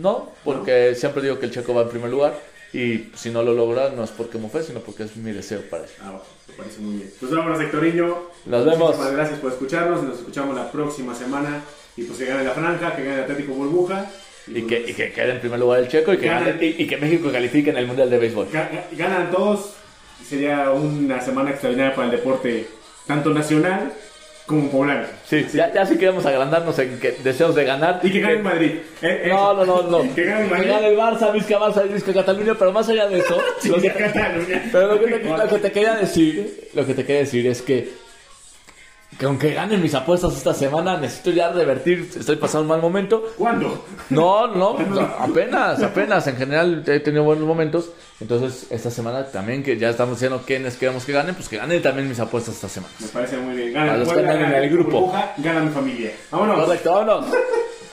No, 0.00 0.32
porque 0.44 0.94
siempre 0.94 1.22
digo 1.22 1.38
que 1.40 1.46
el 1.46 1.52
checo 1.52 1.74
va 1.74 1.82
en 1.82 1.88
primer 1.88 2.10
lugar. 2.10 2.34
Y 2.74 3.10
si 3.14 3.30
no 3.30 3.42
lo 3.42 3.54
logra, 3.54 3.90
no 3.90 4.02
es 4.02 4.10
porque 4.10 4.36
me 4.36 4.48
fue, 4.48 4.62
sino 4.62 4.80
porque 4.80 5.04
es 5.04 5.14
mi 5.16 5.30
deseo 5.32 5.62
para 5.70 5.84
él. 5.84 5.90
Ah, 6.02 6.10
bueno, 6.10 6.22
me 6.48 6.54
parece 6.54 6.80
muy 6.80 6.96
bien. 6.96 7.10
Pues 7.20 7.32
vámonos, 7.32 7.60
Héctoriño. 7.60 8.16
Nos 8.46 8.64
vemos. 8.64 8.78
Muchísimas 8.88 9.12
gracias 9.12 9.38
por 9.38 9.52
escucharnos. 9.52 10.02
Nos 10.02 10.18
escuchamos 10.18 10.56
la 10.56 10.70
próxima 10.72 11.14
semana. 11.14 11.62
Y 11.96 12.02
pues 12.02 12.18
que 12.18 12.24
gane 12.26 12.42
la 12.44 12.50
franja, 12.50 12.96
que 12.96 13.04
gane 13.04 13.14
el 13.18 13.22
Atlético 13.22 13.52
Burbuja. 13.54 14.10
Y 14.48 14.60
pues, 14.60 14.64
que, 14.66 14.90
y 14.90 14.94
que 14.94 15.12
quede 15.12 15.30
en 15.32 15.40
primer 15.40 15.60
lugar 15.60 15.80
el 15.80 15.88
checo 15.88 16.12
y 16.12 16.18
que, 16.18 16.26
Gane. 16.26 16.50
gane- 16.52 16.66
y, 16.66 16.82
y 16.82 16.86
que 16.86 16.96
México 16.96 17.30
califique 17.30 17.70
en 17.70 17.76
el 17.78 17.86
Mundial 17.86 18.10
de 18.10 18.18
Béisbol. 18.18 18.48
ga- 18.50 18.68
ga- 18.70 18.96
ganan 18.96 19.30
todos. 19.30 19.74
Sería 20.28 20.70
una 20.72 21.20
semana 21.20 21.50
extraordinaria 21.50 21.94
para 21.94 22.06
el 22.08 22.16
deporte, 22.16 22.66
tanto 23.06 23.30
nacional 23.30 23.92
como 24.46 24.70
poblano. 24.70 25.06
Sí, 25.26 25.46
Ya, 25.54 25.72
ya 25.72 25.86
si 25.86 25.96
queremos 25.96 26.26
agrandarnos 26.26 26.78
en 26.78 26.98
que 27.00 27.12
deseos 27.12 27.54
de 27.54 27.64
ganar. 27.64 28.00
Y 28.02 28.10
que 28.10 28.20
gane 28.20 28.34
el 28.34 28.42
Madrid. 28.42 28.72
Eh, 29.02 29.22
eh, 29.24 29.28
No, 29.30 29.54
no, 29.54 29.64
no, 29.64 29.82
no. 30.04 30.14
Que 30.14 30.24
gane 30.24 30.44
el 30.44 30.50
Madrid. 30.50 30.70
el 30.84 30.96
Barça, 30.98 31.32
Vizca 31.32 31.58
Barça, 31.58 31.82
Vizca 31.90 32.12
Cataluña, 32.12 32.54
pero 32.58 32.70
más 32.72 32.88
allá 32.88 33.08
de 33.08 33.18
eso, 33.20 33.38
lo 33.68 33.80
que, 33.80 33.90
Cataluña. 33.90 34.62
pero 34.70 34.94
lo 34.94 35.00
que, 35.00 35.06
te, 35.18 35.24
lo 35.28 35.48
que 35.48 35.58
te 35.58 35.72
quería 35.72 35.94
decir, 35.94 36.68
lo 36.74 36.86
que 36.86 36.94
te 36.94 37.04
quería 37.04 37.20
decir 37.22 37.46
es 37.46 37.62
que, 37.62 37.88
que 39.18 39.26
aunque 39.26 39.54
ganen 39.54 39.80
mis 39.82 39.94
apuestas 39.94 40.36
esta 40.36 40.54
semana, 40.54 40.96
necesito 40.96 41.30
ya 41.30 41.50
revertir, 41.50 42.10
estoy 42.18 42.36
pasando 42.36 42.62
un 42.62 42.68
mal 42.68 42.80
momento. 42.80 43.24
¿Cuándo? 43.36 43.84
No, 44.10 44.48
no, 44.48 44.76
apenas, 45.18 45.82
apenas, 45.82 46.26
en 46.26 46.36
general 46.36 46.82
he 46.86 47.00
tenido 47.00 47.24
buenos 47.24 47.46
momentos. 47.46 47.90
Entonces, 48.20 48.66
esta 48.70 48.90
semana 48.90 49.26
también 49.26 49.62
que 49.62 49.76
ya 49.76 49.90
estamos 49.90 50.16
diciendo 50.16 50.42
quiénes 50.46 50.76
queremos 50.76 51.04
que 51.04 51.12
ganen, 51.12 51.34
pues 51.34 51.48
que 51.48 51.56
ganen 51.56 51.82
también 51.82 52.08
mis 52.08 52.20
apuestas 52.20 52.54
esta 52.54 52.68
semana. 52.68 52.92
Me 53.00 53.08
parece 53.08 53.36
muy 53.38 53.54
bien. 53.54 53.76
A 53.76 53.80
Gana 53.80 53.94
el 53.94 54.00
los 54.00 54.12
que 54.12 54.20
andan 54.20 54.42
en 54.42 54.52
el 54.52 54.70
grupo. 54.70 55.00
Burbuja, 55.00 55.34
gana 55.38 55.60
mi 55.60 55.70
familia. 55.70 56.12
Vámonos. 56.30 56.64
Correcto, 56.64 56.92
vámonos. 56.92 57.26